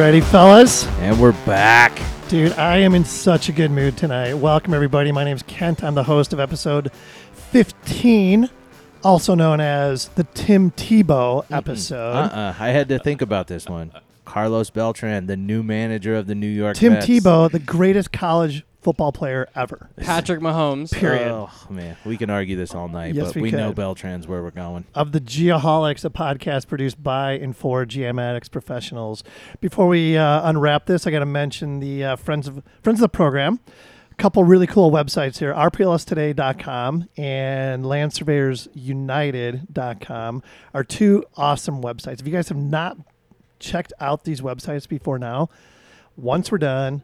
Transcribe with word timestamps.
ready, 0.00 0.22
fellas? 0.22 0.86
And 1.00 1.20
we're 1.20 1.32
back. 1.44 2.00
Dude, 2.28 2.52
I 2.52 2.78
am 2.78 2.94
in 2.94 3.04
such 3.04 3.50
a 3.50 3.52
good 3.52 3.70
mood 3.70 3.98
tonight. 3.98 4.32
Welcome, 4.32 4.72
everybody. 4.72 5.12
My 5.12 5.24
name 5.24 5.36
is 5.36 5.42
Kent. 5.42 5.84
I'm 5.84 5.94
the 5.94 6.04
host 6.04 6.32
of 6.32 6.40
episode 6.40 6.90
15, 7.50 8.48
also 9.04 9.34
known 9.34 9.60
as 9.60 10.08
the 10.08 10.24
Tim 10.24 10.70
Tebow 10.70 11.44
episode. 11.50 12.14
Uh-uh. 12.16 12.54
I 12.58 12.68
had 12.70 12.88
to 12.88 12.98
think 12.98 13.20
about 13.20 13.46
this 13.46 13.66
one. 13.66 13.92
Carlos 14.24 14.70
Beltran, 14.70 15.26
the 15.26 15.36
new 15.36 15.62
manager 15.62 16.14
of 16.14 16.26
the 16.26 16.34
New 16.34 16.46
York 16.46 16.78
Tim 16.78 16.94
Mets. 16.94 17.06
Tebow, 17.06 17.50
the 17.50 17.58
greatest 17.58 18.10
college 18.10 18.64
football 18.80 19.12
player 19.12 19.48
ever. 19.54 19.90
Patrick 19.98 20.40
Mahomes. 20.40 20.92
Period. 20.92 21.30
Oh 21.30 21.50
man, 21.68 21.96
we 22.04 22.16
can 22.16 22.30
argue 22.30 22.56
this 22.56 22.74
all 22.74 22.88
night, 22.88 23.14
Yes, 23.14 23.28
but 23.28 23.36
we 23.36 23.42
we, 23.42 23.50
know. 23.50 23.72
Beltran's 23.72 24.26
where 24.26 24.42
we're 24.42 24.50
going. 24.50 24.84
of 24.94 25.12
the 25.12 25.20
Geoholics, 25.20 26.04
a 26.04 26.10
podcast 26.10 26.66
produced 26.66 27.02
by 27.02 27.32
and 27.32 27.56
for 27.56 27.84
geomatics 27.84 28.50
professionals. 28.50 29.22
Before 29.60 29.86
we 29.88 30.16
uh, 30.16 30.48
unwrap 30.48 30.86
this, 30.86 31.06
I 31.06 31.10
got 31.10 31.18
to 31.20 31.26
mention 31.26 31.80
the 31.80 32.04
uh, 32.04 32.16
friends 32.16 32.48
of 32.48 32.62
friends 32.82 32.98
of 33.00 33.02
the 33.02 33.08
program. 33.10 33.60
A 34.12 34.22
couple 34.22 34.42
really 34.44 34.66
cool 34.66 34.90
websites 34.90 35.38
here: 35.38 35.52
rplstoday.com 35.54 37.08
and 37.16 37.84
landsurveyorsunited.com 37.84 40.42
are 40.74 40.84
two 40.84 41.24
awesome 41.36 41.82
websites. 41.82 42.20
If 42.20 42.26
you 42.26 42.32
guys 42.32 42.48
have 42.48 42.58
not 42.58 42.96
checked 43.58 43.92
out 44.00 44.24
these 44.24 44.40
websites 44.40 44.88
before 44.88 45.18
now, 45.18 45.48
once 46.16 46.50
we're 46.50 46.58
done, 46.58 47.02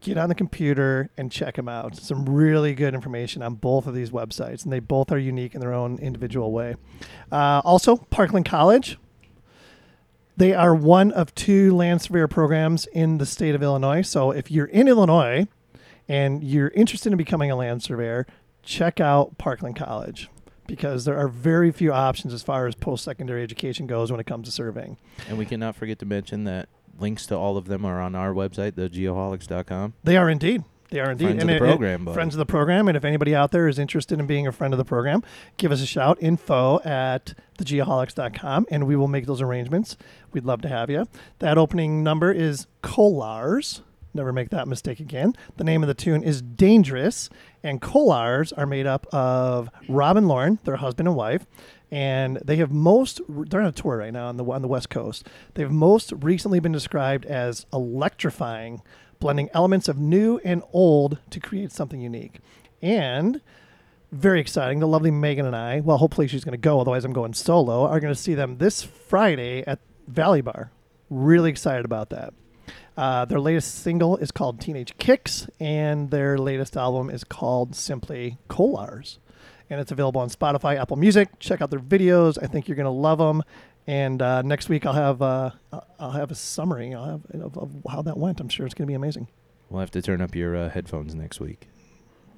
get 0.00 0.16
on 0.16 0.28
the 0.28 0.34
computer 0.34 1.10
and 1.16 1.30
check 1.30 1.56
them 1.56 1.68
out. 1.68 1.96
Some 1.96 2.26
really 2.26 2.74
good 2.74 2.94
information 2.94 3.42
on 3.42 3.54
both 3.54 3.86
of 3.86 3.94
these 3.94 4.10
websites, 4.10 4.64
and 4.64 4.72
they 4.72 4.80
both 4.80 5.10
are 5.10 5.18
unique 5.18 5.54
in 5.54 5.60
their 5.60 5.72
own 5.72 5.98
individual 5.98 6.52
way. 6.52 6.76
Uh, 7.30 7.60
also, 7.64 7.96
Parkland 7.96 8.46
College. 8.46 8.98
They 10.36 10.54
are 10.54 10.72
one 10.72 11.10
of 11.10 11.34
two 11.34 11.74
land 11.74 12.00
surveyor 12.00 12.28
programs 12.28 12.86
in 12.86 13.18
the 13.18 13.26
state 13.26 13.56
of 13.56 13.62
Illinois. 13.62 14.02
So 14.02 14.30
if 14.30 14.52
you're 14.52 14.66
in 14.66 14.86
Illinois 14.86 15.48
and 16.08 16.44
you're 16.44 16.68
interested 16.68 17.10
in 17.10 17.18
becoming 17.18 17.50
a 17.50 17.56
land 17.56 17.82
surveyor, 17.82 18.24
check 18.62 19.00
out 19.00 19.36
Parkland 19.36 19.74
College 19.74 20.30
because 20.68 21.06
there 21.06 21.18
are 21.18 21.26
very 21.26 21.72
few 21.72 21.92
options 21.92 22.32
as 22.32 22.44
far 22.44 22.68
as 22.68 22.76
post 22.76 23.02
secondary 23.02 23.42
education 23.42 23.88
goes 23.88 24.12
when 24.12 24.20
it 24.20 24.26
comes 24.26 24.46
to 24.46 24.52
surveying. 24.52 24.96
And 25.28 25.38
we 25.38 25.46
cannot 25.46 25.74
forget 25.74 25.98
to 25.98 26.06
mention 26.06 26.44
that 26.44 26.68
links 26.98 27.26
to 27.26 27.36
all 27.36 27.56
of 27.56 27.66
them 27.66 27.84
are 27.84 28.00
on 28.00 28.14
our 28.14 28.32
website, 28.32 28.72
thegeoholics.com. 28.72 29.94
They 30.04 30.16
are 30.16 30.28
indeed. 30.28 30.64
They 30.90 31.00
are 31.00 31.10
indeed. 31.10 31.26
Friends 31.26 31.42
of 31.42 31.48
the 31.48 31.54
it- 31.56 31.58
program, 31.58 32.04
buddy. 32.06 32.14
friends 32.14 32.34
of 32.34 32.38
the 32.38 32.46
program. 32.46 32.88
And 32.88 32.96
if 32.96 33.04
anybody 33.04 33.34
out 33.34 33.50
there 33.52 33.68
is 33.68 33.78
interested 33.78 34.18
in 34.18 34.26
being 34.26 34.46
a 34.46 34.52
friend 34.52 34.72
of 34.72 34.78
the 34.78 34.86
program, 34.86 35.22
give 35.58 35.70
us 35.70 35.82
a 35.82 35.86
shout. 35.86 36.16
Info 36.20 36.80
at 36.82 37.34
thegeoholics.com 37.58 38.66
and 38.70 38.86
we 38.86 38.96
will 38.96 39.08
make 39.08 39.26
those 39.26 39.42
arrangements. 39.42 39.96
We'd 40.32 40.44
love 40.46 40.62
to 40.62 40.68
have 40.68 40.88
you. 40.88 41.06
That 41.40 41.58
opening 41.58 42.02
number 42.02 42.32
is 42.32 42.66
Kolars. 42.82 43.82
Never 44.14 44.32
make 44.32 44.48
that 44.50 44.66
mistake 44.66 44.98
again. 45.00 45.34
The 45.58 45.64
name 45.64 45.82
of 45.82 45.86
the 45.88 45.94
tune 45.94 46.22
is 46.22 46.40
Dangerous. 46.40 47.28
And 47.62 47.80
Kolars 47.82 48.52
are 48.56 48.66
made 48.66 48.86
up 48.86 49.06
of 49.12 49.68
Rob 49.88 50.16
and 50.16 50.26
Lauren, 50.26 50.58
their 50.64 50.76
husband 50.76 51.06
and 51.06 51.16
wife. 51.16 51.46
And 51.90 52.36
they 52.44 52.56
have 52.56 52.70
most, 52.70 53.20
they're 53.28 53.62
on 53.62 53.66
a 53.66 53.72
tour 53.72 53.96
right 53.96 54.12
now 54.12 54.26
on 54.26 54.36
the, 54.36 54.44
on 54.44 54.62
the 54.62 54.68
West 54.68 54.90
Coast. 54.90 55.26
They've 55.54 55.70
most 55.70 56.12
recently 56.12 56.60
been 56.60 56.72
described 56.72 57.24
as 57.24 57.64
electrifying, 57.72 58.82
blending 59.20 59.48
elements 59.54 59.88
of 59.88 59.98
new 59.98 60.38
and 60.44 60.62
old 60.72 61.18
to 61.30 61.40
create 61.40 61.72
something 61.72 62.00
unique. 62.00 62.40
And 62.82 63.40
very 64.12 64.40
exciting. 64.40 64.80
The 64.80 64.88
lovely 64.88 65.10
Megan 65.10 65.46
and 65.46 65.56
I, 65.56 65.80
well, 65.80 65.98
hopefully 65.98 66.28
she's 66.28 66.44
going 66.44 66.52
to 66.52 66.58
go, 66.58 66.80
otherwise 66.80 67.04
I'm 67.04 67.12
going 67.12 67.34
solo, 67.34 67.86
are 67.86 68.00
going 68.00 68.14
to 68.14 68.20
see 68.20 68.34
them 68.34 68.58
this 68.58 68.82
Friday 68.82 69.64
at 69.66 69.80
Valley 70.06 70.40
Bar. 70.40 70.70
Really 71.10 71.50
excited 71.50 71.84
about 71.84 72.10
that. 72.10 72.34
Uh, 72.98 73.24
their 73.24 73.38
latest 73.38 73.76
single 73.76 74.16
is 74.16 74.32
called 74.32 74.60
Teenage 74.60 74.98
Kicks, 74.98 75.46
and 75.60 76.10
their 76.10 76.36
latest 76.36 76.76
album 76.76 77.10
is 77.10 77.22
called 77.22 77.76
simply 77.76 78.38
Kolars. 78.50 79.18
And 79.70 79.80
it's 79.80 79.92
available 79.92 80.20
on 80.20 80.30
Spotify, 80.30 80.76
Apple 80.76 80.96
Music. 80.96 81.28
Check 81.38 81.62
out 81.62 81.70
their 81.70 81.78
videos. 81.78 82.42
I 82.42 82.48
think 82.48 82.66
you're 82.66 82.74
going 82.74 82.86
to 82.86 82.90
love 82.90 83.18
them. 83.18 83.44
And 83.86 84.20
uh, 84.20 84.42
next 84.42 84.68
week 84.68 84.84
I'll 84.84 84.94
have 84.94 85.22
uh, 85.22 85.52
I'll 86.00 86.10
have 86.10 86.32
a 86.32 86.34
summary 86.34 86.92
I'll 86.92 87.04
have 87.04 87.20
of, 87.40 87.56
of 87.56 87.70
how 87.88 88.02
that 88.02 88.18
went. 88.18 88.40
I'm 88.40 88.48
sure 88.48 88.66
it's 88.66 88.74
going 88.74 88.86
to 88.86 88.90
be 88.90 88.94
amazing. 88.94 89.28
We'll 89.70 89.78
have 89.80 89.92
to 89.92 90.02
turn 90.02 90.20
up 90.20 90.34
your 90.34 90.56
uh, 90.56 90.68
headphones 90.68 91.14
next 91.14 91.38
week. 91.38 91.68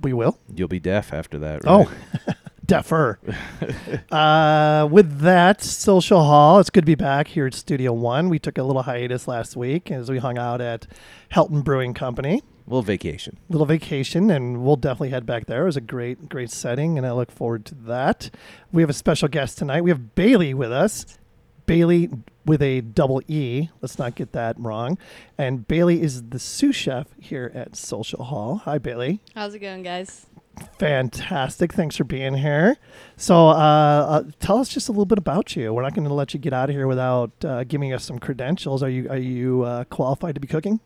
We 0.03 0.13
will. 0.13 0.39
You'll 0.55 0.69
be 0.69 0.79
deaf 0.79 1.15
after 1.15 1.39
that, 1.39 1.65
right? 1.65 1.89
Oh, 1.89 1.93
defer. 2.71 3.19
uh, 4.13 4.89
with 4.91 5.19
that, 5.21 5.61
Social 5.61 6.23
Hall, 6.23 6.61
it's 6.61 6.71
good 6.71 6.83
to 6.83 6.87
be 6.87 6.95
back 6.95 7.27
here 7.27 7.47
at 7.47 7.55
Studio 7.55 7.93
One. 7.93 8.29
We 8.29 8.39
took 8.39 8.59
a 8.59 8.63
little 8.63 8.83
hiatus 8.83 9.27
last 9.27 9.57
week 9.57 9.91
as 9.91 10.09
we 10.09 10.19
hung 10.19 10.39
out 10.39 10.61
at 10.61 10.87
Helton 11.33 11.65
Brewing 11.65 11.95
Company. 11.95 12.43
Little 12.69 12.83
vacation. 12.83 13.39
Little 13.49 13.67
vacation, 13.67 14.31
and 14.31 14.63
we'll 14.63 14.77
definitely 14.77 15.09
head 15.09 15.27
back 15.27 15.47
there. 15.47 15.63
It 15.63 15.67
was 15.67 15.77
a 15.77 15.81
great, 15.81 16.29
great 16.29 16.51
setting, 16.51 16.97
and 16.97 17.05
I 17.05 17.11
look 17.11 17.33
forward 17.33 17.65
to 17.67 17.75
that. 17.75 18.31
We 18.71 18.83
have 18.83 18.91
a 18.91 18.95
special 18.95 19.27
guest 19.27 19.59
tonight. 19.59 19.81
We 19.81 19.91
have 19.91 20.15
Bailee 20.15 20.55
with 20.55 20.71
us. 20.71 21.19
Bailee 21.67 22.23
with 22.47 22.63
a 22.63 22.83
double 22.83 23.21
E. 23.27 23.69
Let's 23.81 23.99
not 23.99 24.15
get 24.15 24.31
that 24.33 24.55
wrong. 24.59 24.97
And 25.37 25.67
Bailee 25.67 26.01
is 26.01 26.31
the 26.31 26.39
sous 26.39 26.77
chef 26.77 27.09
here 27.19 27.51
at 27.53 27.75
Social 27.75 28.25
Hall. 28.25 28.63
Hi, 28.65 28.79
Bailee. 28.79 29.19
How's 29.35 29.55
it 29.55 29.59
going, 29.59 29.83
guys? 29.83 30.27
Fantastic. 30.79 31.73
Thanks 31.73 31.97
for 31.97 32.05
being 32.05 32.35
here. 32.35 32.77
So, 33.17 33.49
uh, 33.49 33.53
uh, 33.53 34.23
tell 34.41 34.59
us 34.59 34.69
just 34.69 34.89
a 34.89 34.93
little 34.93 35.07
bit 35.07 35.19
about 35.19 35.55
you. 35.57 35.73
We're 35.73 35.83
not 35.83 35.95
going 35.95 36.09
to 36.09 36.15
let 36.15 36.35
you 36.35 36.41
get 36.41 36.53
out 36.53 36.71
of 36.71 36.77
here 36.77 36.87
without 36.87 37.33
uh, 37.45 37.65
giving 37.65 37.93
us 37.93 38.05
some 38.05 38.19
credentials. 38.19 38.83
Are 38.83 38.89
you 38.89 39.09
are 39.09 39.19
you 39.19 39.63
uh, 39.63 39.85
qualified 39.85 40.35
to 40.35 40.41
be 40.41 40.49
cooking? 40.49 40.81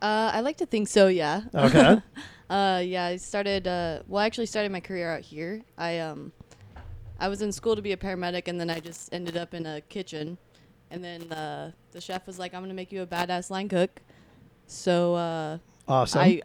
Uh, 0.00 0.30
I 0.32 0.40
like 0.40 0.58
to 0.58 0.66
think 0.66 0.88
so. 0.88 1.08
Yeah. 1.08 1.42
Okay. 1.54 2.00
uh, 2.50 2.82
yeah. 2.84 3.06
I 3.06 3.16
started. 3.16 3.66
Uh, 3.66 4.02
well, 4.06 4.22
I 4.22 4.26
actually 4.26 4.46
started 4.46 4.70
my 4.70 4.80
career 4.80 5.10
out 5.10 5.22
here. 5.22 5.62
I 5.76 5.98
um, 5.98 6.32
I 7.18 7.28
was 7.28 7.42
in 7.42 7.52
school 7.52 7.74
to 7.74 7.82
be 7.82 7.92
a 7.92 7.96
paramedic, 7.96 8.48
and 8.48 8.60
then 8.60 8.70
I 8.70 8.80
just 8.80 9.12
ended 9.12 9.36
up 9.36 9.54
in 9.54 9.66
a 9.66 9.80
kitchen, 9.80 10.38
and 10.90 11.02
then 11.02 11.32
uh, 11.32 11.72
the 11.92 12.00
chef 12.00 12.26
was 12.26 12.38
like, 12.38 12.54
"I'm 12.54 12.62
gonna 12.62 12.74
make 12.74 12.92
you 12.92 13.02
a 13.02 13.06
badass 13.06 13.50
line 13.50 13.68
cook." 13.68 14.00
So 14.66 15.14
uh, 15.14 15.58
awesome. 15.88 16.20
I 16.20 16.42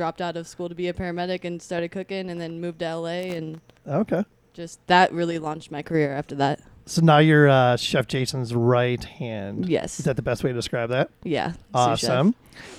dropped 0.00 0.22
out 0.22 0.34
of 0.34 0.48
school 0.48 0.66
to 0.66 0.74
be 0.74 0.88
a 0.88 0.94
paramedic 0.94 1.44
and 1.44 1.60
started 1.60 1.90
cooking, 1.90 2.30
and 2.30 2.40
then 2.40 2.58
moved 2.58 2.78
to 2.78 2.96
LA, 2.96 3.36
and 3.36 3.60
okay. 3.86 4.24
just 4.54 4.80
that 4.86 5.12
really 5.12 5.38
launched 5.38 5.70
my 5.70 5.82
career 5.82 6.10
after 6.10 6.34
that. 6.36 6.58
So 6.86 7.02
now 7.02 7.18
you're 7.18 7.50
uh, 7.50 7.76
Chef 7.76 8.06
Jason's 8.06 8.54
right 8.54 9.04
hand. 9.04 9.68
Yes. 9.68 9.98
Is 9.98 10.06
that 10.06 10.16
the 10.16 10.22
best 10.22 10.42
way 10.42 10.52
to 10.52 10.54
describe 10.54 10.88
that? 10.88 11.10
Yeah. 11.22 11.52
sous 11.74 12.00
chef. 12.00 12.10
Awesome. 12.10 12.34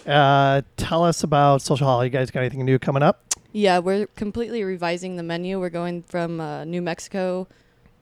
Uh, 0.07 0.63
tell 0.77 1.03
us 1.03 1.23
about 1.23 1.61
Social 1.61 1.85
Hall. 1.85 2.03
You 2.03 2.09
guys 2.09 2.31
got 2.31 2.39
anything 2.39 2.65
new 2.65 2.79
coming 2.79 3.03
up? 3.03 3.23
Yeah, 3.51 3.77
we're 3.77 4.07
completely 4.07 4.63
revising 4.63 5.17
the 5.17 5.23
menu. 5.23 5.59
We're 5.59 5.69
going 5.69 6.01
from 6.01 6.41
uh, 6.41 6.63
New 6.63 6.81
Mexico 6.81 7.47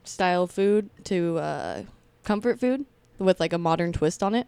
style 0.05 0.47
food 0.47 0.89
to 1.03 1.39
uh, 1.39 1.83
comfort 2.23 2.57
food 2.61 2.85
with 3.17 3.41
like 3.41 3.51
a 3.51 3.57
modern 3.57 3.91
twist 3.91 4.23
on 4.23 4.33
it. 4.33 4.47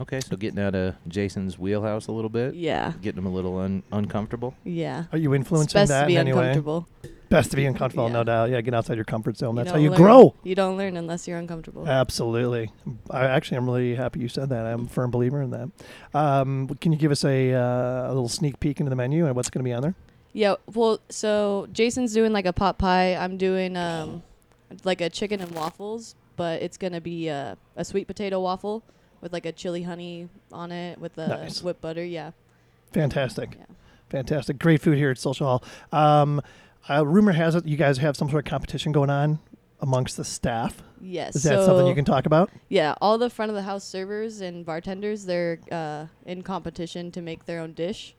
Okay, 0.00 0.20
so 0.20 0.36
getting 0.36 0.58
out 0.60 0.74
of 0.74 0.94
Jason's 1.08 1.58
wheelhouse 1.58 2.06
a 2.06 2.12
little 2.12 2.28
bit. 2.28 2.54
Yeah, 2.54 2.92
Getting 3.00 3.18
him 3.18 3.26
a 3.26 3.30
little 3.30 3.58
un- 3.58 3.82
uncomfortable. 3.92 4.54
yeah. 4.64 5.04
Are 5.12 5.18
you 5.18 5.34
influencing 5.34 5.34
It's 5.34 5.74
influencing 5.74 5.80
best 5.80 5.88
that 5.90 6.00
to 6.02 6.06
be 6.06 6.14
in 6.16 6.20
any 6.20 6.32
way? 6.32 6.48
uncomfortable. 6.48 6.88
Best 7.28 7.50
to 7.50 7.56
be 7.56 7.64
uncomfortable, 7.64 8.06
Yeah. 8.06 8.12
no 8.12 8.24
doubt. 8.24 8.50
Yeah, 8.50 8.60
get 8.60 8.72
outside 8.74 8.94
your 8.96 9.04
comfort 9.04 9.36
zone. 9.36 9.56
That's 9.56 9.70
how 9.72 9.78
you 9.78 9.90
learn. 9.90 9.96
grow. 10.00 10.34
You 10.44 10.54
don't 10.54 10.76
learn 10.76 10.96
unless 10.96 11.26
you're 11.26 11.38
uncomfortable. 11.38 11.88
Absolutely. 11.88 12.70
I 13.10 13.24
actually, 13.24 13.56
I'm 13.56 13.64
really 13.66 13.94
happy 13.96 14.20
you 14.20 14.28
said 14.28 14.48
that. 14.50 14.64
I'm 14.64 14.84
a 14.84 14.88
firm 14.88 15.10
believer 15.10 15.42
in 15.42 15.50
that. 15.50 15.70
Um, 16.14 16.68
can 16.80 16.92
you 16.92 16.98
give 16.98 17.10
us 17.10 17.24
a, 17.24 17.52
uh, 17.52 18.06
a 18.06 18.12
little 18.12 18.28
sneak 18.28 18.60
peek 18.60 18.78
into 18.78 18.90
the 18.90 18.96
menu 18.96 19.26
and 19.26 19.34
what's 19.34 19.50
going 19.50 19.64
to 19.64 19.68
be 19.68 19.72
on 19.72 19.82
there? 19.82 19.94
yeah. 20.32 20.54
Well, 20.72 21.00
so 21.08 21.66
Jason's 21.72 22.12
doing 22.12 22.32
like 22.32 22.46
a 22.46 22.52
pot 22.52 22.78
pie. 22.78 23.14
I'm 23.16 23.38
doing 23.38 23.76
um, 23.76 24.22
like 24.84 25.00
a 25.00 25.08
chicken 25.10 25.40
and 25.40 25.50
waffles, 25.52 26.14
but 26.36 26.60
it's 26.62 26.76
gonna 26.76 27.00
be 27.00 27.28
a, 27.28 27.56
a 27.76 27.84
sweet 27.86 28.06
potato 28.06 28.38
waffle 28.40 28.82
with 29.20 29.32
like 29.32 29.46
a 29.46 29.52
chili 29.52 29.82
honey 29.82 30.28
on 30.52 30.72
it 30.72 30.98
with 30.98 31.14
the 31.14 31.26
Nice. 31.26 31.62
whipped 31.62 31.80
butter. 31.80 32.04
Yeah. 32.04 32.32
Fantastic. 32.92 33.56
Yeah. 33.58 33.66
Fantastic. 34.10 34.58
Great 34.58 34.80
food 34.80 34.96
here 34.96 35.10
at 35.10 35.18
Social 35.18 35.46
Hall. 35.46 35.64
Um, 35.92 36.40
uh, 36.88 37.04
rumor 37.04 37.32
has 37.32 37.54
it 37.54 37.66
you 37.66 37.76
guys 37.76 37.98
have 37.98 38.16
some 38.16 38.30
sort 38.30 38.46
of 38.46 38.50
competition 38.50 38.92
going 38.92 39.10
on 39.10 39.38
amongst 39.80 40.16
the 40.16 40.24
staff. 40.24 40.82
Yes. 41.00 41.36
Is 41.36 41.42
that 41.42 41.56
so 41.60 41.66
something 41.66 41.86
you 41.86 41.94
can 41.94 42.04
talk 42.04 42.24
about? 42.26 42.50
Yeah, 42.68 42.94
all 43.00 43.18
the 43.18 43.28
front 43.28 43.50
of 43.50 43.56
the 43.56 43.62
house 43.62 43.84
servers 43.84 44.40
and 44.40 44.64
bartenders, 44.64 45.24
they're 45.26 45.58
uh, 45.70 46.06
in 46.24 46.42
competition 46.42 47.10
to 47.12 47.20
make 47.20 47.44
their 47.46 47.60
own 47.60 47.72
dish. 47.74 48.14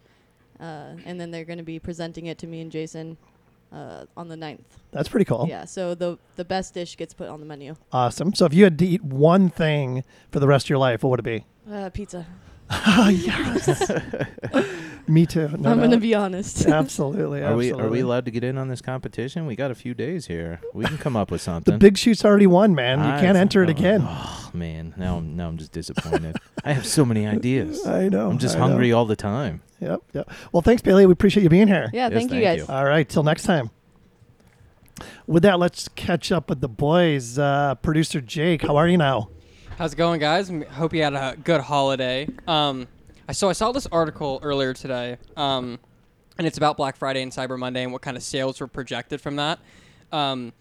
Uh, 0.60 0.96
and 1.06 1.20
then 1.20 1.32
they're 1.32 1.46
going 1.46 1.58
to 1.58 1.64
be 1.64 1.80
presenting 1.80 2.26
it 2.26 2.38
to 2.40 2.48
me 2.48 2.62
and 2.62 2.72
Jason 2.72 3.18
uh, 3.72 4.06
on 4.16 4.28
the 4.28 4.36
9th. 4.36 4.60
That's 4.92 5.10
pretty 5.10 5.26
cool. 5.26 5.46
Yeah, 5.50 5.66
so 5.66 5.94
the 5.96 6.18
the 6.36 6.46
best 6.46 6.74
dish 6.74 6.98
gets 6.98 7.14
put 7.14 7.28
on 7.28 7.40
the 7.40 7.46
menu. 7.46 7.76
Awesome. 7.92 8.34
So 8.34 8.46
if 8.46 8.54
you 8.54 8.64
had 8.64 8.80
to 8.80 8.86
eat 8.86 9.04
one 9.04 9.50
thing 9.50 10.04
for 10.32 10.40
the 10.40 10.48
rest 10.48 10.66
of 10.68 10.70
your 10.70 10.80
life, 10.80 11.04
what 11.04 11.10
would 11.12 11.20
it 11.20 11.24
be? 11.24 11.46
Uh, 11.72 11.90
pizza. 11.90 12.26
Ah, 12.70 13.10
yes. 13.10 13.92
Me 15.10 15.26
too. 15.26 15.48
No 15.58 15.70
I'm 15.72 15.78
gonna 15.80 15.92
doubt. 15.92 16.02
be 16.02 16.14
honest. 16.16 16.66
absolutely. 16.68 17.42
Are 17.42 17.56
we 17.56 17.68
absolutely. 17.68 17.88
are 17.88 17.90
we 17.90 18.00
allowed 18.02 18.26
to 18.26 18.32
get 18.32 18.44
in 18.44 18.58
on 18.58 18.68
this 18.68 18.82
competition? 18.82 19.46
We 19.46 19.56
got 19.56 19.72
a 19.72 19.76
few 19.76 19.94
days 19.94 20.28
here. 20.28 20.60
We 20.74 20.84
can 20.84 20.98
come 20.98 21.16
up 21.16 21.32
with 21.32 21.42
something. 21.42 21.74
The 21.74 21.78
big 21.78 21.98
shoot's 21.98 22.26
already 22.26 22.48
won, 22.48 22.76
man. 22.76 23.00
You 23.00 23.06
I- 23.06 23.22
can't 23.22 23.38
enter 23.38 23.64
it 23.64 23.68
oh, 23.68 23.72
again. 23.72 24.02
Oh 24.04 24.52
man, 24.54 24.94
now 24.98 25.18
I'm 25.18 25.38
now 25.38 25.48
I'm 25.48 25.58
just 25.58 25.72
disappointed. 25.72 26.36
I 26.66 26.74
have 26.74 26.86
so 26.86 27.06
many 27.06 27.26
ideas. 27.26 27.88
I 27.88 28.10
know. 28.10 28.30
I'm 28.30 28.38
just 28.38 28.56
I 28.56 28.60
know. 28.60 28.68
hungry 28.68 28.92
all 28.92 29.06
the 29.06 29.16
time. 29.16 29.62
Yep. 29.80 30.02
Yep. 30.14 30.32
Well, 30.52 30.62
thanks, 30.62 30.82
Bailee. 30.82 31.06
We 31.06 31.14
appreciate 31.14 31.44
you 31.44 31.50
being 31.50 31.68
here. 31.68 31.90
yeah, 31.94 32.10
Yes, 32.10 32.14
thank 32.14 32.32
you 32.34 32.42
thank 32.42 32.60
guys. 32.60 32.68
you. 32.68 32.74
All 32.74 32.84
right. 32.84 33.08
Till 33.08 33.24
next 33.24 33.44
time. 33.44 33.70
With 35.28 35.44
that, 35.44 35.60
let's 35.60 35.88
catch 35.90 36.32
up 36.32 36.50
with 36.50 36.60
the 36.62 36.68
boys. 36.68 37.38
Uh, 37.38 37.76
Producer 37.76 38.20
Jake, 38.20 38.64
how 38.64 38.76
are 38.78 38.88
you 38.88 38.98
now? 38.98 39.30
How's 39.78 39.94
it 39.94 39.98
going, 39.98 40.20
guys? 40.20 40.52
Hope 40.72 40.92
you 40.96 41.04
had 41.04 41.14
a 41.14 41.38
good 41.44 41.62
holiday. 41.62 42.28
Um, 42.48 42.88
I 43.30 43.34
so 43.34 43.48
I 43.48 43.52
saw 43.54 43.72
this 43.72 43.86
article 43.92 44.40
earlier 44.42 44.74
today, 44.74 45.20
um, 45.36 45.78
and 46.40 46.48
it's 46.48 46.58
about 46.58 46.78
Black 46.78 46.96
Friday 46.96 47.22
and 47.22 47.32
Cyber 47.32 47.60
Monday 47.60 47.84
and 47.84 47.92
what 47.92 48.02
kind 48.02 48.18
of 48.18 48.24
sales 48.24 48.60
were 48.60 48.66
projected 48.66 49.22
from 49.22 49.36
that. 49.36 49.60
Um, 50.12 50.52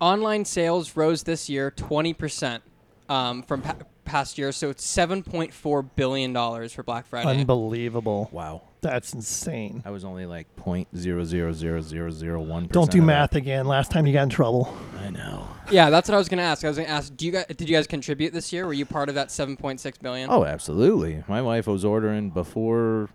online 0.00 0.44
sales 0.44 0.96
rose 0.96 1.22
this 1.22 1.48
year 1.48 1.70
20% 1.70 2.60
um, 3.08 3.44
from 3.44 3.62
pa- 3.62 3.76
past 4.04 4.36
year, 4.36 4.50
so 4.50 4.68
it's 4.68 4.84
7.4 4.84 5.88
billion 5.94 6.32
dollars 6.32 6.72
for 6.72 6.82
Black 6.82 7.06
Friday. 7.06 7.30
Unbelievable. 7.30 8.30
Wow. 8.32 8.62
That's 8.80 9.12
insane. 9.12 9.82
I 9.84 9.90
was 9.90 10.04
only 10.04 10.26
like 10.26 10.54
point 10.56 10.88
zero 10.96 11.24
zero 11.24 11.52
zero 11.52 11.80
zero 11.80 12.10
zero 12.10 12.40
one. 12.40 12.66
Don't 12.66 12.90
do 12.90 13.02
math 13.02 13.34
again. 13.34 13.66
Last 13.66 13.90
time 13.90 14.06
you 14.06 14.12
got 14.12 14.22
in 14.24 14.28
trouble. 14.30 14.74
I 15.00 15.10
know. 15.10 15.46
yeah, 15.70 15.90
that's 15.90 16.08
what 16.08 16.14
I 16.14 16.18
was 16.18 16.28
gonna 16.28 16.42
ask. 16.42 16.64
I 16.64 16.68
was 16.68 16.76
gonna 16.78 16.88
ask, 16.88 17.14
do 17.16 17.26
you 17.26 17.32
guys 17.32 17.46
did 17.46 17.68
you 17.68 17.76
guys 17.76 17.86
contribute 17.86 18.32
this 18.32 18.52
year? 18.52 18.66
Were 18.66 18.72
you 18.72 18.86
part 18.86 19.08
of 19.08 19.14
that 19.16 19.28
7.6 19.28 20.00
billion? 20.00 20.30
Oh, 20.30 20.44
absolutely. 20.44 21.22
My 21.28 21.42
wife 21.42 21.66
was 21.66 21.84
ordering 21.84 22.30
before 22.30 23.10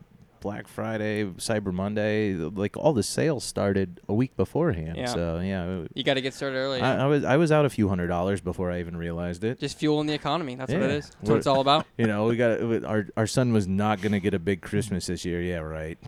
Black 0.46 0.68
Friday, 0.68 1.24
Cyber 1.38 1.74
Monday. 1.74 2.36
Like 2.36 2.78
all 2.78 2.94
the 2.94 3.02
sales 3.02 3.44
started 3.44 4.00
a 4.08 4.14
week 4.14 4.38
beforehand. 4.38 4.96
Yeah. 4.96 5.08
So 5.08 5.40
yeah, 5.40 5.86
You 5.96 6.04
got 6.04 6.14
to 6.14 6.22
get 6.22 6.36
started 6.36 6.58
early. 6.58 6.82
I, 6.82 7.04
I 7.04 7.06
was 7.08 7.24
I 7.24 7.38
was 7.38 7.52
out 7.52 7.66
a 7.66 7.70
few 7.72 7.90
hundred 7.90 8.10
dollars 8.10 8.42
before 8.42 8.72
I 8.72 8.80
even 8.80 8.96
realized 8.96 9.44
it. 9.44 9.60
Just 9.60 9.80
fueling 9.80 10.06
the 10.06 10.14
economy. 10.14 10.54
That's 10.54 10.72
what 10.72 10.84
it 10.84 10.92
is. 10.92 10.92
Yeah. 10.92 10.98
is. 11.00 11.10
That's 11.10 11.30
what 11.30 11.38
it's 11.40 11.48
all 11.48 11.62
about. 11.62 11.88
You 11.98 12.06
know, 12.06 12.26
we 12.28 12.36
got 12.36 12.62
our 12.86 13.08
our 13.18 13.26
son 13.26 13.54
was 13.54 13.68
not 13.68 14.02
gonna 14.02 14.20
get 14.20 14.36
a 14.36 14.40
big 14.40 14.62
Christmas 14.62 15.08
this 15.08 15.26
year. 15.26 15.42
Yeah, 15.42 15.58
right. 15.58 15.98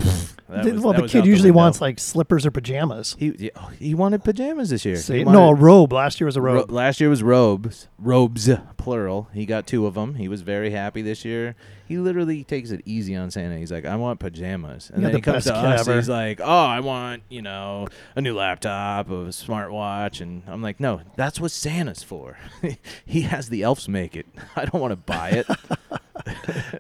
That 0.50 0.63
was- 0.66 0.81
well, 0.81 0.94
the 0.94 1.07
kid 1.07 1.18
out 1.19 1.24
the 1.24 1.30
usually 1.30 1.51
wants 1.51 1.81
like 1.81 2.00
slippers 2.00 2.45
or 2.45 2.51
pajamas. 2.51 3.16
He 3.19 3.36
yeah, 3.38 3.50
oh, 3.57 3.69
he 3.80 3.94
wanted 3.95 4.24
pajamas 4.24 4.69
this 4.69 4.86
year. 4.86 4.95
See, 4.95 5.18
He 5.18 5.24
no, 5.25 5.50
a 5.50 5.54
robe. 5.56 5.92
Last 5.92 6.22
year 6.22 6.25
was 6.25 6.38
a 6.38 6.42
Ro- 6.42 6.54
robe. 6.54 6.72
last 6.72 7.01
year 7.01 7.10
was 7.10 7.22
robes, 7.24 7.88
robes 7.98 8.50
plural. 8.78 9.28
He 9.33 9.45
got 9.45 9.68
two 9.68 9.86
of 9.86 9.95
them. 9.95 10.16
He 10.16 10.28
was 10.30 10.44
very 10.44 10.69
happy 10.69 11.01
this 11.01 11.25
year. 11.25 11.56
He 11.88 11.98
literally 11.98 12.44
takes 12.44 12.72
it 12.72 12.81
easy 12.86 13.16
on 13.16 13.31
Santa. 13.31 13.57
He's 13.57 13.72
like, 13.72 13.86
I 13.86 13.95
want 13.95 14.19
pajamas, 14.19 14.89
and 14.89 15.01
You're 15.01 15.12
then 15.12 15.18
he 15.18 15.22
comes 15.22 15.45
to 15.45 15.56
us. 15.56 15.81
ever. 15.81 15.95
He's 15.95 16.10
like, 16.10 16.42
Oh, 16.42 16.45
I 16.45 16.81
want 16.81 17.24
you 17.30 17.42
know 17.42 17.88
a 18.16 18.22
new 18.22 18.36
laptop, 18.36 19.10
a 19.10 19.13
smartwatch, 19.30 20.22
and 20.22 20.44
I'm 20.48 20.62
like, 20.62 20.80
No, 20.80 21.01
that's 21.16 21.39
what 21.39 21.51
Santa's 21.51 22.04
for. 22.04 22.38
he 23.06 23.22
has 23.22 23.50
the 23.50 23.63
elves 23.63 23.88
make 23.88 24.16
it. 24.16 24.25
I 24.56 24.66
don't 24.66 24.81
want 24.81 24.92
to 24.92 24.98
buy 24.98 25.30
it. 25.30 25.48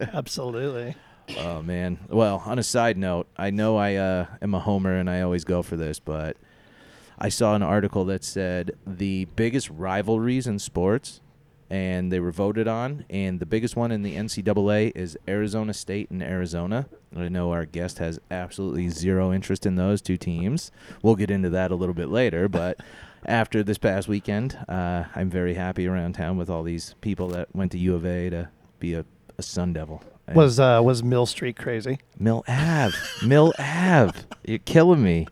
Absolutely. 0.13 0.95
Oh 1.37 1.61
man. 1.61 1.99
Well, 2.09 2.41
on 2.45 2.59
a 2.59 2.63
side 2.63 2.97
note, 2.97 3.27
I 3.37 3.49
know 3.49 3.77
I 3.77 3.95
uh, 3.95 4.25
am 4.41 4.53
a 4.53 4.59
homer 4.59 4.93
and 4.95 5.09
I 5.09 5.21
always 5.21 5.43
go 5.43 5.61
for 5.61 5.75
this, 5.75 5.99
but 5.99 6.37
I 7.19 7.29
saw 7.29 7.55
an 7.55 7.63
article 7.63 8.05
that 8.05 8.23
said 8.23 8.71
the 8.85 9.25
biggest 9.35 9.69
rivalries 9.69 10.47
in 10.47 10.59
sports, 10.59 11.19
and 11.69 12.11
they 12.11 12.19
were 12.19 12.31
voted 12.31 12.67
on, 12.67 13.05
and 13.09 13.39
the 13.39 13.45
biggest 13.45 13.75
one 13.75 13.91
in 13.91 14.03
the 14.03 14.15
NCAA 14.15 14.91
is 14.95 15.17
Arizona 15.27 15.73
State 15.73 16.09
and 16.09 16.23
Arizona. 16.23 16.87
I 17.15 17.27
know 17.29 17.51
our 17.51 17.65
guest 17.65 17.99
has 17.99 18.19
absolutely 18.31 18.89
zero 18.89 19.33
interest 19.33 19.65
in 19.65 19.75
those 19.75 20.01
two 20.01 20.17
teams. 20.17 20.71
We'll 21.01 21.15
get 21.15 21.31
into 21.31 21.49
that 21.49 21.71
a 21.71 21.75
little 21.75 21.95
bit 21.95 22.09
later, 22.09 22.47
but. 22.49 22.79
After 23.25 23.61
this 23.61 23.79
past 23.79 24.07
weekend, 24.07 24.57
uh, 24.69 25.05
I'm 25.13 25.29
very 25.29 25.55
happy 25.55 25.85
around 25.85 26.13
town 26.13 26.37
with 26.37 26.49
all 26.49 26.63
these 26.63 26.95
people 27.01 27.27
that 27.29 27.53
went 27.53 27.73
to 27.73 27.77
U 27.77 27.95
of 27.95 28.05
A 28.05 28.29
to 28.29 28.49
be 28.79 28.93
a, 28.93 29.03
a 29.37 29.41
Sun 29.41 29.73
Devil. 29.73 30.01
Was 30.33 30.59
uh, 30.59 30.81
was 30.83 31.03
Mill 31.03 31.25
Street 31.25 31.57
crazy? 31.57 31.99
Mill 32.19 32.43
Ave. 32.47 32.95
Mill 33.25 33.53
Ave. 33.57 34.17
You're 34.45 34.59
killing 34.59 35.01
me. 35.01 35.27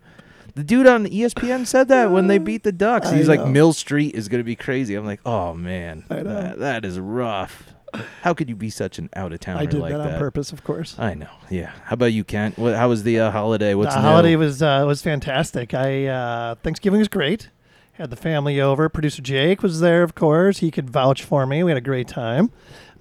The 0.56 0.64
dude 0.64 0.88
on 0.88 1.06
ESPN 1.06 1.68
said 1.68 1.90
that 1.90 2.12
when 2.12 2.28
they 2.28 2.38
beat 2.38 2.64
the 2.64 2.72
Ducks. 2.72 3.12
He's 3.12 3.28
like. 3.28 3.46
Mill 3.46 3.74
Street 3.74 4.16
is 4.16 4.30
going 4.30 4.40
to 4.40 4.46
be 4.46 4.56
crazy. 4.56 4.96
I'm 4.96 5.06
like, 5.06 5.20
oh, 5.26 5.54
man. 5.54 6.06
That, 6.10 6.60
that 6.60 6.86
is 6.86 7.00
rough. 7.00 7.74
How 8.22 8.34
could 8.34 8.50
you 8.50 8.56
be 8.56 8.70
such 8.70 8.98
an 9.00 9.10
out 9.16 9.32
of 9.34 9.40
towner 9.40 9.62
I 9.62 9.66
did 9.66 9.80
like 9.80 9.92
that 9.92 10.00
that? 10.00 10.14
on 10.14 10.20
purpose, 10.20 10.52
of 10.52 10.64
course. 10.64 10.98
I 10.98 11.14
know. 11.14 11.30
Yeah. 11.50 11.72
How 11.84 11.94
about 11.94 12.14
you, 12.14 12.24
Kent? 12.24 12.58
What, 12.58 12.76
how 12.76 12.90
was 12.90 13.04
the 13.04 13.20
uh, 13.20 13.32
holiday? 13.32 13.74
What's 13.74 13.96
the 13.96 14.02
new? 14.02 14.08
holiday 14.08 14.36
was 14.36 14.62
uh, 14.62 14.84
was 14.86 15.02
fantastic. 15.02 15.74
I 15.74 16.08
uh, 16.08 16.56
Thanksgiving 16.56 17.00
was 17.00 17.08
great. 17.08 17.50
Had 17.94 18.10
the 18.10 18.18
family 18.18 18.60
over. 18.60 18.90
Producer 18.90 19.22
Jake 19.22 19.64
was 19.64 19.80
there, 19.80 20.04
of 20.04 20.16
course. 20.16 20.58
He 20.58 20.72
could 20.72 20.90
vouch 20.90 21.24
for 21.24 21.46
me. 21.46 21.64
We 21.64 21.72
had 21.72 21.78
a 21.78 21.82
great 21.82 22.10
time. 22.10 22.52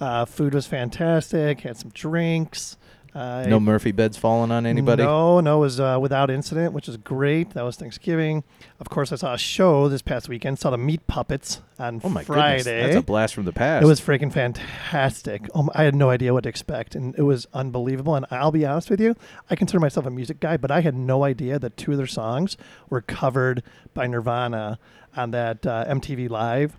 Uh, 0.00 0.24
food 0.24 0.54
was 0.54 0.66
fantastic. 0.66 1.60
Had 1.60 1.76
some 1.76 1.90
drinks. 1.90 2.76
Uh, 3.14 3.44
no 3.48 3.60
Murphy 3.60 3.92
beds 3.92 4.16
falling 4.16 4.50
on 4.50 4.66
anybody? 4.66 5.04
No, 5.04 5.38
no, 5.40 5.58
it 5.58 5.60
was 5.60 5.78
uh, 5.78 5.98
without 6.00 6.30
incident, 6.30 6.72
which 6.72 6.88
is 6.88 6.96
great. 6.96 7.50
That 7.50 7.62
was 7.62 7.76
Thanksgiving. 7.76 8.42
Of 8.80 8.88
course, 8.90 9.12
I 9.12 9.16
saw 9.16 9.34
a 9.34 9.38
show 9.38 9.88
this 9.88 10.02
past 10.02 10.28
weekend. 10.28 10.58
Saw 10.58 10.70
the 10.70 10.78
Meat 10.78 11.06
Puppets 11.06 11.60
on 11.78 12.00
Oh, 12.02 12.08
my 12.08 12.24
Friday. 12.24 12.64
goodness. 12.64 12.86
That's 12.94 12.96
a 12.96 13.02
blast 13.02 13.34
from 13.36 13.44
the 13.44 13.52
past. 13.52 13.84
It 13.84 13.86
was 13.86 14.00
freaking 14.00 14.32
fantastic. 14.32 15.48
Um, 15.54 15.70
I 15.74 15.84
had 15.84 15.94
no 15.94 16.10
idea 16.10 16.32
what 16.32 16.42
to 16.42 16.48
expect, 16.48 16.94
and 16.96 17.14
it 17.16 17.22
was 17.22 17.46
unbelievable. 17.54 18.16
And 18.16 18.26
I'll 18.32 18.50
be 18.50 18.66
honest 18.66 18.90
with 18.90 19.00
you, 19.00 19.14
I 19.48 19.54
consider 19.54 19.78
myself 19.78 20.06
a 20.06 20.10
music 20.10 20.40
guy, 20.40 20.56
but 20.56 20.70
I 20.72 20.80
had 20.80 20.96
no 20.96 21.22
idea 21.24 21.58
that 21.60 21.76
two 21.76 21.92
of 21.92 21.98
their 21.98 22.06
songs 22.08 22.56
were 22.90 23.00
covered 23.00 23.62
by 23.94 24.06
Nirvana 24.08 24.78
on 25.16 25.30
that 25.30 25.64
uh, 25.64 25.84
MTV 25.88 26.28
Live 26.30 26.76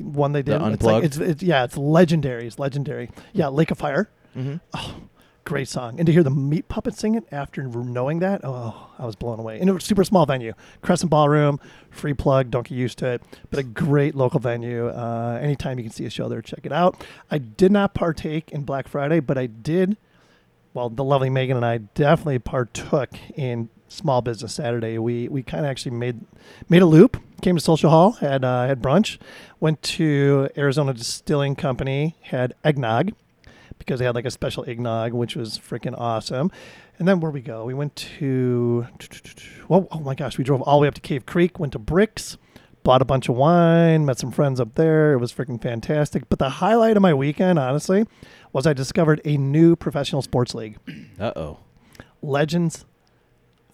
one 0.00 0.32
they 0.32 0.42
The 0.42 0.58
did. 0.58 0.72
It's 0.72 0.82
like- 0.82 0.94
Unplugged? 1.04 1.04
It's, 1.04 1.16
it's 1.18 1.42
yeah, 1.44 1.62
it's 1.62 1.76
legendary. 1.76 2.48
It's 2.48 2.58
legendary. 2.58 3.08
Yeah, 3.32 3.46
Lake 3.48 3.70
of 3.70 3.78
Fire. 3.78 4.10
Mhm. 4.36 4.60
Great 5.46 5.68
song. 5.68 5.94
And 6.00 6.06
to 6.06 6.12
hear 6.12 6.24
the 6.24 6.30
Meat 6.30 6.68
Puppets 6.68 6.98
sing 6.98 7.14
it 7.14 7.22
after 7.30 7.62
knowing 7.62 8.18
that, 8.18 8.40
oh, 8.42 8.90
I 8.98 9.06
was 9.06 9.14
blown 9.14 9.38
away. 9.38 9.60
And 9.60 9.70
it 9.70 9.72
was 9.72 9.84
a 9.84 9.86
super 9.86 10.02
small 10.02 10.26
venue. 10.26 10.54
Crescent 10.82 11.08
Ballroom, 11.08 11.60
free 11.88 12.14
plug, 12.14 12.50
don't 12.50 12.66
get 12.66 12.74
used 12.74 12.98
to 12.98 13.06
it. 13.06 13.22
But 13.48 13.60
a 13.60 13.62
great 13.62 14.16
local 14.16 14.40
venue. 14.40 14.88
Uh, 14.88 15.38
anytime 15.40 15.78
you 15.78 15.84
can 15.84 15.92
see 15.92 16.04
a 16.04 16.10
show 16.10 16.28
there, 16.28 16.42
check 16.42 16.66
it 16.66 16.72
out. 16.72 17.06
I 17.30 17.38
did 17.38 17.70
not 17.70 17.94
partake 17.94 18.50
in 18.50 18.64
Black 18.64 18.88
Friday, 18.88 19.20
but 19.20 19.38
I 19.38 19.46
did, 19.46 19.96
well, 20.74 20.90
the 20.90 21.04
lovely 21.04 21.30
Megan 21.30 21.56
and 21.56 21.64
I 21.64 21.78
definitely 21.78 22.40
partook 22.40 23.10
in 23.36 23.68
Small 23.86 24.22
Business 24.22 24.52
Saturday. 24.52 24.98
We 24.98 25.28
we 25.28 25.44
kind 25.44 25.64
of 25.64 25.70
actually 25.70 25.92
made 25.92 26.22
made 26.68 26.82
a 26.82 26.86
loop. 26.86 27.22
Came 27.40 27.54
to 27.54 27.62
Social 27.62 27.90
Hall, 27.90 28.12
had 28.14 28.44
uh, 28.44 28.66
had 28.66 28.82
brunch, 28.82 29.18
went 29.60 29.80
to 29.82 30.48
Arizona 30.56 30.92
Distilling 30.92 31.54
Company, 31.54 32.16
had 32.22 32.52
eggnog 32.64 33.12
because 33.78 33.98
they 33.98 34.04
had 34.06 34.14
like 34.14 34.24
a 34.24 34.30
special 34.30 34.64
eggnog, 34.68 35.12
which 35.12 35.36
was 35.36 35.58
freaking 35.58 35.94
awesome. 35.98 36.50
And 36.98 37.06
then 37.06 37.20
where 37.20 37.30
we 37.30 37.40
go? 37.42 37.64
We 37.64 37.74
went 37.74 37.94
to 37.96 38.86
well, 39.68 39.86
oh 39.90 40.00
my 40.00 40.14
gosh, 40.14 40.38
we 40.38 40.44
drove 40.44 40.62
all 40.62 40.78
the 40.78 40.82
way 40.82 40.88
up 40.88 40.94
to 40.94 41.00
Cave 41.00 41.26
Creek, 41.26 41.58
went 41.58 41.72
to 41.72 41.78
Bricks, 41.78 42.38
bought 42.82 43.02
a 43.02 43.04
bunch 43.04 43.28
of 43.28 43.36
wine, 43.36 44.04
met 44.06 44.18
some 44.18 44.30
friends 44.30 44.60
up 44.60 44.74
there. 44.76 45.12
It 45.12 45.18
was 45.18 45.32
freaking 45.32 45.60
fantastic. 45.60 46.28
But 46.28 46.38
the 46.38 46.48
highlight 46.48 46.96
of 46.96 47.02
my 47.02 47.12
weekend, 47.14 47.58
honestly, 47.58 48.06
was 48.52 48.66
I 48.66 48.72
discovered 48.72 49.20
a 49.24 49.36
new 49.36 49.76
professional 49.76 50.22
sports 50.22 50.54
league, 50.54 50.78
Uh 51.20 51.32
oh. 51.36 51.58
Legends 52.22 52.86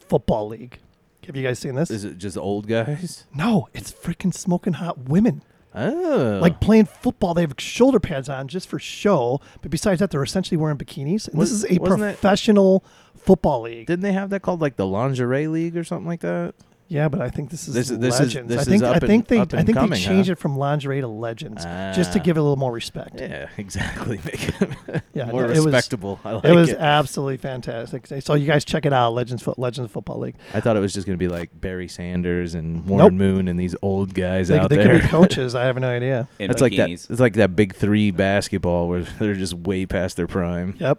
Football 0.01 0.49
League. 0.49 0.79
Have 1.27 1.37
you 1.37 1.45
guys 1.45 1.61
seen 1.61 1.77
this? 1.77 1.91
Is 1.91 2.05
it 2.05 2.19
just 2.19 2.37
old 2.37 2.67
guys? 2.67 3.25
no, 3.35 3.69
it's 3.73 3.93
freaking 3.93 4.35
smoking 4.35 4.73
hot 4.75 4.99
women. 5.09 5.43
Oh. 5.75 6.39
Like 6.43 6.61
playing 6.61 6.85
football, 6.87 7.35
they 7.35 7.41
have 7.43 7.55
shoulder 7.59 7.99
pads 8.01 8.29
on 8.29 8.49
just 8.49 8.69
for 8.69 8.79
show. 8.79 9.41
But 9.63 9.71
besides 9.71 10.01
that, 10.01 10.11
they're 10.11 10.23
essentially 10.23 10.57
wearing 10.59 10.77
bikinis. 10.77 11.29
And 11.29 11.39
Was- 11.39 11.51
this 11.51 11.71
is 11.71 11.77
a 11.79 11.81
wasn't 11.81 12.03
it- 12.03 12.13
professional 12.21 12.85
football 13.17 13.63
league. 13.63 13.87
Didn't 13.87 14.03
they 14.03 14.13
have 14.13 14.31
that 14.31 14.41
called 14.43 14.61
like 14.61 14.77
the 14.77 14.87
lingerie 14.87 15.47
league 15.49 15.77
or 15.77 15.85
something 15.85 16.07
like 16.07 16.21
that? 16.21 16.55
Yeah, 16.93 17.09
but 17.09 17.23
I 17.23 17.31
think 17.31 17.49
this 17.49 17.67
is 17.69 17.75
This 17.75 17.91
is- 17.91 17.99
this 17.99 18.15
is- 18.15 18.21
legends. 18.21 18.49
this 18.51 18.59
I 18.59 18.61
is 18.61 18.67
think 18.69 18.83
up 18.83 18.91
I 18.91 18.93
and- 18.99 19.07
think 19.07 19.29
they 19.29 19.39
up 19.39 19.55
I 19.55 19.59
and 19.59 19.67
think 19.67 19.79
coming, 19.79 19.91
they 19.93 19.97
changed 19.99 20.29
huh? 20.29 20.33
it 20.33 20.39
from 20.39 20.59
lingerie 20.59 21.01
to 21.01 21.09
legends 21.09 21.65
just 21.97 22.13
to 22.13 22.21
Ah. 22.21 22.23
give 22.23 22.37
it 22.37 22.41
a 22.41 22.43
little 22.43 22.57
more 22.59 22.71
respect. 22.73 23.19
Yeah, 23.19 23.47
exactly. 23.57 24.21
Make 24.25 24.49
it 24.61 25.03
Yeah, 25.15 25.31
more 25.31 25.43
no, 25.45 25.49
it 25.49 25.57
was- 25.57 25.65
respectable. 25.67 26.21
I 26.25 26.33
like 26.33 26.45
it 26.45 26.53
was 26.55 26.69
it. 26.69 26.79
absolutely 26.79 27.39
fantastic. 27.39 28.07
So 28.21 28.35
you 28.35 28.47
guys 28.47 28.65
check 28.67 28.85
it 28.85 28.93
out, 28.93 29.15
Legends 29.15 29.43
Foot 29.43 29.59
Legends 29.59 29.91
Football 29.91 30.19
League. 30.19 30.35
I 30.53 30.61
thought 30.61 30.77
it 30.77 30.81
was 30.81 30.93
just 30.93 31.07
going 31.07 31.19
to 31.19 31.23
be 31.23 31.29
like 31.29 31.49
Barry 31.59 31.89
Sanders 31.89 32.55
and 32.55 32.85
Warren 32.87 33.17
Moon 33.17 33.49
and 33.49 33.59
these 33.59 33.75
old 33.81 34.13
guys 34.13 34.49
They, 34.49 34.59
out 34.59 34.69
they 34.69 34.77
there. 34.77 34.93
could 34.99 35.03
be 35.03 35.09
coaches. 35.09 35.55
I 35.63 35.65
have 35.65 35.79
no 35.79 35.89
idea. 35.89 36.29
in 36.39 36.51
It's 36.51 36.61
like 36.61 36.77
that. 36.77 36.91
bikinis. 36.91 37.11
It's 37.11 37.21
like 37.21 37.35
that 37.35 37.57
big 37.57 37.75
three 37.75 38.11
basketball 38.11 38.89
where 38.89 39.01
they're 39.19 39.35
just 39.35 39.55
way 39.55 39.87
past 39.87 40.17
their 40.19 40.27
prime. 40.27 40.75
Yep. 40.79 40.99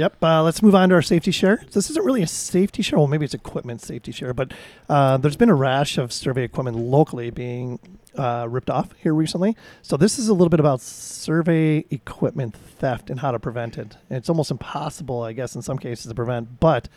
Yep. 0.00 0.24
Uh, 0.24 0.42
let's 0.42 0.62
move 0.62 0.74
on 0.74 0.88
to 0.88 0.94
our 0.94 1.02
safety 1.02 1.30
share. 1.30 1.62
This 1.72 1.90
isn't 1.90 2.02
really 2.02 2.22
a 2.22 2.26
safety 2.26 2.80
share. 2.80 2.98
Well, 2.98 3.06
maybe 3.06 3.26
it's 3.26 3.34
equipment 3.34 3.82
safety 3.82 4.12
share, 4.12 4.32
but 4.32 4.54
uh, 4.88 5.18
there's 5.18 5.36
been 5.36 5.50
a 5.50 5.54
rash 5.54 5.98
of 5.98 6.10
survey 6.10 6.42
equipment 6.42 6.78
locally 6.78 7.28
being 7.28 7.78
uh, 8.16 8.46
ripped 8.48 8.70
off 8.70 8.94
here 8.96 9.12
recently. 9.12 9.58
So 9.82 9.98
this 9.98 10.18
is 10.18 10.28
a 10.28 10.32
little 10.32 10.48
bit 10.48 10.58
about 10.58 10.80
survey 10.80 11.84
equipment 11.90 12.56
theft 12.56 13.10
and 13.10 13.20
how 13.20 13.30
to 13.30 13.38
prevent 13.38 13.76
it. 13.76 13.98
And 14.08 14.16
it's 14.16 14.30
almost 14.30 14.50
impossible, 14.50 15.22
I 15.22 15.34
guess, 15.34 15.54
in 15.54 15.60
some 15.60 15.76
cases 15.76 16.06
to 16.06 16.14
prevent. 16.14 16.60
But 16.60 16.88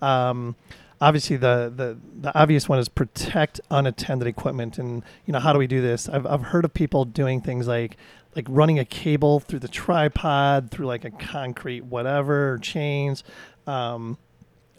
um, 0.00 0.54
obviously, 1.00 1.38
the, 1.38 1.72
the 1.74 1.98
the 2.20 2.38
obvious 2.38 2.68
one 2.68 2.78
is 2.78 2.88
protect 2.88 3.60
unattended 3.72 4.28
equipment. 4.28 4.78
And 4.78 5.02
you 5.26 5.32
know, 5.32 5.40
how 5.40 5.52
do 5.52 5.58
we 5.58 5.66
do 5.66 5.82
this? 5.82 6.08
I've 6.08 6.26
I've 6.26 6.42
heard 6.42 6.64
of 6.64 6.72
people 6.72 7.06
doing 7.06 7.40
things 7.40 7.66
like 7.66 7.96
like 8.34 8.46
running 8.48 8.78
a 8.78 8.84
cable 8.84 9.40
through 9.40 9.58
the 9.58 9.68
tripod 9.68 10.70
through 10.70 10.86
like 10.86 11.04
a 11.04 11.10
concrete 11.10 11.84
whatever 11.84 12.58
chains. 12.62 13.24
Um, 13.66 14.18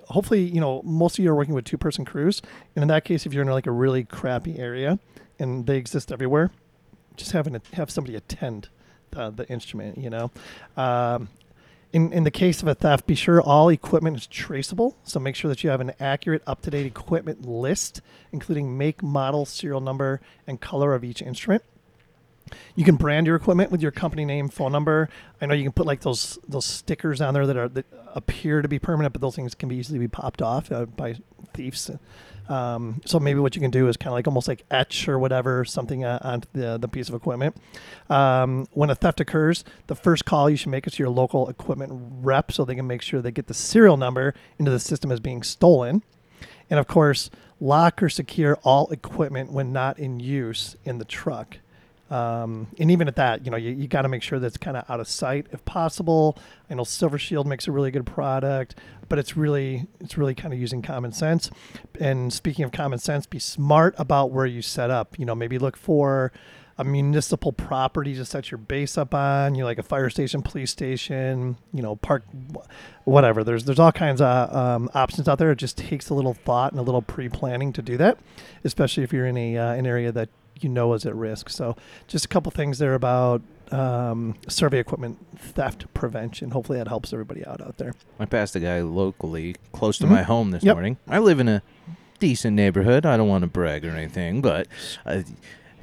hopefully, 0.07 0.41
you 0.43 0.59
know, 0.59 0.81
most 0.83 1.17
of 1.17 1.23
you 1.23 1.31
are 1.31 1.35
working 1.35 1.53
with 1.53 1.65
two 1.65 1.77
person 1.77 2.05
crews. 2.05 2.41
And 2.75 2.81
in 2.83 2.87
that 2.89 3.05
case, 3.05 3.25
if 3.25 3.33
you're 3.33 3.43
in 3.43 3.49
like 3.49 3.67
a 3.67 3.71
really 3.71 4.03
crappy 4.03 4.57
area 4.57 4.99
and 5.39 5.65
they 5.65 5.77
exist 5.77 6.11
everywhere, 6.11 6.51
just 7.15 7.31
having 7.31 7.53
to 7.53 7.61
have 7.73 7.91
somebody 7.91 8.15
attend 8.15 8.69
the, 9.11 9.29
the 9.29 9.47
instrument, 9.49 9.97
you 9.97 10.09
know. 10.09 10.31
Um, 10.75 11.29
in, 11.91 12.11
in 12.11 12.23
the 12.23 12.31
case 12.31 12.63
of 12.63 12.67
a 12.67 12.73
theft, 12.73 13.05
be 13.05 13.13
sure 13.13 13.39
all 13.39 13.69
equipment 13.69 14.17
is 14.17 14.25
traceable. 14.25 14.97
So 15.03 15.19
make 15.19 15.35
sure 15.35 15.47
that 15.49 15.63
you 15.63 15.69
have 15.69 15.79
an 15.79 15.93
accurate, 15.99 16.41
up 16.47 16.61
to 16.63 16.71
date 16.71 16.87
equipment 16.87 17.45
list, 17.47 18.01
including 18.31 18.75
make, 18.77 19.03
model, 19.03 19.45
serial 19.45 19.79
number, 19.79 20.19
and 20.47 20.59
color 20.59 20.95
of 20.95 21.03
each 21.03 21.21
instrument. 21.21 21.63
You 22.75 22.85
can 22.85 22.95
brand 22.95 23.27
your 23.27 23.35
equipment 23.35 23.71
with 23.71 23.81
your 23.81 23.91
company 23.91 24.25
name, 24.25 24.49
phone 24.49 24.71
number. 24.71 25.09
I 25.41 25.45
know 25.45 25.53
you 25.53 25.63
can 25.63 25.71
put 25.71 25.85
like 25.85 26.01
those 26.01 26.39
those 26.47 26.65
stickers 26.65 27.21
on 27.21 27.33
there 27.33 27.45
that 27.47 27.57
are 27.57 27.69
that 27.69 27.85
appear 28.13 28.61
to 28.61 28.67
be 28.67 28.79
permanent, 28.79 29.13
but 29.13 29.21
those 29.21 29.35
things 29.35 29.55
can 29.55 29.69
be 29.69 29.75
easily 29.75 29.99
be 29.99 30.07
popped 30.07 30.41
off 30.41 30.71
uh, 30.71 30.85
by 30.85 31.15
thieves. 31.53 31.89
Um, 32.49 33.01
so 33.05 33.19
maybe 33.19 33.39
what 33.39 33.55
you 33.55 33.61
can 33.61 33.71
do 33.71 33.87
is 33.87 33.95
kind 33.95 34.07
of 34.09 34.13
like 34.13 34.27
almost 34.27 34.49
like 34.49 34.65
etch 34.69 35.07
or 35.07 35.17
whatever 35.17 35.63
something 35.63 36.03
uh, 36.03 36.19
onto 36.21 36.47
the 36.53 36.77
the 36.77 36.87
piece 36.87 37.09
of 37.09 37.15
equipment. 37.15 37.55
Um, 38.09 38.67
when 38.71 38.89
a 38.89 38.95
theft 38.95 39.19
occurs, 39.19 39.63
the 39.87 39.95
first 39.95 40.25
call 40.25 40.49
you 40.49 40.57
should 40.57 40.69
make 40.69 40.85
is 40.85 40.93
to 40.93 41.03
your 41.03 41.09
local 41.09 41.49
equipment 41.49 41.91
rep, 42.21 42.51
so 42.51 42.65
they 42.65 42.75
can 42.75 42.87
make 42.87 43.01
sure 43.01 43.21
they 43.21 43.31
get 43.31 43.47
the 43.47 43.53
serial 43.53 43.97
number 43.97 44.33
into 44.59 44.71
the 44.71 44.79
system 44.79 45.11
as 45.11 45.19
being 45.19 45.43
stolen. 45.43 46.03
And 46.69 46.79
of 46.79 46.87
course, 46.87 47.29
lock 47.59 48.03
or 48.03 48.09
secure 48.09 48.57
all 48.63 48.89
equipment 48.91 49.51
when 49.51 49.71
not 49.71 49.97
in 49.97 50.19
use 50.19 50.75
in 50.83 50.97
the 50.97 51.05
truck. 51.05 51.57
Um, 52.13 52.67
and 52.79 52.91
even 52.91 53.07
at 53.07 53.15
that, 53.15 53.43
you 53.43 53.49
know, 53.49 53.57
you, 53.57 53.71
you 53.71 53.87
got 53.87 54.03
to 54.03 54.07
make 54.07 54.21
sure 54.21 54.37
that's 54.37 54.57
kind 54.57 54.77
of 54.77 54.87
out 54.87 54.99
of 54.99 55.07
sight 55.07 55.47
if 55.51 55.65
possible. 55.65 56.37
I 56.69 56.75
know 56.75 56.83
Silver 56.83 57.17
Shield 57.17 57.47
makes 57.47 57.67
a 57.67 57.71
really 57.71 57.89
good 57.89 58.05
product, 58.05 58.75
but 59.09 59.17
it's 59.17 59.35
really 59.35 59.87
it's 59.99 60.15
really 60.15 60.35
kind 60.35 60.53
of 60.53 60.59
using 60.59 60.83
common 60.83 61.11
sense. 61.11 61.49
And 61.99 62.31
speaking 62.31 62.65
of 62.65 62.71
common 62.71 62.99
sense, 62.99 63.25
be 63.25 63.39
smart 63.39 63.95
about 63.97 64.29
where 64.29 64.45
you 64.45 64.61
set 64.61 64.91
up. 64.91 65.17
You 65.17 65.25
know, 65.25 65.33
maybe 65.33 65.57
look 65.57 65.75
for 65.75 66.31
a 66.77 66.83
municipal 66.83 67.51
property 67.51 68.13
to 68.15 68.25
set 68.25 68.51
your 68.51 68.59
base 68.59 68.95
up 68.95 69.15
on. 69.15 69.55
You 69.55 69.61
know, 69.61 69.65
like 69.65 69.79
a 69.79 69.83
fire 69.83 70.11
station, 70.11 70.43
police 70.43 70.69
station. 70.69 71.57
You 71.73 71.81
know, 71.81 71.95
park, 71.95 72.25
whatever. 73.05 73.43
There's 73.43 73.65
there's 73.65 73.79
all 73.79 73.91
kinds 73.91 74.21
of 74.21 74.55
um, 74.55 74.87
options 74.93 75.27
out 75.27 75.39
there. 75.39 75.49
It 75.49 75.57
just 75.57 75.79
takes 75.79 76.09
a 76.09 76.13
little 76.13 76.35
thought 76.35 76.73
and 76.73 76.79
a 76.79 76.83
little 76.83 77.01
pre-planning 77.01 77.73
to 77.73 77.81
do 77.81 77.97
that, 77.97 78.19
especially 78.63 79.01
if 79.01 79.11
you're 79.11 79.25
in 79.25 79.37
a 79.37 79.57
uh, 79.57 79.73
an 79.73 79.87
area 79.87 80.11
that 80.11 80.29
you 80.61 80.69
know 80.69 80.93
is 80.93 81.05
at 81.05 81.15
risk. 81.15 81.49
So 81.49 81.75
just 82.07 82.25
a 82.25 82.27
couple 82.27 82.51
things 82.51 82.79
there 82.79 82.93
about 82.93 83.41
um, 83.71 84.35
survey 84.47 84.79
equipment 84.79 85.17
theft 85.37 85.91
prevention. 85.93 86.51
Hopefully 86.51 86.77
that 86.77 86.87
helps 86.87 87.11
everybody 87.13 87.45
out 87.45 87.59
out 87.61 87.77
there. 87.77 87.93
I 88.19 88.25
passed 88.25 88.55
a 88.55 88.59
guy 88.59 88.81
locally 88.81 89.55
close 89.71 89.97
to 89.99 90.05
Mhm. 90.05 90.09
my 90.09 90.23
home 90.23 90.51
this 90.51 90.63
Yep. 90.63 90.75
morning. 90.75 90.97
I 91.07 91.19
live 91.19 91.39
in 91.39 91.47
a 91.47 91.63
decent 92.19 92.55
neighborhood. 92.55 93.05
I 93.05 93.17
don't 93.17 93.27
want 93.27 93.41
to 93.41 93.47
brag 93.47 93.83
or 93.85 93.89
anything, 93.89 94.41
but 94.41 94.67
uh, 95.05 95.23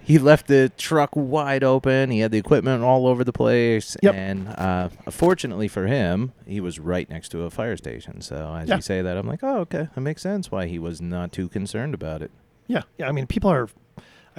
he 0.03 0.19
left 0.19 0.47
the 0.47 0.71
truck 0.79 1.11
wide 1.15 1.65
open. 1.65 2.11
He 2.11 2.21
had 2.21 2.31
the 2.31 2.39
equipment 2.39 2.83
all 2.85 3.07
over 3.07 3.25
the 3.25 3.33
place, 3.33 3.97
Yep. 4.03 4.15
and 4.15 4.49
uh, 4.57 4.89
fortunately 5.11 5.67
for 5.69 5.87
him, 5.87 6.33
he 6.47 6.61
was 6.61 6.79
right 6.79 7.09
next 7.11 7.31
to 7.31 7.43
a 7.43 7.51
fire 7.51 7.77
station. 7.77 8.21
So 8.21 8.55
as 8.55 8.69
Yeah. 8.69 8.77
you 8.77 8.83
say 8.83 9.03
that, 9.03 9.17
I'm 9.17 9.27
like, 9.27 9.41
oh, 9.43 9.59
okay, 9.61 9.89
that 9.95 10.01
makes 10.01 10.23
sense 10.23 10.51
why 10.51 10.67
he 10.67 10.79
was 10.79 11.01
not 11.01 11.33
too 11.33 11.49
concerned 11.49 11.95
about 11.95 12.23
it. 12.23 12.31
Yeah, 12.69 12.83
yeah. 12.99 13.09
I 13.09 13.13
mean, 13.13 13.27
people 13.27 13.51
are. 13.51 13.69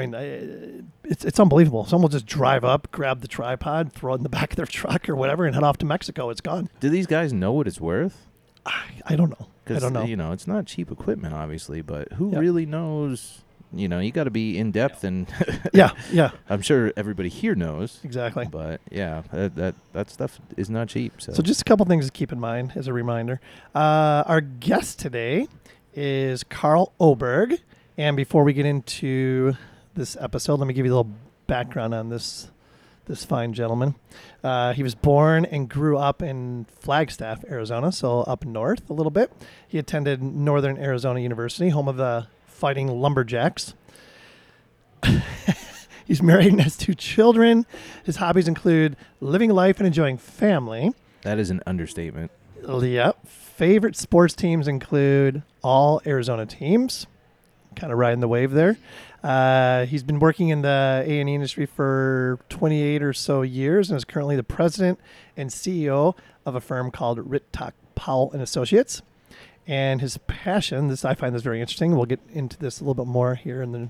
I 0.04 0.08
mean, 0.08 0.92
it's 1.04 1.24
it's 1.26 1.40
unbelievable. 1.40 1.86
Someone 1.86 2.04
will 2.04 2.10
just 2.10 2.26
drive 2.26 2.64
up, 2.64 2.92
grab 2.92 3.22
the 3.22 3.28
tripod, 3.28 3.94
throw 3.94 4.14
it 4.14 4.18
in 4.18 4.24
the 4.24 4.30
back 4.30 4.52
of 4.52 4.56
their 4.58 4.66
truck 4.80 5.08
or 5.10 5.16
whatever, 5.16 5.46
and 5.46 5.56
head 5.56 5.64
off 5.64 5.78
to 5.80 5.86
Mexico. 5.86 6.30
It's 6.30 6.42
gone. 6.42 6.70
Do 6.80 6.90
these 6.90 7.08
guys 7.08 7.32
know 7.34 7.52
what 7.52 7.68
it's 7.68 7.80
worth? 7.82 8.28
I, 8.66 8.84
I 9.08 9.16
don't 9.16 9.30
know. 9.40 9.48
I 9.76 9.80
don't 9.80 9.94
know. 9.94 10.04
You 10.04 10.18
know, 10.18 10.32
it's 10.34 10.48
not 10.48 10.66
cheap 10.66 10.92
equipment, 10.92 11.34
obviously, 11.34 11.82
but 11.82 12.12
who 12.14 12.32
Yeah. 12.32 12.40
really 12.40 12.66
knows? 12.66 13.40
You 13.74 13.88
know, 13.88 14.00
you 14.00 14.12
got 14.12 14.26
to 14.26 14.32
be 14.32 14.58
in 14.58 14.72
depth, 14.72 15.06
and 15.06 15.28
yeah, 15.74 15.92
yeah, 16.12 16.32
I'm 16.50 16.62
sure 16.62 16.92
everybody 16.98 17.30
here 17.30 17.56
knows. 17.56 18.00
exactly. 18.04 18.46
But 18.52 18.82
yeah, 18.92 19.24
that 19.32 19.56
that, 19.56 19.76
that 19.94 20.10
stuff 20.10 20.40
is 20.58 20.70
not 20.70 20.90
cheap. 20.90 21.22
So, 21.22 21.32
So 21.32 21.42
just 21.42 21.62
a 21.62 21.64
couple 21.64 21.86
things 21.86 22.06
to 22.08 22.12
keep 22.12 22.34
in 22.34 22.40
mind 22.40 22.74
as 22.76 22.88
a 22.88 22.94
reminder. 22.94 23.40
Uh, 23.74 24.24
our 24.28 24.42
guest 24.42 25.00
today 25.00 25.48
is 25.96 26.44
Karl 26.44 26.92
Obergh, 27.00 27.60
and 27.98 28.18
before 28.18 28.44
we 28.44 28.52
get 28.52 28.66
into 28.66 29.56
this 29.96 30.18
episode, 30.20 30.60
let 30.60 30.68
me 30.68 30.74
give 30.74 30.86
you 30.86 30.94
a 30.94 30.98
little 30.98 31.14
background 31.48 31.94
on 31.94 32.10
this 32.10 32.50
this 33.06 33.26
fine 33.26 33.52
gentleman. 33.52 33.96
Uh, 34.44 34.74
he 34.74 34.84
was 34.84 34.96
born 34.96 35.44
and 35.46 35.68
grew 35.68 35.98
up 35.98 36.22
in 36.22 36.66
Flagstaff, 36.80 37.44
Arizona, 37.50 37.92
so 37.92 38.22
up 38.22 38.46
north 38.46 38.90
a 38.90 38.94
little 38.94 39.10
bit. 39.10 39.32
He 39.68 39.80
attended 39.80 40.22
Northern 40.22 40.78
Arizona 40.78 41.20
University, 41.20 41.70
home 41.70 41.88
of 41.88 41.98
the 41.98 42.28
Fighting 42.46 42.88
Lumberjacks. 42.88 43.74
He's 46.06 46.22
married 46.22 46.52
and 46.52 46.62
has 46.62 46.78
two 46.78 46.94
children. 46.94 47.66
His 48.04 48.18
hobbies 48.18 48.48
include 48.48 48.98
living 49.20 49.50
life 49.50 49.78
and 49.80 49.88
enjoying 49.88 50.18
family. 50.18 50.94
that 51.24 51.40
is 51.40 51.50
an 51.50 51.62
understatement. 51.66 52.32
Yep. 52.64 53.28
Favorite 53.28 53.96
sports 53.96 54.34
teams 54.36 54.68
include 54.68 55.42
all 55.64 56.02
Arizona 56.06 56.46
teams. 56.46 57.08
Kind 57.76 57.92
of 57.94 57.98
riding 58.00 58.20
the 58.20 58.28
wave 58.28 58.52
there. 58.52 58.78
Uh, 59.24 59.86
he's 59.86 60.04
been 60.04 60.20
working 60.20 60.50
in 60.50 60.62
the 60.62 61.04
A 61.06 61.20
and 61.20 61.30
E 61.30 61.36
industry 61.36 61.66
for 61.66 62.40
28 62.50 63.04
or 63.04 63.14
so 63.14 63.42
years, 63.42 63.90
and 63.90 63.98
is 63.98 64.06
currently 64.06 64.36
the 64.36 64.44
president 64.44 65.00
and 65.38 65.50
CEO 65.50 66.16
of 66.46 66.56
a 66.56 66.62
firm 66.62 66.92
called 66.92 67.20
Ritoch 67.20 67.74
Powell 67.96 68.32
and 68.32 68.42
Associates. 68.42 69.02
And 69.68 70.02
his 70.02 70.18
passion, 70.28 70.88
this 70.88 71.06
I 71.06 71.14
find 71.14 71.36
this 71.36 71.44
very 71.44 71.62
interesting. 71.62 71.96
We'll 71.96 72.06
get 72.06 72.20
into 72.34 72.58
this 72.58 72.80
a 72.80 72.84
little 72.84 73.06
bit 73.06 73.10
more 73.10 73.36
here 73.36 73.62
in 73.62 73.72
the 73.72 73.90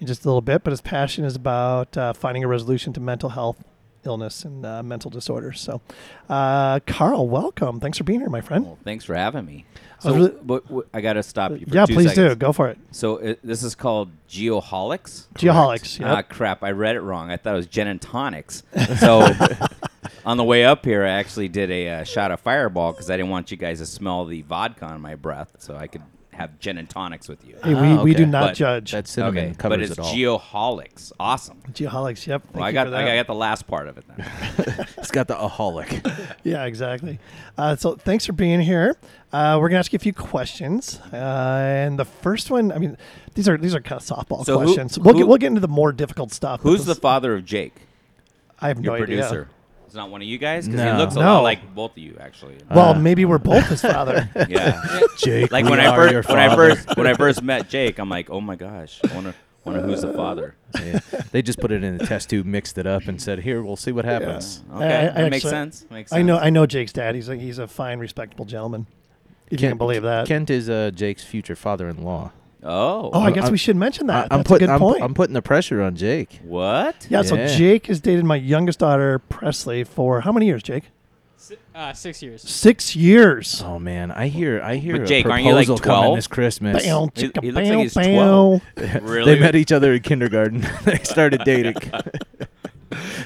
in 0.00 0.06
just 0.06 0.24
a 0.24 0.28
little 0.28 0.40
bit. 0.40 0.64
But 0.64 0.70
his 0.70 0.80
passion 0.80 1.24
is 1.24 1.36
about 1.36 1.96
uh, 1.96 2.14
finding 2.14 2.42
a 2.42 2.48
resolution 2.48 2.94
to 2.94 3.00
mental 3.00 3.30
health, 3.30 3.62
illness, 4.04 4.44
and 4.44 4.64
uh, 4.64 4.82
mental 4.82 5.10
disorders. 5.10 5.60
So, 5.60 5.80
uh, 6.28 6.80
Karl, 6.86 7.28
welcome. 7.28 7.80
Thanks 7.80 7.98
for 7.98 8.04
being 8.04 8.20
here, 8.20 8.28
my 8.30 8.40
friend. 8.40 8.64
Well, 8.64 8.78
thanks 8.84 9.04
for 9.04 9.14
having 9.14 9.44
me. 9.46 9.64
I 9.74 10.02
So, 10.02 10.14
really- 10.14 10.82
I 10.94 11.00
got 11.00 11.14
to 11.14 11.22
stop 11.22 11.52
you. 11.52 11.66
For 11.66 11.74
yeah, 11.74 11.86
please 11.86 12.08
seconds. 12.14 12.34
do. 12.34 12.36
Go 12.36 12.52
for 12.52 12.68
it. 12.68 12.78
So 12.90 13.16
it, 13.18 13.40
this 13.44 13.62
is 13.62 13.74
called 13.74 14.10
Geoholics. 14.28 15.26
Geoholics. 15.34 16.04
Ah, 16.04 16.22
crap! 16.22 16.62
I 16.62 16.70
read 16.70 16.96
it 16.96 17.00
wrong. 17.00 17.30
I 17.30 17.36
thought 17.36 17.52
it 17.54 17.56
was 17.58 17.66
Gin 17.66 17.86
and 17.88 18.00
Tonics. 18.00 18.62
So 18.98 19.20
on 20.24 20.36
the 20.36 20.44
way 20.44 20.64
up 20.64 20.84
here, 20.84 21.04
I 21.04 21.10
actually 21.10 21.48
did 21.48 21.70
a 21.70 21.88
uh, 21.88 22.04
shot 22.04 22.30
of 22.30 22.40
Fireball 22.40 22.92
because 22.92 23.10
I 23.10 23.16
didn't 23.16 23.30
want 23.30 23.50
you 23.50 23.56
guys 23.56 23.78
to 23.80 23.86
smell 23.86 24.24
the 24.24 24.42
vodka 24.42 24.86
on 24.86 25.00
my 25.00 25.14
breath, 25.16 25.56
so 25.58 25.76
I 25.76 25.86
could 25.86 26.02
have 26.40 26.58
gin 26.58 26.78
and 26.78 26.88
tonics 26.88 27.28
with 27.28 27.46
you. 27.46 27.56
Hey, 27.62 27.74
we, 27.74 27.80
Ah, 27.88 28.02
we 28.02 28.14
do 28.14 28.22
okay. 28.22 28.30
not 28.30 28.40
But 28.48 28.54
judge. 28.56 28.92
That 28.92 29.06
cinnamon 29.06 29.44
okay, 29.46 29.54
covers 29.56 29.76
but 29.76 29.80
it's 29.82 29.92
it 29.92 29.98
all. 29.98 30.38
Geoholics. 30.40 31.12
Awesome. 31.20 31.60
Geoholics. 31.72 32.26
Yep. 32.26 32.42
Thank 32.42 32.54
Well, 32.54 32.64
I 32.64 32.68
you 32.68 32.72
got 32.74 32.88
for 32.88 32.94
I 32.96 33.16
got 33.16 33.26
the 33.26 33.34
last 33.34 33.66
part 33.66 33.88
of 33.88 33.98
it 33.98 34.04
then. 34.08 34.26
it's 34.98 35.10
got 35.10 35.28
the 35.28 35.34
aholic. 35.34 36.36
Yeah, 36.42 36.64
exactly. 36.64 37.18
Uh, 37.58 37.76
so 37.76 37.94
thanks 37.96 38.24
for 38.26 38.32
being 38.32 38.60
here. 38.60 38.96
Uh, 39.32 39.58
we're 39.60 39.68
gonna 39.68 39.78
ask 39.78 39.92
you 39.92 39.96
a 39.98 40.00
few 40.00 40.12
questions, 40.14 40.98
uh, 41.12 41.16
and 41.16 41.98
the 41.98 42.04
first 42.06 42.50
one, 42.50 42.72
I 42.72 42.78
mean, 42.78 42.96
these 43.34 43.48
are 43.48 43.56
these 43.58 43.74
are 43.74 43.80
kind 43.80 44.00
of 44.00 44.06
softball 44.06 44.44
So 44.44 44.58
who- 44.58 44.64
questions. 44.64 44.98
we'll 44.98 45.12
who- 45.12 45.20
get 45.20 45.28
we'll 45.28 45.36
get 45.38 45.48
into 45.48 45.60
the 45.60 45.68
more 45.68 45.92
difficult 45.92 46.32
stuff. 46.32 46.60
but 46.62 46.68
Who's 46.70 46.84
the 46.86 46.94
this- 46.94 46.98
father 46.98 47.34
of 47.34 47.44
Jake? 47.44 47.74
I 48.60 48.68
have 48.68 48.80
Your 48.80 48.96
no 48.98 49.02
idea. 49.04 49.16
producer. 49.22 49.48
It's 49.90 49.96
not 49.96 50.08
one 50.08 50.22
of 50.22 50.28
you 50.28 50.38
guys 50.38 50.66
because 50.68 50.80
No. 50.84 50.92
he 50.92 50.98
looks 50.98 51.16
a 51.16 51.18
No. 51.18 51.24
lot 51.34 51.40
like 51.42 51.74
both 51.74 51.90
of 51.90 51.98
you 51.98 52.16
actually. 52.20 52.58
Well, 52.70 52.90
Uh, 52.90 52.98
maybe 53.00 53.24
we're 53.24 53.38
both 53.38 53.66
his 53.66 53.82
father. 53.82 54.30
yeah. 54.48 54.80
Jake, 55.18 55.50
like 55.50 55.64
we 55.64 55.70
when 55.72 55.80
I 55.80 55.86
are 55.86 56.08
your 56.12 56.22
first 56.22 56.28
when 56.28 56.38
I 56.38 56.48
father. 56.48 56.74
first 56.76 56.96
when 56.96 57.06
I 57.08 57.14
first 57.14 57.42
met 57.42 57.68
Jake, 57.68 57.98
I'm 57.98 58.08
like, 58.08 58.30
oh 58.30 58.40
my 58.40 58.54
gosh, 58.54 59.00
I 59.10 59.12
wonder 59.16 59.34
wonder 59.64 59.80
who's 59.82 60.02
the 60.02 60.12
father. 60.12 60.54
Yeah. 60.80 61.00
They 61.32 61.42
just 61.42 61.58
put 61.58 61.72
it 61.72 61.82
in 61.82 61.96
a 62.00 62.06
test 62.06 62.30
tube, 62.30 62.46
mixed 62.46 62.78
it 62.78 62.86
up, 62.86 63.08
and 63.08 63.20
said, 63.20 63.40
"Here, 63.40 63.60
we'll 63.60 63.74
see 63.74 63.90
what 63.90 64.04
happens." 64.04 64.62
Okay, 64.72 64.84
I- 64.86 65.00
I 65.00 65.08
that 65.08 65.30
makes 65.32 65.44
actually- 65.44 65.50
sense. 65.50 65.86
Makes 65.90 66.10
sense. 66.10 66.18
I 66.20 66.22
know 66.22 66.38
I 66.38 66.50
know 66.50 66.64
Jake's 66.66 66.92
dad. 66.92 67.16
He's 67.16 67.28
a, 67.28 67.34
he's 67.34 67.58
a 67.58 67.66
fine, 67.66 67.98
respectable 67.98 68.44
gentleman. 68.44 68.86
If 69.50 69.60
you 69.60 69.66
can't 69.66 69.78
believe 69.78 70.02
that. 70.02 70.28
Kent 70.28 70.48
is 70.50 70.70
uh, 70.70 70.92
Jake's 70.94 71.24
future 71.24 71.56
father-in-law. 71.56 72.30
Oh, 72.62 73.10
oh, 73.12 73.20
I 73.20 73.24
I'm- 73.24 73.32
guess 73.32 73.44
I'm- 73.44 73.52
we 73.52 73.58
should 73.58 73.76
mention 73.76 74.06
that. 74.08 74.30
I- 74.30 74.34
I'm 74.34 74.38
That's 74.40 74.48
putting 74.48 74.64
a 74.64 74.66
good 74.68 74.74
I'm, 74.74 74.80
point. 74.80 75.02
I'm 75.02 75.14
putting 75.14 75.34
the 75.34 75.42
pressure 75.42 75.80
on 75.82 75.96
Jake. 75.96 76.40
what? 76.44 77.06
yeah, 77.08 77.22
so 77.22 77.34
Yeah. 77.36 77.46
Jake 77.56 77.86
has 77.86 78.00
dated 78.00 78.24
my 78.24 78.36
youngest 78.36 78.78
daughter, 78.80 79.18
Presley, 79.18 79.84
for 79.84 80.20
how 80.20 80.32
many 80.32 80.46
years, 80.46 80.62
Jake? 80.62 80.84
Si- 81.38 81.56
uh, 81.74 81.92
six 81.94 82.22
years. 82.22 82.42
Six 82.42 82.94
years. 82.94 83.62
Oh 83.66 83.78
man, 83.78 84.10
I 84.12 84.28
hear 84.28 84.60
I 84.62 84.76
hear 84.76 84.92
But 84.96 85.02
a 85.02 85.06
Jake, 85.06 85.26
aren't 85.26 85.44
you, 85.44 85.52
like, 85.54 85.66
proposal 85.66 85.82
coming 85.82 86.00
12? 86.02 86.16
this 86.18 86.26
Christmas. 86.26 86.84
Bow, 86.86 87.10
He- 87.14 87.22
chicka, 87.28 87.42
he 87.42 87.50
looks 87.50 87.66
like 87.66 87.74
bow, 87.74 87.80
he's 87.82 87.94
bow. 87.94 88.60
12. 88.76 89.02
Really? 89.10 89.34
They 89.34 89.40
met 89.40 89.54
each 89.56 89.72
other 89.72 89.94
in 89.94 90.02
kindergarten. 90.02 90.66
they 90.84 90.98
started 90.98 91.42
dating. 91.44 91.76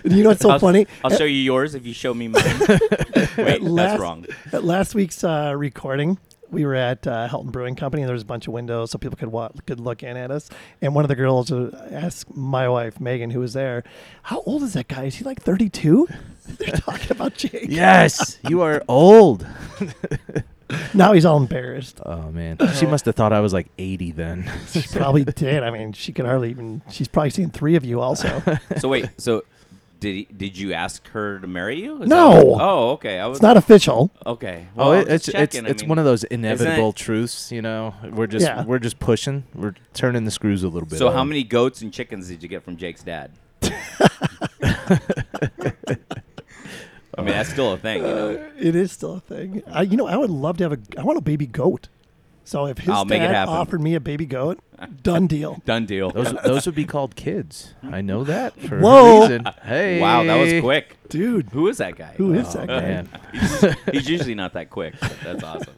You 0.04 0.22
know 0.22 0.28
what's 0.28 0.42
so 0.42 0.50
I'll, 0.50 0.58
funny? 0.58 0.86
I'll 1.02 1.10
show 1.16 1.24
you 1.24 1.38
yours 1.38 1.74
if 1.74 1.86
you 1.86 1.94
show 1.94 2.12
me 2.12 2.28
mine. 2.28 2.44
Wait, 3.38 3.62
last, 3.62 3.74
that's 3.74 4.00
wrong. 4.00 4.26
At 4.52 4.62
last 4.62 4.94
week's 4.94 5.24
uh, 5.24 5.54
recording, 5.56 6.18
we 6.54 6.64
were 6.64 6.74
at 6.74 7.06
uh, 7.06 7.28
Helton 7.28 7.52
Brewing 7.52 7.74
Company, 7.76 8.02
and 8.02 8.08
there 8.08 8.14
was 8.14 8.22
a 8.22 8.26
bunch 8.26 8.46
of 8.46 8.52
windows 8.52 8.90
so 8.92 8.98
people 8.98 9.16
could 9.16 9.28
wa- 9.28 9.50
could 9.66 9.80
look 9.80 10.02
in 10.02 10.16
at 10.16 10.30
us. 10.30 10.48
And 10.80 10.94
one 10.94 11.04
of 11.04 11.08
the 11.08 11.14
girls 11.16 11.52
uh, 11.52 11.88
asked 11.90 12.34
my 12.34 12.68
wife 12.68 13.00
Megan, 13.00 13.30
who 13.30 13.40
was 13.40 13.52
there, 13.52 13.84
"How 14.22 14.40
old 14.46 14.62
is 14.62 14.72
that 14.74 14.88
guy? 14.88 15.04
Is 15.04 15.16
he 15.16 15.24
like 15.24 15.42
32?" 15.42 16.08
They're 16.58 16.68
talking 16.76 17.10
about 17.10 17.34
Jake. 17.34 17.66
yes, 17.68 18.38
you 18.48 18.62
are 18.62 18.82
old. 18.88 19.46
Now 20.94 21.12
he's 21.12 21.26
all 21.26 21.36
embarrassed. 21.36 22.00
Oh 22.04 22.30
man, 22.30 22.56
she 22.74 22.86
must 22.86 23.04
have 23.04 23.14
thought 23.14 23.32
I 23.34 23.40
was 23.40 23.52
like 23.52 23.68
80 23.78 24.12
then. 24.12 24.50
She 24.70 24.82
probably 24.82 25.22
did. 25.22 25.62
I 25.62 25.70
mean, 25.70 25.92
she 25.92 26.10
could 26.12 26.24
hardly 26.24 26.50
even. 26.50 26.80
She's 26.90 27.06
probably 27.06 27.30
seen 27.30 27.50
three 27.50 27.76
of 27.76 27.84
you 27.84 28.00
also. 28.00 28.42
So 28.78 28.88
wait, 28.88 29.10
so 29.18 29.44
did 30.00 30.14
he, 30.14 30.24
did 30.36 30.58
you 30.58 30.72
ask 30.72 31.06
her 31.08 31.38
to 31.40 31.46
marry 31.46 31.82
you? 31.82 32.02
Is 32.02 32.08
No. 32.08 32.34
that 32.34 32.46
what- 32.46 32.60
oh, 32.62 32.90
okay. 32.92 33.18
I 33.20 33.26
was 33.26 33.38
It's 33.38 33.42
not 33.42 33.56
official. 33.56 34.10
okay. 34.26 34.66
Oh, 34.76 34.90
Well, 34.90 34.92
I 34.92 34.98
it, 35.00 35.08
it's 35.08 35.28
it's 35.28 35.54
it's 35.56 35.82
mean, 35.82 35.88
one 35.88 35.98
of 35.98 36.04
those 36.04 36.24
inevitable 36.24 36.92
truths, 36.92 37.50
you 37.52 37.62
know. 37.62 37.94
We're 38.12 38.26
just 38.26 38.44
Yeah. 38.46 38.64
we're 38.64 38.78
just 38.78 38.98
pushing. 38.98 39.44
We're 39.54 39.74
turning 39.94 40.24
the 40.24 40.30
screws 40.30 40.62
a 40.62 40.68
little 40.68 40.88
bit. 40.88 40.98
So 40.98 41.10
how 41.10 41.20
on. 41.20 41.28
many 41.28 41.42
goats 41.44 41.80
and 41.82 41.92
chickens 41.92 42.28
did 42.28 42.42
you 42.42 42.48
get 42.48 42.62
from 42.62 42.76
Jake's 42.76 43.02
dad? 43.02 43.30
I 47.16 47.22
mean, 47.22 47.26
that's 47.26 47.50
still 47.50 47.72
a 47.72 47.76
thing, 47.78 47.98
you 48.02 48.08
know. 48.14 48.30
Uh, 48.34 48.48
it 48.58 48.74
is 48.74 48.90
still 48.90 49.14
a 49.14 49.20
thing. 49.20 49.62
I, 49.70 49.82
you 49.82 49.96
know, 49.96 50.06
I 50.08 50.16
would 50.16 50.30
love 50.30 50.56
to 50.58 50.64
have 50.64 50.72
a. 50.72 50.78
I 50.98 51.04
want 51.04 51.16
a 51.16 51.22
baby 51.22 51.46
goat. 51.46 51.88
So 52.44 52.66
if 52.66 52.78
his 52.78 52.88
I'll 52.90 53.04
make 53.04 53.22
it 53.22 53.26
dad 53.26 53.34
happen. 53.34 53.54
offered 53.54 53.80
me 53.80 53.94
a 53.94 54.00
baby 54.00 54.26
goat, 54.26 54.58
done 55.02 55.26
deal. 55.26 55.60
Done 55.64 55.86
deal. 55.86 56.10
Those 56.10 56.32
those 56.44 56.66
would 56.66 56.74
be 56.74 56.84
called 56.84 57.16
kids. 57.16 57.74
I 57.82 58.00
know 58.00 58.24
that 58.24 58.58
for 58.60 58.80
Whoa. 58.80 59.18
a 59.18 59.20
reason. 59.22 59.46
Hey, 59.62 60.00
wow, 60.00 60.24
that 60.24 60.36
was 60.36 60.60
quick. 60.62 60.96
Dude, 61.08 61.48
Who 61.50 61.68
is 61.68 61.78
that 61.78 61.96
guy? 61.96 62.14
who 62.16 62.34
is 62.34 62.54
Oh, 62.56 62.64
that 62.64 62.68
guy? 62.68 62.80
man. 63.62 63.76
He's 63.92 64.08
usually 64.08 64.34
not 64.34 64.52
that 64.54 64.70
quick. 64.70 64.94
but 65.00 65.16
That's 65.22 65.42
awesome. 65.44 65.74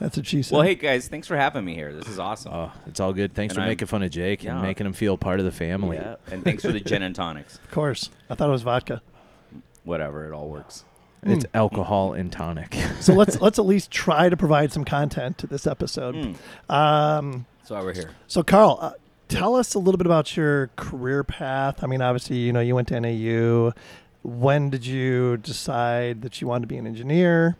That's 0.00 0.16
what 0.16 0.26
she 0.26 0.42
said. 0.42 0.54
Well, 0.56 0.64
hey 0.64 0.74
guys, 0.74 1.08
thanks 1.08 1.26
for 1.28 1.36
having 1.36 1.64
me 1.64 1.74
here. 1.74 1.92
This 1.92 2.08
is 2.08 2.18
awesome. 2.18 2.52
Oh, 2.52 2.72
it's 2.86 2.98
all 3.00 3.12
good. 3.12 3.32
Thanks 3.34 3.52
And 3.52 3.56
for 3.56 3.60
I'm- 3.62 3.70
making 3.70 3.86
fun 3.88 4.02
of 4.02 4.10
Jake 4.10 4.42
Yeah. 4.42 4.54
and 4.54 4.62
making 4.62 4.86
him 4.86 4.92
feel 4.92 5.16
part 5.16 5.38
of 5.38 5.44
the 5.46 5.52
family. 5.52 5.96
yeah, 5.96 6.16
and 6.30 6.42
thanks 6.44 6.62
for 6.64 6.72
the 6.72 6.80
gin 6.80 7.02
and 7.02 7.14
tonics. 7.14 7.56
of 7.56 7.70
course. 7.70 8.10
I 8.28 8.34
thought 8.34 8.48
it 8.48 8.52
was 8.52 8.62
vodka. 8.62 9.02
Whatever, 9.84 10.26
it 10.26 10.32
all 10.32 10.48
works. 10.48 10.84
It's 11.26 11.46
alcohol 11.54 12.12
and 12.12 12.30
tonic. 12.30 12.74
So 13.00 13.14
let's 13.14 13.40
let's 13.40 13.58
at 13.58 13.64
least 13.64 13.90
try 13.90 14.28
to 14.28 14.36
provide 14.36 14.72
some 14.72 14.84
content 14.84 15.38
to 15.38 15.46
this 15.46 15.66
episode. 15.66 16.14
Mm. 16.14 16.36
Um, 16.70 17.46
That's 17.64 17.70
why 17.70 17.82
we're 17.82 17.94
here. 17.94 18.10
so 18.26 18.42
Karl, 18.42 18.76
uh, 18.78 18.92
tell 19.28 19.56
us 19.56 19.72
a 19.72 19.78
little 19.78 19.96
bit 19.96 20.04
about 20.06 20.36
your 20.36 20.66
career 20.76 21.24
path. 21.24 21.82
I 21.82 21.86
mean, 21.86 22.02
obviously, 22.02 22.36
you 22.36 22.52
know, 22.52 22.60
you 22.60 22.74
went 22.74 22.88
to 22.88 23.00
NAU. 23.00 23.72
When 24.22 24.68
did 24.68 24.84
you 24.84 25.38
decide 25.38 26.20
that 26.20 26.42
you 26.42 26.46
wanted 26.46 26.62
to 26.62 26.66
be 26.66 26.76
an 26.76 26.86
engineer? 26.86 27.56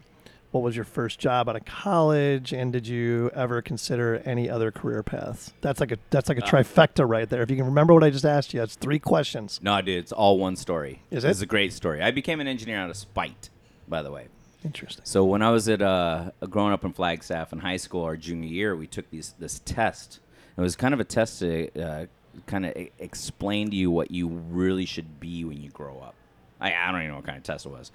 What 0.50 0.62
was 0.62 0.76
your 0.76 0.84
first 0.84 1.18
job 1.18 1.48
out 1.48 1.56
of 1.56 1.64
college? 1.64 2.52
And 2.52 2.70
did 2.70 2.86
you 2.86 3.30
ever 3.34 3.62
consider 3.62 4.16
any 4.26 4.50
other 4.50 4.70
career 4.70 5.02
paths? 5.02 5.54
That's 5.62 5.80
like 5.80 5.90
a 5.90 5.96
that's 6.10 6.28
like 6.28 6.38
a 6.38 6.44
Uh, 6.44 6.48
trifecta 6.50 7.08
right 7.08 7.28
there. 7.28 7.40
If 7.40 7.50
you 7.50 7.56
can 7.56 7.64
remember 7.64 7.94
what 7.94 8.04
I 8.04 8.10
just 8.10 8.26
asked 8.26 8.52
you, 8.52 8.60
that's 8.60 8.74
three 8.76 8.98
questions. 8.98 9.58
No, 9.62 9.80
dude, 9.80 9.96
it's 9.98 10.12
all 10.12 10.38
one 10.38 10.56
story. 10.56 11.00
Is 11.10 11.24
it? 11.24 11.30
It's 11.30 11.40
a 11.40 11.46
great 11.46 11.72
story. 11.72 12.02
I 12.02 12.10
became 12.10 12.40
an 12.40 12.46
engineer 12.46 12.76
out 12.76 12.90
of 12.90 12.96
spite, 12.98 13.48
by 13.88 14.02
the 14.02 14.12
way. 14.12 14.28
Interesting. 14.64 15.04
So 15.04 15.24
when 15.24 15.42
I 15.42 15.50
was 15.50 15.68
at 15.68 15.82
uh, 15.82 16.30
growing 16.48 16.72
up 16.72 16.84
in 16.84 16.92
Flagstaff 16.92 17.52
in 17.52 17.58
high 17.58 17.76
school, 17.76 18.02
our 18.04 18.16
junior 18.16 18.48
year, 18.48 18.74
we 18.74 18.86
took 18.86 19.10
these 19.10 19.34
this 19.38 19.60
test. 19.64 20.20
It 20.56 20.60
was 20.60 20.74
kind 20.74 20.94
of 20.94 21.00
a 21.00 21.04
test 21.04 21.40
to 21.40 21.68
uh, 21.80 22.06
kind 22.46 22.64
of 22.64 22.72
explain 22.98 23.70
to 23.70 23.76
you 23.76 23.90
what 23.90 24.10
you 24.10 24.28
really 24.28 24.86
should 24.86 25.20
be 25.20 25.44
when 25.44 25.60
you 25.60 25.70
grow 25.70 25.98
up. 25.98 26.14
I, 26.60 26.72
I 26.74 26.92
don't 26.92 27.00
even 27.00 27.10
know 27.10 27.16
what 27.16 27.26
kind 27.26 27.36
of 27.36 27.44
test 27.44 27.66
it 27.66 27.70
was, 27.70 27.92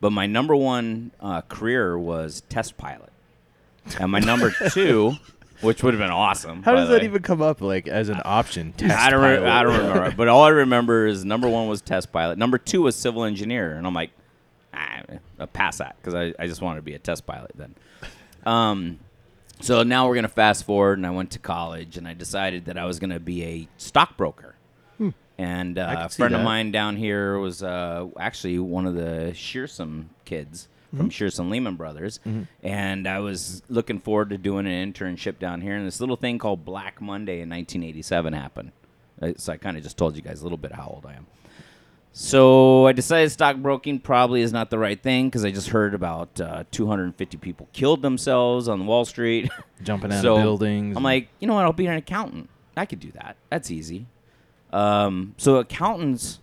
but 0.00 0.10
my 0.10 0.26
number 0.26 0.56
one 0.56 1.12
uh, 1.20 1.42
career 1.42 1.96
was 1.98 2.42
test 2.48 2.76
pilot, 2.76 3.12
and 4.00 4.10
my 4.10 4.18
number 4.18 4.52
two, 4.72 5.12
which 5.60 5.82
would 5.84 5.94
have 5.94 6.00
been 6.00 6.10
awesome. 6.10 6.62
How 6.64 6.74
does 6.74 6.88
that 6.88 7.00
way. 7.00 7.06
even 7.06 7.22
come 7.22 7.42
up 7.42 7.60
like 7.60 7.86
as 7.86 8.08
an 8.08 8.20
option? 8.24 8.72
Test 8.72 8.98
I 8.98 9.10
don't, 9.10 9.22
re- 9.22 9.48
I 9.48 9.62
don't 9.62 9.76
remember. 9.76 10.14
But 10.16 10.28
all 10.28 10.42
I 10.42 10.48
remember 10.48 11.06
is 11.06 11.24
number 11.24 11.48
one 11.48 11.68
was 11.68 11.80
test 11.80 12.10
pilot. 12.10 12.38
Number 12.38 12.58
two 12.58 12.82
was 12.82 12.96
civil 12.96 13.22
engineer. 13.24 13.74
And 13.74 13.86
I'm 13.86 13.94
like, 13.94 14.10
ah, 14.74 15.02
I'll 15.38 15.46
pass 15.46 15.78
that 15.78 15.96
because 16.00 16.14
I, 16.14 16.34
I 16.38 16.46
just 16.46 16.60
wanted 16.62 16.76
to 16.80 16.82
be 16.82 16.94
a 16.94 16.98
test 16.98 17.26
pilot 17.26 17.52
then. 17.54 17.74
Um, 18.46 18.98
so 19.60 19.82
now 19.82 20.06
we're 20.06 20.14
going 20.14 20.22
to 20.24 20.28
fast 20.28 20.64
forward, 20.64 20.98
and 20.98 21.06
I 21.06 21.10
went 21.10 21.32
to 21.32 21.38
college, 21.38 21.96
and 21.96 22.06
I 22.06 22.14
decided 22.14 22.66
that 22.66 22.78
I 22.78 22.84
was 22.84 22.98
going 23.00 23.10
to 23.10 23.20
be 23.20 23.44
a 23.44 23.68
stockbroker. 23.76 24.54
And 25.40 25.76
Hmm. 25.76 25.82
I 25.82 25.94
uh, 26.02 26.06
a 26.06 26.08
friend 26.08 26.34
of 26.34 26.42
mine 26.42 26.72
down 26.72 26.96
here 26.96 27.38
was 27.38 27.62
uh, 27.62 28.08
actually 28.18 28.58
one 28.58 28.86
of 28.86 28.94
the 28.96 29.30
Shearson 29.34 30.06
kids 30.24 30.66
from 30.96 31.10
Shearson 31.10 31.48
Lehman 31.48 31.76
Brothers. 31.76 32.18
Mm-hmm. 32.26 32.42
And 32.64 33.06
I 33.06 33.20
was 33.20 33.62
looking 33.68 34.00
forward 34.00 34.30
to 34.30 34.38
doing 34.38 34.66
an 34.66 34.92
internship 34.92 35.38
down 35.38 35.60
here. 35.60 35.76
And 35.76 35.86
this 35.86 36.00
little 36.00 36.16
thing 36.16 36.38
called 36.38 36.64
Black 36.64 37.00
Monday 37.00 37.34
in 37.40 37.48
1987 37.50 38.32
happened. 38.32 38.72
Uh, 39.22 39.32
So 39.36 39.52
I 39.52 39.58
kind 39.58 39.76
of 39.76 39.84
just 39.84 39.96
told 39.96 40.16
you 40.16 40.22
guys 40.22 40.40
a 40.40 40.42
little 40.42 40.58
bit 40.58 40.72
how 40.72 40.86
old 40.92 41.06
I 41.06 41.12
am. 41.14 41.26
So 42.12 42.86
I 42.86 42.92
decided 42.92 43.30
stockbroking 43.30 44.00
probably 44.00 44.42
is 44.42 44.52
not 44.52 44.70
the 44.70 44.78
right 44.78 45.00
thing 45.00 45.28
because 45.28 45.44
I 45.44 45.50
just 45.50 45.68
heard 45.68 45.94
about 45.94 46.40
uh, 46.40 46.64
250 46.72 47.36
people 47.36 47.68
killed 47.72 48.02
themselves 48.02 48.66
on 48.68 48.86
Wall 48.86 49.04
Street. 49.04 49.50
Jumping 49.82 50.12
out 50.12 50.22
So, 50.22 50.36
of 50.36 50.42
buildings. 50.42 50.96
I'm 50.96 51.02
like, 51.04 51.28
you 51.38 51.46
know 51.46 51.54
what? 51.54 51.64
I'll 51.64 51.72
be 51.72 51.86
an 51.86 51.96
accountant. 51.96 52.48
I 52.76 52.86
could 52.86 53.00
do 53.00 53.12
that. 53.12 53.36
That's 53.50 53.70
easy. 53.70 54.06
Um, 54.72 55.34
so 55.38 55.56
accountants, 55.56 56.40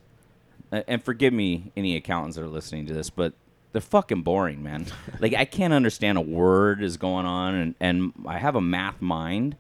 uh, 0.72 0.82
and 0.88 1.04
forgive 1.04 1.34
me, 1.34 1.72
any 1.76 1.96
accountants 1.96 2.38
that 2.38 2.44
are 2.44 2.48
listening 2.48 2.86
to 2.88 2.94
this, 2.94 3.10
but 3.10 3.34
they're 3.72 3.82
fucking 3.82 4.22
boring, 4.22 4.64
man. 4.64 4.86
like 5.20 5.34
I 5.34 5.46
can't 5.46 5.74
understand 5.74 6.18
a 6.18 6.22
word 6.22 6.82
is 6.82 6.96
going 6.98 7.26
on, 7.26 7.54
and 7.56 7.76
and 7.80 8.14
I 8.26 8.38
have 8.38 8.56
a 8.56 8.62
math 8.62 9.02
mind, 9.02 9.58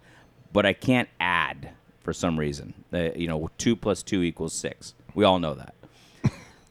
but 0.54 0.65
I 0.65 0.74
can't 0.74 1.10
add 1.20 1.72
for 2.02 2.13
some 2.13 2.39
reason. 2.39 2.74
Uh, 2.94 3.12
you 3.15 3.28
know, 3.28 3.50
two 3.58 3.76
plus 3.76 4.02
two 4.02 4.24
equals 4.24 4.54
six. 4.54 4.94
We 5.13 5.26
all 5.26 5.39
know 5.39 5.54
that. 5.56 5.74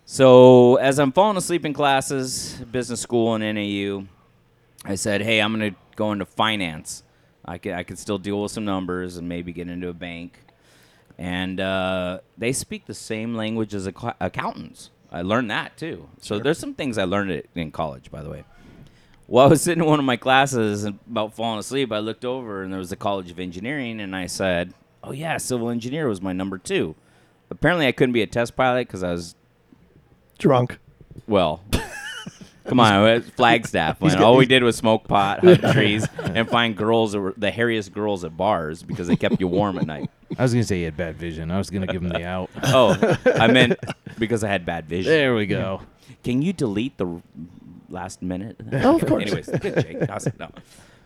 So 0.06 0.76
as 0.76 0.98
I'm 0.98 1.12
falling 1.12 1.36
asleep 1.36 1.64
in 1.64 1.72
classes, 1.72 2.60
business 2.70 3.00
school 3.00 3.34
and 3.34 3.42
NAU, 3.42 4.04
I 4.84 4.96
said, 4.96 5.22
"Hey, 5.22 5.40
I'm 5.40 5.56
going 5.56 5.72
to 5.72 5.78
go 5.96 6.12
into 6.12 6.26
finance. 6.26 7.02
I 7.44 7.58
could 7.58 7.72
I 7.72 7.84
could 7.84 7.98
still 7.98 8.18
deal 8.18 8.42
with 8.42 8.52
some 8.52 8.64
numbers 8.64 9.16
and 9.16 9.28
maybe 9.28 9.52
get 9.52 9.68
into 9.68 9.88
a 9.88 9.94
bank." 9.94 10.38
And 11.16 11.58
uh, 11.60 12.20
they 12.36 12.52
speak 12.52 12.86
the 12.86 12.94
same 12.94 13.34
language 13.34 13.72
as 13.74 13.86
acc- 13.86 14.16
accountants. 14.20 14.90
I 15.10 15.22
learned 15.22 15.50
that 15.50 15.76
too. 15.76 16.08
So 16.20 16.38
there's 16.38 16.58
some 16.58 16.74
things 16.74 16.98
I 16.98 17.04
learned 17.04 17.30
it 17.30 17.48
in 17.54 17.70
college, 17.70 18.10
by 18.10 18.22
the 18.22 18.28
way. 18.28 18.44
While 19.26 19.46
I 19.46 19.50
was 19.50 19.62
sitting 19.64 19.82
in 19.84 19.88
one 19.88 20.00
of 20.00 20.04
my 20.04 20.16
classes 20.16 20.84
and 20.84 20.98
about 21.08 21.34
falling 21.34 21.60
asleep, 21.60 21.92
I 21.92 22.00
looked 22.00 22.24
over 22.24 22.62
and 22.62 22.72
there 22.72 22.78
was 22.78 22.90
the 22.90 22.96
College 22.96 23.30
of 23.30 23.38
Engineering, 23.38 24.00
and 24.00 24.14
I 24.14 24.26
said, 24.26 24.74
"Oh 25.02 25.12
yeah, 25.12 25.38
civil 25.38 25.70
engineer 25.70 26.08
was 26.08 26.20
my 26.20 26.34
number 26.34 26.58
two. 26.58 26.94
Apparently, 27.48 27.86
I 27.86 27.92
couldn't 27.92 28.12
be 28.12 28.22
a 28.22 28.26
test 28.26 28.54
pilot 28.54 28.86
because 28.88 29.02
I 29.02 29.12
was 29.12 29.34
Drunk. 30.38 30.78
well, 31.26 31.60
come 32.66 32.80
on, 32.80 33.08
it 33.08 33.14
was 33.14 33.28
Flagstaff. 33.30 34.00
Man. 34.02 34.22
All 34.22 34.36
we 34.36 34.46
did 34.46 34.62
was 34.62 34.76
smoke 34.76 35.06
pot, 35.08 35.40
hug 35.44 35.60
trees, 35.72 36.06
and 36.22 36.48
find 36.48 36.76
girls 36.76 37.12
that 37.12 37.20
were 37.20 37.34
the 37.36 37.50
hairiest 37.50 37.92
girls 37.92 38.24
at 38.24 38.36
bars 38.36 38.82
because 38.82 39.08
they 39.08 39.16
kept 39.16 39.40
you 39.40 39.48
warm 39.48 39.78
at 39.78 39.86
night. 39.86 40.10
I 40.38 40.42
was 40.42 40.52
gonna 40.52 40.64
say 40.64 40.78
he 40.78 40.82
had 40.82 40.96
bad 40.96 41.16
vision. 41.16 41.50
I 41.50 41.58
was 41.58 41.70
gonna 41.70 41.86
give 41.86 42.02
him 42.02 42.08
the 42.08 42.24
out. 42.24 42.50
Oh, 42.62 43.16
I 43.26 43.46
meant 43.46 43.78
because 44.18 44.42
I 44.42 44.48
had 44.48 44.66
bad 44.66 44.88
vision. 44.88 45.12
There 45.12 45.34
we 45.34 45.46
go. 45.46 45.82
Can 46.22 46.42
you 46.42 46.52
delete 46.52 46.96
the 46.98 47.20
last 47.88 48.22
minute? 48.22 48.56
Oh, 48.72 48.96
of 48.96 49.06
course. 49.06 49.22
Anyways, 49.22 49.46
good, 49.60 49.74
Jake. 49.82 50.10
Awesome. 50.10 50.32
No. 50.40 50.50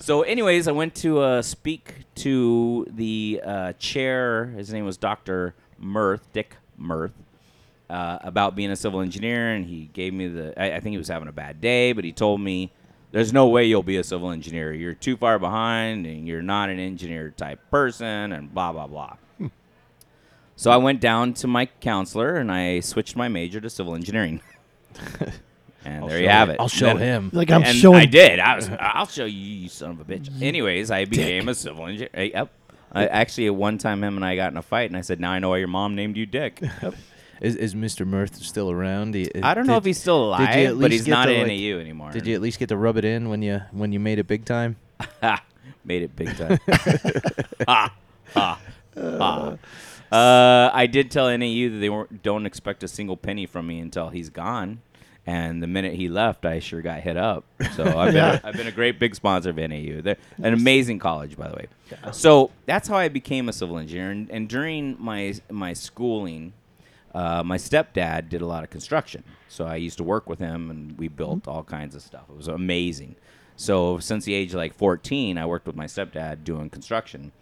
So, 0.01 0.23
anyways, 0.23 0.69
I 0.69 0.73
went 0.73 0.95
to 0.97 1.19
uh, 1.21 1.43
speak 1.43 2.05
to 2.17 2.87
the 2.91 3.41
uh, 3.45 3.73
chair. 3.75 4.47
His 4.47 4.73
name 4.73 4.85
was 4.85 4.97
Dr. 4.97 5.55
Mirth, 5.79 6.33
Dick 6.33 6.57
Mirth, 6.77 7.13
uh, 7.91 8.19
about 8.23 8.55
being 8.55 8.71
a 8.71 8.77
civil 8.77 9.01
engineer, 9.01 9.55
and 9.55 9.65
he 9.65 9.89
gave 9.93 10.13
me 10.13 10.29
the. 10.29 10.61
I, 10.61 10.77
I 10.77 10.81
think 10.81 10.93
he 10.93 10.99
was 10.99 11.09
having 11.09 11.29
a 11.29 11.33
bad 11.33 11.61
day, 11.61 11.93
but 11.93 12.05
he 12.05 12.13
told 12.13 12.41
me, 12.41 12.71
"There's 13.13 13.33
no 13.33 13.49
way 13.49 13.65
you'll 13.65 13.83
be 13.83 13.97
a 13.97 14.05
civil 14.05 14.31
engineer. 14.31 14.73
You're 14.73 14.95
too 14.95 15.17
far 15.17 15.39
behind, 15.39 16.07
and 16.07 16.27
you're 16.27 16.43
not 16.43 16.69
an 16.71 16.79
engineer 16.79 17.31
type 17.31 17.61
person, 17.71 18.33
and 18.33 18.53
blah 18.53 18.73
blah 18.73 18.87
blah." 18.87 19.17
So 20.57 20.73
I 20.73 20.77
went 20.77 21.01
down 21.01 21.35
to 21.35 21.47
my 21.47 21.67
counselor 21.67 22.35
and 22.35 22.51
I 22.51 22.81
switched 22.81 23.15
my 23.15 23.29
major 23.29 23.61
to 23.61 23.71
civil 23.71 23.95
engineering. 23.95 24.41
and 25.85 26.03
I'll 26.03 26.09
there 26.09 26.21
you 26.21 26.29
have 26.29 26.49
you- 26.49 26.55
it. 26.55 26.61
I'll 26.61 26.67
show 26.69 26.87
Then- 26.87 26.99
him. 26.99 27.31
Like 27.33 27.53
I'm 27.53 27.63
and 27.63 27.77
showing. 27.77 28.01
I 28.01 28.07
did. 28.07 28.41
I 28.41 28.57
was. 28.57 28.69
I'll 28.81 29.07
show 29.07 29.25
you, 29.25 29.39
you 29.39 29.69
son 29.69 29.93
of 29.93 30.01
a 30.01 30.05
bitch. 30.05 30.43
Anyways, 30.43 30.91
I 30.91 31.05
became 31.05 31.49
a 31.49 31.55
civil 31.55 31.87
engineer. 31.87 32.11
Yep. 32.35 32.51
I, 32.91 33.07
actually, 33.07 33.47
at 33.47 33.55
one 33.55 33.79
time, 33.79 34.03
him 34.03 34.17
and 34.17 34.25
I 34.25 34.35
got 34.35 34.51
in 34.51 34.57
a 34.57 34.63
fight, 34.63 34.91
and 34.91 34.97
I 34.97 35.03
said, 35.03 35.21
"Now 35.21 35.31
I 35.31 35.39
know 35.39 35.51
why 35.51 35.59
your 35.59 35.69
mom 35.69 35.95
named 35.95 36.17
you 36.17 36.27
Dick." 36.27 36.61
Is, 37.41 37.55
is 37.57 37.75
Mr. 37.75 38.07
Mirth 38.07 38.37
still 38.43 38.71
around? 38.71 39.13
Do 39.13 39.21
you- 39.21 39.31
I 39.43 39.55
don't 39.55 39.67
know 39.67 39.75
did- 39.75 39.79
if 39.79 39.85
he's 39.85 39.99
still 40.01 40.37
did 40.37 40.41
you 40.41 40.45
at 40.47 40.59
alive, 40.73 40.81
but 40.81 40.91
least 40.91 40.93
he's 40.93 41.05
get 41.05 41.11
not 41.11 41.27
to, 41.27 41.33
in 41.35 41.49
like- 41.49 41.49
NAU 41.61 41.79
anymore. 41.81 42.11
Did 42.11 42.27
you 42.27 42.35
at 42.35 42.41
least 42.41 42.59
get 42.59 42.69
to 42.71 42.77
rub 42.77 42.97
it 42.97 43.05
in 43.05 43.29
when 43.29 43.43
you 43.43 43.61
when 43.73 43.93
you 43.93 44.01
made 44.01 44.19
it 44.19 44.27
big 44.27 44.45
time? 44.45 44.77
Ha! 45.23 45.43
Made 45.85 46.03
it 46.03 46.15
big 46.17 46.37
time. 46.37 46.59
ha! 47.67 47.95
Ha! 48.35 48.61
Ha! 48.97 49.57
Uh, 50.11 50.71
I 50.73 50.87
did 50.87 51.11
tell 51.11 51.27
NAU 51.29 51.69
that 51.71 51.79
they 51.81 51.89
weren't, 51.89 52.23
don't 52.23 52.45
expect 52.47 52.83
a 52.83 52.89
single 52.89 53.17
penny 53.17 53.47
from 53.47 53.67
me 53.67 53.79
until 53.79 54.09
he's 54.09 54.29
gone. 54.31 54.81
And 55.27 55.63
the 55.63 55.67
minute 55.67 55.95
he 55.95 56.09
left, 56.09 56.47
I 56.47 56.59
sure 56.59 56.81
got 56.81 57.01
hit 57.01 57.17
up. 57.19 57.45
So 57.75 57.85
I've 57.85 58.09
been, 58.09 58.15
Yeah. 58.17 58.41
I've 58.43 58.55
been 58.57 58.67
a 58.67 58.73
great 58.73 58.99
big 58.99 59.15
sponsor 59.15 59.51
of 59.51 59.57
NAU. 59.57 60.01
They're 60.01 60.17
an 60.43 60.55
amazing 60.55 60.99
college, 60.99 61.37
by 61.37 61.49
the 61.49 61.57
way. 61.57 61.67
So 62.13 62.51
that's 62.67 62.89
how 62.89 62.97
I 62.97 63.09
became 63.09 63.49
a 63.49 63.53
civil 63.53 63.77
engineer. 63.79 64.11
And, 64.11 64.31
and 64.31 64.49
during 64.49 64.97
my 64.99 65.35
my 65.51 65.75
schooling, 65.75 66.55
uh, 67.15 67.43
my 67.43 67.57
stepdad 67.57 68.29
did 68.29 68.43
a 68.43 68.47
lot 68.47 68.65
of 68.65 68.71
construction. 68.71 69.25
So 69.49 69.65
I 69.65 69.77
used 69.77 69.99
to 69.99 70.05
work 70.05 70.29
with 70.29 70.39
him, 70.39 70.71
and 70.71 70.99
we 70.99 71.09
built 71.09 71.49
all 71.49 71.65
kinds 71.65 71.95
of 71.95 72.03
stuff. 72.03 72.25
It 72.29 72.37
was 72.37 72.49
amazing. 72.49 73.17
So 73.57 73.99
since 73.99 74.25
the 74.25 74.35
age 74.35 74.51
of 74.51 74.57
like 74.57 74.75
14, 74.75 75.37
I 75.39 75.47
worked 75.47 75.67
with 75.67 75.77
my 75.77 75.87
stepdad 75.87 76.45
doing 76.45 76.71
construction, 76.71 77.33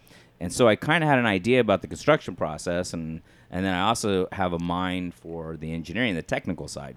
and 0.40 0.52
so 0.52 0.68
I 0.68 0.76
kind 0.76 1.04
of 1.04 1.10
had 1.10 1.18
an 1.18 1.26
idea 1.26 1.60
about 1.60 1.82
the 1.82 1.88
construction 1.88 2.36
process, 2.36 2.92
and 2.92 3.20
and 3.50 3.64
then 3.64 3.74
I 3.74 3.88
also 3.88 4.26
have 4.32 4.52
a 4.52 4.58
mind 4.58 5.14
for 5.14 5.56
the 5.56 5.72
engineering, 5.72 6.14
the 6.14 6.22
technical 6.22 6.68
side. 6.68 6.96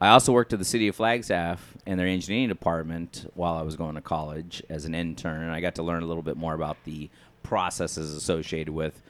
I 0.00 0.08
also 0.08 0.32
worked 0.32 0.52
at 0.52 0.58
the 0.58 0.64
city 0.64 0.88
of 0.88 0.96
Flagstaff 0.96 1.74
in 1.86 1.96
their 1.96 2.06
engineering 2.06 2.48
department 2.48 3.30
while 3.34 3.54
I 3.54 3.62
was 3.62 3.76
going 3.76 3.94
to 3.94 4.02
college 4.02 4.62
as 4.68 4.84
an 4.84 4.94
intern. 4.94 5.48
I 5.48 5.60
got 5.60 5.74
to 5.76 5.82
learn 5.82 6.02
a 6.02 6.06
little 6.06 6.22
bit 6.22 6.36
more 6.36 6.52
about 6.54 6.76
the 6.84 7.08
processes 7.42 8.12
associated 8.14 8.74
with 8.74 9.00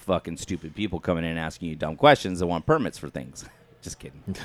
fucking 0.00 0.36
stupid 0.36 0.74
people 0.74 1.00
coming 1.00 1.24
in 1.24 1.36
asking 1.38 1.68
you 1.68 1.76
dumb 1.76 1.96
questions 1.96 2.40
that 2.40 2.46
want 2.46 2.66
permits 2.66 2.98
for 2.98 3.08
things. 3.08 3.44
Just 3.82 3.98
kidding. 3.98 4.22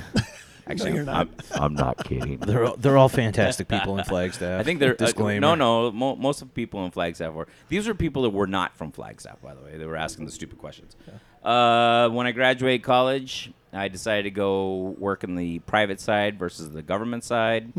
Actually, 0.67 0.93
you're 0.93 1.03
not. 1.03 1.27
I'm, 1.53 1.61
I'm 1.61 1.73
not 1.75 2.03
kidding. 2.05 2.39
They're 2.39 2.65
all, 2.65 2.75
they're 2.75 2.97
all 2.97 3.09
fantastic 3.09 3.67
people 3.67 3.99
in 3.99 4.05
Flagstaff. 4.05 4.59
I 4.61 4.63
think 4.63 4.79
they're 4.79 4.95
uh, 4.99 5.39
no, 5.39 5.53
no. 5.53 5.91
Mo- 5.91 6.15
most 6.15 6.41
of 6.41 6.47
the 6.47 6.53
people 6.53 6.85
in 6.85 6.91
Flagstaff 6.91 7.33
were. 7.33 7.47
These 7.69 7.87
are 7.87 7.93
people 7.93 8.23
that 8.23 8.31
were 8.31 8.47
not 8.47 8.75
from 8.75 8.91
Flagstaff, 8.91 9.41
by 9.41 9.53
the 9.53 9.61
way. 9.61 9.77
They 9.77 9.85
were 9.85 9.95
asking 9.95 10.25
the 10.25 10.31
stupid 10.31 10.57
questions. 10.57 10.95
Uh, 11.43 12.09
when 12.09 12.25
I 12.25 12.31
graduated 12.31 12.81
college, 12.81 13.51
I 13.71 13.89
decided 13.89 14.23
to 14.23 14.31
go 14.31 14.95
work 14.97 15.23
in 15.23 15.35
the 15.35 15.59
private 15.59 15.99
side 15.99 16.39
versus 16.39 16.71
the 16.71 16.81
government 16.81 17.23
side. 17.23 17.71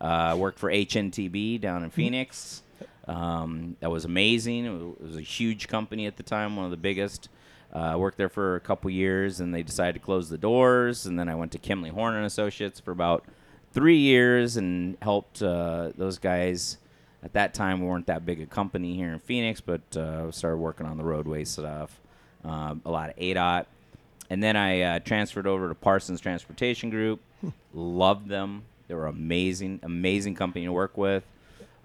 uh, 0.00 0.04
I 0.04 0.34
worked 0.34 0.58
for 0.58 0.68
HNTB 0.70 1.60
down 1.60 1.84
in 1.84 1.90
Phoenix. 1.90 2.61
Um, 3.08 3.76
that 3.80 3.90
was 3.90 4.04
amazing. 4.04 4.66
It 4.66 5.02
was 5.02 5.16
a 5.16 5.22
huge 5.22 5.68
company 5.68 6.06
at 6.06 6.16
the 6.16 6.22
time, 6.22 6.56
one 6.56 6.64
of 6.64 6.70
the 6.70 6.76
biggest. 6.76 7.28
Uh, 7.74 7.78
I 7.78 7.96
worked 7.96 8.18
there 8.18 8.28
for 8.28 8.56
a 8.56 8.60
couple 8.60 8.90
years, 8.90 9.40
and 9.40 9.54
they 9.54 9.62
decided 9.62 9.94
to 9.94 9.98
close 9.98 10.28
the 10.28 10.38
doors. 10.38 11.06
And 11.06 11.18
then 11.18 11.28
I 11.28 11.34
went 11.34 11.52
to 11.52 11.58
Kimley 11.58 11.90
Horn 11.90 12.14
and 12.14 12.26
Associates 12.26 12.80
for 12.80 12.90
about 12.90 13.24
three 13.72 13.96
years 13.96 14.56
and 14.56 14.96
helped 15.00 15.42
uh, 15.42 15.92
those 15.96 16.18
guys. 16.18 16.78
At 17.24 17.32
that 17.34 17.54
time, 17.54 17.80
we 17.80 17.86
weren't 17.86 18.06
that 18.06 18.26
big 18.26 18.40
a 18.40 18.46
company 18.46 18.94
here 18.96 19.12
in 19.12 19.20
Phoenix, 19.20 19.60
but 19.60 19.96
uh, 19.96 20.30
started 20.32 20.56
working 20.56 20.86
on 20.86 20.98
the 20.98 21.04
roadway 21.04 21.44
stuff, 21.44 22.00
uh, 22.44 22.74
a 22.84 22.90
lot 22.90 23.10
of 23.10 23.16
ADOT. 23.16 23.66
And 24.28 24.42
then 24.42 24.56
I 24.56 24.80
uh, 24.80 24.98
transferred 24.98 25.46
over 25.46 25.68
to 25.68 25.74
Parsons 25.74 26.20
Transportation 26.20 26.90
Group. 26.90 27.20
Loved 27.72 28.28
them. 28.28 28.64
They 28.88 28.94
were 28.94 29.06
amazing, 29.06 29.80
amazing 29.82 30.34
company 30.34 30.64
to 30.64 30.72
work 30.72 30.96
with. 30.98 31.24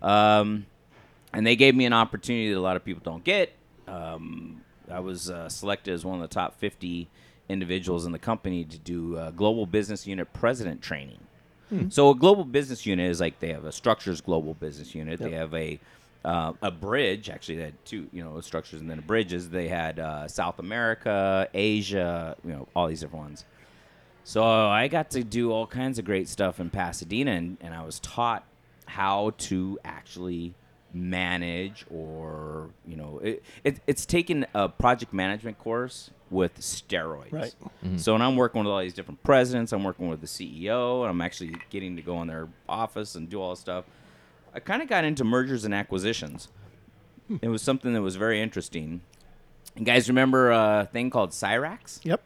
Um, 0.01 0.65
and 1.33 1.45
they 1.45 1.55
gave 1.55 1.75
me 1.75 1.85
an 1.85 1.93
opportunity 1.93 2.51
that 2.51 2.57
a 2.57 2.61
lot 2.61 2.75
of 2.75 2.85
people 2.85 3.01
don't 3.03 3.23
get. 3.23 3.53
Um, 3.87 4.61
I 4.91 4.99
was 4.99 5.29
uh, 5.29 5.49
selected 5.49 5.93
as 5.93 6.05
one 6.05 6.21
of 6.21 6.21
the 6.21 6.33
top 6.33 6.59
50 6.59 7.07
individuals 7.49 8.05
in 8.05 8.11
the 8.11 8.19
company 8.19 8.63
to 8.63 8.77
do 8.77 9.17
uh, 9.17 9.31
global 9.31 9.65
business 9.65 10.07
unit 10.07 10.31
president 10.33 10.81
training. 10.81 11.19
So 11.89 12.09
a 12.11 12.15
global 12.15 12.45
business 12.45 12.85
unit 12.85 13.11
is 13.11 13.19
like 13.19 13.39
they 13.39 13.51
have 13.51 13.65
a 13.65 13.73
structures 13.73 14.21
global 14.21 14.53
business 14.53 14.95
unit. 14.95 15.19
They 15.19 15.31
have 15.31 15.53
a 15.53 15.79
uh, 16.23 16.53
a 16.61 16.71
bridge. 16.71 17.29
Actually, 17.29 17.57
they 17.57 17.63
had 17.63 17.85
two, 17.85 18.07
you 18.13 18.23
know, 18.23 18.39
structures 18.41 18.79
and 18.79 18.89
then 18.89 19.01
bridges. 19.01 19.49
They 19.49 19.67
had 19.67 19.99
uh, 19.99 20.27
South 20.29 20.59
America, 20.59 21.47
Asia, 21.53 22.37
you 22.45 22.51
know, 22.51 22.67
all 22.73 22.87
these 22.87 23.01
different 23.01 23.23
ones. 23.23 23.45
So 24.23 24.43
I 24.45 24.87
got 24.87 25.09
to 25.11 25.23
do 25.23 25.51
all 25.51 25.67
kinds 25.67 25.99
of 25.99 26.05
great 26.05 26.27
stuff 26.27 26.59
in 26.59 26.69
Pasadena, 26.69 27.31
and, 27.31 27.57
and 27.61 27.73
I 27.73 27.83
was 27.83 27.99
taught 27.99 28.45
how 28.85 29.33
to 29.37 29.79
actually 29.85 30.53
manage 30.93 31.86
or 31.91 32.69
you 32.86 32.95
know 32.95 33.19
it, 33.23 33.43
it, 33.63 33.80
it's 33.88 34.06
taken 34.06 34.45
a 34.54 34.69
project 34.69 35.13
management 35.13 35.58
course 35.60 36.12
with 36.30 36.60
steroids. 36.60 37.32
Right. 37.32 37.54
so 37.97 38.13
when 38.13 38.21
i'm 38.21 38.36
working 38.36 38.63
with 38.63 38.71
all 38.71 38.80
these 38.80 38.93
different 38.93 39.21
presidents 39.23 39.71
i'm 39.73 39.84
working 39.84 40.08
with 40.10 40.21
the 40.21 40.28
ceo 40.28 41.02
and 41.02 41.10
i'm 41.10 41.21
actually 41.21 41.56
getting 41.69 41.95
to 41.97 42.02
go 42.02 42.21
in 42.21 42.28
their 42.28 42.47
office 42.67 43.15
and 43.15 43.30
do 43.30 43.41
all 43.41 43.52
this 43.52 43.60
stuff 43.60 43.86
i 44.54 44.60
kind 44.60 44.82
of 44.82 44.88
got 44.89 45.04
into 45.04 45.23
mergers 45.23 45.65
and 45.65 45.73
acquisitions. 45.73 46.47
It 47.41 47.50
was 47.50 47.62
something 47.62 47.93
that 47.93 48.02
was 48.02 48.15
very 48.15 48.41
interesting. 48.41 49.02
And 49.76 49.86
guys 49.86 50.08
remember 50.08 50.50
a 50.52 50.88
thing 50.91 51.10
called 51.10 51.32
cyrax? 51.32 52.00
Yep. 52.04 52.21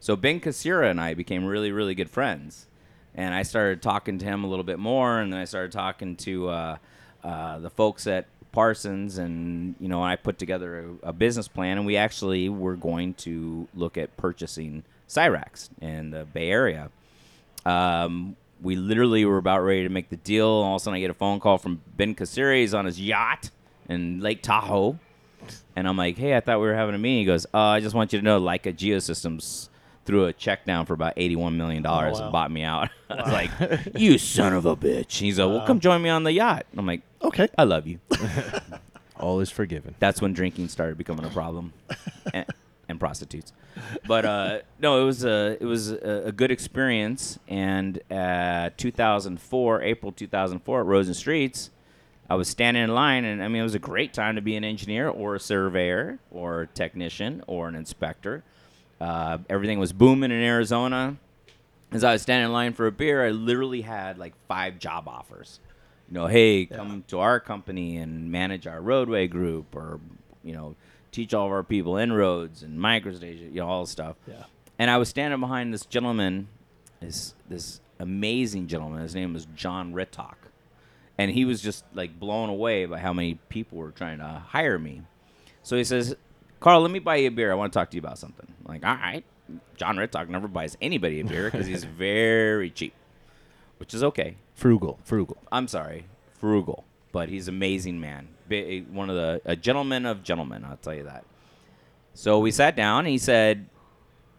so 0.00 0.16
Ben 0.16 0.40
Kacyra 0.40 0.90
and 0.90 0.98
I 0.98 1.12
became 1.14 1.44
really, 1.44 1.70
really 1.70 1.94
good 1.94 2.08
friends, 2.08 2.66
and 3.14 3.34
I 3.34 3.42
started 3.42 3.82
talking 3.82 4.18
to 4.18 4.24
him 4.24 4.42
a 4.42 4.46
little 4.46 4.64
bit 4.64 4.78
more, 4.78 5.20
and 5.20 5.30
then 5.32 5.38
I 5.38 5.44
started 5.44 5.70
talking 5.70 6.16
to 6.16 6.48
uh, 6.48 6.76
uh, 7.24 7.58
the 7.58 7.70
folks 7.70 8.06
at 8.06 8.26
Parsons, 8.52 9.18
and 9.18 9.74
you 9.80 9.88
know, 9.88 10.02
I 10.02 10.16
put 10.16 10.38
together 10.38 10.96
a, 11.02 11.08
a 11.08 11.12
business 11.12 11.48
plan, 11.48 11.78
and 11.78 11.86
we 11.86 11.96
actually 11.96 12.48
were 12.48 12.76
going 12.76 13.14
to 13.14 13.68
look 13.74 13.96
at 13.96 14.16
purchasing 14.16 14.84
Cyrax 15.08 15.70
in 15.80 16.10
the 16.10 16.24
Bay 16.24 16.50
Area. 16.50 16.90
Um, 17.64 18.36
we 18.60 18.76
literally 18.76 19.24
were 19.24 19.38
about 19.38 19.60
ready 19.60 19.82
to 19.82 19.88
make 19.88 20.08
the 20.08 20.16
deal, 20.16 20.46
all 20.46 20.76
of 20.76 20.82
a 20.82 20.84
sudden 20.84 20.96
I 20.96 21.00
get 21.00 21.10
a 21.10 21.14
phone 21.14 21.40
call 21.40 21.58
from 21.58 21.80
Ben 21.96 22.14
Kacyra. 22.14 22.60
He's 22.60 22.74
on 22.74 22.84
his 22.84 23.00
yacht 23.00 23.50
in 23.88 24.20
Lake 24.20 24.42
Tahoe. 24.42 24.98
And 25.74 25.88
I'm 25.88 25.96
like, 25.96 26.16
hey, 26.16 26.36
I 26.36 26.40
thought 26.40 26.60
we 26.60 26.66
were 26.66 26.74
having 26.74 26.94
a 26.94 26.98
meeting. 26.98 27.20
He 27.20 27.24
goes, 27.24 27.46
uh, 27.52 27.58
I 27.58 27.80
just 27.80 27.94
want 27.94 28.12
you 28.12 28.20
to 28.20 28.24
know, 28.24 28.40
Leica 28.40 28.72
Geosystems 28.74 29.68
threw 30.04 30.24
a 30.26 30.32
check 30.32 30.64
down 30.64 30.86
for 30.86 30.94
about 30.94 31.16
$81 31.16 31.54
million 31.54 31.82
wow. 31.82 32.08
and 32.08 32.32
bought 32.32 32.50
me 32.50 32.62
out. 32.62 32.90
I 33.10 33.14
was 33.22 33.32
like, 33.32 33.80
you 33.96 34.18
son 34.18 34.52
of 34.52 34.66
a 34.66 34.76
bitch. 34.76 35.18
He's 35.18 35.38
like, 35.38 35.48
well, 35.48 35.66
come 35.66 35.80
join 35.80 36.02
me 36.02 36.08
on 36.08 36.24
the 36.24 36.32
yacht. 36.32 36.66
I'm 36.76 36.86
like, 36.86 37.02
Okay. 37.24 37.48
I 37.56 37.64
love 37.64 37.86
you. 37.86 38.00
all 39.16 39.40
is 39.40 39.50
forgiven. 39.50 39.94
That's 39.98 40.20
when 40.20 40.32
drinking 40.32 40.68
started 40.68 40.98
becoming 40.98 41.24
a 41.24 41.30
problem, 41.30 41.72
and, 42.34 42.46
and 42.88 42.98
prostitutes. 42.98 43.52
But 44.06 44.24
uh, 44.24 44.58
no, 44.80 45.00
it 45.00 45.04
was 45.04 45.24
a 45.24 45.56
it 45.60 45.64
was 45.64 45.92
a, 45.92 46.24
a 46.26 46.32
good 46.32 46.50
experience. 46.50 47.38
And 47.48 48.00
uh, 48.10 48.70
2004, 48.76 49.82
April 49.82 50.12
2004, 50.12 50.80
at 50.80 50.86
Rosen 50.86 51.14
Streets, 51.14 51.70
I 52.28 52.34
was 52.34 52.48
standing 52.48 52.82
in 52.82 52.94
line, 52.94 53.24
and 53.24 53.42
I 53.42 53.48
mean, 53.48 53.60
it 53.60 53.64
was 53.64 53.74
a 53.74 53.80
great 53.80 54.12
time 54.12 54.34
to 54.34 54.42
be 54.42 54.56
an 54.56 54.64
engineer 54.64 55.08
or 55.08 55.36
a 55.36 55.40
surveyor 55.40 56.18
or 56.30 56.62
a 56.62 56.66
technician 56.66 57.42
or 57.46 57.68
an 57.68 57.76
inspector. 57.76 58.42
Uh, 59.02 59.38
everything 59.50 59.80
was 59.80 59.92
booming 59.92 60.30
in 60.30 60.40
Arizona. 60.42 61.16
As 61.90 62.04
I 62.04 62.12
was 62.12 62.22
standing 62.22 62.46
in 62.46 62.52
line 62.52 62.72
for 62.72 62.86
a 62.86 62.92
beer, 62.92 63.26
I 63.26 63.30
literally 63.30 63.80
had 63.80 64.16
like 64.16 64.32
five 64.46 64.78
job 64.78 65.08
offers. 65.08 65.58
You 66.08 66.14
know, 66.14 66.26
hey, 66.28 66.66
come 66.66 67.02
to 67.08 67.18
our 67.18 67.40
company 67.40 67.96
and 67.96 68.30
manage 68.30 68.68
our 68.68 68.80
roadway 68.80 69.26
group, 69.26 69.74
or 69.74 69.98
you 70.44 70.52
know, 70.52 70.76
teach 71.10 71.34
all 71.34 71.46
of 71.46 71.52
our 71.52 71.64
people 71.64 71.96
inroads 71.96 72.62
and 72.62 72.78
microstation, 72.78 73.52
you 73.52 73.60
know, 73.60 73.66
all 73.66 73.80
this 73.80 73.90
stuff. 73.90 74.14
Yeah. 74.28 74.44
And 74.78 74.88
I 74.88 74.98
was 74.98 75.08
standing 75.08 75.40
behind 75.40 75.74
this 75.74 75.84
gentleman, 75.84 76.46
this 77.00 77.34
this 77.48 77.80
amazing 77.98 78.68
gentleman. 78.68 79.02
His 79.02 79.16
name 79.16 79.32
was 79.32 79.48
John 79.56 79.94
Ritoch, 79.94 80.36
and 81.18 81.32
he 81.32 81.44
was 81.44 81.60
just 81.60 81.84
like 81.92 82.20
blown 82.20 82.50
away 82.50 82.86
by 82.86 83.00
how 83.00 83.12
many 83.12 83.34
people 83.48 83.78
were 83.78 83.90
trying 83.90 84.18
to 84.18 84.44
hire 84.46 84.78
me. 84.78 85.02
So 85.64 85.76
he 85.76 85.82
says, 85.82 86.14
"Karl, 86.62 86.80
let 86.80 86.90
me 86.90 86.98
buy 86.98 87.16
you 87.16 87.28
a 87.28 87.30
beer. 87.30 87.52
I 87.52 87.54
want 87.54 87.72
to 87.72 87.78
talk 87.78 87.90
to 87.90 87.96
you 87.96 88.00
about 88.00 88.18
something." 88.18 88.46
I'm 88.64 88.72
like, 88.72 88.86
all 88.86 88.94
right. 88.94 89.24
John 89.76 89.96
Ritoch 89.96 90.28
never 90.28 90.48
buys 90.48 90.76
anybody 90.80 91.20
a 91.20 91.24
beer 91.24 91.50
because 91.50 91.66
he's 91.66 91.84
very 92.00 92.70
cheap, 92.70 92.94
which 93.78 93.92
is 93.92 94.02
okay. 94.02 94.36
Frugal, 94.54 94.98
frugal. 95.04 95.36
I'm 95.50 95.68
sorry, 95.68 96.06
frugal, 96.38 96.84
but 97.10 97.28
he's 97.28 97.48
an 97.48 97.54
amazing 97.56 98.00
man. 98.00 98.28
One 98.90 99.10
of 99.10 99.16
the 99.16 99.42
a 99.44 99.56
gentleman 99.56 100.06
of 100.06 100.22
gentlemen, 100.22 100.64
I'll 100.64 100.76
tell 100.76 100.94
you 100.94 101.02
that. 101.02 101.24
So 102.14 102.38
we 102.38 102.50
sat 102.50 102.76
down. 102.76 103.00
and 103.00 103.08
He 103.08 103.18
said, 103.18 103.66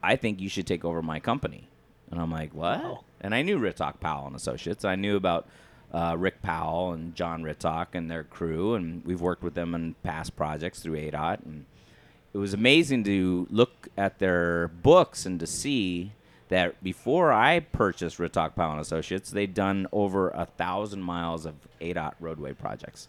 "I 0.01 0.15
think 0.15 0.39
you 0.39 0.49
should 0.49 0.65
take 0.65 0.85
over 0.85 1.01
my 1.01 1.19
company," 1.19 1.67
and 2.09 2.19
I'm 2.19 2.31
like, 2.31 2.53
"What?" 2.53 2.83
Wow. 2.83 3.03
And 3.21 3.35
I 3.35 3.41
knew 3.41 3.59
Ritoch 3.59 3.99
Powell 3.99 4.27
and 4.27 4.35
Associates. 4.35 4.83
I 4.85 4.95
knew 4.95 5.15
about 5.15 5.47
uh, 5.93 6.15
Rick 6.17 6.41
Powell 6.41 6.91
and 6.91 7.15
John 7.15 7.43
Ritoch 7.43 7.93
and 7.93 8.09
their 8.09 8.23
crew, 8.23 8.73
and 8.75 9.05
we've 9.05 9.21
worked 9.21 9.43
with 9.43 9.53
them 9.53 9.75
in 9.75 9.95
past 10.03 10.35
projects 10.35 10.79
through 10.81 10.97
ADOT, 10.97 11.45
and 11.45 11.65
it 12.33 12.37
was 12.37 12.53
amazing 12.53 13.03
to 13.05 13.47
look 13.49 13.87
at 13.97 14.19
their 14.19 14.67
books 14.67 15.25
and 15.25 15.39
to 15.39 15.47
see 15.47 16.11
that 16.49 16.83
before 16.83 17.31
I 17.31 17.59
purchased 17.61 18.17
Ritoch 18.17 18.55
Powell 18.55 18.73
and 18.73 18.81
Associates, 18.81 19.29
they'd 19.31 19.53
done 19.53 19.87
over 19.91 20.29
a 20.29 20.45
thousand 20.45 21.01
miles 21.01 21.45
of 21.45 21.55
ADOT 21.81 22.13
roadway 22.19 22.53
projects. 22.53 23.07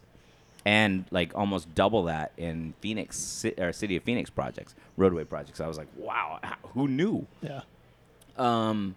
and 0.66 1.04
like 1.10 1.34
almost 1.34 1.74
double 1.74 2.04
that 2.04 2.32
in 2.38 2.72
Phoenix 2.80 3.44
or 3.58 3.72
City 3.72 3.96
of 3.96 4.02
Phoenix 4.02 4.30
projects, 4.30 4.74
roadway 4.96 5.24
projects. 5.24 5.60
I 5.60 5.66
was 5.66 5.76
like, 5.76 5.88
wow, 5.96 6.40
who 6.72 6.88
knew? 6.88 7.26
Yeah. 7.42 7.62
Um, 8.38 8.94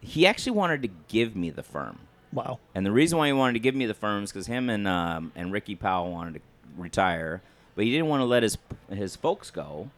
he 0.00 0.24
actually 0.26 0.52
wanted 0.52 0.82
to 0.82 0.88
give 1.08 1.34
me 1.34 1.50
the 1.50 1.62
firm. 1.64 1.98
Wow. 2.32 2.58
And 2.74 2.84
the 2.86 2.92
reason 2.92 3.18
why 3.18 3.26
he 3.26 3.32
wanted 3.32 3.54
to 3.54 3.58
give 3.58 3.74
me 3.74 3.86
the 3.86 3.94
firm 3.94 4.22
is 4.24 4.30
because 4.32 4.46
him 4.46 4.68
and 4.70 4.86
um, 4.86 5.32
and 5.34 5.52
Ricky 5.52 5.74
Powell 5.74 6.12
wanted 6.12 6.34
to 6.34 6.40
retire, 6.76 7.42
but 7.74 7.84
he 7.84 7.90
didn't 7.90 8.08
want 8.08 8.20
to 8.20 8.24
let 8.24 8.42
his 8.42 8.58
his 8.90 9.16
folks 9.16 9.50
go. 9.50 9.90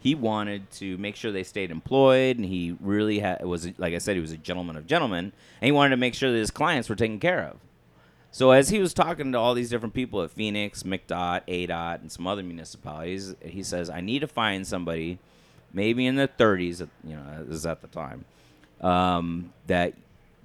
He 0.00 0.14
wanted 0.14 0.70
to 0.72 0.96
make 0.98 1.16
sure 1.16 1.32
they 1.32 1.42
stayed 1.42 1.70
employed, 1.70 2.36
and 2.36 2.44
he 2.44 2.76
really 2.80 3.18
had 3.18 3.44
was 3.44 3.68
like 3.78 3.94
I 3.94 3.98
said, 3.98 4.14
he 4.14 4.20
was 4.20 4.32
a 4.32 4.36
gentleman 4.36 4.76
of 4.76 4.86
gentlemen, 4.86 5.32
and 5.60 5.66
he 5.66 5.72
wanted 5.72 5.90
to 5.90 5.96
make 5.96 6.14
sure 6.14 6.30
that 6.30 6.38
his 6.38 6.50
clients 6.50 6.88
were 6.88 6.96
taken 6.96 7.18
care 7.18 7.42
of. 7.42 7.56
So 8.30 8.50
as 8.50 8.68
he 8.68 8.78
was 8.78 8.94
talking 8.94 9.32
to 9.32 9.38
all 9.38 9.54
these 9.54 9.70
different 9.70 9.94
people 9.94 10.22
at 10.22 10.30
Phoenix, 10.30 10.82
McDOT, 10.82 11.42
ADOT, 11.48 12.02
and 12.02 12.12
some 12.12 12.26
other 12.26 12.42
municipalities, 12.42 13.34
he 13.42 13.62
says, 13.62 13.90
"I 13.90 14.00
need 14.00 14.20
to 14.20 14.28
find 14.28 14.66
somebody, 14.66 15.18
maybe 15.72 16.06
in 16.06 16.16
the 16.16 16.28
30s, 16.28 16.80
you 17.04 17.16
know, 17.16 17.46
is 17.48 17.66
at 17.66 17.80
the 17.80 17.88
time, 17.88 18.24
um, 18.80 19.52
that 19.66 19.94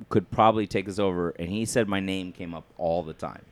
could 0.09 0.31
probably 0.31 0.65
take 0.65 0.87
us 0.89 0.97
over." 0.97 1.31
And 1.31 1.49
he 1.49 1.65
said 1.65 1.87
my 1.87 1.99
name 1.99 2.31
came 2.31 2.53
up 2.55 2.63
all 2.77 3.03
the 3.03 3.13
time. 3.13 3.43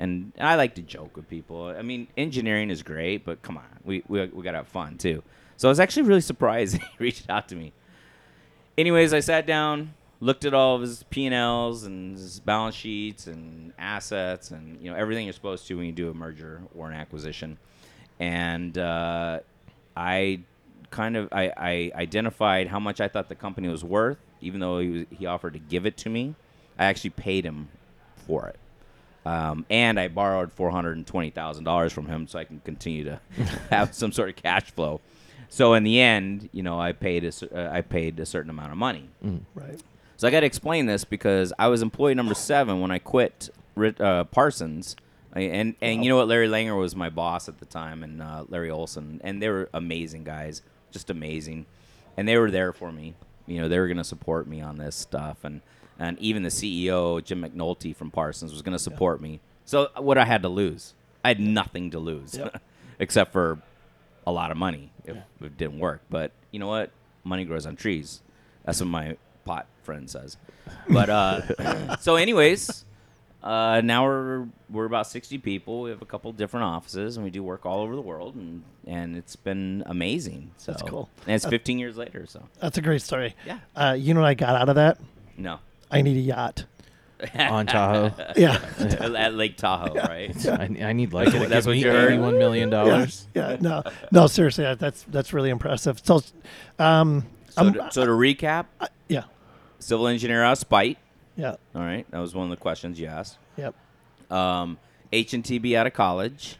And 0.00 0.32
I 0.40 0.54
like 0.54 0.76
to 0.76 0.82
joke 0.82 1.14
with 1.14 1.28
people. 1.28 1.66
I 1.66 1.82
mean, 1.82 2.08
engineering 2.16 2.70
is 2.70 2.82
great, 2.82 3.22
but 3.22 3.42
come 3.42 3.58
on, 3.58 3.66
we 3.84 4.02
we, 4.08 4.26
we 4.28 4.42
got 4.42 4.52
to 4.52 4.58
have 4.58 4.68
fun 4.68 4.96
too. 4.96 5.22
So 5.58 5.68
I 5.68 5.70
was 5.70 5.78
actually 5.78 6.04
really 6.04 6.20
surprised 6.32 6.78
he 6.78 6.84
reached 6.98 7.28
out 7.28 7.48
to 7.48 7.54
me. 7.54 7.74
Anyways, 8.78 9.12
I 9.12 9.20
sat 9.20 9.46
down, 9.46 9.92
looked 10.20 10.46
at 10.46 10.54
all 10.54 10.76
of 10.76 10.80
his 10.80 11.02
P 11.10 11.26
and 11.26 11.34
Ls 11.34 11.84
and 11.84 12.16
his 12.16 12.40
balance 12.40 12.74
sheets 12.74 13.26
and 13.26 13.74
assets 13.78 14.50
and 14.50 14.80
you 14.80 14.90
know 14.90 14.96
everything 14.96 15.26
you're 15.26 15.34
supposed 15.34 15.66
to 15.66 15.76
when 15.76 15.84
you 15.84 15.92
do 15.92 16.08
a 16.08 16.14
merger 16.14 16.62
or 16.74 16.88
an 16.88 16.94
acquisition, 16.94 17.58
and 18.18 18.78
uh, 18.78 19.40
I 19.94 20.40
kind 20.90 21.14
of 21.14 21.28
I, 21.30 21.52
I 21.58 21.92
identified 21.94 22.68
how 22.68 22.80
much 22.80 23.02
I 23.02 23.08
thought 23.08 23.28
the 23.28 23.34
company 23.34 23.68
was 23.68 23.84
worth, 23.84 24.16
even 24.40 24.60
though 24.60 24.78
he 24.78 24.88
was, 24.88 25.04
he 25.10 25.26
offered 25.26 25.52
to 25.52 25.58
give 25.58 25.84
it 25.84 25.98
to 25.98 26.08
me. 26.08 26.36
I 26.78 26.86
actually 26.86 27.10
paid 27.10 27.44
him 27.44 27.68
for 28.26 28.48
it. 28.48 28.58
Um, 29.26 29.66
and 29.68 30.00
I 30.00 30.08
borrowed 30.08 30.50
four 30.52 30.70
hundred 30.70 30.96
and 30.96 31.06
twenty 31.06 31.30
thousand 31.30 31.64
dollars 31.64 31.92
from 31.92 32.06
him 32.06 32.26
so 32.26 32.38
I 32.38 32.44
can 32.44 32.60
continue 32.60 33.04
to 33.04 33.20
have 33.70 33.94
some 33.94 34.12
sort 34.12 34.28
of 34.30 34.36
cash 34.36 34.70
flow. 34.70 35.00
So 35.50 35.74
in 35.74 35.82
the 35.82 36.00
end, 36.00 36.48
you 36.52 36.62
know, 36.62 36.80
I 36.80 36.92
paid 36.92 37.24
a, 37.24 37.32
uh, 37.54 37.70
I 37.72 37.80
paid 37.82 38.18
a 38.20 38.24
certain 38.26 38.50
amount 38.50 38.72
of 38.72 38.78
money. 38.78 39.08
Right. 39.54 39.80
So 40.16 40.28
I 40.28 40.30
got 40.30 40.40
to 40.40 40.46
explain 40.46 40.86
this 40.86 41.04
because 41.04 41.52
I 41.58 41.68
was 41.68 41.82
employee 41.82 42.14
number 42.14 42.34
seven 42.34 42.80
when 42.80 42.90
I 42.90 42.98
quit 42.98 43.50
uh, 43.98 44.24
Parsons, 44.24 44.96
I- 45.34 45.40
and 45.40 45.74
and 45.80 46.04
you 46.04 46.08
know 46.10 46.16
what, 46.16 46.28
Larry 46.28 46.48
Langer 46.48 46.78
was 46.78 46.94
my 46.96 47.10
boss 47.10 47.48
at 47.48 47.58
the 47.58 47.64
time, 47.66 48.02
and 48.02 48.22
uh, 48.22 48.44
Larry 48.48 48.70
Olson, 48.70 49.20
and 49.24 49.42
they 49.42 49.48
were 49.48 49.68
amazing 49.74 50.24
guys, 50.24 50.62
just 50.92 51.10
amazing, 51.10 51.66
and 52.16 52.26
they 52.28 52.36
were 52.38 52.50
there 52.50 52.72
for 52.72 52.90
me. 52.92 53.14
You 53.46 53.60
know, 53.60 53.68
they 53.68 53.78
were 53.78 53.86
going 53.86 53.96
to 53.96 54.04
support 54.04 54.46
me 54.46 54.60
on 54.60 54.78
this 54.78 54.94
stuff, 54.96 55.38
and 55.44 55.60
and 56.00 56.18
even 56.18 56.42
the 56.42 56.48
CEO 56.48 57.22
Jim 57.22 57.42
McNulty 57.42 57.94
from 57.94 58.10
Parsons 58.10 58.50
was 58.52 58.62
going 58.62 58.72
to 58.72 58.78
support 58.82 59.20
me. 59.20 59.38
So 59.64 59.88
what 59.98 60.18
I 60.18 60.24
had 60.24 60.42
to 60.42 60.48
lose, 60.48 60.94
I 61.24 61.28
had 61.28 61.38
nothing 61.38 61.92
to 61.92 62.00
lose, 62.00 62.36
Yep. 62.36 62.60
except 62.98 63.32
for 63.32 63.58
a 64.26 64.32
lot 64.32 64.50
of 64.50 64.56
money 64.56 64.90
if 65.04 65.16
it 65.40 65.56
didn't 65.56 65.78
work. 65.78 66.00
But 66.10 66.32
you 66.50 66.58
know 66.58 66.66
what? 66.66 66.90
Money 67.22 67.44
grows 67.44 67.66
on 67.66 67.76
trees. 67.76 68.20
That's 68.64 68.80
what 68.80 68.88
my 68.88 69.16
pot 69.44 69.66
friend 69.82 70.08
says. 70.10 70.36
But 70.88 71.08
uh, 71.10 71.96
so, 72.00 72.16
anyways, 72.16 72.84
uh, 73.42 73.80
now 73.84 74.04
we're 74.04 74.46
we're 74.70 74.84
about 74.86 75.06
sixty 75.06 75.38
people. 75.38 75.82
We 75.82 75.90
have 75.90 76.02
a 76.02 76.06
couple 76.06 76.32
different 76.32 76.64
offices, 76.64 77.16
and 77.16 77.24
we 77.24 77.30
do 77.30 77.42
work 77.42 77.64
all 77.66 77.80
over 77.80 77.94
the 77.94 78.00
world, 78.02 78.34
and 78.36 78.62
and 78.86 79.16
it's 79.16 79.36
been 79.36 79.82
amazing. 79.86 80.50
So 80.58 80.72
That's 80.72 80.82
cool. 80.82 81.08
And 81.26 81.34
it's 81.34 81.46
fifteen 81.46 81.78
years 81.78 81.96
later. 81.96 82.26
So 82.26 82.42
That's 82.60 82.78
a 82.78 82.82
great 82.82 83.02
story. 83.02 83.34
Yeah. 83.46 83.58
Uh, 83.76 83.96
you 83.98 84.14
know 84.14 84.20
what 84.20 84.28
I 84.28 84.34
got 84.34 84.56
out 84.56 84.68
of 84.68 84.74
that? 84.76 84.98
no, 85.36 85.58
I 85.90 86.02
need 86.02 86.16
a 86.16 86.20
yacht. 86.20 86.64
on 87.38 87.66
Tahoe. 87.66 88.12
Yeah. 88.34 88.58
at 88.78 89.34
Lake 89.34 89.58
Tahoe, 89.58 89.92
right? 89.94 90.46
I, 90.48 90.70
I 90.80 90.92
need 90.94 91.12
like 91.12 91.26
what- 91.34 91.42
to 91.42 91.48
that's 91.48 91.66
what 91.66 91.72
me 91.72 91.80
you 91.82 91.90
heard? 91.90 92.12
eighty-one 92.12 92.38
million 92.38 92.70
yeah. 92.70 92.76
dollars. 92.84 93.28
Yeah. 93.34 93.56
No. 93.60 93.82
No. 94.10 94.26
Seriously, 94.26 94.64
that- 94.64 94.78
that's 94.78 95.02
that's 95.04 95.32
really 95.34 95.50
impressive. 95.50 96.00
So, 96.02 96.22
um, 96.78 97.26
So, 97.50 97.62
I'm- 97.62 97.72
to, 97.74 97.88
so 97.92 98.06
to 98.06 98.12
recap, 98.12 98.66
yeah. 99.08 99.24
civil 99.80 100.06
engineer 100.06 100.42
out 100.42 100.52
of 100.52 100.58
spite. 100.58 100.96
Yeah. 101.36 101.56
All 101.74 101.82
right, 101.82 102.10
that 102.10 102.18
was 102.18 102.34
one 102.34 102.44
of 102.44 102.50
the 102.50 102.56
questions 102.62 102.98
you 102.98 103.06
asked. 103.06 103.36
Yep. 103.58 103.74
Um, 104.32 104.78
H 105.12 105.32
and 105.34 105.42
TB 105.44 105.74
out 105.76 105.86
of 105.86 105.92
college, 105.92 106.56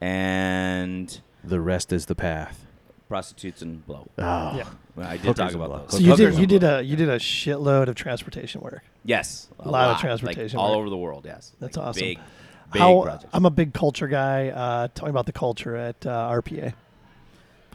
and 0.00 1.20
The 1.44 1.60
rest 1.60 1.92
is 1.92 2.06
the 2.06 2.14
path. 2.14 2.66
prostitutes 3.08 3.62
and 3.62 3.86
blow. 3.86 4.08
Oh, 4.18 4.56
Yeah. 4.56 4.68
Well, 4.96 5.06
I 5.06 5.12
did 5.18 5.20
Hookers 5.26 5.36
talk 5.36 5.46
and 5.52 5.56
about 5.56 5.68
blow. 5.68 5.78
those. 5.82 5.90
So 5.92 5.98
you 5.98 6.10
Hookers 6.12 6.34
did 6.36 6.40
you 6.40 6.46
did 6.46 6.60
blow. 6.60 6.78
a 6.78 6.82
you 6.82 6.96
did 6.96 7.08
a 7.10 7.18
shitload 7.18 7.88
of 7.88 7.94
transportation 7.96 8.60
work. 8.62 8.82
yes, 9.04 9.48
a 9.60 9.68
lot 9.70 9.90
of 9.90 10.00
transportation 10.00 10.56
like, 10.58 10.64
all 10.64 10.70
work. 10.72 10.78
over 10.80 10.90
the 10.90 10.96
world. 10.96 11.24
Yes, 11.26 11.52
That's 11.60 11.76
Like 11.76 11.86
awesome. 11.86 12.00
Big, 12.00 12.18
big 12.72 12.80
How 12.82 13.02
projects. 13.02 13.30
I'm 13.32 13.44
a 13.46 13.50
big 13.50 13.74
culture 13.74 14.08
guy. 14.08 14.48
Uh, 14.48 14.88
tell 14.94 15.06
me 15.06 15.10
about 15.10 15.26
the 15.26 15.32
culture 15.32 15.76
at 15.76 16.04
uh, 16.06 16.30
RPA. 16.30 16.72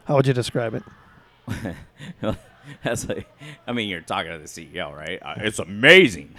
How 0.05 0.15
would 0.15 0.25
you 0.27 0.33
describe 0.33 0.73
it? 0.73 0.83
That's 2.83 3.07
like, 3.09 3.27
I 3.67 3.71
mean, 3.73 3.89
you're 3.89 4.01
talking 4.01 4.31
to 4.31 4.37
the 4.37 4.45
CEO, 4.45 4.95
right? 4.95 5.19
Uh, 5.21 5.33
it's 5.37 5.59
amazing. 5.59 6.35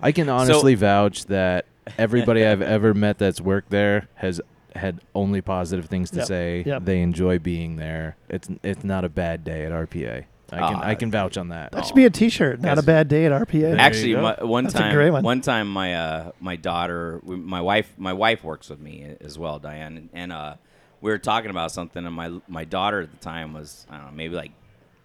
I 0.00 0.12
can 0.12 0.28
honestly 0.28 0.74
vouch 0.74 1.26
that 1.26 1.66
everybody 1.98 2.44
I've 2.44 2.62
ever 2.62 2.92
met 2.94 3.18
that's 3.18 3.40
worked 3.40 3.70
there 3.70 4.08
has 4.14 4.40
had 4.76 5.00
only 5.14 5.40
positive 5.40 5.86
things 5.86 6.10
to 6.12 6.18
Yep. 6.18 6.26
say. 6.26 6.62
Yep. 6.66 6.84
They 6.84 7.00
enjoy 7.02 7.38
being 7.38 7.76
there. 7.76 8.16
It's 8.28 8.48
it's 8.62 8.84
not 8.84 9.04
a 9.04 9.08
bad 9.08 9.44
day 9.44 9.64
at 9.64 9.72
RPA. 9.72 10.24
I 10.54 10.56
can 10.58 10.74
Ah, 10.76 10.80
I 10.84 10.94
can 10.94 11.10
vouch 11.10 11.38
on 11.38 11.48
that. 11.48 11.72
That 11.72 11.86
should 11.86 11.96
be 11.96 12.04
a 12.04 12.10
T-shirt. 12.10 12.60
Not 12.60 12.78
a 12.78 12.82
bad 12.82 13.08
day 13.08 13.24
at 13.24 13.32
RPA. 13.32 13.78
Actually, 13.78 14.16
my, 14.16 14.36
one 14.44 14.64
That's 14.64 14.74
a 14.74 14.78
time, 14.78 14.94
great 14.94 15.10
one. 15.10 15.40
time, 15.40 15.66
my 15.72 15.94
uh, 15.94 16.32
my 16.40 16.56
daughter, 16.56 17.20
my 17.24 17.62
wife, 17.62 17.90
my 17.96 18.12
wife 18.12 18.44
works 18.44 18.68
with 18.68 18.78
me 18.78 19.16
as 19.22 19.38
well, 19.38 19.58
Diane, 19.58 19.96
and, 19.96 20.08
and 20.12 20.30
uh, 20.32 20.54
we 21.00 21.10
were 21.10 21.16
talking 21.18 21.50
about 21.50 21.72
something, 21.72 22.04
and 22.04 22.14
my 22.14 22.30
my 22.48 22.64
daughter 22.64 23.00
at 23.00 23.10
the 23.10 23.16
time 23.16 23.54
was 23.54 23.86
I 23.90 23.96
don't 23.96 24.06
know, 24.06 24.12
maybe 24.12 24.34
like 24.34 24.52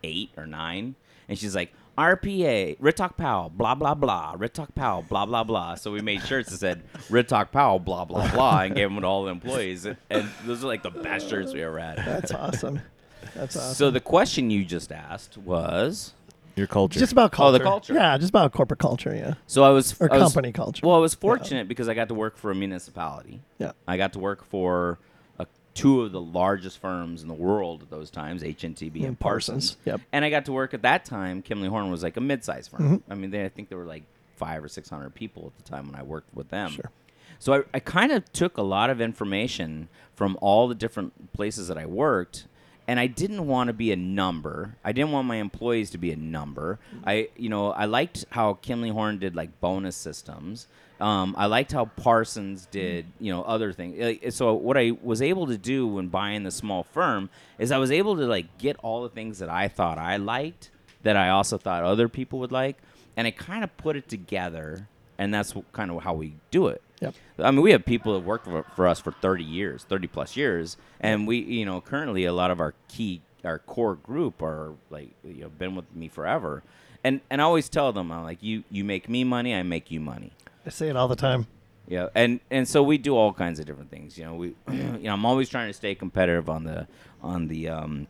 eight 0.03 0.32
or 0.38 0.45
nine, 0.45 0.95
and 1.30 1.38
she's 1.38 1.56
like. 1.56 1.71
RPA, 1.97 2.77
Ritoch 2.79 3.17
Powell, 3.17 3.49
blah 3.49 3.73
blah 3.73 3.95
blah, 3.95 4.36
Ritoch 4.38 4.73
Powell, 4.75 5.01
blah 5.03 5.25
blah 5.25 5.43
blah. 5.43 5.75
So 5.75 5.91
we 5.91 6.01
made 6.01 6.21
shirts 6.21 6.51
that 6.51 6.57
said 6.57 6.83
Ritoch 7.10 7.51
Powell, 7.51 7.79
blah 7.79 8.05
blah 8.05 8.31
blah, 8.31 8.62
and 8.62 8.75
gave 8.75 8.89
them 8.89 9.01
to 9.01 9.07
all 9.07 9.23
the 9.25 9.31
employees. 9.31 9.86
And, 9.86 9.97
and 10.10 10.29
those 10.45 10.63
are 10.63 10.67
like 10.67 10.83
the 10.83 10.91
best 10.91 11.27
shirts 11.29 11.53
we 11.53 11.63
ever 11.63 11.79
had. 11.79 11.97
That's 11.97 12.31
awesome. 12.31 12.81
That's 13.36 13.55
awesome. 13.55 13.73
So 13.73 13.89
the 13.91 13.99
question 13.99 14.51
you 14.51 14.63
just 14.63 14.91
asked 14.91 15.38
was, 15.39 16.13
Your 16.55 16.67
culture. 16.67 16.99
just 16.99 17.12
about 17.12 17.33
oh, 17.33 17.38
culture. 17.38 17.63
Oh, 17.63 17.69
culture. 17.69 17.93
the 17.93 17.99
culture. 17.99 18.12
Yeah, 18.12 18.17
just 18.19 18.29
about 18.29 18.51
corporate 18.53 18.79
culture. 18.79 19.15
Yeah, 19.15 19.33
so 19.47 19.63
I 19.63 19.69
was 19.69 19.99
or 19.99 20.12
I 20.13 20.17
was- 20.17 20.33
company 20.33 20.51
culture. 20.51 20.86
Well, 20.86 20.95
I 20.95 20.99
was 20.99 21.15
fortunate 21.15 21.67
because 21.67 21.89
I 21.89 21.95
got 21.95 22.10
to 22.10 22.13
work 22.13 22.38
for 22.38 22.51
a 22.51 22.55
municipality. 22.55 23.41
yeah. 23.57 23.71
I 23.88 23.97
got 23.97 24.13
to 24.13 24.19
work 24.19 24.43
for 24.45 24.99
two 25.77 26.01
of 26.01 26.11
the 26.11 26.21
largest 26.21 26.79
firms 26.79 27.21
in 27.21 27.27
the 27.27 27.33
world 27.33 27.83
at 27.83 27.89
those 27.89 28.09
times, 28.09 28.41
HNTB 28.41 28.95
and, 28.95 29.05
And 29.05 29.19
Parsons. 29.19 29.71
Parsons, 29.71 29.77
yep. 29.85 30.01
And 30.11 30.25
I 30.25 30.29
got 30.29 30.45
to 30.45 30.51
work 30.51 30.73
at 30.73 30.81
that 30.81 31.05
time. 31.05 31.43
Kimley 31.43 31.69
Horn 31.69 31.91
was 31.91 32.01
like 32.03 32.17
a 32.17 32.21
mid-sized 32.21 32.71
firm. 32.71 32.81
Mm-hmm. 32.81 33.11
I 33.11 33.15
mean, 33.15 33.29
they, 33.31 33.45
I 33.45 33.49
think 33.49 33.69
there 33.69 33.77
were 33.77 33.85
like 33.85 34.03
five 34.35 34.63
or 34.63 34.67
six 34.67 34.89
hundred 34.89 35.13
people 35.13 35.45
at 35.45 35.63
the 35.63 35.69
time 35.69 35.85
when 35.87 35.95
I 35.95 36.03
worked 36.03 36.33
with 36.33 36.49
them. 36.49 36.71
Sure. 36.71 36.91
So 37.39 37.53
I, 37.53 37.61
I 37.75 37.79
kind 37.79 38.11
of 38.11 38.31
took 38.33 38.57
a 38.57 38.63
lot 38.63 38.89
of 38.89 38.99
information 38.99 39.89
from 40.15 40.37
all 40.41 40.67
the 40.67 40.75
different 40.75 41.33
places 41.33 41.67
that 41.67 41.77
I 41.77 41.85
worked, 41.85 42.47
and 42.87 42.99
I 42.99 43.05
didn't 43.05 43.45
want 43.45 43.67
to 43.67 43.73
be 43.73 43.91
a 43.91 43.95
number. 43.95 44.75
I 44.83 44.91
didn't 44.91 45.11
want 45.11 45.27
my 45.27 45.35
employees 45.35 45.91
to 45.91 45.99
be 45.99 46.11
a 46.11 46.15
number. 46.15 46.79
I, 47.05 47.29
you 47.37 47.49
know, 47.49 47.71
I 47.71 47.85
liked 47.85 48.25
how 48.31 48.55
Kimley 48.63 48.91
Horn 48.91 49.19
did 49.19 49.35
like 49.35 49.59
bonus 49.59 49.95
systems. 49.95 50.67
Um, 50.99 51.36
I 51.38 51.45
liked 51.45 51.71
how 51.71 51.86
Parsons 51.86 52.67
did, 52.71 53.05
you 53.19 53.31
know, 53.31 53.43
other 53.43 53.71
things. 53.71 53.99
Like, 53.99 54.31
So 54.31 54.53
what 54.53 54.77
I 54.77 54.91
was 55.01 55.21
able 55.21 55.47
to 55.47 55.57
do 55.57 55.86
when 55.88 56.07
buying 56.07 56.43
the 56.43 56.51
small 56.51 56.83
firm 56.83 57.29
is 57.60 57.71
I 57.71 57.77
was 57.77 57.91
able 57.91 58.15
to 58.17 58.25
like 58.25 58.57
get 58.57 58.77
all 58.81 59.03
the 59.03 59.10
things 59.10 59.39
that 59.39 59.49
I 59.49 59.67
thought 59.67 59.97
I 59.97 60.17
liked 60.17 60.71
that 61.03 61.15
I 61.15 61.29
also 61.29 61.57
thought 61.57 61.83
other 61.83 62.10
people 62.10 62.39
would 62.39 62.51
like, 62.51 62.77
and 63.15 63.27
I 63.27 63.31
kind 63.31 63.63
of 63.63 63.75
put 63.77 63.95
it 63.95 64.10
together, 64.10 64.88
and 65.17 65.33
that's 65.33 65.53
kind 65.71 65.91
of 65.91 66.03
how 66.03 66.13
we 66.13 66.33
do 66.51 66.67
it. 66.67 66.81
Yep. 66.99 67.13
I 67.39 67.51
mean, 67.51 67.62
we 67.62 67.71
have 67.71 67.86
people 67.86 68.13
that 68.13 68.25
worked 68.25 68.45
for, 68.45 68.63
for 68.75 68.88
us 68.88 68.99
for 68.99 69.12
30 69.12 69.43
years, 69.43 69.83
30 69.83 70.07
plus 70.07 70.36
years, 70.36 70.77
and 70.99 71.27
we, 71.27 71.38
you 71.38 71.65
know, 71.65 71.79
currently 71.79 72.25
a 72.25 72.33
lot 72.33 72.49
of 72.49 72.60
our 72.60 72.73
key, 72.88 73.21
our 73.43 73.60
core 73.60 73.95
group 73.95 74.41
are 74.41 74.73
like, 74.89 75.12
you 75.23 75.41
know, 75.41 75.49
been 75.49 75.75
with 75.75 75.86
me 75.95 76.07
forever, 76.07 76.63
and 77.03 77.21
and 77.29 77.41
I 77.41 77.45
always 77.45 77.69
tell 77.69 77.93
them, 77.93 78.12
I'm 78.12 78.23
like, 78.23 78.41
you 78.41 78.63
you 78.69 78.83
make 78.83 79.07
me 79.07 79.23
money, 79.23 79.53
I 79.53 79.63
make 79.63 79.91
you 79.91 79.99
money. 79.99 80.31
I 80.67 80.69
say 80.69 80.89
it 80.89 80.97
all 80.97 81.08
the 81.08 81.15
time. 81.15 81.47
Yeah, 81.88 82.10
and 82.13 82.41
and 82.51 82.67
so 82.67 82.84
we 82.84 82.97
do 82.97 83.15
all 83.15 83.32
kinds 83.32 83.60
of 83.60 83.65
different 83.65 83.89
things. 83.89 84.17
You 84.17 84.25
know, 84.25 84.36
we, 84.36 84.47
you 84.71 84.99
know, 85.03 85.13
I'm 85.13 85.25
always 85.25 85.47
trying 85.47 85.69
to 85.69 85.73
stay 85.73 85.95
competitive 85.95 86.49
on 86.49 86.65
the 86.65 86.88
on 87.23 87.47
the 87.47 87.69
um, 87.69 88.08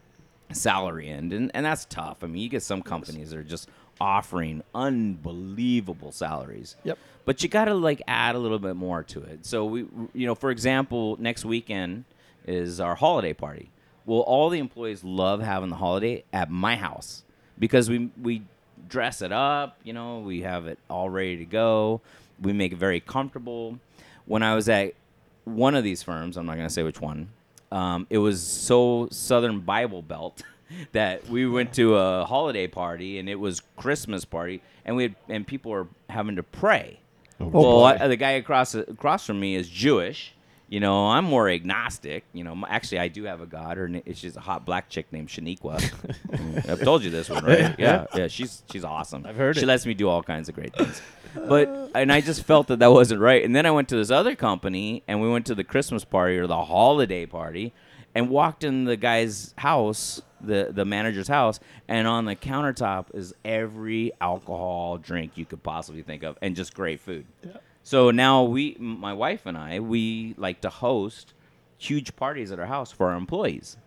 salary 0.52 1.08
end, 1.08 1.32
and 1.34 1.52
and 1.54 1.64
that's 1.64 1.86
tough. 1.86 2.24
I 2.24 2.28
mean, 2.28 2.42
you 2.42 2.50
get 2.50 2.64
some 2.64 2.82
companies 2.82 3.30
that 3.30 3.38
are 3.38 3.44
just 3.44 3.70
offering 4.02 4.64
unbelievable 4.74 6.12
salaries. 6.12 6.76
Yep. 6.84 6.98
But 7.26 7.44
you 7.44 7.50
got 7.50 7.66
to 7.66 7.76
like 7.76 8.02
add 8.08 8.36
a 8.36 8.40
little 8.40 8.60
bit 8.60 8.76
more 8.76 9.04
to 9.04 9.22
it. 9.22 9.46
So 9.46 9.66
we, 9.66 9.86
you 10.14 10.26
know, 10.26 10.34
for 10.34 10.50
example, 10.50 11.16
next 11.20 11.46
weekend 11.46 12.06
is 12.48 12.80
our 12.80 12.96
holiday 12.96 13.34
party. 13.34 13.70
Well, 14.08 14.22
all 14.22 14.50
the 14.50 14.60
employees 14.60 15.04
love 15.04 15.42
having 15.42 15.70
the 15.70 15.76
holiday 15.76 16.24
at 16.34 16.50
my 16.50 16.76
house 16.76 17.24
because 17.60 17.88
we 17.88 18.10
we 18.20 18.42
dress 18.90 19.22
it 19.22 19.32
up. 19.32 19.78
You 19.84 19.94
know, 19.94 20.20
we 20.20 20.42
have 20.42 20.66
it 20.66 20.80
all 20.90 21.10
ready 21.10 21.38
to 21.38 21.46
go. 21.46 22.02
We 22.42 22.54
make 22.54 22.72
it 22.72 22.78
very 22.78 23.00
comfortable. 23.00 23.80
When 24.26 24.44
I 24.44 24.56
was 24.56 24.68
at 24.70 24.94
one 25.46 25.76
of 25.76 25.84
these 25.84 26.04
firms, 26.04 26.38
I'm 26.38 26.46
not 26.46 26.56
going 26.56 26.68
to 26.68 26.74
say 26.74 26.84
which 26.84 27.00
one. 27.02 27.30
Um, 27.72 28.08
it 28.10 28.18
was 28.18 28.42
so 28.42 29.08
Southern 29.12 29.62
Bible 29.62 30.02
Belt 30.02 30.42
that 30.92 31.28
we 31.30 31.48
went 31.48 31.74
to 31.74 31.96
a 31.96 32.26
holiday 32.26 32.68
party 32.68 33.20
and 33.20 33.28
it 33.30 33.36
was 33.40 33.62
Christmas 33.78 34.26
party, 34.26 34.62
and 34.86 34.96
we 34.96 35.04
had, 35.04 35.16
and 35.30 35.48
people 35.48 35.72
were 35.72 35.88
having 36.10 36.36
to 36.36 36.44
pray. 36.44 37.00
well. 37.40 37.84
I- 37.86 38.08
the 38.08 38.16
guy 38.18 38.32
across 38.32 38.76
across 38.76 39.26
from 39.26 39.40
me 39.40 39.56
is 39.56 39.70
Jewish. 39.70 40.34
You 40.70 40.82
know, 40.82 41.08
I'm 41.08 41.24
more 41.24 41.48
agnostic. 41.50 42.26
You 42.34 42.44
know, 42.44 42.62
actually, 42.68 43.00
I 43.00 43.08
do 43.08 43.24
have 43.24 43.40
a 43.40 43.46
god. 43.46 43.78
Her 43.78 43.88
na- 43.88 44.02
she's 44.14 44.36
a 44.36 44.42
hot 44.42 44.66
black 44.66 44.90
chick 44.90 45.08
named 45.14 45.30
Shaniqua. 45.30 45.80
Mm, 46.28 46.70
I've 46.70 46.82
told 46.82 47.04
you 47.04 47.10
this 47.10 47.30
one, 47.30 47.44
right? 47.46 47.74
Yeah, 47.80 48.06
yeah. 48.14 48.28
She's 48.28 48.62
she's 48.70 48.84
awesome. 48.84 49.26
I've 49.26 49.38
heard 49.38 49.56
She 49.56 49.62
it. 49.64 49.66
lets 49.66 49.86
me 49.86 49.94
do 49.94 50.10
all 50.10 50.22
kinds 50.22 50.50
of 50.50 50.56
great 50.56 50.76
things. 50.76 51.02
But 51.34 51.92
and 51.96 52.12
I 52.12 52.20
just 52.20 52.44
felt 52.44 52.68
that 52.68 52.80
that 52.80 52.92
wasn't 52.92 53.22
right. 53.22 53.44
And 53.46 53.56
then 53.56 53.66
I 53.66 53.72
went 53.72 53.88
to 53.90 53.96
this 53.96 54.12
other 54.12 54.36
company, 54.36 55.04
and 55.08 55.22
we 55.22 55.30
went 55.30 55.46
to 55.48 55.56
the 55.56 55.64
Christmas 55.64 56.04
party 56.04 56.38
or 56.38 56.46
the 56.48 56.66
holiday 56.66 57.26
party, 57.26 57.72
and 58.16 58.30
walked 58.30 58.64
in 58.64 58.86
the 58.86 58.98
guy's 58.98 59.54
house, 59.58 60.22
the 60.42 60.70
the 60.72 60.86
manager's 60.86 61.28
house, 61.28 61.60
and 61.88 62.08
on 62.08 62.26
the 62.26 62.36
countertop 62.36 63.08
is 63.14 63.34
every 63.46 64.12
alcohol 64.22 64.98
drink 64.98 65.34
you 65.36 65.46
could 65.46 65.64
possibly 65.64 66.02
think 66.02 66.24
of, 66.24 66.38
and 66.42 66.56
just 66.56 66.74
great 66.74 67.00
food. 67.00 67.26
So 67.84 68.12
now 68.12 68.44
we, 68.44 68.76
my 68.80 69.14
wife 69.14 69.46
and 69.46 69.58
I, 69.58 69.80
we 69.80 70.36
like 70.38 70.60
to 70.62 70.70
host 70.70 71.34
huge 71.78 72.16
parties 72.18 72.52
at 72.52 72.60
our 72.60 72.66
house 72.66 72.92
for 72.92 73.12
our 73.12 73.16
employees, 73.16 73.78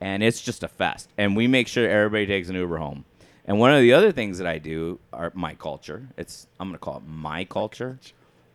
and 0.00 0.22
it's 0.22 0.40
just 0.40 0.62
a 0.62 0.68
fest. 0.68 1.08
And 1.18 1.36
we 1.36 1.48
make 1.48 1.66
sure 1.66 1.88
everybody 1.88 2.26
takes 2.26 2.48
an 2.48 2.54
Uber 2.54 2.78
home. 2.78 3.04
And 3.46 3.58
one 3.58 3.72
of 3.72 3.80
the 3.80 3.92
other 3.92 4.12
things 4.12 4.38
that 4.38 4.46
I 4.46 4.58
do 4.58 5.00
are 5.12 5.32
my 5.34 5.54
culture. 5.54 6.08
It's 6.16 6.46
I'm 6.60 6.68
gonna 6.68 6.78
call 6.78 6.98
it 6.98 7.02
my 7.08 7.44
culture. 7.44 7.98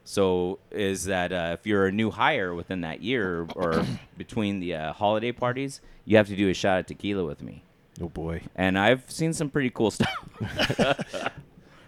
So 0.07 0.59
is 0.71 1.05
that 1.05 1.31
uh, 1.33 1.57
if 1.59 1.65
you're 1.65 1.87
a 1.87 1.91
new 1.91 2.11
hire 2.11 2.53
within 2.53 2.81
that 2.81 3.01
year 3.01 3.47
or 3.55 3.83
between 4.17 4.59
the 4.59 4.75
uh, 4.75 4.93
holiday 4.93 5.31
parties, 5.31 5.81
you 6.05 6.15
have 6.17 6.27
to 6.27 6.35
do 6.35 6.47
a 6.49 6.53
shot 6.53 6.79
of 6.79 6.85
tequila 6.85 7.25
with 7.25 7.41
me 7.41 7.63
Oh 7.99 8.07
boy. 8.09 8.41
and 8.55 8.77
I've 8.77 9.09
seen 9.09 9.33
some 9.33 9.49
pretty 9.49 9.71
cool 9.71 9.89
stuff. 9.97 10.15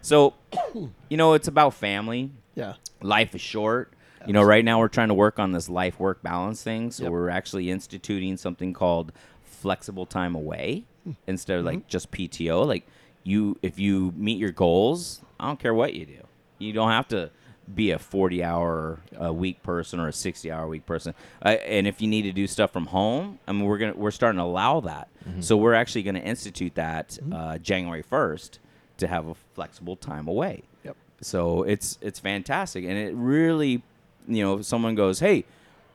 so, 0.02 0.34
you 1.10 1.18
know, 1.18 1.34
it's 1.34 1.48
about 1.48 1.74
family. 1.74 2.32
Yeah. 2.56 2.74
Life 3.02 3.36
is 3.36 3.42
short. 3.42 3.94
You 4.26 4.34
know, 4.34 4.44
right 4.44 4.66
now 4.66 4.80
we're 4.80 4.88
trying 4.90 5.08
to 5.10 5.14
work 5.14 5.40
on 5.40 5.52
this 5.54 5.70
life 5.70 6.00
work 6.00 6.22
balance 6.24 6.62
thing. 6.64 6.92
So 6.92 7.04
Yep. 7.04 7.12
we're 7.12 7.30
actually 7.30 7.70
instituting 7.70 8.36
something 8.36 8.74
called 8.74 9.14
flexible 9.44 10.06
time 10.06 10.36
away 10.36 10.86
instead 11.28 11.60
of 11.60 11.66
like 11.66 11.88
just 11.88 12.12
PTO. 12.12 12.66
Like 12.66 12.86
you, 13.24 13.58
if 13.62 13.78
you 13.80 14.12
meet 14.18 14.38
your 14.40 14.52
goals, 14.52 15.22
I 15.40 15.46
don't 15.48 15.60
care 15.60 15.74
what 15.74 15.94
you 15.94 16.06
do. 16.06 16.28
You 16.58 16.74
don't 16.74 16.90
have 16.90 17.08
to 17.10 17.30
be 17.74 17.92
a 17.92 18.00
40 18.00 18.44
hour 18.44 19.00
a 19.18 19.34
week 19.34 19.62
person 19.62 20.00
or 20.00 20.08
a 20.08 20.14
60 20.14 20.52
hour 20.52 20.64
a 20.64 20.68
week 20.68 20.86
person. 20.86 21.14
Uh, 21.44 21.50
and 21.50 21.86
if 21.88 22.02
you 22.02 22.08
need 22.08 22.22
to 22.24 22.32
do 22.32 22.48
stuff 22.48 22.72
from 22.72 22.88
home, 22.88 23.40
I 23.48 23.52
mean, 23.52 23.66
we're 23.66 23.78
gonna 23.78 23.94
we're 23.96 24.12
starting 24.12 24.38
to 24.40 24.44
allow 24.44 24.80
that. 24.82 25.10
So 25.42 25.58
we're 25.58 25.74
actually 25.74 26.04
going 26.04 26.16
to 26.16 26.22
institute 26.22 26.76
that 26.76 27.20
uh, 27.34 27.58
January 27.58 28.02
1st 28.02 28.60
to 29.00 29.08
have 29.08 29.28
a 29.28 29.36
flexible 29.54 29.98
time 29.98 30.26
away. 30.28 30.64
Yep. 30.86 30.96
So 31.20 31.64
it's 31.64 31.98
it's 32.02 32.20
fantastic, 32.20 32.86
and 32.86 32.98
it 32.98 33.14
really, 33.14 33.84
you 34.28 34.44
know, 34.44 34.60
if 34.60 34.66
someone 34.66 34.96
goes, 34.96 35.20
"Hey, 35.20 35.44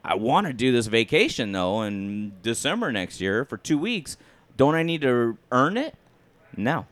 I 0.04 0.16
want 0.16 0.48
to 0.48 0.52
do 0.52 0.70
this 0.70 0.86
vacation 0.86 1.52
though 1.52 1.80
in 1.82 2.32
December 2.42 2.92
next 2.92 3.20
year 3.22 3.44
for 3.46 3.56
two 3.56 3.78
weeks. 3.78 4.18
Don't 4.58 4.74
I 4.74 4.82
need 4.82 5.00
to 5.00 5.38
earn 5.50 5.78
it?" 5.78 5.94
No. 6.54 6.86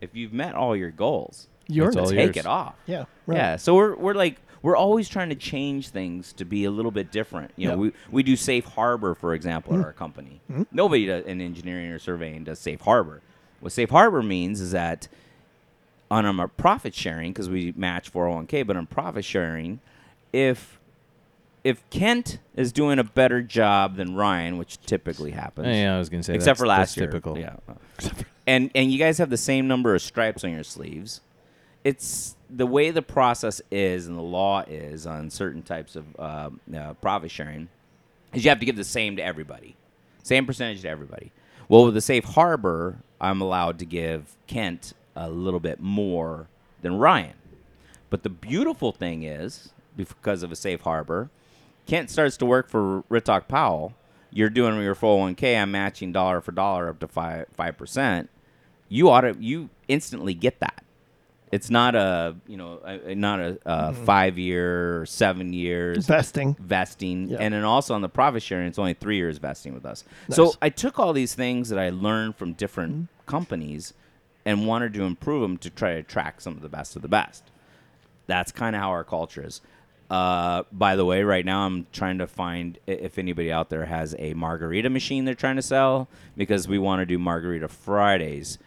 If 0.00 0.16
you've 0.16 0.32
met 0.32 0.54
all 0.56 0.74
your 0.74 0.90
goals, 0.90 1.46
You're 1.66 1.88
It's 1.88 1.96
all 1.96 2.06
take 2.06 2.36
yours. 2.36 2.36
it 2.36 2.46
off. 2.46 2.74
Yeah. 2.86 3.04
Right. 3.26 3.36
Yeah. 3.36 3.56
So 3.56 3.74
we're 3.74 3.96
we're 3.96 4.14
like 4.14 4.40
we're 4.62 4.76
always 4.76 5.08
trying 5.08 5.28
to 5.28 5.34
change 5.34 5.90
things 5.90 6.32
to 6.34 6.44
be 6.44 6.64
a 6.64 6.70
little 6.70 6.90
bit 6.90 7.10
different. 7.12 7.52
You 7.56 7.68
know, 7.68 7.82
Yep. 7.84 7.94
we 8.10 8.12
we 8.16 8.22
do 8.22 8.36
safe 8.36 8.64
harbor, 8.64 9.14
for 9.14 9.34
example, 9.34 9.72
at 9.74 9.76
mm-hmm. 9.78 9.86
our 9.86 9.92
company. 9.92 10.40
Mm-hmm. 10.50 10.62
Nobody 10.72 11.06
does, 11.06 11.24
in 11.24 11.40
engineering 11.40 11.90
or 11.90 11.98
surveying 11.98 12.44
does 12.44 12.58
safe 12.58 12.80
harbor. 12.82 13.20
What 13.60 13.72
safe 13.72 13.90
harbor 13.90 14.22
means 14.22 14.60
is 14.60 14.72
that 14.72 15.08
on 16.10 16.26
our 16.38 16.48
profit 16.48 16.94
sharing, 16.94 17.32
because 17.32 17.48
we 17.48 17.72
match 17.76 18.12
401k, 18.12 18.66
but 18.66 18.76
on 18.76 18.86
profit 18.86 19.24
sharing, 19.24 19.80
if 20.32 20.78
if 21.62 21.82
Kent 21.88 22.38
is 22.54 22.72
doing 22.72 22.98
a 22.98 23.04
better 23.04 23.40
job 23.40 23.96
than 23.96 24.14
Ryan, 24.14 24.58
which 24.58 24.78
typically 24.82 25.30
happens, 25.30 25.66
Yeah, 25.68 25.94
I 25.94 25.98
was 25.98 26.10
gonna 26.10 26.22
say. 26.22 26.34
except 26.34 26.58
that's- 26.58 26.60
for 26.60 26.66
last 26.66 26.94
that's 26.94 26.96
year. 26.98 27.06
Typical. 27.06 27.38
Yeah. 27.38 27.56
And 28.46 28.70
and 28.74 28.92
you 28.92 28.98
guys 28.98 29.16
have 29.16 29.30
the 29.30 29.38
same 29.38 29.66
number 29.66 29.94
of 29.94 30.02
stripes 30.02 30.44
on 30.44 30.50
your 30.52 30.64
sleeves. 30.64 31.22
It's 31.84 32.36
the 32.48 32.66
way 32.66 32.90
the 32.90 33.02
process 33.02 33.60
is 33.70 34.06
and 34.06 34.16
the 34.16 34.22
law 34.22 34.62
is 34.62 35.06
on 35.06 35.30
certain 35.30 35.62
types 35.62 35.96
of 35.96 36.04
uh, 36.18 36.50
uh, 36.74 36.94
profit 36.94 37.30
sharing 37.30 37.68
is 38.32 38.44
you 38.44 38.48
have 38.48 38.60
to 38.60 38.66
give 38.66 38.76
the 38.76 38.84
same 38.84 39.16
to 39.16 39.22
everybody, 39.22 39.76
same 40.22 40.46
percentage 40.46 40.82
to 40.82 40.88
everybody. 40.88 41.30
Well, 41.68 41.86
with 41.86 41.94
the 41.94 42.00
safe 42.00 42.24
harbor, 42.24 42.98
I'm 43.20 43.40
allowed 43.40 43.78
to 43.80 43.86
give 43.86 44.36
Kent 44.46 44.92
a 45.16 45.30
little 45.30 45.60
bit 45.60 45.80
more 45.80 46.48
than 46.82 46.98
Ryan. 46.98 47.34
But 48.10 48.22
the 48.22 48.30
beautiful 48.30 48.92
thing 48.92 49.22
is, 49.22 49.70
because 49.96 50.42
of 50.42 50.52
a 50.52 50.56
safe 50.56 50.82
harbor, 50.82 51.30
Kent 51.86 52.10
starts 52.10 52.36
to 52.38 52.46
work 52.46 52.68
for 52.68 53.02
Ritoch 53.10 53.48
Powell. 53.48 53.94
You're 54.30 54.50
doing 54.50 54.80
your 54.82 54.94
401k. 54.94 55.60
I'm 55.60 55.70
matching 55.70 56.12
dollar 56.12 56.40
for 56.40 56.52
dollar 56.52 56.88
up 56.88 56.98
to 57.00 57.08
five 57.08 57.46
five 57.54 57.76
percent. 57.76 58.30
You 58.88 59.10
ought 59.10 59.22
to 59.22 59.36
you 59.38 59.70
instantly 59.88 60.34
get 60.34 60.60
that. 60.60 60.83
It's 61.54 61.70
not 61.70 61.94
a 61.94 62.34
you 62.48 62.56
know 62.56 62.80
a, 62.84 63.10
a- 63.10 63.14
not 63.14 63.38
a, 63.40 63.58
uh 63.64 63.92
five 63.92 64.38
year 64.38 65.00
or 65.02 65.06
seven 65.06 65.52
years 65.52 65.98
Investing. 65.98 66.56
vesting, 66.60 67.28
Yeah. 67.28 67.38
and 67.40 67.54
then 67.54 67.62
also 67.64 67.94
on 67.94 68.02
the 68.02 68.08
profit 68.08 68.42
sharing, 68.42 68.66
it's 68.66 68.78
only 68.78 68.94
three 68.94 69.16
years 69.16 69.38
vesting 69.38 69.72
with 69.72 69.86
us. 69.86 70.04
So 70.30 70.54
I 70.60 70.68
took 70.70 70.98
all 70.98 71.12
these 71.12 71.34
things 71.34 71.68
that 71.68 71.78
I 71.78 71.90
learned 71.90 72.36
from 72.36 72.54
different 72.54 73.08
companies 73.26 73.94
and 74.44 74.66
wanted 74.66 74.92
to 74.94 75.02
improve 75.04 75.42
them 75.42 75.56
to 75.58 75.70
try 75.70 75.92
to 75.94 75.98
attract 76.00 76.42
some 76.42 76.54
of 76.54 76.62
the 76.62 76.68
best 76.68 76.96
of 76.96 77.02
the 77.02 77.08
best. 77.08 77.44
That's 78.26 78.50
kind 78.52 78.74
of 78.74 78.82
how 78.82 78.90
our 78.90 79.04
culture 79.04 79.44
is. 79.46 79.60
Uh, 80.10 80.64
by 80.72 80.96
the 80.96 81.04
way, 81.04 81.22
right 81.22 81.44
now 81.44 81.66
I'm 81.66 81.86
trying 81.92 82.18
to 82.18 82.26
find 82.26 82.78
if 82.86 83.16
anybody 83.18 83.50
out 83.52 83.70
there 83.70 83.86
has 83.86 84.14
a 84.18 84.34
margarita 84.34 84.90
machine 84.90 85.24
they're 85.24 85.34
trying 85.46 85.56
to 85.56 85.62
sell 85.62 86.08
because 86.36 86.66
we 86.68 86.78
want 86.78 87.00
to 87.00 87.06
do 87.06 87.18
margarita 87.18 87.68
Fridays. 87.68 88.58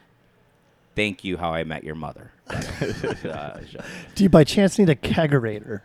Thank 0.97 1.23
you, 1.23 1.37
How 1.37 1.53
I 1.53 1.63
Met 1.63 1.83
Your 1.83 1.95
Mother. 1.95 2.31
Uh, 3.23 3.59
Do 4.15 4.23
you 4.23 4.29
by 4.29 4.43
chance 4.43 4.79
need 4.79 4.89
a 4.89 4.95
kegerator? 4.95 5.81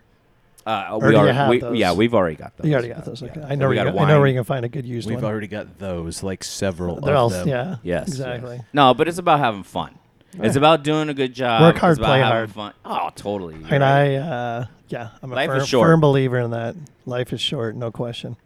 uh, 0.64 0.98
we 1.02 1.14
are, 1.14 1.50
we- 1.50 1.78
Yeah, 1.78 1.92
we've 1.92 2.14
already 2.14 2.36
got 2.36 2.56
those. 2.56 2.66
You 2.66 2.72
already 2.72 2.88
got 2.88 3.04
those. 3.04 3.20
yeah. 3.20 3.46
I 3.46 3.54
know 3.56 3.68
we 3.68 3.76
where 3.76 3.84
you, 3.86 3.92
got 3.92 3.98
a 3.98 4.00
I 4.00 4.08
know 4.08 4.14
where 4.14 4.20
wine. 4.20 4.28
you 4.30 4.38
can 4.38 4.44
find 4.44 4.64
a 4.64 4.68
good 4.70 4.86
used 4.86 5.06
We've 5.08 5.16
one. 5.22 5.24
already 5.30 5.48
got 5.48 5.78
those, 5.78 6.22
like 6.22 6.42
several 6.44 6.98
They're 7.00 7.14
of 7.14 7.20
all 7.20 7.28
them. 7.28 7.46
yeah. 7.48 7.76
Yes. 7.82 8.08
Exactly. 8.08 8.56
yes. 8.56 8.64
No, 8.72 8.94
but 8.94 9.06
it's 9.08 9.18
about 9.18 9.38
having 9.40 9.64
fun. 9.64 9.98
It's 10.34 10.56
about 10.56 10.82
doing 10.82 11.10
a 11.10 11.14
good 11.14 11.34
job. 11.34 11.60
Work 11.60 11.76
hard, 11.76 11.92
it's 11.92 11.98
about 11.98 12.06
play 12.08 12.20
hard. 12.22 12.50
Fun. 12.52 12.72
Oh, 12.86 13.10
totally. 13.14 13.56
You're 13.56 13.64
And 13.74 13.82
right. 13.82 14.14
I, 14.14 14.16
uh, 14.16 14.66
yeah, 14.88 15.10
I'm 15.22 15.30
a 15.30 15.34
Life 15.34 15.50
is 15.50 15.56
firm, 15.58 15.66
short. 15.66 15.86
firm 15.88 16.00
believer 16.00 16.38
in 16.38 16.52
that. 16.52 16.74
Life 17.04 17.34
is 17.34 17.40
short, 17.42 17.76
no 17.76 17.90
question. 17.90 18.36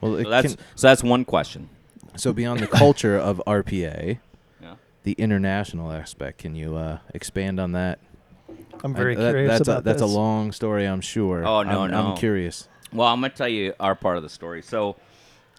Well, 0.00 0.22
So 0.22 0.30
that's 0.30 0.54
can- 0.54 0.64
so 0.76 0.86
that's 0.86 1.02
one 1.02 1.24
question. 1.24 1.70
so 2.16 2.32
beyond 2.32 2.60
the 2.60 2.68
culture 2.68 3.16
of 3.18 3.42
RPA, 3.48 4.06
Yeah. 4.08 4.14
The 5.04 5.12
international 5.12 5.92
aspect. 5.92 6.38
Can 6.38 6.54
you 6.56 6.76
uh, 6.76 6.98
expand 7.14 7.60
on 7.60 7.72
that? 7.72 8.00
I'm 8.82 8.94
I- 8.94 8.98
very 8.98 9.14
that- 9.14 9.30
curious 9.32 9.50
that's 9.50 9.68
about 9.68 9.80
a, 9.80 9.82
that's 9.82 10.02
this. 10.02 10.10
a 10.10 10.14
long 10.14 10.50
story, 10.52 10.86
I'm 10.86 11.00
sure. 11.00 11.46
Oh, 11.46 11.62
no, 11.62 11.82
I'm, 11.82 11.90
no. 11.90 12.06
I'm 12.08 12.16
curious. 12.16 12.68
Well, 12.92 13.08
I'm 13.08 13.20
gonna 13.20 13.32
tell 13.32 13.48
you 13.48 13.74
our 13.80 13.94
part 13.94 14.16
of 14.16 14.22
the 14.22 14.28
story. 14.28 14.62
So, 14.62 14.96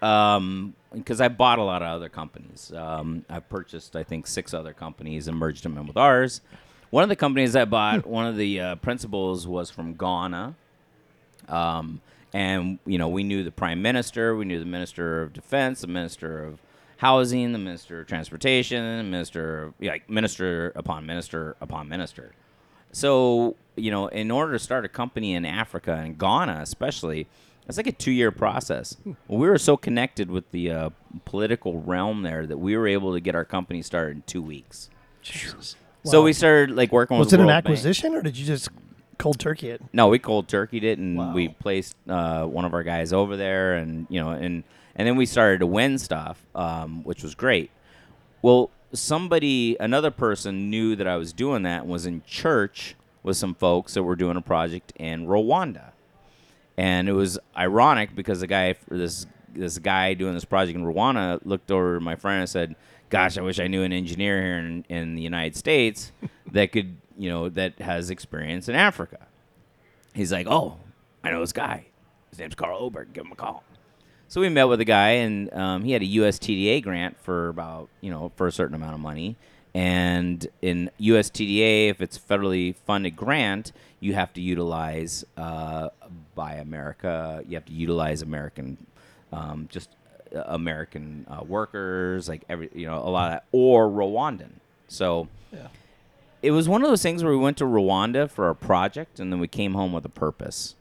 um, 0.01 0.73
because 0.93 1.19
I 1.19 1.27
bought 1.27 1.60
a 1.60 1.63
lot 1.63 1.81
of 1.81 1.89
other 1.89 2.08
companies, 2.08 2.71
um, 2.73 3.25
I 3.29 3.39
purchased 3.39 3.95
I 3.95 4.03
think 4.03 4.25
six 4.27 4.53
other 4.53 4.71
companies 4.73 5.27
and 5.27 5.38
merged 5.38 5.63
them 5.63 5.77
in 5.77 5.86
with 5.86 5.97
ours. 5.97 6.41
One 6.91 7.03
of 7.03 7.10
the 7.10 7.15
companies 7.17 7.55
I 7.55 7.65
bought, 7.65 8.05
one 8.08 8.25
of 8.25 8.38
the 8.38 8.60
uh, 8.62 8.75
principals 8.75 9.47
was 9.47 9.69
from 9.69 9.95
Ghana, 9.95 10.55
um, 11.49 11.99
and 12.34 12.79
you 12.86 12.97
know 12.97 13.10
we 13.10 13.23
knew 13.23 13.43
the 13.43 13.51
prime 13.51 13.81
minister, 13.81 14.34
we 14.36 14.45
knew 14.45 14.60
the 14.60 14.65
minister 14.65 15.21
of 15.21 15.34
defense, 15.34 15.81
the 15.81 15.88
minister 15.88 16.41
of 16.43 16.60
housing, 16.97 17.51
the 17.51 17.58
minister 17.60 18.01
of 18.01 18.07
transportation, 18.07 19.09
minister 19.11 19.74
like 19.82 20.09
minister 20.09 20.72
upon 20.76 21.05
minister 21.05 21.55
upon 21.61 21.88
minister. 21.89 22.32
So, 22.91 23.55
you 23.76 23.91
know, 23.91 24.07
in 24.07 24.32
order 24.32 24.53
to 24.53 24.59
start 24.59 24.86
a 24.86 24.88
company 24.89 25.34
in 25.34 25.45
Africa 25.45 25.93
and 25.93 26.17
Ghana, 26.17 26.59
especially, 26.61 27.28
it's 27.67 27.78
like 27.78 27.88
a 27.88 27.91
two 27.91 28.11
year 28.11 28.32
process. 28.32 28.95
We 29.28 29.47
were 29.49 29.57
so 29.57 29.76
connected 29.76 30.30
with 30.32 30.49
the 30.51 30.72
uh, 30.72 30.89
political 31.26 31.82
realm 31.82 32.22
there 32.22 32.45
that 32.45 32.57
we 32.57 32.78
were 32.78 32.88
able 32.88 33.13
to 33.13 33.20
get 33.20 33.36
our 33.36 33.43
company 33.45 33.82
started 33.82 34.17
in 34.17 34.24
two 34.26 34.41
weeks. 34.41 34.89
Jesus. 35.22 35.76
So 36.05 36.20
Wow. 36.20 36.26
we 36.26 36.34
started 36.34 36.76
like 36.76 36.91
working 36.91 37.17
Was 37.17 37.28
with 37.28 37.34
it 37.34 37.39
an 37.39 37.47
World 37.47 37.55
Bank. 37.55 37.65
acquisition 37.65 38.13
or 38.13 38.22
did 38.22 38.38
you 38.38 38.45
just 38.45 38.70
cold 39.17 39.39
turkey 39.39 39.72
it? 39.72 39.82
No, 39.91 40.07
we 40.07 40.20
cold 40.20 40.47
turkeyed 40.47 40.84
it, 40.84 40.99
and 40.99 41.17
Wow. 41.17 41.34
we 41.34 41.47
placed 41.49 41.95
uh, 42.07 42.45
one 42.45 42.63
of 42.63 42.74
our 42.76 42.84
guys 42.84 43.11
over 43.11 43.36
there, 43.36 43.74
and 43.74 44.05
you 44.09 44.22
know, 44.22 44.30
and 44.30 44.63
and 44.96 45.08
then 45.08 45.16
we 45.16 45.26
started 45.26 45.60
to 45.60 45.68
win 45.68 45.98
stuff, 45.98 46.46
um, 46.56 47.04
which 47.04 47.24
was 47.24 47.36
great. 47.36 47.72
Well, 48.41 48.72
somebody, 48.93 49.76
another 49.80 50.12
person, 50.12 50.70
knew 50.70 50.96
that 50.96 51.08
I 51.08 51.18
was 51.18 51.34
doing 51.34 51.64
that, 51.64 51.82
and 51.82 51.91
was 51.91 52.06
in 52.06 52.24
church 52.26 52.96
with 53.24 53.38
some 53.38 53.56
folks 53.56 53.93
that 53.96 54.04
were 54.04 54.16
doing 54.16 54.38
a 54.38 54.41
project 54.41 54.93
in 54.96 55.28
Rwanda, 55.28 55.91
and 56.78 57.10
it 57.10 57.14
was 57.14 57.39
ironic 57.58 58.16
because 58.16 58.39
the 58.39 58.48
guy, 58.48 58.76
this 58.88 59.26
this 59.54 59.78
guy 59.80 60.14
doing 60.14 60.34
this 60.34 60.46
project 60.46 60.78
in 60.78 60.84
Rwanda, 60.84 61.39
looked 61.46 61.72
over 61.72 62.00
my 62.00 62.16
friend 62.16 62.41
and 62.41 62.50
said, 62.50 62.76
"Gosh, 63.10 63.38
I 63.38 63.41
wish 63.41 63.60
I 63.60 63.68
knew 63.68 63.84
an 63.84 63.93
engineer 63.93 64.41
here 64.41 64.58
in, 64.58 64.86
in 64.89 65.16
the 65.16 65.22
United 65.22 65.56
States 65.56 66.12
that 66.52 66.72
could, 66.72 66.98
you 67.18 67.30
know, 67.30 67.50
that 67.50 67.80
has 67.80 68.10
experience 68.10 68.70
in 68.70 68.76
Africa." 68.76 69.28
He's 70.14 70.32
like, 70.32 70.48
"Oh, 70.48 70.78
I 71.24 71.32
know 71.32 71.39
this 71.39 71.54
guy. 71.54 71.88
His 72.30 72.39
name's 72.39 72.56
Karl 72.56 72.89
Obergh. 72.89 73.14
Give 73.14 73.26
him 73.26 73.32
a 73.32 73.36
call." 73.36 73.64
So 74.28 74.41
we 74.41 74.49
met 74.49 74.65
with 74.65 74.82
a 74.82 74.86
guy, 74.86 75.09
and 75.11 75.53
um, 75.53 75.84
he 75.84 75.91
had 75.91 76.01
a 76.01 76.05
USTDA 76.05 76.84
grant 76.84 77.17
for 77.21 77.47
about 77.49 77.89
you 78.01 78.09
know 78.09 78.32
for 78.36 78.47
a 78.47 78.51
certain 78.51 78.76
amount 78.76 78.93
of 78.93 78.99
money. 78.99 79.36
And 79.73 80.47
in 80.61 80.89
USTDA, 81.01 81.89
if 81.89 81.99
it's 82.01 82.17
federally 82.17 82.76
funded 82.76 83.15
grant, 83.17 83.73
you 83.99 84.13
have 84.13 84.32
to 84.34 84.41
utilize 84.41 85.26
uh, 85.36 85.89
Buy 86.34 86.53
America. 86.53 87.43
You 87.47 87.55
have 87.55 87.65
to 87.65 87.73
utilize 87.73 88.21
American, 88.21 88.78
um, 89.34 89.67
just 89.69 89.89
uh, 90.34 90.43
American 90.47 91.26
uh, 91.30 91.43
workers, 91.43 92.30
like 92.30 92.43
every 92.49 92.69
you 92.73 92.88
know 92.88 92.99
a 92.99 93.09
lot 93.09 93.28
of 93.28 93.32
that, 93.34 93.45
or 93.51 93.88
Rwandan. 93.89 94.51
So 94.88 95.28
Yeah. 95.51 95.67
it 96.41 96.51
was 96.51 96.69
one 96.69 96.82
of 96.84 96.89
those 96.89 97.01
things 97.03 97.23
where 97.23 97.34
we 97.34 97.39
went 97.39 97.57
to 97.57 97.65
Rwanda 97.65 98.30
for 98.30 98.45
our 98.45 98.53
project, 98.53 99.19
and 99.19 99.32
then 99.32 99.39
we 99.39 99.47
came 99.47 99.73
home 99.73 99.91
with 99.93 100.05
a 100.05 100.09
purpose. 100.09 100.76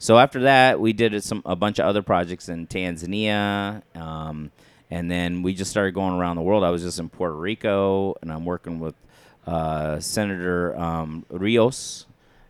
So 0.00 0.16
after 0.16 0.40
that, 0.42 0.78
we 0.78 0.92
did 0.92 1.22
some 1.24 1.42
a 1.44 1.56
bunch 1.56 1.80
of 1.80 1.86
other 1.86 2.02
projects 2.02 2.48
in 2.48 2.68
Tanzania, 2.68 3.82
um, 3.96 4.52
and 4.90 5.10
then 5.10 5.42
we 5.42 5.54
just 5.54 5.72
started 5.72 5.92
going 5.92 6.14
around 6.14 6.36
the 6.36 6.42
world. 6.42 6.62
I 6.62 6.70
was 6.70 6.82
just 6.82 7.00
in 7.00 7.08
Puerto 7.08 7.34
Rico, 7.34 8.14
and 8.22 8.32
I'm 8.32 8.44
working 8.44 8.78
with 8.78 8.94
uh, 9.44 9.98
Senator 9.98 10.78
um, 10.78 11.26
Rios, 11.30 12.06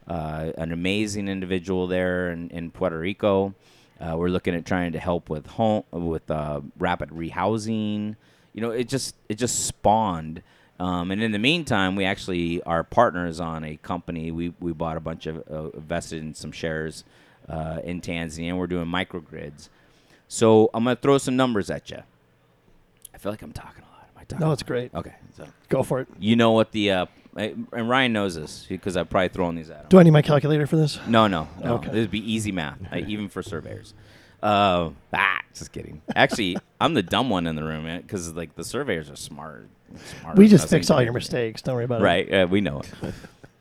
uh, 0.07 0.53
an 0.59 0.73
amazing 0.73 1.27
individual 1.27 1.87
there 1.87 2.31
in, 2.31 2.51
in 2.51 2.71
Puerto 2.71 2.99
Rico. 2.99 3.55
Uh, 3.99 4.15
we're 4.17 4.29
looking 4.29 4.55
at 4.55 4.67
trying 4.67 4.93
to 4.93 4.99
help 4.99 5.31
with 5.31 5.47
home 5.47 5.85
with 5.91 6.31
uh, 6.31 6.61
rapid 6.79 7.09
rehousing. 7.09 8.17
You 8.53 8.61
know, 8.61 8.71
it 8.73 8.89
just 8.89 9.17
it 9.31 9.37
just 9.37 9.65
spawned. 9.65 10.43
Um, 10.79 11.11
and 11.11 11.23
in 11.23 11.33
the 11.33 11.39
meantime, 11.39 11.97
we 11.97 12.05
actually 12.05 12.63
are 12.63 12.85
partners 12.85 13.41
on 13.41 13.65
a 13.65 13.77
company. 13.79 14.31
We, 14.31 14.53
we 14.61 14.73
bought 14.73 14.97
a 14.97 15.01
bunch 15.01 15.27
of 15.27 15.43
uh, 15.51 15.71
invested 15.71 16.23
in 16.23 16.35
some 16.35 16.53
shares 16.53 17.05
uh, 17.49 17.81
in 17.85 18.01
Tanzania. 18.01 18.57
We're 18.57 18.67
doing 18.67 18.87
microgrids. 18.87 19.69
So 20.29 20.71
I'm 20.75 20.85
gonna 20.85 20.97
throw 20.97 21.19
some 21.19 21.37
numbers 21.37 21.71
at 21.71 21.91
you. 21.91 22.03
I 23.15 23.19
feel 23.19 23.33
like 23.33 23.43
I'm 23.43 23.53
talking 23.53 23.83
a 23.83 23.87
lot. 23.87 24.09
Am 24.15 24.21
I 24.21 24.25
talking? 24.25 24.47
No, 24.47 24.53
it's 24.53 24.63
great. 24.63 24.95
Okay, 24.95 25.15
so 25.37 25.47
Go 25.69 25.83
for 25.83 26.01
it. 26.01 26.09
you 26.19 26.37
know 26.37 26.53
what 26.53 26.73
the 26.73 26.91
uh, 26.91 27.07
and 27.37 27.89
Ryan 27.89 28.13
knows 28.13 28.35
this 28.35 28.67
because 28.69 28.97
I've 28.97 29.09
probably 29.09 29.29
thrown 29.29 29.55
these 29.55 29.71
at 29.71 29.83
him. 29.83 29.87
Do 29.89 29.99
I 29.99 30.03
need 30.03 30.11
my 30.11 30.23
calculator 30.23 30.67
for 30.67 30.77
this? 30.77 30.99
No, 31.07 31.27
no, 31.29 31.49
no. 31.63 31.75
Okay. 31.75 31.89
This 31.89 32.01
would 32.03 32.11
be 32.11 32.33
easy 32.33 32.53
math, 32.53 32.79
uh, 32.93 32.97
even 32.97 33.29
for 33.29 33.43
surveyors. 33.43 33.95
Uh, 34.43 34.91
ah, 35.15 35.41
just 35.55 35.73
kidding. 35.73 36.03
Actually, 36.15 36.57
I'm 36.81 36.95
the 36.95 37.03
dumb 37.03 37.31
one 37.31 37.47
in 37.47 37.57
the 37.57 37.65
room 37.65 37.85
because 38.03 38.33
like 38.35 38.55
the 38.55 38.65
surveyors 38.65 39.11
are 39.11 39.17
smart. 39.17 39.69
smart 40.21 40.37
We 40.37 40.47
just 40.49 40.69
fix 40.69 40.91
all 40.91 41.03
your 41.03 41.13
mistakes. 41.13 41.63
Don't 41.63 41.75
worry 41.75 41.85
about 41.85 42.01
it. 42.01 42.05
Right? 42.05 42.33
Uh, 42.35 42.47
we 42.49 42.61
know 42.61 42.81
it. 42.81 42.91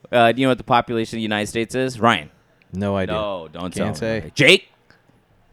Uh, 0.09 0.31
do 0.31 0.39
you 0.39 0.47
know 0.47 0.51
what 0.51 0.57
the 0.57 0.63
population 0.63 1.17
of 1.17 1.19
the 1.19 1.23
United 1.23 1.47
States 1.47 1.75
is, 1.75 1.99
Ryan? 1.99 2.29
No 2.73 2.95
idea. 2.97 3.15
No, 3.15 3.47
don't 3.51 3.73
tell 3.73 3.87
Can't 3.87 3.95
me. 3.95 3.99
say. 3.99 4.31
Jake, 4.35 4.69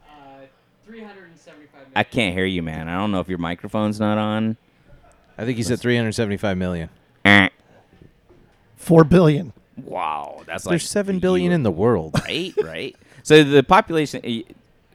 Uh, 0.07 0.45
375 0.85 1.81
I 1.95 2.03
can't 2.03 2.35
hear 2.35 2.45
you, 2.45 2.61
man. 2.61 2.87
I 2.87 2.97
don't 2.97 3.11
know 3.11 3.19
if 3.19 3.29
your 3.29 3.37
microphone's 3.37 3.99
not 3.99 4.17
on. 4.17 4.57
I 5.37 5.45
think 5.45 5.57
he 5.57 5.63
said 5.63 5.79
375 5.79 6.57
million. 6.57 6.89
Eh. 7.25 7.49
Four 8.75 9.03
billion. 9.03 9.53
Wow, 9.83 10.43
that's 10.45 10.65
like 10.65 10.71
There's 10.71 10.89
seven 10.89 11.19
billion 11.19 11.51
in 11.51 11.63
the 11.63 11.71
world. 11.71 12.13
right, 12.23 12.53
right. 12.63 12.95
So 13.23 13.43
the 13.43 13.63
population. 13.63 14.21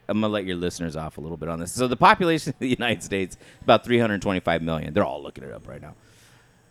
I'm 0.08 0.20
gonna 0.20 0.32
let 0.32 0.44
your 0.44 0.56
listeners 0.56 0.96
off 0.96 1.18
a 1.18 1.20
little 1.20 1.36
bit 1.36 1.48
on 1.48 1.60
this. 1.60 1.70
So 1.72 1.86
the 1.86 1.96
population 1.96 2.50
of 2.54 2.58
the 2.58 2.68
United 2.68 3.02
States 3.02 3.36
is 3.36 3.42
about 3.62 3.84
325 3.84 4.62
million. 4.62 4.92
They're 4.92 5.04
all 5.04 5.22
looking 5.22 5.44
it 5.44 5.52
up 5.52 5.68
right 5.68 5.80
now. 5.80 5.94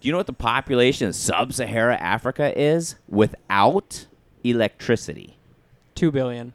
Do 0.01 0.07
you 0.07 0.11
know 0.11 0.17
what 0.17 0.27
the 0.27 0.33
population 0.33 1.07
of 1.09 1.15
Sub-Sahara 1.15 1.95
Africa 1.97 2.57
is 2.59 2.95
without 3.07 4.07
electricity? 4.43 5.37
2 5.99 6.11
billion. 6.11 6.53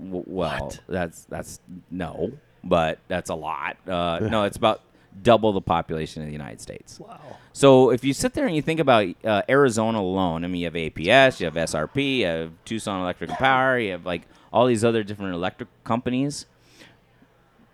W- 0.00 0.24
well, 0.26 0.72
that's 0.88 1.24
that's 1.24 1.60
no, 1.90 2.32
but 2.64 2.98
that's 3.08 3.28
a 3.28 3.34
lot. 3.34 3.76
Uh, 3.86 4.20
no, 4.22 4.44
it's 4.44 4.56
about 4.56 4.80
double 5.22 5.52
the 5.52 5.60
population 5.60 6.22
of 6.22 6.26
the 6.26 6.32
United 6.32 6.60
States. 6.62 6.98
Wow. 6.98 7.20
So 7.52 7.90
if 7.90 8.04
you 8.04 8.14
sit 8.14 8.32
there 8.32 8.46
and 8.46 8.56
you 8.56 8.62
think 8.62 8.80
about 8.80 9.06
uh, 9.22 9.42
Arizona 9.50 10.00
alone, 10.00 10.44
I 10.44 10.48
mean, 10.48 10.60
you 10.60 10.64
have 10.66 10.74
APS, 10.74 11.40
you 11.40 11.44
have 11.44 11.54
SRP, 11.54 12.18
you 12.18 12.26
have 12.26 12.52
Tucson 12.64 13.02
Electric 13.02 13.30
Power, 13.30 13.78
you 13.78 13.92
have 13.92 14.06
like 14.06 14.22
all 14.50 14.66
these 14.66 14.82
other 14.82 15.02
different 15.02 15.34
electric 15.34 15.68
companies. 15.84 16.46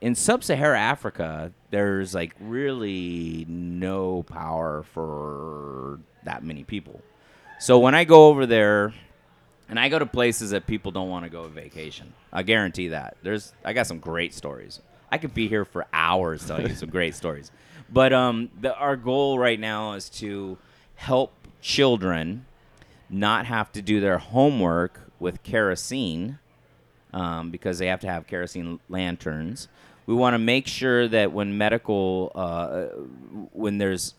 In 0.00 0.16
sub 0.16 0.42
Saharan 0.42 0.80
Africa, 0.80 1.52
there's 1.70 2.14
like 2.14 2.34
really 2.40 3.46
no 3.48 4.24
power 4.24 4.82
for 4.92 6.00
that 6.24 6.42
many 6.42 6.64
people. 6.64 7.00
So 7.60 7.78
when 7.78 7.94
I 7.94 8.04
go 8.04 8.26
over 8.28 8.44
there, 8.44 8.92
and 9.68 9.78
I 9.78 9.88
go 9.88 9.98
to 9.98 10.06
places 10.06 10.50
that 10.50 10.66
people 10.66 10.92
don't 10.92 11.08
want 11.08 11.24
to 11.24 11.30
go 11.30 11.44
on 11.44 11.50
vacation, 11.52 12.12
I 12.32 12.42
guarantee 12.42 12.88
that. 12.88 13.16
There's 13.22 13.52
I 13.64 13.72
got 13.72 13.86
some 13.86 13.98
great 13.98 14.34
stories. 14.34 14.80
I 15.10 15.18
could 15.18 15.34
be 15.34 15.48
here 15.48 15.64
for 15.64 15.86
hours 15.92 16.46
telling 16.46 16.68
you 16.68 16.74
some 16.74 16.90
great 16.90 17.14
stories. 17.14 17.50
But 17.92 18.12
um, 18.12 18.50
the, 18.60 18.74
our 18.74 18.96
goal 18.96 19.38
right 19.38 19.60
now 19.60 19.92
is 19.92 20.08
to 20.10 20.58
help 20.96 21.32
children 21.60 22.46
not 23.08 23.46
have 23.46 23.70
to 23.72 23.82
do 23.82 24.00
their 24.00 24.18
homework 24.18 25.00
with 25.20 25.42
kerosene 25.42 26.38
um, 27.12 27.50
because 27.50 27.78
they 27.78 27.86
have 27.86 28.00
to 28.00 28.08
have 28.08 28.26
kerosene 28.26 28.80
lanterns. 28.88 29.68
We 30.06 30.14
want 30.14 30.34
to 30.34 30.38
make 30.38 30.66
sure 30.66 31.06
that 31.08 31.32
when 31.32 31.56
medical, 31.56 32.32
uh, 32.34 32.86
when 33.52 33.78
there's 33.78 34.14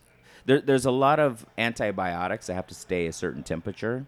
there, 0.46 0.60
there's 0.60 0.86
a 0.86 0.90
lot 0.90 1.20
of 1.20 1.44
antibiotics 1.58 2.46
that 2.46 2.54
have 2.54 2.66
to 2.68 2.74
stay 2.74 3.06
a 3.06 3.12
certain 3.12 3.42
temperature. 3.42 4.06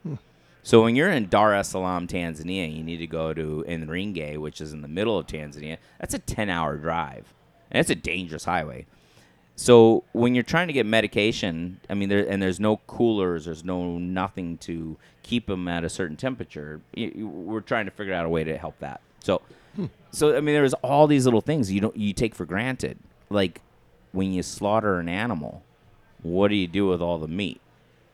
So 0.62 0.82
when 0.82 0.96
you're 0.96 1.10
in 1.10 1.28
Dar 1.28 1.54
es 1.54 1.68
Salaam, 1.70 2.06
Tanzania, 2.06 2.74
you 2.74 2.82
need 2.82 2.98
to 2.98 3.06
go 3.06 3.32
to 3.32 3.64
Iringa, 3.66 4.36
which 4.38 4.60
is 4.60 4.72
in 4.72 4.82
the 4.82 4.88
middle 4.88 5.16
of 5.18 5.26
Tanzania. 5.26 5.78
That's 5.98 6.14
a 6.14 6.18
10-hour 6.18 6.76
drive, 6.78 7.32
and 7.70 7.80
it's 7.80 7.90
a 7.90 7.94
dangerous 7.94 8.44
highway. 8.44 8.86
So 9.56 10.04
when 10.12 10.34
you're 10.34 10.44
trying 10.44 10.68
to 10.68 10.72
get 10.72 10.86
medication, 10.86 11.80
I 11.90 11.94
mean, 11.94 12.08
there 12.08 12.24
and 12.28 12.40
there's 12.40 12.60
no 12.60 12.76
coolers, 12.86 13.46
there's 13.46 13.64
no 13.64 13.98
nothing 13.98 14.56
to 14.58 14.96
keep 15.24 15.46
them 15.46 15.66
at 15.66 15.82
a 15.84 15.88
certain 15.88 16.16
temperature. 16.16 16.80
y- 16.96 17.10
y- 17.14 17.24
We're 17.24 17.60
trying 17.60 17.86
to 17.86 17.90
figure 17.90 18.14
out 18.14 18.24
a 18.24 18.28
way 18.28 18.44
to 18.44 18.56
help 18.56 18.78
that. 18.78 19.00
So, 19.20 19.42
hmm. 19.74 19.86
so 20.12 20.36
I 20.36 20.40
mean, 20.40 20.54
there's 20.54 20.74
all 20.74 21.06
these 21.08 21.24
little 21.24 21.40
things 21.40 21.72
you 21.72 21.80
don't 21.80 21.96
you 21.96 22.12
take 22.12 22.36
for 22.36 22.44
granted, 22.44 22.98
like 23.30 23.60
when 24.12 24.32
you 24.32 24.42
slaughter 24.44 25.00
an 25.00 25.08
animal, 25.08 25.64
what 26.22 26.48
do 26.48 26.54
you 26.54 26.68
do 26.68 26.86
with 26.86 27.00
all 27.02 27.18
the 27.18 27.26
meat? 27.28 27.60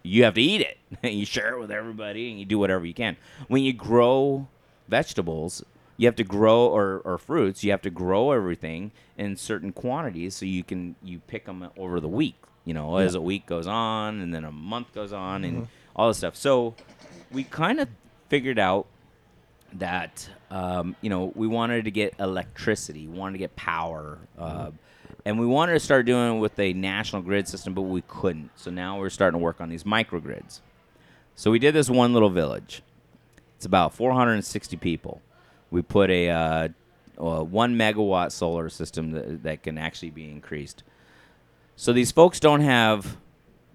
You 0.05 0.25
have 0.25 0.35
to 0.35 0.43
eat 0.43 0.61
it. 0.61 0.79
and 1.03 1.15
you 1.19 1.25
share 1.27 1.55
it 1.55 1.61
with 1.61 1.71
everybody, 1.71 2.31
and 2.31 2.39
you 2.39 2.45
do 2.45 2.59
whatever 2.59 2.85
you 2.87 2.95
can. 2.95 3.17
When 3.49 3.63
you 3.65 3.73
grow 3.73 4.47
vegetables, 4.87 5.65
you 5.97 6.07
have 6.07 6.17
to 6.17 6.25
grow 6.25 6.67
or, 6.67 7.01
or 7.05 7.19
fruits. 7.19 7.65
You 7.65 7.71
have 7.71 7.83
to 7.83 7.91
grow 7.91 8.31
everything 8.33 8.93
in 9.17 9.37
certain 9.37 9.73
quantities 9.73 10.35
so 10.35 10.45
you 10.45 10.63
can 10.63 10.95
you 11.03 11.21
pick 11.21 11.47
them 11.47 11.69
over 11.77 12.01
the 12.01 12.09
week. 12.09 12.37
You 12.65 12.75
know, 12.75 12.97
as 12.97 13.15
a 13.15 13.21
week 13.21 13.47
goes 13.47 13.67
on, 13.67 14.21
and 14.21 14.33
then 14.35 14.45
a 14.45 14.53
month 14.53 14.95
goes 14.95 15.13
on, 15.13 15.45
and 15.45 15.69
all 15.97 16.09
this 16.09 16.19
stuff. 16.19 16.35
So 16.37 16.75
we 17.31 17.45
kind 17.45 17.79
of 17.81 17.89
figured 18.29 18.59
out 18.59 18.87
that 19.75 20.29
um, 20.51 20.97
you 21.01 21.11
know 21.11 21.33
we 21.35 21.47
wanted 21.47 21.85
to 21.85 21.91
get 21.91 22.15
electricity, 22.19 23.07
we 23.07 23.19
wanted 23.19 23.33
to 23.33 23.39
get 23.39 23.55
power, 23.57 24.19
uh, 24.39 24.71
and 25.25 25.39
we 25.39 25.47
wanted 25.47 25.73
to 25.73 25.81
start 25.81 26.07
doing 26.07 26.37
it 26.37 26.41
with 26.41 26.59
a 26.59 26.73
national 26.73 27.23
grid 27.23 27.49
system, 27.49 27.75
but 27.75 27.83
we 27.83 28.03
couldn't. 28.03 28.51
So 28.57 28.71
now 28.71 28.99
we're 28.99 29.11
starting 29.11 29.39
to 29.39 29.43
work 29.43 29.61
on 29.61 29.69
these 29.69 29.85
microgrids. 29.85 30.61
So 31.35 31.51
we 31.51 31.59
did 31.59 31.75
this 31.75 31.89
one 31.89 32.13
little 32.13 32.31
village. 32.31 32.83
It's 33.57 33.67
about 33.67 33.95
460 33.95 34.77
people. 34.77 35.23
We 35.71 35.83
put 35.83 36.11
a 36.11 36.29
uh, 36.29 36.69
uh, 37.19 37.43
one 37.43 37.77
megawatt 37.77 38.33
solar 38.33 38.69
system 38.69 39.13
that, 39.13 39.43
that 39.43 39.63
can 39.63 39.79
actually 39.79 40.11
be 40.11 40.31
increased. 40.31 40.83
So 41.77 41.93
these 41.93 42.13
folks 42.13 42.39
don't 42.39 42.61
have 42.61 43.17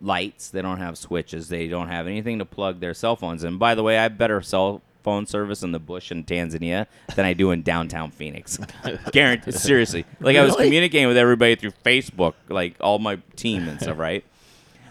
lights, 0.01 0.49
they 0.49 0.61
don't 0.61 0.77
have 0.77 0.97
switches, 0.97 1.49
they 1.49 1.67
don't 1.67 1.89
have 1.89 2.07
anything 2.07 2.39
to 2.39 2.45
plug 2.45 2.79
their 2.79 2.93
cell 2.93 3.15
phones 3.15 3.43
in. 3.43 3.57
By 3.57 3.75
the 3.75 3.83
way, 3.83 3.97
I 3.97 4.03
have 4.03 4.17
better 4.17 4.41
cell 4.41 4.81
phone 5.03 5.25
service 5.25 5.63
in 5.63 5.71
the 5.71 5.79
bush 5.79 6.11
in 6.11 6.23
Tanzania 6.23 6.87
than 7.15 7.25
I 7.25 7.33
do 7.33 7.51
in 7.51 7.61
downtown 7.63 8.11
Phoenix. 8.11 8.57
Guarantee, 9.11 9.51
seriously. 9.51 10.05
Like 10.19 10.35
I 10.37 10.43
was 10.43 10.51
Really? 10.53 10.65
communicating 10.65 11.07
with 11.07 11.17
everybody 11.17 11.55
through 11.55 11.71
Facebook, 11.85 12.33
like 12.49 12.75
all 12.81 12.99
my 12.99 13.17
team 13.35 13.67
and 13.67 13.79
stuff, 13.81 13.97
right? 13.97 14.23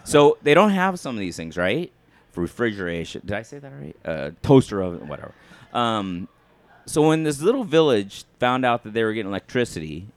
So 0.03 0.37
they 0.41 0.53
don't 0.53 0.71
have 0.71 0.99
some 0.99 1.15
of 1.15 1.19
these 1.19 1.37
things, 1.37 1.57
right? 1.57 1.91
For 2.31 2.41
refrigeration. 2.41 3.21
Did 3.25 3.35
I 3.35 3.41
say 3.43 3.59
that 3.59 3.71
right? 3.71 3.95
Uh, 4.03 4.31
toaster 4.41 4.81
oven, 4.81 5.07
whatever. 5.07 5.33
Um, 5.73 6.27
so 6.85 7.07
when 7.07 7.23
this 7.23 7.41
little 7.41 7.63
village 7.63 8.25
found 8.39 8.65
out 8.65 8.83
that 8.83 8.93
they 8.93 9.03
were 9.03 9.13
getting 9.13 9.29
electricity, 9.29 10.07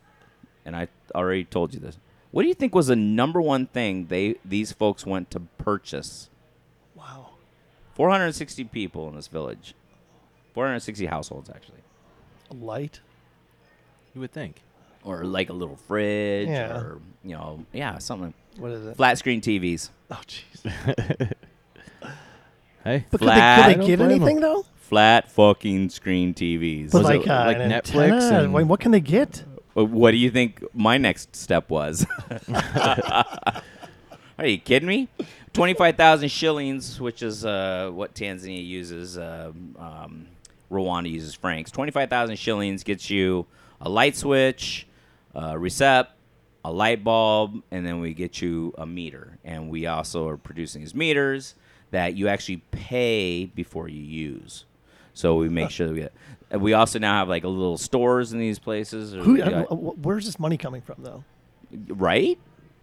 and 0.65 0.75
I 0.75 0.89
already 1.15 1.45
told 1.45 1.75
you 1.75 1.81
this, 1.81 1.99
what 2.31 2.43
do 2.43 2.49
you 2.49 2.55
think 2.55 2.75
was 2.75 2.87
the 2.87 2.97
number 2.97 3.43
one 3.43 3.67
thing 3.67 4.07
they 4.07 4.37
these 4.45 4.73
folks 4.73 5.05
went 5.05 5.31
to 5.33 5.41
purchase? 5.59 6.31
Wow. 6.95 7.31
460 7.95 8.65
people 8.65 9.09
in 9.11 9.17
this 9.17 9.29
village. 9.29 9.75
460 10.55 11.07
households 11.07 11.51
actually. 11.51 11.79
A 12.51 12.55
light. 12.55 13.01
You 14.15 14.21
would 14.21 14.33
think. 14.33 14.63
Or 15.05 15.25
like 15.25 15.49
a 15.49 15.53
little 15.53 15.77
fridge 15.77 16.49
Yeah. 16.49 16.77
or 16.77 17.01
you 17.25 17.33
know, 17.37 17.65
yeah, 17.73 17.99
something. 17.99 18.35
What 18.59 18.71
is 18.73 18.87
it? 18.87 18.97
Flat 18.97 19.19
screen 19.19 19.41
TVs. 19.41 19.91
Oh, 20.11 20.21
jeez. 20.27 21.33
Hey, 22.85 23.05
But 23.13 23.21
could 23.21 23.29
they, 23.29 23.33
Flat. 23.33 23.57
could 23.57 23.65
I 23.65 23.69
they 23.69 23.75
don't 23.79 23.87
get 23.87 23.97
blame 23.99 24.11
'em. 24.11 24.17
anything 24.23 24.41
though? 24.41 24.67
Flat 24.81 25.31
fucking 25.31 25.89
screen 25.91 26.35
TVs. 26.35 26.91
But 26.91 26.99
Was 26.99 27.05
like, 27.07 27.21
it 27.23 27.29
uh, 27.29 27.45
like 27.47 27.57
an 27.59 27.71
Netflix 27.71 28.13
antenna? 28.13 28.43
and- 28.45 28.53
Wait, 28.53 28.65
what 28.67 28.81
can 28.81 28.91
they 28.91 29.01
get? 29.01 29.45
Uh, 29.77 29.85
What 29.85 30.11
do 30.11 30.17
you 30.17 30.31
think 30.33 30.65
my 30.75 30.99
next 30.99 31.37
step 31.37 31.71
was? 31.71 32.05
Are 34.39 34.47
you 34.47 34.59
kidding 34.59 34.89
me? 34.89 35.09
25,000 35.53 36.29
shillings, 36.31 37.01
which 37.01 37.23
is 37.23 37.45
uh, 37.45 37.91
what 37.93 38.15
Tanzania 38.15 38.67
uses. 38.67 39.17
Um, 39.17 39.77
um, 39.79 40.27
Rwanda 40.73 41.11
uses 41.11 41.35
francs. 41.35 41.71
25,000 41.71 42.37
shillings 42.37 42.83
gets 42.83 43.11
you 43.11 43.47
a 43.81 43.89
light 43.89 44.17
switch, 44.17 44.87
a 45.35 45.53
recep, 45.55 46.09
a 46.65 46.73
light 46.73 47.03
bulb, 47.05 47.63
and 47.71 47.87
then 47.87 48.01
we 48.01 48.15
get 48.15 48.41
you 48.41 48.73
a 48.79 48.87
meter. 48.87 49.39
And 49.45 49.69
we 49.71 49.87
also 49.87 50.27
are 50.29 50.37
producing 50.37 50.81
these 50.83 50.95
meters 50.95 51.55
that 51.91 52.15
you 52.15 52.29
actually 52.29 52.59
pay 52.71 53.47
before 53.47 53.89
you 53.89 54.03
use. 54.03 54.65
So 55.15 55.35
we 55.37 55.49
make 55.49 55.71
sure 55.71 55.87
that 55.89 55.93
we 55.93 56.01
get. 56.01 56.13
We 56.61 56.73
also 56.75 56.99
now 56.99 57.19
have 57.19 57.29
like 57.29 57.45
a 57.45 57.49
little 57.49 57.77
stores 57.79 58.33
in 58.33 58.39
these 58.39 58.59
places. 58.59 59.13
Who? 59.13 59.41
uh, 59.43 59.65
got- 59.65 59.99
where's 59.99 60.25
this 60.27 60.39
money 60.39 60.57
coming 60.57 60.81
from 60.83 60.97
though? 61.03 61.25
right? 61.89 62.39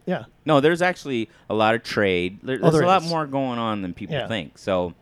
Yeah. 0.06 0.26
No, 0.46 0.60
there's 0.60 0.82
actually 0.82 1.30
a 1.50 1.54
lot 1.54 1.76
of 1.76 1.84
trade. 1.84 2.40
There, 2.42 2.58
Oh, 2.58 2.62
there's 2.64 2.74
there 2.74 2.82
a 2.84 2.88
lot 2.88 3.04
is. 3.04 3.10
more 3.10 3.28
going 3.28 3.60
on 3.60 3.82
than 3.84 3.94
people 3.94 4.16
Yeah. 4.16 4.28
think. 4.28 4.58
So, 4.58 4.94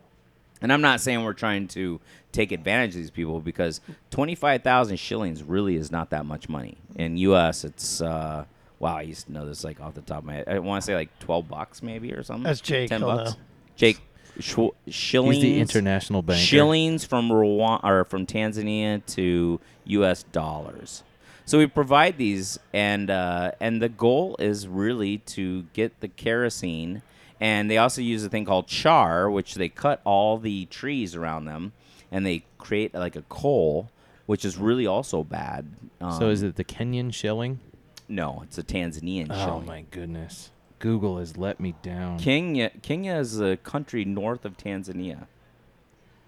and 0.60 0.70
I'm 0.72 0.82
not 0.82 1.00
saying 1.00 1.22
we're 1.24 1.32
trying 1.32 1.68
to 1.68 1.98
take 2.32 2.52
advantage 2.52 2.90
of 2.90 2.96
these 2.96 3.10
people 3.10 3.40
because 3.40 3.80
25,000 4.10 4.96
shillings 4.98 5.42
really 5.42 5.76
is 5.76 5.90
not 5.90 6.10
that 6.10 6.26
much 6.26 6.48
money. 6.48 6.76
In 6.96 7.16
U.S., 7.18 7.64
it's 7.64 8.00
uh, 8.00 8.44
wow. 8.78 8.96
I 8.96 9.02
used 9.02 9.26
to 9.26 9.32
know 9.32 9.46
this 9.46 9.64
like 9.64 9.80
off 9.80 9.94
the 9.94 10.02
top 10.02 10.18
of 10.18 10.24
my 10.24 10.34
head. 10.34 10.48
I 10.48 10.58
want 10.58 10.82
to 10.82 10.86
say 10.86 10.94
like 10.94 11.16
12 11.20 11.48
bucks 11.48 11.82
maybe 11.82 12.12
or 12.12 12.22
something. 12.22 12.44
That's 12.44 12.60
Jake, 12.60 12.88
10 12.88 13.00
bucks. 13.00 13.32
know. 13.32 13.36
Jake, 13.76 14.00
shw- 14.40 14.74
shillings. 14.88 15.36
he's 15.36 15.44
the 15.44 15.60
international 15.60 16.22
banker. 16.22 16.40
Shillings 16.40 17.04
from 17.04 17.30
Rwanda 17.30 17.84
or 17.84 18.04
from 18.04 18.26
Tanzania 18.26 19.04
to 19.14 19.60
U.S. 19.84 20.22
dollars. 20.24 21.02
So 21.44 21.56
we 21.56 21.66
provide 21.66 22.18
these, 22.18 22.58
and 22.74 23.08
uh, 23.08 23.52
and 23.58 23.80
the 23.80 23.88
goal 23.88 24.36
is 24.38 24.68
really 24.68 25.18
to 25.18 25.62
get 25.72 26.00
the 26.00 26.08
kerosene, 26.08 27.00
and 27.40 27.70
they 27.70 27.78
also 27.78 28.02
use 28.02 28.22
a 28.22 28.28
thing 28.28 28.44
called 28.44 28.66
char, 28.66 29.30
which 29.30 29.54
they 29.54 29.70
cut 29.70 30.02
all 30.04 30.36
the 30.36 30.66
trees 30.66 31.14
around 31.14 31.46
them, 31.46 31.72
and 32.10 32.24
they 32.26 32.44
create 32.58 32.94
like 32.94 33.16
a 33.16 33.22
coal, 33.22 33.90
which 34.26 34.44
is 34.44 34.56
really 34.56 34.86
also 34.86 35.22
bad. 35.24 35.66
Um, 36.00 36.12
So 36.12 36.28
is 36.30 36.42
it 36.42 36.56
the 36.56 36.64
Kenyan 36.64 37.12
shilling? 37.12 37.60
No, 38.08 38.40
it's 38.44 38.56
a 38.58 38.62
Tanzanian 38.62 39.26
shilling. 39.26 39.30
Oh 39.32 39.44
shilling. 39.44 39.66
my 39.66 39.84
goodness. 39.90 40.50
Google 40.78 41.18
has 41.18 41.36
let 41.36 41.58
me 41.60 41.74
down. 41.82 42.18
Kenya, 42.18 42.70
Kenya 42.82 43.14
is 43.16 43.40
a 43.40 43.56
country 43.56 44.04
north 44.04 44.44
of 44.44 44.56
Tanzania. 44.56 45.26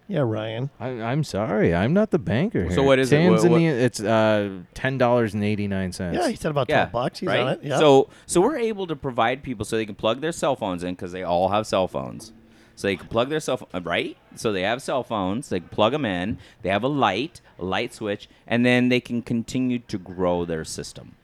Yeah, 0.09 0.22
Ryan. 0.22 0.70
I, 0.81 0.89
I'm 0.89 1.22
sorry, 1.22 1.72
I'm 1.72 1.93
not 1.93 2.11
the 2.11 2.18
banker. 2.18 2.68
So 2.70 2.76
here. 2.81 2.83
what 2.83 2.99
is 2.99 3.12
it? 3.12 3.31
What- 3.31 3.43
what- 3.45 3.53
Tanzania, 3.53 3.70
it's 3.81 4.01
uh, 4.01 4.59
ten 4.74 4.99
dollars 4.99 5.35
and 5.35 5.45
eighty 5.45 5.68
nine 5.68 5.93
cents. 5.93 6.18
Yeah, 6.18 6.28
he 6.28 6.35
said 6.35 6.51
about 6.51 6.68
twelve 6.68 6.91
bucks. 6.91 7.20
He's 7.20 7.28
right? 7.28 7.39
on 7.41 7.49
it. 7.55 7.61
Yeah. 7.62 7.78
So 7.78 8.09
so 8.26 8.41
we're 8.41 8.59
able 8.59 8.89
to 8.89 8.97
provide 8.97 9.45
people 9.45 9.64
so 9.64 9.76
they 9.76 9.87
can 9.87 9.95
plug 9.95 10.20
their 10.20 10.33
cell 10.33 10.57
phones 10.57 10.83
in 10.83 10.95
because 10.95 11.12
they 11.12 11.22
all 11.22 11.51
have 11.51 11.64
cell 11.64 11.87
phones. 11.87 12.33
So 12.81 12.89
they 12.89 12.97
can 12.97 13.09
plug 13.09 13.28
their 13.28 13.41
cell 13.41 13.59
phone, 13.59 13.68
uh, 13.74 13.83
right? 13.83 14.16
So 14.37 14.53
they 14.53 14.62
have 14.62 14.81
cell 14.81 15.03
phones. 15.03 15.51
They 15.51 15.61
plug 15.61 15.93
them 15.93 16.07
in. 16.07 16.39
They 16.62 16.70
have 16.70 16.83
a 16.83 16.89
light, 16.89 17.43
a 17.59 17.64
light 17.66 17.93
switch, 17.93 18.26
and 18.47 18.64
then 18.64 18.89
they 18.89 19.01
can 19.01 19.20
continue 19.20 19.81
to 19.81 19.99
grow 19.99 20.47
their 20.47 20.64
system. 20.64 21.14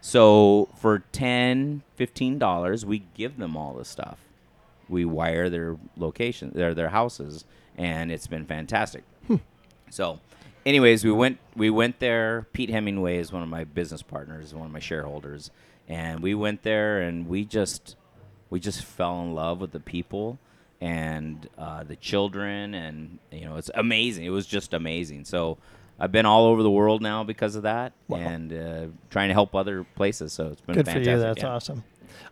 So 0.00 0.70
for 0.76 1.04
10 1.12 1.84
dollars, 2.38 2.84
we 2.84 3.04
give 3.14 3.38
them 3.38 3.56
all 3.56 3.74
this 3.74 3.86
stuff. 3.86 4.18
We 4.88 5.04
wire 5.04 5.48
their 5.48 5.76
location, 5.96 6.50
their 6.52 6.74
their 6.74 6.88
houses, 6.88 7.44
and 7.78 8.10
it's 8.10 8.26
been 8.26 8.44
fantastic. 8.44 9.04
Hmm. 9.28 9.36
So, 9.90 10.18
anyways, 10.66 11.04
we 11.04 11.12
went 11.12 11.38
we 11.54 11.70
went 11.70 12.00
there. 12.00 12.48
Pete 12.52 12.70
Hemingway 12.70 13.18
is 13.18 13.30
one 13.32 13.44
of 13.44 13.48
my 13.48 13.62
business 13.62 14.02
partners, 14.02 14.52
one 14.52 14.66
of 14.66 14.72
my 14.72 14.80
shareholders, 14.80 15.52
and 15.88 16.24
we 16.24 16.34
went 16.34 16.64
there 16.64 17.00
and 17.00 17.28
we 17.28 17.44
just 17.44 17.94
we 18.50 18.58
just 18.58 18.84
fell 18.84 19.22
in 19.22 19.32
love 19.32 19.60
with 19.60 19.70
the 19.70 19.78
people 19.78 20.40
and 20.80 21.48
uh, 21.58 21.84
the 21.84 21.96
children, 21.96 22.74
and 22.74 23.18
you 23.32 23.44
know 23.44 23.56
it's 23.56 23.70
amazing. 23.74 24.24
It 24.24 24.30
was 24.30 24.46
just 24.46 24.72
amazing. 24.74 25.24
So. 25.24 25.58
I've 25.96 26.10
been 26.10 26.26
all 26.26 26.46
over 26.46 26.64
the 26.64 26.70
world 26.72 27.02
now 27.02 27.22
because 27.22 27.54
of 27.54 27.62
that, 27.62 27.92
Wow. 28.08 28.18
and 28.18 28.52
uh, 28.52 28.86
trying 29.10 29.28
to 29.28 29.32
help 29.32 29.54
other 29.54 29.84
places. 29.94 30.32
So 30.32 30.48
it's 30.48 30.60
been 30.60 30.74
Good 30.74 30.86
fantastic. 30.86 31.04
for 31.04 31.10
you. 31.12 31.18
That's 31.20 31.42
yeah. 31.42 31.48
awesome. 31.54 31.84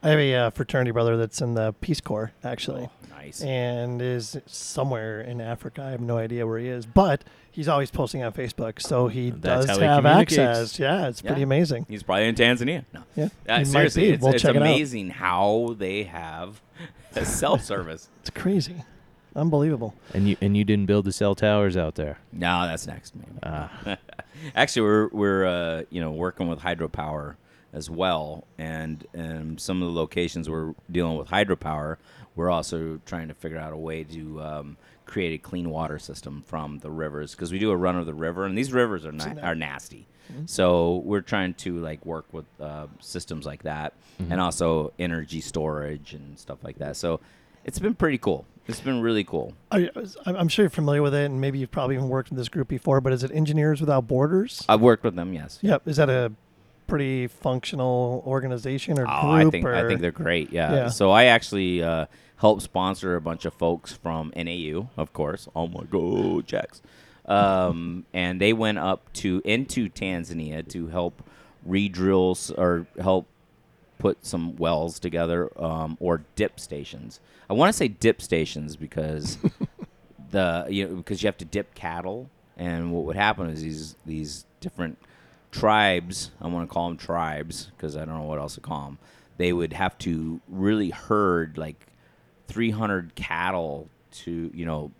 I 0.02 0.08
have 0.08 0.18
a 0.18 0.34
uh, 0.34 0.50
fraternity 0.50 0.90
brother 0.90 1.16
that's 1.16 1.40
in 1.40 1.54
the 1.54 1.72
Peace 1.74 2.00
Corps 2.00 2.32
actually, 2.42 2.88
Oh, 2.90 3.06
nice. 3.16 3.40
and 3.40 4.02
is 4.02 4.36
somewhere 4.46 5.20
in 5.20 5.40
Africa. 5.40 5.80
I 5.84 5.90
have 5.90 6.00
no 6.00 6.18
idea 6.18 6.44
where 6.44 6.58
he 6.58 6.66
is, 6.66 6.86
but 6.86 7.22
he's 7.52 7.68
always 7.68 7.92
posting 7.92 8.24
on 8.24 8.32
Facebook, 8.32 8.82
so 8.82 9.06
he 9.06 9.30
That's 9.30 9.66
does 9.66 9.78
he 9.78 9.84
have 9.84 10.06
access. 10.06 10.80
Yeah, 10.80 11.06
it's 11.06 11.22
pretty 11.22 11.42
amazing. 11.42 11.86
He's 11.88 12.02
probably 12.02 12.26
in 12.26 12.34
Tanzania. 12.34 12.84
No. 12.92 13.04
Yeah, 13.14 13.28
Uh, 13.48 13.62
seriously, 13.62 14.08
it's, 14.10 14.24
We'll 14.24 14.32
it's 14.34 14.42
check 14.42 14.56
it 14.56 14.58
amazing 14.58 15.10
how 15.10 15.76
they 15.78 16.02
have 16.02 16.60
a 17.16 17.24
cell 17.24 17.58
service. 17.58 18.08
It's 18.20 18.30
crazy, 18.30 18.76
unbelievable. 19.34 19.94
And 20.14 20.28
you 20.28 20.36
and 20.40 20.56
you 20.56 20.62
didn't 20.64 20.86
build 20.86 21.04
the 21.04 21.12
cell 21.12 21.34
towers 21.34 21.76
out 21.76 21.96
there. 21.96 22.18
No, 22.32 22.66
that's 22.68 22.86
next. 22.86 23.14
Maybe. 23.16 23.32
Ah, 23.42 23.96
Actually, 24.54 24.82
we're 24.82 25.08
we're 25.08 25.46
uh, 25.46 25.82
you 25.90 26.00
know 26.00 26.12
working 26.12 26.48
with 26.48 26.60
hydropower 26.60 27.34
as 27.72 27.90
well, 27.90 28.44
and 28.58 29.04
and 29.12 29.60
some 29.60 29.82
of 29.82 29.88
the 29.92 29.98
locations 29.98 30.48
we're 30.48 30.74
dealing 30.90 31.16
with 31.18 31.28
hydropower, 31.28 31.96
we're 32.36 32.50
also 32.50 33.00
trying 33.06 33.26
to 33.28 33.34
figure 33.34 33.58
out 33.58 33.72
a 33.72 33.76
way 33.76 34.04
to 34.04 34.40
um, 34.40 34.76
create 35.04 35.34
a 35.34 35.38
clean 35.38 35.68
water 35.70 35.98
system 35.98 36.42
from 36.46 36.78
the 36.78 36.90
rivers 36.90 37.32
because 37.32 37.50
we 37.50 37.58
do 37.58 37.70
a 37.70 37.76
run 37.76 37.96
of 37.96 38.06
the 38.06 38.14
river, 38.14 38.44
and 38.46 38.56
these 38.56 38.72
rivers 38.72 39.04
are 39.04 39.18
Seen 39.18 39.34
na- 39.36 39.42
are 39.42 39.54
nasty. 39.56 40.06
So 40.46 41.02
we're 41.04 41.20
trying 41.20 41.54
to 41.54 41.78
like 41.78 42.04
work 42.06 42.26
with 42.32 42.46
uh, 42.60 42.86
systems 43.00 43.44
like 43.46 43.62
that, 43.64 43.92
and 44.18 44.40
also 44.40 44.92
energy 44.98 45.40
storage 45.40 46.14
and 46.14 46.38
stuff 46.38 46.58
like 46.62 46.78
that. 46.78 46.96
So 46.96 47.20
it's 47.64 47.78
been 47.78 47.94
pretty 47.94 48.18
cool. 48.18 48.46
It's 48.68 48.80
been 48.80 49.00
really 49.00 49.24
cool. 49.24 49.54
I, 49.72 49.90
I'm 50.24 50.46
sure 50.48 50.64
you're 50.64 50.70
familiar 50.70 51.02
with 51.02 51.14
it, 51.14 51.24
and 51.26 51.40
maybe 51.40 51.58
you've 51.58 51.72
probably 51.72 51.96
even 51.96 52.08
worked 52.08 52.30
in 52.30 52.36
this 52.36 52.48
group 52.48 52.68
before. 52.68 53.00
But 53.00 53.12
is 53.12 53.24
it 53.24 53.32
Engineers 53.32 53.80
Without 53.80 54.06
Borders? 54.06 54.62
I've 54.68 54.80
worked 54.80 55.02
with 55.04 55.16
them, 55.16 55.32
yes. 55.32 55.58
Yep. 55.62 55.88
Is 55.88 55.96
that 55.96 56.08
a 56.08 56.32
pretty 56.86 57.26
functional 57.26 58.22
organization 58.26 58.98
or 58.98 59.06
Oh, 59.08 59.20
group? 59.22 59.32
I 59.48 59.50
think 59.50 59.66
I 59.66 59.88
think 59.88 60.00
they're 60.00 60.10
great. 60.12 60.52
Yeah. 60.52 60.72
Yeah. 60.72 60.88
So 60.90 61.10
I 61.10 61.24
actually 61.24 61.82
uh, 61.82 62.06
helped 62.36 62.62
sponsor 62.62 63.16
a 63.16 63.20
bunch 63.20 63.44
of 63.44 63.54
folks 63.54 63.92
from 63.92 64.32
NAU, 64.36 64.88
of 64.96 65.12
course. 65.12 65.48
Oh 65.56 65.66
my 65.66 65.84
God, 65.84 66.46
Jacks. 66.46 66.82
Um, 67.32 68.06
and 68.12 68.40
they 68.40 68.52
went 68.52 68.78
up 68.78 69.12
to 69.14 69.40
into 69.44 69.88
Tanzania 69.88 70.66
to 70.68 70.88
help 70.88 71.22
re-drill 71.64 72.36
or 72.56 72.86
help 73.00 73.26
put 73.98 74.26
some 74.26 74.56
wells 74.56 74.98
together 74.98 75.48
um, 75.62 75.96
or 76.00 76.24
dip 76.34 76.58
stations. 76.58 77.20
I 77.48 77.52
want 77.52 77.68
to 77.68 77.72
say 77.72 77.88
dip 77.88 78.20
stations 78.20 78.76
because 78.76 79.38
the 80.30 80.66
you 80.68 80.88
know 80.88 80.96
because 80.96 81.22
you 81.22 81.28
have 81.28 81.38
to 81.38 81.44
dip 81.44 81.74
cattle, 81.74 82.28
and 82.56 82.92
what 82.92 83.04
would 83.04 83.16
happen 83.16 83.48
is 83.48 83.62
these 83.62 83.96
these 84.04 84.44
different 84.60 84.98
tribes. 85.52 86.32
I 86.40 86.48
want 86.48 86.68
to 86.68 86.72
call 86.72 86.88
them 86.88 86.96
tribes 86.96 87.70
because 87.76 87.96
I 87.96 88.04
don't 88.04 88.18
know 88.18 88.24
what 88.24 88.38
else 88.38 88.54
to 88.54 88.60
call 88.60 88.86
them. 88.86 88.98
They 89.36 89.52
would 89.52 89.72
have 89.72 89.96
to 89.98 90.40
really 90.48 90.90
herd 90.90 91.56
like 91.56 91.86
300 92.48 93.14
cattle 93.14 93.88
to 94.12 94.50
you 94.52 94.66
know 94.66 94.90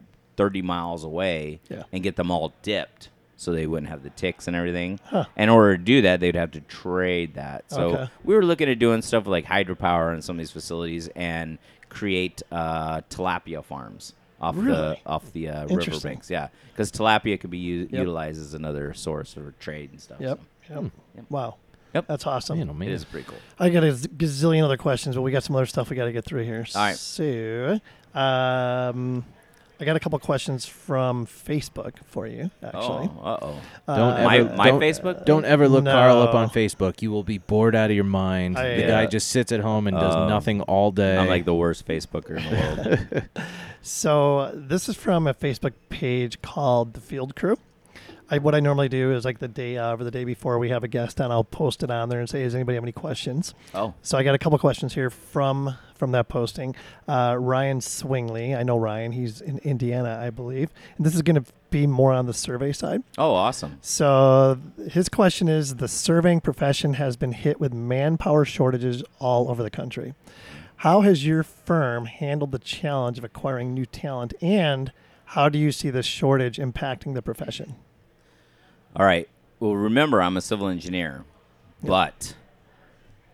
30 0.43 0.63
miles 0.63 1.05
away 1.05 1.61
Yeah. 1.69 1.85
and 1.93 2.03
get 2.03 2.17
them 2.17 2.31
all 2.31 2.53
dipped 2.63 3.09
so 3.37 3.53
they 3.53 3.67
wouldn't 3.67 3.89
have 3.91 4.03
the 4.03 4.11
ticks 4.11 4.47
and 4.47 4.57
everything. 4.57 4.99
Huh. 5.05 5.25
In 5.37 5.49
order 5.49 5.77
to 5.77 5.83
do 5.83 6.03
that, 6.03 6.21
they'd 6.21 6.35
have 6.35 6.51
to 6.53 6.61
trade 6.61 7.35
that. 7.35 7.65
So 7.69 7.81
Okay. 7.91 8.11
we 8.25 8.35
were 8.35 8.45
looking 8.45 8.69
at 8.69 8.79
doing 8.79 9.03
stuff 9.03 9.27
like 9.27 9.47
hydropower 9.47 10.15
in 10.15 10.23
some 10.23 10.37
of 10.37 10.39
these 10.39 10.51
facilities 10.51 11.09
and 11.15 11.59
create 11.89 12.43
uh, 12.51 13.01
tilapia 13.11 13.65
farms 13.65 14.15
off 14.41 14.57
Really? 14.57 14.71
the 14.77 14.99
off 15.07 15.33
the 15.33 15.49
uh, 15.49 15.63
Interesting. 15.69 15.93
riverbanks. 15.95 16.31
Yeah, 16.31 16.49
because 16.73 16.91
tilapia 16.91 17.39
could 17.41 17.51
be 17.51 17.59
u- 17.59 17.89
Yep. 17.91 17.99
utilized 18.01 18.41
as 18.41 18.55
another 18.55 18.93
source 18.95 19.35
for 19.35 19.53
trade 19.61 19.91
and 19.93 20.01
stuff. 20.01 20.21
Yep. 20.21 20.41
so. 20.69 20.75
Yep. 20.83 20.93
Yep. 21.17 21.25
Wow. 21.31 21.57
Yep. 21.95 22.07
That's 22.07 22.27
awesome. 22.27 22.59
You 22.59 22.65
know, 22.65 22.73
man. 22.75 22.89
is 22.89 23.05
pretty 23.05 23.27
cool. 23.29 23.39
I 23.59 23.69
got 23.71 23.85
a 23.85 23.89
gazillion 23.93 24.65
other 24.65 24.79
questions, 24.79 25.15
but 25.15 25.23
we 25.23 25.31
got 25.31 25.43
some 25.45 25.55
other 25.57 25.67
stuff 25.67 25.91
we 25.91 25.97
got 25.97 26.07
to 26.07 26.13
get 26.13 26.25
through 26.25 26.45
here. 26.45 26.65
All 26.75 26.81
right. 26.81 26.97
So, 26.97 27.79
um, 28.15 29.25
I 29.83 29.85
got 29.85 29.97
a 29.97 30.01
couple 30.01 30.17
questions 30.21 30.65
from 30.65 31.27
Facebook 31.27 31.95
for 32.07 32.25
you, 32.27 32.51
actually. 32.63 33.11
Oh, 33.19 33.21
uh 33.25 33.39
oh. 33.43 33.61
Don't 33.89 33.99
Uh, 33.99 34.25
My 34.25 34.37
ever- 34.39 34.57
my 34.57 34.67
don't- 34.69 34.81
Facebook. 34.81 35.25
Don't 35.25 35.45
ever 35.45 35.69
look 35.69 35.85
Karl 35.87 36.23
up 36.23 36.35
on 36.35 36.51
Facebook. 36.51 37.03
You 37.03 37.11
will 37.11 37.25
be 37.25 37.39
bored 37.39 37.75
out 37.75 37.91
of 37.91 37.97
your 37.97 38.05
mind. 38.05 38.57
I- 38.57 38.77
the 38.77 38.81
Yeah. 38.83 38.87
guy 38.89 39.07
just 39.07 39.29
sits 39.31 39.51
at 39.51 39.59
home 39.61 39.89
and 39.89 39.97
does 39.99 40.15
Oh. 40.15 40.29
nothing 40.29 40.61
all 40.63 40.93
day. 40.93 41.17
I'm 41.19 41.27
like 41.29 41.45
the 41.47 41.55
worst 41.55 41.87
Facebooker 41.87 42.37
in 42.39 42.45
the 42.45 42.99
world. 43.07 43.23
So 43.85 44.53
this 44.55 44.89
is 44.89 44.95
from 44.95 45.27
a 45.27 45.35
Facebook 45.35 45.73
page 45.89 46.41
called 46.41 46.95
the 46.95 47.01
Field 47.01 47.35
Crew. 47.35 47.59
I, 48.33 48.39
what 48.39 48.55
I 48.55 48.61
normally 48.61 48.89
do 48.89 49.13
is 49.13 49.27
like 49.27 49.41
the 49.41 49.49
day 49.49 49.77
of 49.77 50.01
or 50.01 50.05
the 50.05 50.11
day 50.11 50.25
before 50.25 50.59
we 50.59 50.71
have 50.71 50.83
a 50.83 50.89
guest 50.89 51.21
on, 51.21 51.31
I'll 51.31 51.45
post 51.45 51.83
it 51.83 51.91
on 51.91 52.09
there 52.09 52.19
and 52.19 52.29
say, 52.29 52.43
"Does 52.43 52.55
anybody 52.55 52.77
have 52.77 52.85
any 52.85 52.93
questions?" 52.93 53.55
oh, 53.75 53.93
So 54.01 54.17
I 54.17 54.23
got 54.23 54.35
a 54.35 54.39
couple 54.39 54.59
questions 54.59 54.95
here 54.95 55.11
from 55.11 55.77
from 55.95 56.13
that 56.13 56.31
posting. 56.31 56.75
Uh, 57.07 57.37
Ryan 57.39 57.81
Swingley, 57.81 58.57
I 58.57 58.63
know 58.63 58.79
Ryan. 58.79 59.13
He's 59.13 59.43
in 59.43 59.59
Indiana, 59.59 60.19
I 60.21 60.31
believe. 60.31 60.71
And 60.97 61.05
this 61.05 61.15
is 61.15 61.21
going 61.21 61.45
to 61.45 61.53
be 61.69 61.87
more 61.87 62.11
on 62.11 62.25
the 62.25 62.33
survey 62.33 62.73
side. 62.73 63.03
oh, 63.19 63.35
awesome. 63.35 63.77
So 63.83 64.59
his 64.91 65.11
question 65.11 65.49
is: 65.49 65.77
The 65.77 65.89
surveying 65.89 66.41
profession 66.41 66.95
has 66.95 67.19
been 67.19 67.33
hit 67.33 67.61
with 67.61 67.75
manpower 67.75 68.47
shortages 68.47 69.05
all 69.19 69.51
over 69.51 69.63
the 69.63 69.71
country. 69.71 70.15
How 70.77 71.03
has 71.03 71.27
your 71.27 71.43
firm 71.43 72.07
handled 72.07 72.53
the 72.53 72.59
challenge 72.59 73.19
of 73.19 73.25
acquiring 73.25 73.75
new 73.75 73.85
talent, 73.85 74.33
and 74.41 74.91
how 75.27 75.51
do 75.51 75.59
you 75.59 75.71
see 75.71 75.91
this 75.91 76.07
shortage 76.07 76.57
impacting 76.57 77.13
the 77.13 77.23
profession? 77.23 77.77
All 78.95 79.07
right. 79.07 79.29
Well, 79.59 79.75
remember, 79.75 80.21
I'm 80.21 80.37
a 80.37 80.41
civil 80.41 80.69
engineer, 80.69 81.25
but 81.83 82.35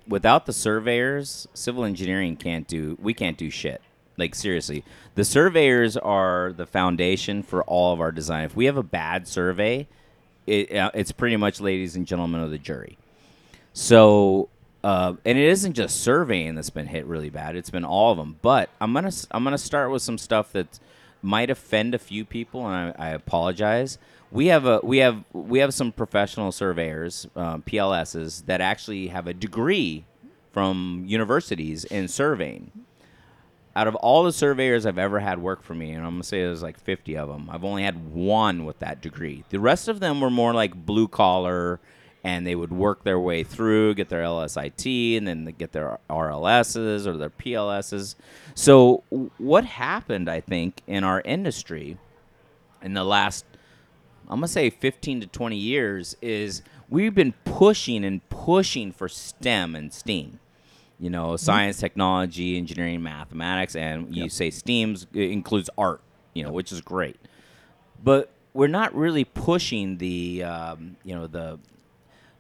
without 0.06 0.46
the 0.46 0.52
surveyors, 0.52 1.48
civil 1.52 1.84
engineering 1.84 2.36
can't 2.36 2.66
do. 2.68 2.96
We 3.00 3.14
can't 3.14 3.36
do 3.36 3.50
shit. 3.50 3.80
Like 4.16 4.34
seriously, 4.34 4.84
the 5.14 5.24
surveyors 5.24 5.96
are 5.96 6.52
the 6.52 6.66
foundation 6.66 7.42
for 7.42 7.62
all 7.64 7.92
of 7.92 8.00
our 8.00 8.12
design. 8.12 8.44
If 8.44 8.56
we 8.56 8.66
have 8.66 8.76
a 8.76 8.82
bad 8.82 9.26
survey, 9.28 9.86
it, 10.46 10.74
uh, 10.74 10.90
it's 10.94 11.12
pretty 11.12 11.36
much, 11.36 11.61
ladies 11.61 11.94
and 11.94 12.06
gentlemen 12.06 12.40
of 12.40 12.50
the 12.50 12.59
jury. 12.59 12.98
So, 13.72 14.48
uh, 14.82 15.14
and 15.24 15.38
it 15.38 15.48
isn't 15.48 15.74
just 15.74 16.00
surveying 16.00 16.56
that's 16.56 16.70
been 16.70 16.86
hit 16.88 17.06
really 17.06 17.30
bad. 17.30 17.54
It's 17.54 17.70
been 17.70 17.84
all 17.84 18.12
of 18.12 18.18
them. 18.18 18.38
But 18.42 18.70
I'm 18.80 18.92
gonna 18.92 19.12
I'm 19.30 19.44
gonna 19.44 19.59
start 19.59 19.90
with 19.90 20.02
some 20.02 20.18
stuff 20.18 20.52
that 20.52 20.78
might 21.22 21.50
offend 21.50 21.94
a 21.94 21.98
few 21.98 22.24
people, 22.24 22.66
and 22.66 22.94
I, 22.98 23.09
I 23.09 23.11
apologize. 23.11 23.98
We 24.31 24.47
have 24.47 24.66
a 24.66 24.81
we 24.83 24.99
have 24.99 25.24
we 25.33 25.61
have 25.61 25.72
some 25.72 25.93
professional 25.93 26.53
surveyors, 26.53 27.26
um, 27.35 27.62
PLSs, 27.62 28.45
that 28.47 28.61
actually 28.61 29.09
have 29.09 29.26
a 29.26 29.35
degree 29.35 30.05
from 30.53 31.05
universities 31.07 31.85
in 31.85 32.09
surveying. 32.09 32.70
Out 33.74 33.87
of 33.87 33.95
all 33.97 34.24
the 34.24 34.33
surveyors 34.33 34.87
I've 34.87 34.99
ever 34.99 35.20
had 35.20 35.39
work 35.39 35.62
for 35.62 35.74
me, 35.74 35.93
and 35.93 36.05
I'm 36.05 36.14
gonna 36.14 36.24
say 36.24 36.43
there's 36.43 36.62
like 36.62 36.79
50 36.79 37.16
of 37.16 37.29
them, 37.29 37.49
I've 37.51 37.64
only 37.64 37.85
had 37.85 38.12
one 38.12 38.64
with 38.64 38.81
that 38.81 39.01
degree. 39.01 39.45
The 39.51 39.61
rest 39.61 39.89
of 39.89 40.01
them 40.01 40.20
were 40.20 40.31
more 40.31 40.53
like 40.53 40.74
blue 40.74 41.09
collar, 41.09 41.81
and 42.24 42.47
they 42.47 42.55
would 42.55 42.72
work 42.72 43.05
their 43.05 43.20
way 43.20 43.45
through, 43.45 43.95
get 43.95 44.09
their 44.09 44.24
LSIT, 44.24 45.16
and 45.16 45.26
then 45.26 45.45
get 45.57 45.72
their 45.72 45.99
RLSs 46.11 47.07
or 47.07 47.16
their 47.16 47.31
PLSs. 47.31 48.16
So 48.55 49.05
what 49.39 49.64
happened, 49.64 50.29
I 50.29 50.41
think, 50.41 50.83
in 50.87 51.05
our 51.05 51.20
industry 51.20 51.97
in 52.83 52.95
the 52.95 53.05
last 53.05 53.45
I'm 54.29 54.37
gonna 54.39 54.49
say 54.49 54.70
15 54.70 55.22
to 55.22 55.26
20 55.26 55.57
years 55.57 56.16
is 56.20 56.62
we've 56.89 57.14
been 57.14 57.35
pushing 57.45 58.05
and 58.05 58.26
pushing 58.29 58.93
for 58.93 59.09
STEM 59.09 59.74
and 59.74 59.93
STEAM. 59.93 60.41
You 61.01 61.11
know, 61.11 61.37
science, 61.37 61.79
technology, 61.79 62.59
engineering, 62.59 63.03
mathematics, 63.03 63.76
and 63.76 64.14
you 64.14 64.29
say 64.29 64.51
STEAM's 64.51 65.07
includes 65.14 65.70
art. 65.79 66.01
You 66.35 66.45
know, 66.45 66.53
which 66.53 66.72
is 66.72 66.81
great, 66.81 67.16
but 68.03 68.31
we're 68.53 68.66
not 68.66 68.95
really 68.95 69.24
pushing 69.24 69.99
the 69.99 70.43
um, 70.43 70.97
you 71.05 71.14
know 71.14 71.26
the 71.29 71.59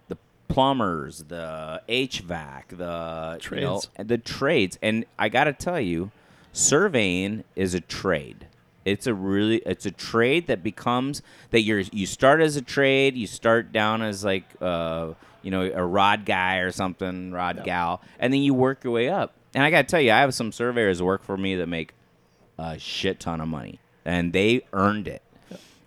the 0.08 0.18
plumbers, 0.48 1.24
the 1.28 1.80
HVAC, 1.88 2.68
the 2.70 3.38
you 3.54 3.60
know, 3.60 3.80
Trades. 3.80 3.90
the 3.96 4.18
trades. 4.18 4.78
And 4.82 5.04
I 5.18 5.28
got 5.28 5.44
to 5.44 5.52
tell 5.52 5.80
you, 5.80 6.10
surveying 6.52 7.44
is 7.54 7.74
a 7.74 7.80
trade. 7.80 8.48
It's 8.92 9.06
a 9.06 9.14
really 9.14 9.58
it's 9.58 9.86
a 9.86 9.90
trade 9.90 10.46
that 10.48 10.62
becomes 10.62 11.22
that 11.50 11.60
you're 11.62 11.80
you 11.80 12.06
start 12.06 12.40
as 12.40 12.56
a 12.56 12.62
trade, 12.62 13.16
you 13.16 13.26
start 13.26 13.72
down 13.72 14.02
as 14.02 14.24
like 14.24 14.44
uh 14.60 15.14
you 15.42 15.50
know 15.50 15.62
a 15.62 15.84
rod 15.84 16.24
guy 16.24 16.56
or 16.56 16.70
something, 16.72 17.32
rod 17.32 17.62
gal, 17.64 18.02
and 18.18 18.32
then 18.32 18.40
you 18.42 18.54
work 18.54 18.84
your 18.84 18.92
way 18.92 19.08
up. 19.08 19.34
And 19.54 19.64
I 19.64 19.70
got 19.70 19.82
to 19.82 19.88
tell 19.90 20.00
you, 20.00 20.12
I 20.12 20.18
have 20.18 20.34
some 20.34 20.52
surveyors 20.52 21.02
work 21.02 21.24
for 21.24 21.36
me 21.36 21.54
that 21.56 21.66
make 21.68 21.94
a 22.58 22.78
shit 22.78 23.18
ton 23.20 23.40
of 23.40 23.48
money, 23.48 23.80
and 24.04 24.32
they 24.32 24.62
earned 24.72 25.08
it. 25.08 25.22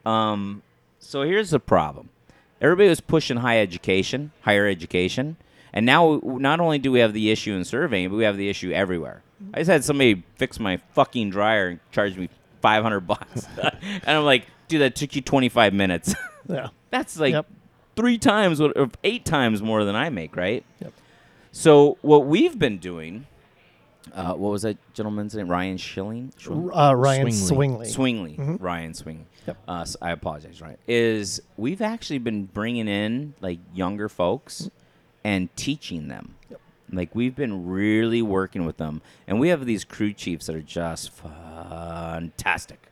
Um, 0.05 0.63
so 0.99 1.21
here's 1.23 1.51
the 1.51 1.59
problem: 1.59 2.09
everybody 2.59 2.89
was 2.89 3.01
pushing 3.01 3.37
high 3.37 3.59
education, 3.59 4.31
higher 4.41 4.67
education, 4.67 5.37
and 5.73 5.85
now 5.85 6.19
not 6.23 6.59
only 6.59 6.79
do 6.79 6.91
we 6.91 6.99
have 6.99 7.13
the 7.13 7.29
issue 7.29 7.53
in 7.53 7.63
surveying, 7.65 8.09
but 8.09 8.15
we 8.15 8.23
have 8.23 8.37
the 8.37 8.49
issue 8.49 8.71
everywhere. 8.71 9.21
I 9.53 9.59
just 9.59 9.69
had 9.69 9.83
somebody 9.83 10.23
fix 10.37 10.59
my 10.59 10.77
fucking 10.93 11.29
dryer 11.31 11.67
and 11.69 11.79
charge 11.91 12.15
me 12.17 12.29
five 12.61 12.83
hundred 12.83 13.01
bucks, 13.01 13.45
and 13.61 14.01
I'm 14.17 14.23
like, 14.25 14.47
dude, 14.67 14.81
that 14.81 14.95
took 14.95 15.15
you 15.15 15.21
25 15.21 15.73
minutes. 15.73 16.13
Yeah. 16.49 16.69
That's 16.89 17.17
like 17.19 17.33
Yep. 17.33 17.45
three 17.95 18.17
times 18.17 18.59
what, 18.59 18.75
or 18.75 18.89
eight 19.03 19.23
times 19.25 19.61
more 19.61 19.85
than 19.85 19.95
I 19.95 20.09
make, 20.09 20.35
right? 20.35 20.65
Yep. 20.81 20.91
So 21.51 21.97
what 22.01 22.25
we've 22.25 22.57
been 22.57 22.77
doing, 22.79 23.27
uh, 24.13 24.33
what 24.33 24.49
was 24.51 24.63
that 24.63 24.77
gentleman's 24.93 25.35
name? 25.35 25.47
Ryan 25.47 25.77
Schilling. 25.77 26.33
Schwing- 26.37 26.71
Uh, 26.75 26.95
Ryan 26.95 27.27
Swingley. 27.27 27.85
Swingley. 27.87 27.95
Swingley, 27.95 28.37
Mhm. 28.37 28.57
Ryan 28.59 28.93
Swingley. 28.93 29.25
Yep. 29.47 29.57
Uh, 29.67 29.81
s- 29.81 29.95
I 30.01 30.11
apologize, 30.11 30.59
Ryan. 30.61 30.77
Is 30.87 31.41
we've 31.57 31.81
actually 31.81 32.17
been 32.19 32.45
bringing 32.45 32.87
in 32.87 33.35
like 33.39 33.59
younger 33.73 34.09
folks 34.09 34.69
and 35.23 35.55
teaching 35.55 36.07
them. 36.07 36.33
Yep. 36.49 36.59
Like 36.91 37.15
we've 37.15 37.35
been 37.35 37.67
really 37.67 38.21
working 38.21 38.65
with 38.65 38.77
them, 38.77 39.01
and 39.27 39.39
we 39.39 39.49
have 39.49 39.65
these 39.65 39.83
crew 39.83 40.13
chiefs 40.13 40.47
that 40.47 40.55
are 40.55 40.61
just 40.61 41.11
fantastic, 41.11 42.87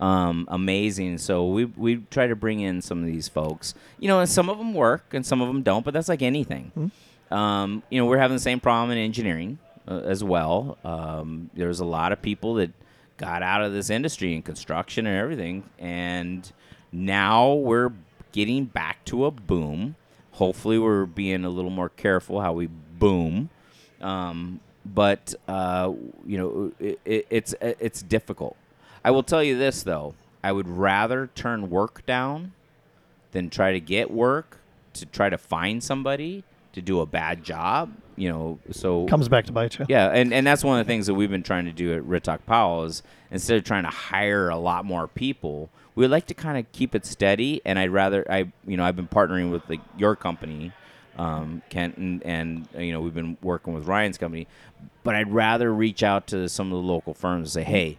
um, 0.00 0.46
amazing. 0.50 1.18
So 1.18 1.46
we 1.46 1.64
we 1.66 1.96
try 2.10 2.26
to 2.26 2.36
bring 2.36 2.60
in 2.60 2.82
some 2.82 2.98
of 3.00 3.06
these 3.06 3.28
folks. 3.28 3.74
You 3.98 4.08
know, 4.08 4.20
and 4.20 4.28
some 4.28 4.48
of 4.48 4.58
them 4.58 4.74
work 4.74 5.14
and 5.14 5.24
some 5.24 5.40
of 5.40 5.48
them 5.48 5.62
don't, 5.62 5.84
but 5.84 5.94
that's 5.94 6.08
like 6.08 6.22
anything. 6.22 6.90
Um, 7.30 7.82
you 7.90 7.98
know, 8.00 8.06
we're 8.06 8.18
having 8.18 8.36
the 8.36 8.42
same 8.42 8.60
problem 8.60 8.90
in 8.90 8.98
engineering 8.98 9.58
uh, 9.86 10.00
as 10.04 10.24
well. 10.24 10.78
Um, 10.84 11.50
there's 11.54 11.80
a 11.80 11.84
lot 11.84 12.12
of 12.12 12.22
people 12.22 12.54
that 12.54 12.70
got 13.18 13.42
out 13.42 13.62
of 13.62 13.72
this 13.72 13.90
industry 13.90 14.34
in 14.34 14.42
construction 14.42 15.06
and 15.06 15.16
everything, 15.16 15.64
and 15.78 16.50
now 16.92 17.52
we're 17.52 17.92
getting 18.32 18.64
back 18.64 19.04
to 19.06 19.26
a 19.26 19.30
boom. 19.30 19.96
Hopefully, 20.32 20.78
we're 20.78 21.04
being 21.04 21.44
a 21.44 21.50
little 21.50 21.70
more 21.70 21.88
careful 21.88 22.40
how 22.40 22.52
we 22.52 22.68
boom. 22.98 23.50
Um, 24.00 24.60
but 24.84 25.34
uh, 25.46 25.92
you 26.26 26.38
know, 26.38 26.72
it, 26.78 27.00
it, 27.04 27.26
it's 27.30 27.54
it's 27.60 28.02
difficult. 28.02 28.56
I 29.04 29.10
will 29.10 29.22
tell 29.22 29.42
you 29.42 29.58
this 29.58 29.82
though: 29.82 30.14
I 30.42 30.52
would 30.52 30.68
rather 30.68 31.28
turn 31.34 31.70
work 31.70 32.04
down 32.06 32.52
than 33.32 33.50
try 33.50 33.72
to 33.72 33.80
get 33.80 34.10
work 34.10 34.58
to 34.94 35.06
try 35.06 35.28
to 35.28 35.38
find 35.38 35.82
somebody 35.82 36.44
to 36.72 36.80
do 36.80 37.00
a 37.00 37.06
bad 37.06 37.44
job. 37.44 37.92
You 38.16 38.30
know, 38.30 38.58
so 38.72 39.06
Comes 39.06 39.28
back 39.28 39.44
to 39.46 39.52
bite 39.52 39.78
you. 39.78 39.86
yeah, 39.88 40.08
and, 40.08 40.32
and 40.34 40.44
that's 40.44 40.64
one 40.64 40.80
of 40.80 40.86
the 40.86 40.90
things 40.90 41.06
that 41.06 41.14
we've 41.14 41.30
been 41.30 41.44
trying 41.44 41.66
to 41.66 41.72
do 41.72 41.94
at 41.94 42.02
Ritoch 42.02 42.40
Powell 42.46 42.84
is 42.84 43.02
instead 43.30 43.58
of 43.58 43.64
trying 43.64 43.84
to 43.84 43.90
hire 43.90 44.48
a 44.48 44.56
lot 44.56 44.84
more 44.84 45.06
people, 45.06 45.70
we 45.94 46.02
would 46.02 46.10
like 46.10 46.26
to 46.26 46.34
kind 46.34 46.58
of 46.58 46.70
keep 46.72 46.96
it 46.96 47.06
steady. 47.06 47.60
And 47.64 47.78
I'd 47.78 47.90
rather 47.90 48.24
I 48.30 48.50
you 48.66 48.76
know 48.76 48.84
I've 48.84 48.96
been 48.96 49.06
partnering 49.08 49.50
with 49.52 49.68
like 49.68 49.80
your 49.96 50.16
company, 50.16 50.72
um, 51.18 51.62
Kenton, 51.68 52.22
and 52.24 52.68
uh, 52.74 52.80
you 52.80 52.92
know 52.92 53.00
we've 53.00 53.14
been 53.14 53.36
working 53.42 53.74
with 53.74 53.86
Ryan's 53.86 54.18
company, 54.18 54.46
but 55.02 55.14
I'd 55.14 55.32
rather 55.32 55.72
reach 55.72 56.02
out 56.02 56.26
to 56.28 56.48
some 56.48 56.68
of 56.68 56.82
the 56.82 56.86
local 56.86 57.14
firms 57.14 57.54
and 57.54 57.64
say, 57.64 57.70
hey, 57.70 57.98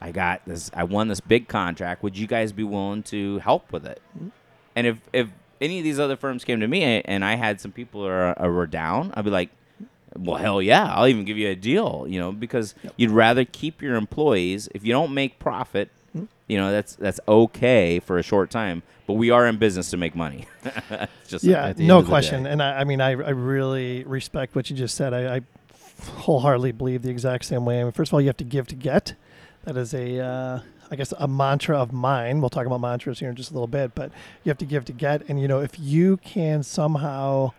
I 0.00 0.12
got 0.12 0.42
this, 0.46 0.70
I 0.74 0.84
won 0.84 1.08
this 1.08 1.20
big 1.20 1.48
contract. 1.48 2.02
Would 2.02 2.18
you 2.18 2.26
guys 2.26 2.52
be 2.52 2.64
willing 2.64 3.02
to 3.04 3.38
help 3.38 3.72
with 3.72 3.86
it? 3.86 4.02
And 4.76 4.86
if 4.86 4.98
if 5.12 5.28
any 5.60 5.78
of 5.78 5.84
these 5.84 5.98
other 5.98 6.16
firms 6.16 6.44
came 6.44 6.60
to 6.60 6.68
me 6.68 6.82
and 6.82 7.24
I 7.24 7.36
had 7.36 7.60
some 7.60 7.72
people 7.72 8.02
who 8.02 8.08
are, 8.08 8.38
are 8.38 8.50
were 8.52 8.66
down, 8.66 9.12
I'd 9.14 9.24
be 9.24 9.30
like, 9.30 9.50
well, 10.18 10.36
hell 10.36 10.60
yeah, 10.60 10.92
I'll 10.92 11.06
even 11.06 11.24
give 11.24 11.38
you 11.38 11.48
a 11.48 11.54
deal, 11.54 12.04
you 12.08 12.18
know, 12.18 12.32
because 12.32 12.74
you'd 12.96 13.10
rather 13.10 13.44
keep 13.44 13.80
your 13.80 13.94
employees. 13.94 14.68
If 14.74 14.84
you 14.84 14.92
don't 14.92 15.14
make 15.14 15.38
profit, 15.38 15.88
you 16.48 16.58
know, 16.58 16.70
that's 16.70 16.96
that's 16.96 17.20
okay 17.26 18.00
for 18.00 18.18
a 18.18 18.22
short 18.22 18.50
time, 18.50 18.82
but 19.06 19.14
we 19.14 19.30
are 19.30 19.46
in 19.46 19.56
business 19.56 19.90
to 19.90 19.96
make 19.96 20.14
money. 20.14 20.46
Just 21.26 21.44
Yeah, 21.44 21.72
no 21.76 21.82
end 21.82 21.90
of 21.90 22.04
the 22.04 22.08
question. 22.08 22.46
And 22.46 22.62
I, 22.62 22.80
I 22.80 22.84
mean, 22.84 23.00
I, 23.00 23.10
I 23.10 23.30
really 23.30 24.04
respect 24.04 24.54
what 24.54 24.70
you 24.70 24.76
just 24.76 24.96
said. 24.96 25.12
I, 25.12 25.36
I 25.36 25.40
wholeheartedly 26.04 26.72
believe 26.72 27.02
the 27.02 27.10
exact 27.10 27.44
same 27.44 27.64
way. 27.64 27.80
I 27.80 27.84
mean, 27.84 27.92
first 27.92 28.10
of 28.10 28.14
all, 28.14 28.20
you 28.20 28.28
have 28.28 28.36
to 28.38 28.44
give 28.44 28.66
to 28.68 28.74
get. 28.74 29.14
That 29.64 29.76
is 29.76 29.94
a, 29.94 30.18
uh, 30.18 30.60
I 30.90 30.96
guess, 30.96 31.12
a 31.18 31.28
mantra 31.28 31.78
of 31.78 31.92
mine. 31.92 32.40
We'll 32.40 32.50
talk 32.50 32.66
about 32.66 32.80
mantras 32.80 33.20
here 33.20 33.30
in 33.30 33.36
just 33.36 33.50
a 33.50 33.54
little 33.54 33.68
bit, 33.68 33.94
but 33.94 34.10
you 34.44 34.50
have 34.50 34.58
to 34.58 34.64
give 34.64 34.84
to 34.86 34.92
get. 34.92 35.22
And, 35.28 35.40
you 35.40 35.48
know, 35.48 35.60
if 35.60 35.78
you 35.78 36.16
can 36.18 36.62
somehow 36.62 37.52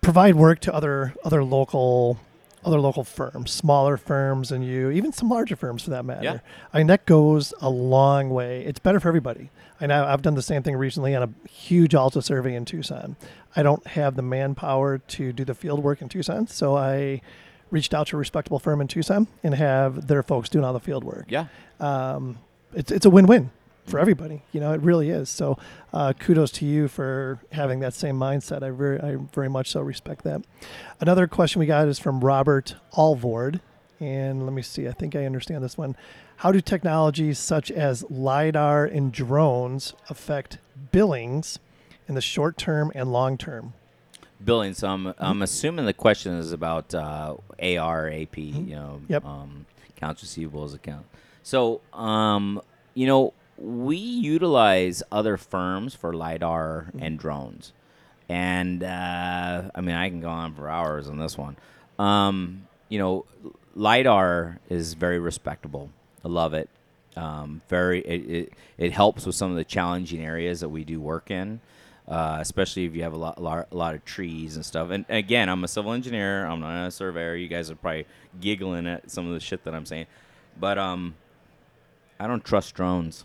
provide 0.00 0.36
work 0.36 0.60
to 0.60 0.72
other 0.72 1.14
other 1.24 1.42
local 1.42 2.18
other 2.66 2.80
local 2.80 3.04
firms, 3.04 3.50
smaller 3.52 3.96
firms 3.96 4.48
than 4.50 4.60
you, 4.60 4.90
even 4.90 5.12
some 5.12 5.28
larger 5.30 5.56
firms 5.56 5.84
for 5.84 5.90
that 5.90 6.04
matter. 6.04 6.24
Yeah. 6.24 6.38
I 6.74 6.78
mean, 6.78 6.88
that 6.88 7.06
goes 7.06 7.54
a 7.60 7.70
long 7.70 8.28
way. 8.28 8.64
It's 8.64 8.80
better 8.80 8.98
for 9.00 9.08
everybody. 9.08 9.50
I 9.80 9.86
know 9.86 10.04
I've 10.04 10.20
done 10.22 10.34
the 10.34 10.42
same 10.42 10.62
thing 10.62 10.74
recently 10.76 11.14
on 11.14 11.22
a 11.22 11.48
huge 11.48 11.94
Alta 11.94 12.20
survey 12.20 12.54
in 12.56 12.64
Tucson. 12.64 13.16
I 13.54 13.62
don't 13.62 13.86
have 13.86 14.16
the 14.16 14.22
manpower 14.22 14.98
to 14.98 15.32
do 15.32 15.44
the 15.44 15.54
field 15.54 15.82
work 15.82 16.02
in 16.02 16.08
Tucson, 16.08 16.46
so 16.48 16.76
I 16.76 17.22
reached 17.70 17.94
out 17.94 18.08
to 18.08 18.16
a 18.16 18.18
respectable 18.18 18.58
firm 18.58 18.80
in 18.80 18.88
Tucson 18.88 19.28
and 19.42 19.54
have 19.54 20.06
their 20.08 20.22
folks 20.22 20.48
doing 20.48 20.64
all 20.64 20.72
the 20.72 20.80
field 20.80 21.04
work 21.04 21.26
Yeah. 21.28 21.46
um, 21.80 22.38
it's 22.74 22.90
it's 22.92 23.06
a 23.06 23.10
win-win 23.10 23.50
for 23.86 23.98
everybody. 23.98 24.42
You 24.52 24.60
know, 24.60 24.72
it 24.72 24.80
really 24.80 25.10
is. 25.10 25.28
So, 25.28 25.58
uh, 25.92 26.12
kudos 26.18 26.50
to 26.52 26.64
you 26.64 26.88
for 26.88 27.38
having 27.52 27.80
that 27.80 27.94
same 27.94 28.16
mindset. 28.18 28.62
I 28.62 28.70
very 28.70 29.00
I 29.00 29.16
very 29.32 29.48
much 29.48 29.70
so 29.70 29.80
respect 29.80 30.24
that. 30.24 30.42
Another 31.00 31.26
question 31.26 31.60
we 31.60 31.66
got 31.66 31.88
is 31.88 31.98
from 31.98 32.20
Robert 32.20 32.74
Alvord, 32.96 33.60
and 34.00 34.44
let 34.44 34.52
me 34.52 34.62
see. 34.62 34.88
I 34.88 34.92
think 34.92 35.14
I 35.16 35.24
understand 35.24 35.62
this 35.64 35.78
one. 35.78 35.96
How 36.40 36.52
do 36.52 36.60
technologies 36.60 37.38
such 37.38 37.70
as 37.70 38.04
lidar 38.10 38.84
and 38.84 39.10
drones 39.12 39.94
affect 40.10 40.58
billings 40.92 41.58
in 42.08 42.14
the 42.14 42.20
short 42.20 42.58
term 42.58 42.92
and 42.94 43.12
long 43.12 43.38
term? 43.38 43.72
billing. 44.44 44.74
So 44.74 44.86
I'm, 44.88 45.14
I'm 45.16 45.40
assuming 45.40 45.86
the 45.86 45.94
question 45.94 46.34
is 46.34 46.52
about 46.52 46.94
uh, 46.94 47.36
AR, 47.58 48.10
AP, 48.10 48.36
you 48.36 48.76
know, 48.76 49.00
Yep. 49.08 49.24
um, 49.24 49.64
accounts 49.88 50.22
receivables 50.22 50.74
account. 50.74 51.06
So, 51.42 51.80
um, 51.94 52.60
you 52.92 53.06
know, 53.06 53.32
we 53.58 53.96
utilize 53.96 55.02
other 55.10 55.36
firms 55.36 55.94
for 55.94 56.12
lidar 56.12 56.92
and 56.98 57.18
drones, 57.18 57.72
and 58.28 58.82
uh, 58.82 59.70
I 59.74 59.80
mean, 59.80 59.94
I 59.94 60.08
can 60.08 60.20
go 60.20 60.28
on 60.28 60.54
for 60.54 60.68
hours 60.68 61.08
on 61.08 61.18
this 61.18 61.36
one. 61.38 61.56
Um, 61.98 62.66
you 62.88 62.98
know, 62.98 63.24
lidar 63.74 64.58
is 64.68 64.94
very 64.94 65.18
respectable. 65.18 65.90
I 66.24 66.28
love 66.28 66.54
it. 66.54 66.68
Um, 67.16 67.62
very, 67.68 68.00
it, 68.00 68.30
it, 68.30 68.52
it 68.76 68.92
helps 68.92 69.24
with 69.24 69.34
some 69.34 69.50
of 69.50 69.56
the 69.56 69.64
challenging 69.64 70.22
areas 70.22 70.60
that 70.60 70.68
we 70.68 70.84
do 70.84 71.00
work 71.00 71.30
in 71.30 71.60
uh, 72.08 72.38
especially 72.40 72.84
if 72.84 72.94
you 72.94 73.02
have 73.02 73.12
a 73.12 73.16
lot, 73.16 73.42
lot, 73.42 73.66
a 73.70 73.76
lot 73.76 73.94
of 73.94 74.04
trees 74.04 74.56
and 74.56 74.64
stuff. 74.64 74.90
And 74.90 75.04
again, 75.08 75.48
I'm 75.48 75.64
a 75.64 75.68
civil 75.68 75.92
engineer. 75.92 76.46
I'm 76.46 76.60
not 76.60 76.86
a 76.86 76.90
surveyor. 76.90 77.34
You 77.34 77.48
guys 77.48 77.70
are 77.70 77.74
probably 77.76 78.06
giggling 78.40 78.86
at 78.86 79.10
some 79.10 79.26
of 79.26 79.34
the 79.34 79.40
shit 79.40 79.64
that 79.64 79.74
I'm 79.74 79.86
saying, 79.86 80.06
but 80.58 80.78
um, 80.78 81.16
I 82.20 82.26
don't 82.26 82.44
trust 82.44 82.74
drones. 82.74 83.24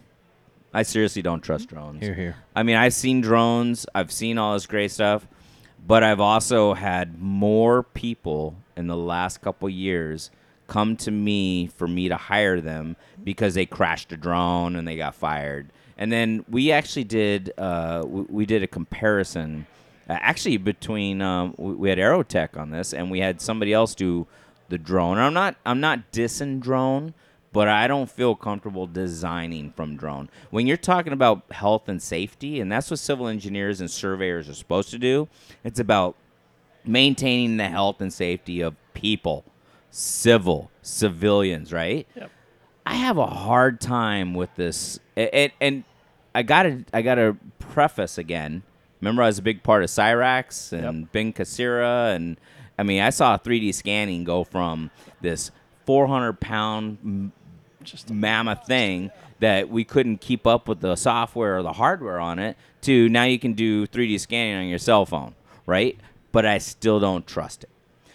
I 0.74 0.84
seriously 0.84 1.22
don't 1.22 1.42
trust 1.42 1.70
drones. 1.70 2.02
Here, 2.02 2.14
here. 2.14 2.36
I 2.56 2.64
mean, 2.64 2.76
I've 2.78 2.94
seen 2.94 3.22
drones. 3.22 3.86
I've 3.94 4.12
seen 4.12 4.38
all 4.38 4.54
this 4.54 4.66
great 4.66 4.92
stuff, 4.92 5.28
but 5.86 6.04
I've 6.04 6.22
also 6.22 6.74
had 6.74 7.20
more 7.22 7.84
people 7.84 8.56
in 8.78 8.88
the 8.88 8.96
last 8.96 9.42
couple 9.42 9.70
years 9.70 10.32
come 10.68 10.96
to 10.96 11.12
me 11.12 11.68
for 11.68 11.88
me 11.88 12.08
to 12.08 12.16
hire 12.16 12.62
them 12.62 12.96
because 13.22 13.56
they 13.56 13.66
crashed 13.66 14.12
a 14.14 14.18
drone 14.18 14.78
and 14.78 14.88
they 14.88 14.96
got 14.96 15.14
fired. 15.14 15.70
And 15.98 16.12
then 16.12 16.46
we 16.50 16.72
actually 16.72 17.04
did 17.04 17.52
uh, 17.58 18.04
we, 18.06 18.22
we 18.22 18.46
did 18.46 18.64
a 18.64 18.68
comparison, 18.68 19.68
uh, 20.10 20.14
actually 20.22 20.56
between 20.56 21.22
um, 21.22 21.54
we, 21.58 21.74
we 21.74 21.90
had 21.90 21.98
Aerotech 21.98 22.58
on 22.58 22.72
this 22.72 22.94
and 22.94 23.12
we 23.12 23.20
had 23.20 23.42
somebody 23.42 23.74
else 23.74 23.94
do 23.94 24.26
the 24.70 24.78
drone. 24.78 25.18
I'm 25.18 25.34
not 25.34 25.58
I'm 25.66 25.82
not 25.82 26.14
dissing 26.14 26.62
drone, 26.62 27.14
but 27.54 27.68
I 27.68 27.88
don't 27.88 28.10
feel 28.10 28.36
comfortable 28.36 28.88
designing 28.88 29.72
from 29.72 29.98
drone. 29.98 30.30
When 30.50 30.68
you're 30.68 30.78
talking 30.78 31.14
about 31.14 31.44
health 31.52 31.90
and 31.90 32.02
safety, 32.02 32.60
and 32.60 32.72
that's 32.72 32.90
what 32.90 33.00
civil 33.00 33.28
engineers 33.28 33.82
and 33.82 33.92
surveyors 33.92 34.48
are 34.48 34.54
supposed 34.54 34.90
to 34.92 34.98
do, 34.98 35.28
it's 35.64 35.80
about 35.80 36.16
maintaining 36.86 37.58
the 37.58 37.68
health 37.68 38.02
and 38.02 38.12
safety 38.12 38.62
of 38.62 38.76
people, 38.94 39.44
civil, 39.90 40.72
civilians, 40.82 41.74
right? 41.74 42.08
Yep. 42.16 42.32
I 42.86 42.96
have 42.96 43.18
a 43.18 43.28
hard 43.28 43.80
time 43.80 44.34
with 44.34 44.56
this, 44.56 45.00
and, 45.16 45.52
and 45.60 45.84
I 46.34 46.44
gotta 46.44 46.86
I 46.94 47.02
gotta 47.02 47.38
preface 47.60 48.18
again. 48.18 48.64
Remember, 49.02 49.24
I 49.24 49.28
was 49.28 49.40
a 49.40 49.44
big 49.44 49.64
part 49.64 49.84
of 49.84 49.90
Cyrax 49.90 50.72
and 50.74 51.12
Ben 51.12 51.34
Kacyra, 51.34 52.16
and 52.16 52.38
I 52.80 52.84
mean, 52.84 53.02
I 53.02 53.10
saw 53.10 53.38
3D 53.38 53.74
scanning 53.74 54.24
go 54.24 54.44
from 54.44 54.90
this 55.22 55.52
400 55.86 56.40
pound 56.40 57.32
mammoth 58.10 58.66
thing 58.66 59.12
that 59.40 59.70
we 59.70 59.84
couldn't 59.84 60.22
keep 60.22 60.46
up 60.46 60.68
with 60.68 60.82
the 60.82 60.96
software 60.96 61.58
or 61.58 61.64
the 61.64 61.74
hardware 61.74 62.20
on 62.20 62.40
it 62.40 62.56
to 62.82 63.10
now 63.10 63.24
you 63.24 63.40
can 63.40 63.54
do 63.54 63.88
3D 63.88 64.20
scanning 64.20 64.64
on 64.64 64.68
your 64.68 64.80
cell 64.80 65.06
phone, 65.06 65.36
right? 65.66 65.98
But 66.32 66.46
I 66.46 66.60
still 66.60 67.00
don't 67.00 67.26
trust 67.26 67.64
it. 67.64 67.70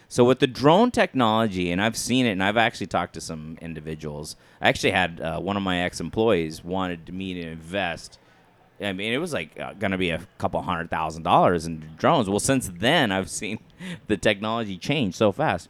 So 0.09 0.25
with 0.25 0.39
the 0.39 0.47
drone 0.47 0.91
technology, 0.91 1.73
and 1.73 1.83
I've 1.83 1.97
seen 1.97 2.27
it, 2.27 2.31
and 2.31 2.43
I've 2.43 2.57
actually 2.57 2.87
talked 2.87 3.14
to 3.14 3.21
some 3.21 3.59
individuals. 3.61 4.37
I 4.61 4.69
actually 4.69 4.93
had 4.93 5.21
uh, 5.21 5.41
one 5.41 5.57
of 5.57 5.62
my 5.62 5.81
ex-employees 5.81 6.64
wanted 6.64 7.12
me 7.12 7.35
to 7.35 7.41
invest. 7.41 8.19
I 8.81 8.93
mean, 8.93 9.12
it 9.12 9.19
was 9.19 9.33
like 9.33 9.59
uh, 9.59 9.73
going 9.73 9.91
to 9.91 9.99
be 9.99 10.11
a 10.11 10.21
couple 10.39 10.62
hundred 10.62 10.91
thousand 10.91 11.25
dollars 11.25 11.67
in 11.67 11.85
drones. 11.99 12.31
Well, 12.31 12.39
since 12.39 12.71
then, 12.73 13.11
I've 13.11 13.29
seen 13.29 13.59
the 14.07 14.17
technology 14.17 14.79
change 14.79 15.17
so 15.17 15.33
fast. 15.33 15.69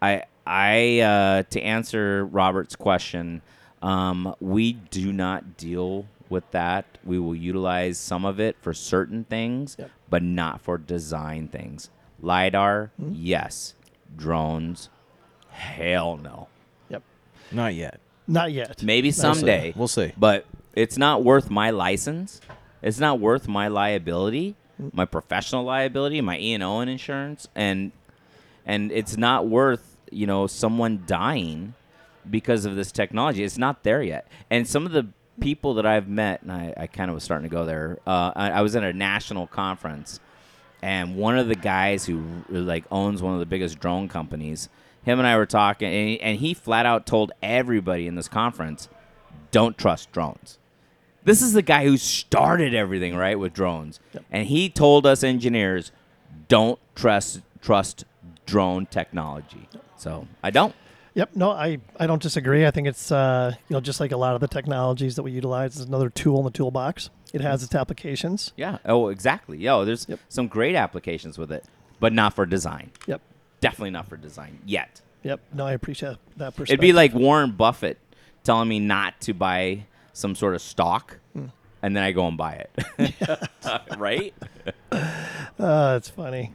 I, 0.00 0.24
I, 0.46 1.00
uh, 1.00 1.42
to 1.50 1.60
answer 1.60 2.24
Robert's 2.24 2.76
question, 2.76 3.42
um, 3.80 4.34
we 4.40 4.72
do 4.74 5.12
not 5.12 5.56
deal 5.56 6.06
with 6.28 6.50
that. 6.52 6.98
We 7.04 7.18
will 7.18 7.34
utilize 7.34 7.98
some 7.98 8.24
of 8.24 8.40
it 8.40 8.56
for 8.60 8.72
certain 8.72 9.24
things, 9.24 9.76
Yep. 9.78 9.90
but 10.10 10.22
not 10.22 10.60
for 10.60 10.78
design 10.78 11.48
things. 11.48 11.90
LiDAR, 12.20 12.90
yes. 12.98 13.74
Drones, 14.16 14.88
hell 15.50 16.16
no. 16.16 16.48
Yep. 16.88 17.02
Not 17.50 17.74
yet. 17.74 18.00
Not 18.28 18.52
yet. 18.52 18.82
Maybe 18.82 19.10
someday. 19.10 19.72
We'll 19.76 19.88
see. 19.88 20.12
But 20.16 20.46
it's 20.74 20.96
not 20.96 21.22
worth 21.24 21.50
my 21.50 21.70
license. 21.70 22.40
It's 22.82 22.98
not 22.98 23.20
worth 23.20 23.48
my 23.48 23.68
liability, 23.68 24.54
my 24.92 25.04
professional 25.04 25.64
liability, 25.64 26.20
my 26.20 26.38
E 26.38 26.52
and 26.52 26.62
O 26.62 26.80
and 26.80 26.90
insurance, 26.90 27.48
and 27.54 27.92
and 28.64 28.90
it's 28.92 29.16
not 29.16 29.48
worth 29.48 29.91
you 30.12 30.26
know 30.26 30.46
someone 30.46 31.04
dying 31.06 31.74
because 32.28 32.64
of 32.64 32.76
this 32.76 32.92
technology. 32.92 33.44
It's 33.44 33.58
not 33.58 33.82
there 33.82 34.02
yet. 34.02 34.28
And 34.50 34.66
some 34.66 34.86
of 34.86 34.92
the 34.92 35.08
people 35.40 35.74
that 35.74 35.86
I've 35.86 36.08
met, 36.08 36.42
and 36.42 36.52
I, 36.52 36.74
I 36.76 36.86
kind 36.86 37.10
of 37.10 37.14
was 37.14 37.24
starting 37.24 37.48
to 37.48 37.54
go 37.54 37.64
there. 37.64 37.98
Uh, 38.06 38.32
I, 38.34 38.50
I 38.50 38.60
was 38.62 38.76
at 38.76 38.82
a 38.82 38.92
national 38.92 39.46
conference, 39.46 40.20
and 40.82 41.16
one 41.16 41.38
of 41.38 41.48
the 41.48 41.54
guys 41.54 42.06
who 42.06 42.22
like 42.48 42.84
owns 42.90 43.22
one 43.22 43.34
of 43.34 43.40
the 43.40 43.46
biggest 43.46 43.78
drone 43.78 44.08
companies, 44.08 44.68
him 45.02 45.18
and 45.18 45.26
I 45.26 45.36
were 45.36 45.46
talking, 45.46 45.88
and 45.88 46.08
he, 46.08 46.20
and 46.20 46.38
he 46.38 46.54
flat 46.54 46.86
out 46.86 47.06
told 47.06 47.32
everybody 47.42 48.06
in 48.06 48.14
this 48.14 48.28
conference, 48.28 48.88
"Don't 49.50 49.76
trust 49.76 50.12
drones." 50.12 50.58
This 51.24 51.40
is 51.40 51.52
the 51.52 51.62
guy 51.62 51.84
who 51.84 51.96
started 51.96 52.74
everything 52.74 53.16
right 53.16 53.38
with 53.38 53.52
drones, 53.52 54.00
and 54.30 54.46
he 54.46 54.68
told 54.68 55.06
us 55.06 55.22
engineers, 55.22 55.92
"Don't 56.48 56.78
trust 56.94 57.42
trust 57.60 58.04
drone 58.44 58.86
technology." 58.86 59.68
So 60.02 60.26
I 60.42 60.50
don't. 60.50 60.74
Yep. 61.14 61.36
No, 61.36 61.50
I, 61.52 61.78
I 62.00 62.06
don't 62.08 62.20
disagree. 62.20 62.66
I 62.66 62.70
think 62.72 62.88
it's 62.88 63.12
uh, 63.12 63.54
you 63.68 63.74
know 63.74 63.80
just 63.80 64.00
like 64.00 64.10
a 64.10 64.16
lot 64.16 64.34
of 64.34 64.40
the 64.40 64.48
technologies 64.48 65.14
that 65.16 65.22
we 65.22 65.30
utilize 65.30 65.76
is 65.76 65.82
another 65.86 66.10
tool 66.10 66.38
in 66.38 66.44
the 66.44 66.50
toolbox. 66.50 67.08
It 67.32 67.40
has 67.40 67.62
its 67.62 67.74
applications. 67.74 68.52
Yeah. 68.56 68.78
Oh, 68.84 69.08
exactly. 69.08 69.58
Yo, 69.58 69.84
there's 69.84 70.06
Yep. 70.08 70.18
some 70.28 70.48
great 70.48 70.74
applications 70.74 71.38
with 71.38 71.52
it, 71.52 71.64
but 72.00 72.12
not 72.12 72.34
for 72.34 72.44
design. 72.46 72.90
Yep. 73.06 73.20
Definitely 73.60 73.90
not 73.90 74.08
for 74.08 74.16
design 74.16 74.58
yet. 74.66 75.00
Yep. 75.22 75.40
No, 75.54 75.66
I 75.66 75.72
appreciate 75.72 76.16
that 76.36 76.56
perspective. 76.56 76.70
It'd 76.72 76.80
be 76.80 76.92
like 76.92 77.14
Warren 77.14 77.52
Buffett 77.52 77.98
telling 78.42 78.68
me 78.68 78.80
not 78.80 79.20
to 79.22 79.32
buy 79.34 79.86
some 80.12 80.34
sort 80.34 80.54
of 80.56 80.60
stock, 80.62 81.18
and 81.34 81.96
then 81.96 82.02
I 82.02 82.10
go 82.10 82.26
and 82.26 82.36
buy 82.36 82.64
it. 82.98 83.14
right? 83.98 84.34
Uh, 84.90 84.98
that's 85.58 86.08
funny. 86.08 86.52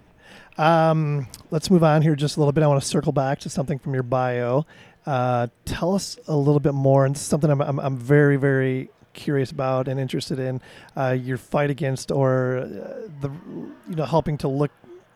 Um, 0.57 1.27
let's 1.51 1.69
move 1.69 1.83
on 1.83 2.01
here 2.01 2.15
just 2.15 2.37
a 2.37 2.39
little 2.39 2.51
bit. 2.51 2.63
I 2.63 2.67
want 2.67 2.81
to 2.81 2.87
circle 2.87 3.11
back 3.11 3.39
to 3.41 3.49
something 3.49 3.79
from 3.79 3.93
your 3.93 4.03
bio. 4.03 4.65
Uh, 5.05 5.47
tell 5.65 5.95
us 5.95 6.17
a 6.27 6.35
little 6.35 6.59
bit 6.59 6.73
more, 6.73 7.05
and 7.05 7.17
something 7.17 7.49
I'm, 7.49 7.61
I'm, 7.61 7.79
I'm 7.79 7.97
very, 7.97 8.35
very 8.37 8.89
curious 9.13 9.51
about 9.51 9.87
and 9.87 9.99
interested 9.99 10.39
in. 10.39 10.61
Uh, 10.95 11.17
your 11.19 11.37
fight 11.37 11.69
against, 11.69 12.11
or 12.11 12.57
uh, 12.57 13.07
the, 13.21 13.29
you 13.89 13.95
know, 13.95 14.05
helping 14.05 14.37
to 14.39 14.47
look 14.47 14.71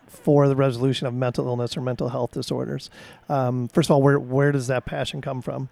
for 0.06 0.46
the 0.48 0.56
resolution 0.56 1.06
of 1.06 1.14
mental 1.14 1.46
illness 1.46 1.76
or 1.76 1.80
mental 1.80 2.08
health 2.08 2.32
disorders. 2.32 2.90
Um, 3.28 3.68
first 3.68 3.88
of 3.88 3.92
all, 3.92 4.02
where 4.02 4.18
where 4.18 4.52
does 4.52 4.66
that 4.66 4.84
passion 4.84 5.20
come 5.20 5.42
from? 5.42 5.68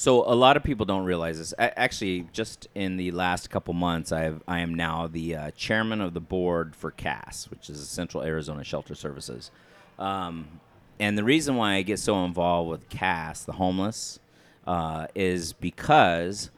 So 0.00 0.24
a 0.26 0.32
lot 0.32 0.56
of 0.56 0.62
people 0.62 0.86
don't 0.86 1.04
realize 1.04 1.36
this. 1.36 1.52
A- 1.58 1.78
actually, 1.78 2.26
just 2.32 2.68
in 2.74 2.96
the 2.96 3.10
last 3.10 3.50
couple 3.50 3.74
months, 3.74 4.12
I've 4.12 4.42
I 4.48 4.60
am 4.60 4.72
now 4.72 5.06
the 5.06 5.36
uh, 5.36 5.50
chairman 5.50 6.00
of 6.00 6.14
the 6.14 6.22
board 6.22 6.74
for 6.74 6.90
CASS, 6.90 7.50
which 7.50 7.68
is 7.68 7.86
Central 7.86 8.22
Arizona 8.22 8.64
Shelter 8.64 8.94
Services. 8.94 9.50
Um, 9.98 10.60
and 10.98 11.18
the 11.18 11.22
reason 11.22 11.56
why 11.56 11.74
I 11.74 11.82
get 11.82 11.98
so 11.98 12.24
involved 12.24 12.70
with 12.70 12.88
CASS, 12.88 13.44
the 13.44 13.52
homeless, 13.52 14.20
uh, 14.66 15.08
is 15.14 15.52
because 15.52 16.50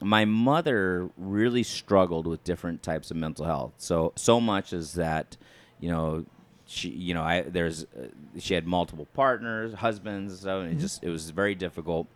my 0.00 0.24
mother 0.24 1.10
really 1.16 1.64
struggled 1.64 2.28
with 2.28 2.44
different 2.44 2.84
types 2.84 3.10
of 3.10 3.16
mental 3.16 3.44
health. 3.44 3.72
So 3.78 4.12
so 4.14 4.40
much 4.40 4.72
is 4.72 4.92
that 4.92 5.36
you 5.80 5.88
know, 5.88 6.26
she, 6.66 6.90
you 6.90 7.12
know, 7.12 7.22
I 7.22 7.40
there's 7.40 7.86
uh, 7.86 8.06
she 8.38 8.54
had 8.54 8.68
multiple 8.68 9.08
partners, 9.14 9.74
husbands, 9.74 10.42
so 10.42 10.60
and 10.60 10.70
it 10.70 10.78
just 10.78 11.02
it 11.02 11.10
was 11.10 11.30
very 11.30 11.56
difficult. 11.56 12.06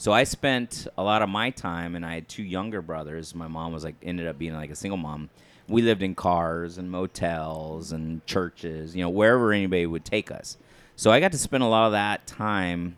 So 0.00 0.12
I 0.12 0.22
spent 0.22 0.86
a 0.96 1.02
lot 1.02 1.22
of 1.22 1.28
my 1.28 1.50
time, 1.50 1.96
and 1.96 2.06
I 2.06 2.14
had 2.14 2.28
two 2.28 2.44
younger 2.44 2.80
brothers. 2.80 3.34
My 3.34 3.48
mom 3.48 3.72
was 3.72 3.82
like 3.82 3.96
ended 4.00 4.28
up 4.28 4.38
being 4.38 4.54
like 4.54 4.70
a 4.70 4.76
single 4.76 4.96
mom. 4.96 5.28
We 5.66 5.82
lived 5.82 6.04
in 6.04 6.14
cars 6.14 6.78
and 6.78 6.88
motels 6.88 7.90
and 7.90 8.24
churches, 8.24 8.94
you 8.94 9.02
know, 9.02 9.10
wherever 9.10 9.52
anybody 9.52 9.86
would 9.86 10.04
take 10.04 10.30
us. 10.30 10.56
So 10.94 11.10
I 11.10 11.18
got 11.18 11.32
to 11.32 11.38
spend 11.38 11.64
a 11.64 11.66
lot 11.66 11.86
of 11.86 11.92
that 11.92 12.28
time 12.28 12.96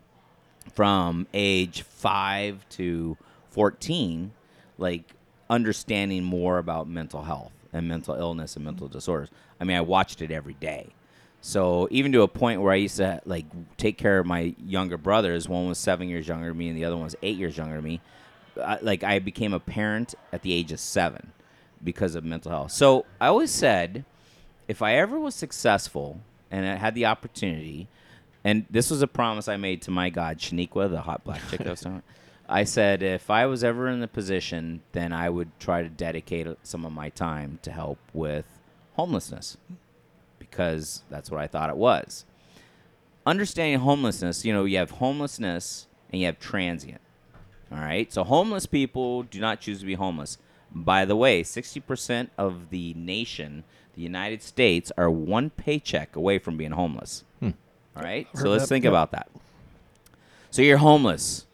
from 0.75 1.27
age 1.33 1.81
five 1.81 2.69
to 2.71 3.17
14, 3.49 4.33
like 4.77 5.15
understanding 5.49 6.23
more 6.23 6.59
about 6.59 6.87
mental 6.87 7.23
health 7.23 7.53
and 7.73 7.89
mental 7.89 8.15
illness 8.15 8.57
and 8.57 8.65
mental 8.67 8.89
disorders. 8.89 9.31
I 9.59 9.65
mean, 9.65 9.79
I 9.79 9.81
watched 9.81 10.21
it 10.21 10.31
every 10.31 10.55
day. 10.55 10.91
So 11.41 11.89
even 11.91 12.13
to 12.13 12.23
a 12.23 12.29
point 12.29 12.61
where 12.61 12.73
I 12.73 12.77
used 12.77 12.99
to 12.99 13.21
like 13.25 13.47
take 13.77 13.97
care 13.97 14.19
of 14.19 14.27
my 14.27 14.55
younger 14.65 14.99
brothers. 14.99 15.49
One 15.49 15.69
was 15.69 15.79
seven 15.79 16.09
years 16.09 16.29
younger 16.29 16.49
than 16.49 16.59
me, 16.59 16.69
and 16.69 16.77
the 16.77 16.85
other 16.85 16.97
one 16.97 17.05
was 17.05 17.17
eight 17.23 17.37
years 17.37 17.57
younger 17.57 17.77
than 17.77 17.85
me. 17.85 18.01
I, 18.63 18.79
like 18.83 19.03
I 19.03 19.19
became 19.19 19.55
a 19.55 19.61
parent 19.61 20.15
at 20.33 20.43
the 20.43 20.53
age 20.53 20.73
of 20.73 20.81
seven 20.81 21.33
because 21.83 22.15
of 22.15 22.25
mental 22.25 22.51
health. 22.51 22.73
So 22.73 23.07
I 23.21 23.29
always 23.29 23.51
said, 23.51 24.05
if 24.69 24.83
I 24.83 24.97
ever 24.97 25.19
was 25.19 25.35
successful 25.35 26.21
and 26.51 26.67
I 26.67 26.75
had 26.75 26.95
the 26.95 27.07
opportunity, 27.07 27.89
and 28.45 28.67
this 28.69 28.91
was 28.91 29.01
a 29.03 29.07
promise 29.07 29.49
I 29.49 29.57
made 29.57 29.83
to 29.83 29.91
my 29.91 30.11
God, 30.11 30.39
Shaniqua, 30.39 30.91
the 30.91 31.01
hot 31.03 31.25
black 31.25 31.41
chick 31.51 31.63
I 31.67 31.71
was 31.71 31.81
talking. 31.81 32.03
I 32.49 32.65
said 32.65 33.03
if 33.03 33.31
I 33.31 33.47
was 33.47 33.63
ever 33.63 33.89
in 33.89 34.01
the 34.01 34.09
position, 34.09 34.83
then 34.93 35.13
I 35.13 35.31
would 35.31 35.51
try 35.61 35.83
to 35.83 35.89
dedicate 35.89 36.49
some 36.65 36.85
of 36.85 36.93
my 36.93 37.09
time 37.09 37.61
to 37.63 37.71
help 37.71 37.99
with 38.13 38.45
homelessness 38.97 39.57
because 40.51 41.03
that's 41.11 41.31
what 41.31 41.41
I 41.41 41.47
thought 41.47 41.71
it 41.71 41.77
was. 41.77 42.25
Understanding 43.27 43.81
homelessness, 43.81 44.45
you 44.45 44.53
know, 44.53 44.65
you 44.65 44.79
have 44.79 44.93
homelessness 44.93 45.87
and 46.11 46.21
you 46.21 46.27
have 46.27 46.39
transient. 46.39 47.01
All 47.73 47.79
right. 47.79 48.13
So 48.13 48.25
homeless 48.25 48.67
people 48.67 49.23
do 49.23 49.41
not 49.41 49.61
choose 49.61 49.81
to 49.81 49.87
be 49.87 49.95
homeless. 49.95 50.39
By 50.73 51.05
the 51.05 51.17
way, 51.17 51.43
60% 51.43 52.31
of 52.39 52.71
the 52.71 52.95
nation, 52.95 53.65
the 53.95 54.03
United 54.03 54.43
States, 54.43 54.91
are 54.97 55.11
one 55.11 55.51
paycheck 55.51 56.17
away 56.17 56.39
from 56.39 56.57
being 56.57 56.73
homeless. 56.73 57.25
Hmm. 57.41 57.51
All 57.97 58.03
right. 58.03 58.27
So 58.35 58.49
let's 58.49 58.65
that, 58.65 58.69
think 58.69 58.85
yep. 58.85 58.93
about 58.93 59.13
that. 59.13 59.29
So 60.51 60.63
you're 60.63 60.79
homeless. 60.79 61.47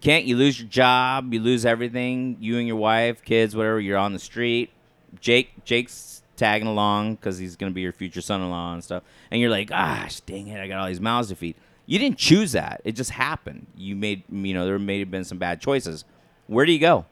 Can't 0.00 0.26
you 0.26 0.36
lose 0.36 0.60
your 0.60 0.68
job? 0.68 1.32
You 1.32 1.40
lose 1.40 1.64
everything. 1.64 2.36
You 2.38 2.58
and 2.58 2.66
your 2.66 2.76
wife, 2.76 3.22
kids, 3.24 3.56
whatever. 3.56 3.80
You're 3.80 3.98
on 3.98 4.12
the 4.12 4.18
street. 4.18 4.70
Jake, 5.20 5.64
Jake's 5.64 6.22
tagging 6.36 6.68
along 6.68 7.16
because 7.16 7.38
he's 7.38 7.56
gonna 7.56 7.72
be 7.72 7.80
your 7.80 7.92
future 7.92 8.20
son-in-law 8.20 8.74
and 8.74 8.84
stuff. 8.84 9.02
And 9.30 9.40
you're 9.40 9.50
like, 9.50 9.68
gosh, 9.68 10.20
dang 10.20 10.48
it, 10.48 10.60
I 10.60 10.68
got 10.68 10.80
all 10.80 10.86
these 10.86 11.00
mouths 11.00 11.28
to 11.28 11.36
feed. 11.36 11.56
You 11.86 11.98
didn't 11.98 12.18
choose 12.18 12.52
that. 12.52 12.80
It 12.84 12.92
just 12.92 13.10
happened. 13.10 13.66
You 13.76 13.94
made, 13.94 14.24
you 14.30 14.54
know, 14.54 14.64
there 14.64 14.78
may 14.78 15.00
have 15.00 15.10
been 15.10 15.24
some 15.24 15.38
bad 15.38 15.60
choices. 15.60 16.04
Where 16.46 16.64
do 16.64 16.72
you 16.72 16.78
go? 16.78 17.06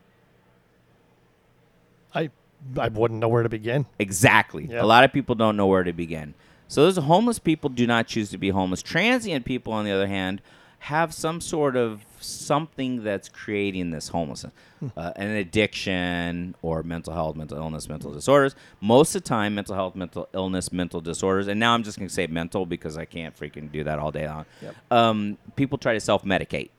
I 2.14 2.31
I 2.77 2.89
wouldn't 2.89 3.20
know 3.20 3.29
where 3.29 3.43
to 3.43 3.49
begin. 3.49 3.87
Exactly. 3.99 4.66
Yep. 4.66 4.83
A 4.83 4.87
lot 4.87 5.05
of 5.05 5.12
people 5.12 5.35
don't 5.35 5.57
know 5.57 5.66
where 5.66 5.83
to 5.83 5.93
begin. 5.93 6.35
So 6.68 6.85
those 6.85 6.97
homeless 6.97 7.39
people 7.39 7.68
do 7.68 7.87
not 7.87 8.07
choose 8.07 8.31
to 8.31 8.39
be 8.39 8.51
homeless. 8.51 8.83
Transient 8.83 9.45
people, 9.45 9.73
on 9.73 9.85
the 9.85 9.91
other 9.91 10.07
hand, 10.07 10.41
have 10.81 11.12
some 11.12 11.41
sort 11.41 11.77
of 11.77 12.05
something 12.23 13.03
that's 13.05 13.29
creating 13.29 13.91
this 13.91 14.09
homelessness, 14.09 14.53
uh, 14.97 15.12
an 15.16 15.29
addiction 15.31 16.55
or 16.62 16.83
mental 16.83 17.12
health, 17.12 17.37
mental 17.37 17.59
illness, 17.59 17.89
mental 17.89 18.12
disorders. 18.12 18.55
Most 18.81 19.14
of 19.14 19.23
the 19.23 19.29
time, 19.29 19.55
mental 19.55 19.75
health, 19.75 19.95
mental 19.95 20.29
illness, 20.33 20.73
mental 20.73 21.01
disorders, 21.01 21.49
and 21.49 21.59
now 21.61 21.75
I'm 21.75 21.83
just 21.83 21.99
going 21.99 22.09
to 22.09 22.14
say 22.14 22.27
mental 22.27 22.66
because 22.66 22.97
I 22.97 23.05
can't 23.05 23.37
freaking 23.39 23.70
do 23.70 23.85
that 23.85 23.99
all 23.99 24.11
day 24.11 24.27
long. 24.29 24.45
Yep. 24.62 24.75
Um, 24.91 25.39
people 25.57 25.79
try 25.79 25.93
to 25.95 26.01
self-medicate 26.01 26.70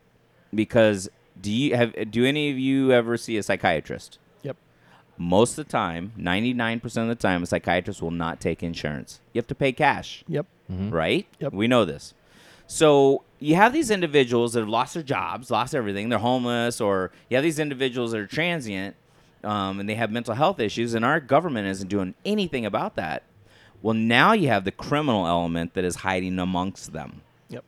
because 0.54 1.08
do 1.40 1.50
you 1.52 1.76
have 1.76 2.10
do 2.10 2.24
any 2.24 2.50
of 2.50 2.58
you 2.58 2.92
ever 2.92 3.16
see 3.16 3.36
a 3.36 3.42
psychiatrist? 3.42 4.18
Yep. 4.42 4.56
most 5.16 5.58
of 5.58 5.66
the 5.66 5.70
time, 5.70 6.12
99% 6.18 6.84
of 7.02 7.08
the 7.08 7.14
time, 7.14 7.42
a 7.42 7.46
psychiatrist 7.46 8.02
will 8.02 8.10
not 8.10 8.40
take 8.40 8.62
insurance. 8.62 9.20
You 9.32 9.38
have 9.40 9.46
to 9.48 9.54
pay 9.54 9.72
cash, 9.72 10.24
Yep. 10.28 10.46
right? 10.68 11.26
Yep. 11.40 11.52
We 11.52 11.68
know 11.68 11.84
this. 11.84 12.14
So 12.66 13.22
you 13.44 13.56
have 13.56 13.72
these 13.72 13.90
individuals 13.90 14.54
that 14.54 14.60
have 14.60 14.68
lost 14.68 14.94
their 14.94 15.02
jobs, 15.02 15.50
lost 15.50 15.74
everything, 15.74 16.08
they're 16.08 16.18
homeless, 16.18 16.80
or 16.80 17.10
you 17.28 17.36
have 17.36 17.44
these 17.44 17.58
individuals 17.58 18.12
that 18.12 18.20
are 18.20 18.26
transient 18.26 18.96
um, 19.42 19.80
and 19.80 19.88
they 19.88 19.94
have 19.96 20.10
mental 20.10 20.34
health 20.34 20.58
issues, 20.60 20.94
and 20.94 21.04
our 21.04 21.20
government 21.20 21.68
isn't 21.68 21.88
doing 21.88 22.14
anything 22.24 22.64
about 22.64 22.96
that. 22.96 23.22
Well, 23.82 23.94
now 23.94 24.32
you 24.32 24.48
have 24.48 24.64
the 24.64 24.72
criminal 24.72 25.26
element 25.26 25.74
that 25.74 25.84
is 25.84 25.96
hiding 25.96 26.38
amongst 26.38 26.94
them 26.94 27.20
Yep. 27.50 27.64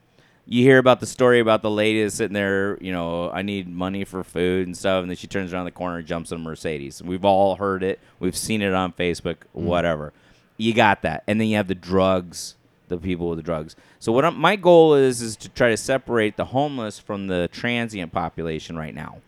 you 0.47 0.62
hear 0.62 0.79
about 0.79 1.01
the 1.01 1.07
story 1.07 1.41
about 1.41 1.61
the 1.61 1.70
lady 1.70 2.03
that's 2.03 2.14
sitting 2.14 2.33
there, 2.33 2.79
you 2.81 2.91
know, 2.93 3.31
I 3.31 3.43
need 3.43 3.68
money 3.68 4.05
for 4.05 4.24
food 4.24 4.66
and 4.66 4.74
stuff, 4.74 5.03
and 5.03 5.11
then 5.11 5.16
she 5.18 5.27
turns 5.27 5.53
around 5.53 5.66
the 5.66 5.72
corner 5.72 5.99
and 5.99 6.07
jumps 6.07 6.33
in 6.33 6.39
a 6.39 6.43
Mercedes. 6.43 7.03
We've 7.03 7.24
all 7.24 7.57
heard 7.57 7.83
it. 7.83 8.01
We've 8.18 8.37
seen 8.37 8.62
it 8.62 8.72
on 8.72 8.95
Facebook, 8.95 9.37
whatever. 9.53 10.14
You 10.57 10.72
got 10.72 11.03
that. 11.03 11.22
And 11.27 11.39
then 11.39 11.49
you 11.49 11.57
have 11.57 11.68
the 11.68 11.74
drugs, 11.74 12.55
the 12.89 12.99
people 12.99 13.28
with 13.28 13.39
the 13.39 13.43
drugs. 13.43 13.76
So 13.99 14.12
what 14.12 14.24
I'm, 14.24 14.39
my 14.39 14.57
goal 14.57 14.95
is 14.95 15.22
is 15.22 15.37
to 15.37 15.49
try 15.49 15.70
to 15.70 15.76
separate 15.76 16.37
the 16.37 16.47
homeless 16.47 16.99
from 16.99 17.26
the 17.26 17.49
transient 17.53 18.12
population 18.12 18.76
right 18.76 18.95
now. 18.95 19.18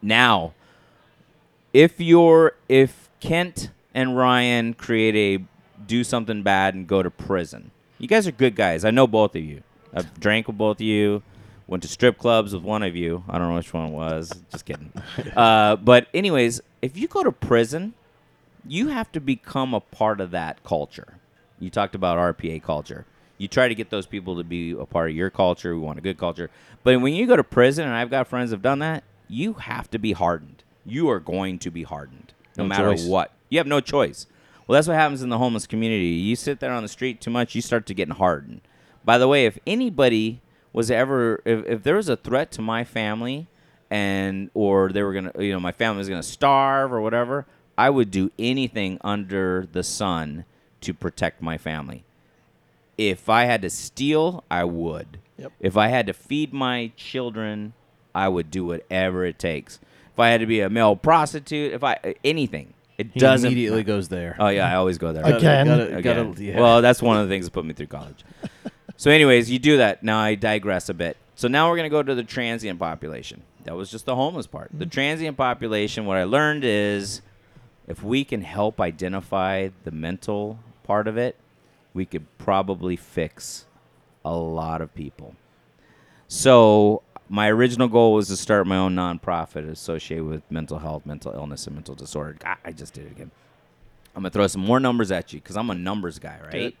Now, 0.00 0.54
if 1.72 2.00
you're 2.00 2.54
if 2.68 3.08
Kent 3.20 3.70
and 3.94 4.16
Ryan 4.16 4.74
create 4.74 5.16
a 5.16 5.44
do 5.86 6.04
something 6.04 6.42
bad 6.42 6.74
and 6.74 6.86
go 6.86 7.02
to 7.02 7.10
prison. 7.10 7.70
You 7.98 8.08
guys 8.08 8.26
are 8.26 8.32
good 8.32 8.54
guys. 8.54 8.84
I 8.84 8.90
know 8.90 9.06
both 9.06 9.34
of 9.34 9.42
you. 9.42 9.62
I've 9.92 10.20
drank 10.20 10.46
with 10.46 10.58
both 10.58 10.76
of 10.76 10.82
you. 10.82 11.22
Went 11.66 11.82
to 11.82 11.88
strip 11.88 12.18
clubs 12.18 12.54
with 12.54 12.62
one 12.62 12.82
of 12.82 12.96
you. 12.96 13.24
I 13.28 13.38
don't 13.38 13.48
know 13.48 13.56
which 13.56 13.72
one 13.74 13.88
it 13.88 13.92
was. 13.92 14.32
Just 14.50 14.64
kidding. 14.64 14.92
uh, 15.36 15.76
but 15.76 16.08
anyways, 16.14 16.60
if 16.80 16.96
you 16.96 17.08
go 17.08 17.22
to 17.22 17.32
prison, 17.32 17.94
you 18.66 18.88
have 18.88 19.12
to 19.12 19.20
become 19.20 19.74
a 19.74 19.80
part 19.80 20.20
of 20.20 20.30
that 20.30 20.62
culture. 20.64 21.18
You 21.60 21.70
talked 21.70 21.94
about 21.94 22.18
RPA 22.18 22.62
culture. 22.62 23.04
You 23.38 23.48
try 23.48 23.68
to 23.68 23.74
get 23.74 23.90
those 23.90 24.06
people 24.06 24.36
to 24.36 24.44
be 24.44 24.72
a 24.72 24.84
part 24.84 25.10
of 25.10 25.16
your 25.16 25.30
culture. 25.30 25.74
We 25.74 25.80
want 25.80 25.98
a 25.98 26.02
good 26.02 26.18
culture. 26.18 26.50
But 26.82 27.00
when 27.00 27.14
you 27.14 27.26
go 27.26 27.36
to 27.36 27.44
prison, 27.44 27.86
and 27.86 27.94
I've 27.94 28.10
got 28.10 28.26
friends 28.26 28.50
have 28.50 28.62
done 28.62 28.80
that, 28.80 29.04
you 29.28 29.54
have 29.54 29.90
to 29.90 29.98
be 29.98 30.12
hardened. 30.12 30.64
You 30.84 31.08
are 31.10 31.20
going 31.20 31.58
to 31.60 31.70
be 31.70 31.84
hardened 31.84 32.32
no, 32.56 32.64
No 32.64 32.68
matter 32.68 32.90
choice. 32.90 33.06
what. 33.06 33.32
You 33.48 33.58
have 33.58 33.66
no 33.66 33.80
choice. 33.80 34.26
Well, 34.66 34.74
that's 34.74 34.88
what 34.88 34.94
happens 34.94 35.22
in 35.22 35.28
the 35.28 35.38
homeless 35.38 35.66
community. 35.66 36.06
You 36.08 36.36
sit 36.36 36.60
there 36.60 36.72
on 36.72 36.82
the 36.82 36.88
street 36.88 37.20
too 37.20 37.30
much, 37.30 37.54
you 37.54 37.62
start 37.62 37.86
to 37.86 37.94
get 37.94 38.10
hardened. 38.12 38.60
By 39.04 39.18
the 39.18 39.28
way, 39.28 39.46
if 39.46 39.58
anybody 39.66 40.40
was 40.72 40.90
ever, 40.90 41.40
if, 41.44 41.64
if 41.66 41.82
there 41.82 41.96
was 41.96 42.08
a 42.08 42.16
threat 42.16 42.50
to 42.52 42.62
my 42.62 42.84
family, 42.84 43.46
and 43.90 44.50
or 44.52 44.90
they 44.90 45.02
were 45.02 45.14
gonna, 45.14 45.32
you 45.38 45.52
know, 45.52 45.60
my 45.60 45.72
family 45.72 45.98
was 45.98 46.08
gonna 46.08 46.22
starve 46.22 46.92
or 46.92 47.00
whatever, 47.00 47.46
I 47.76 47.90
would 47.90 48.10
do 48.10 48.30
anything 48.38 48.98
under 49.02 49.66
the 49.70 49.82
sun 49.82 50.44
to 50.82 50.94
protect 50.94 51.42
my 51.42 51.58
family. 51.58 52.04
If 52.96 53.28
I 53.28 53.44
had 53.44 53.62
to 53.62 53.70
steal, 53.70 54.44
I 54.50 54.64
would. 54.64 55.18
Yep. 55.38 55.52
If 55.60 55.76
I 55.76 55.88
had 55.88 56.06
to 56.08 56.12
feed 56.12 56.52
my 56.52 56.92
children, 56.96 57.72
I 58.14 58.28
would 58.28 58.50
do 58.50 58.64
whatever 58.64 59.24
it 59.24 59.38
takes. 59.38 59.78
If 60.12 60.18
I 60.18 60.30
had 60.30 60.40
to 60.40 60.46
be 60.46 60.60
a 60.60 60.68
male 60.68 60.96
prostitute, 60.96 61.72
if 61.72 61.84
I 61.84 62.16
anything, 62.24 62.74
it 62.98 63.10
He 63.14 63.20
doesn't 63.20 63.46
immediately 63.46 63.84
goes 63.84 64.08
there. 64.08 64.36
Oh 64.40 64.48
yeah, 64.48 64.68
I 64.68 64.74
always 64.74 64.98
go 64.98 65.12
there. 65.12 65.24
Again? 65.24 65.66
Gotta, 65.66 66.02
gotta, 66.02 66.20
Again. 66.22 66.34
yeah. 66.38 66.60
Well, 66.60 66.82
that's 66.82 67.00
one 67.00 67.16
of 67.16 67.28
the 67.28 67.32
things 67.32 67.44
that 67.44 67.52
put 67.52 67.64
me 67.64 67.72
through 67.72 67.86
college. 67.86 68.24
so, 68.96 69.12
anyways, 69.12 69.48
you 69.48 69.60
do 69.60 69.76
that. 69.76 70.02
Now 70.02 70.18
I 70.18 70.34
digress 70.34 70.88
a 70.88 70.94
bit. 70.94 71.16
So 71.36 71.46
now 71.46 71.70
we're 71.70 71.76
gonna 71.76 71.88
go 71.88 72.02
to 72.02 72.16
the 72.16 72.24
transient 72.24 72.80
population. 72.80 73.42
That 73.62 73.76
was 73.76 73.92
just 73.92 74.06
the 74.06 74.16
homeless 74.16 74.48
part. 74.48 74.70
The 74.72 74.84
mm-hmm. 74.84 74.90
transient 74.90 75.36
population. 75.36 76.04
What 76.04 76.16
I 76.16 76.24
learned 76.24 76.64
is, 76.64 77.22
if 77.86 78.02
we 78.02 78.24
can 78.24 78.42
help 78.42 78.80
identify 78.80 79.68
the 79.84 79.92
mental 79.92 80.58
part 80.88 81.06
of 81.06 81.16
it, 81.16 81.36
we 81.94 82.04
could 82.04 82.26
probably 82.38 82.96
fix 82.96 83.66
a 84.24 84.34
lot 84.34 84.80
of 84.80 84.92
people. 84.94 85.36
So 86.26 87.02
my 87.28 87.48
original 87.48 87.88
goal 87.88 88.14
was 88.14 88.28
to 88.28 88.36
start 88.36 88.66
my 88.66 88.76
own 88.76 88.96
nonprofit 88.96 89.70
associated 89.70 90.24
with 90.24 90.42
mental 90.50 90.78
health, 90.78 91.04
mental 91.06 91.32
illness, 91.32 91.66
and 91.66 91.76
mental 91.76 91.94
disorder. 91.94 92.36
God, 92.40 92.56
I 92.64 92.72
just 92.72 92.94
did 92.94 93.06
it 93.06 93.12
again. 93.12 93.30
I'm 94.16 94.22
gonna 94.22 94.30
throw 94.30 94.46
some 94.46 94.62
more 94.62 94.80
numbers 94.80 95.12
at 95.12 95.32
you 95.32 95.40
because 95.40 95.56
I'm 95.56 95.70
a 95.70 95.74
numbers 95.74 96.18
guy, 96.18 96.38
right? 96.42 96.76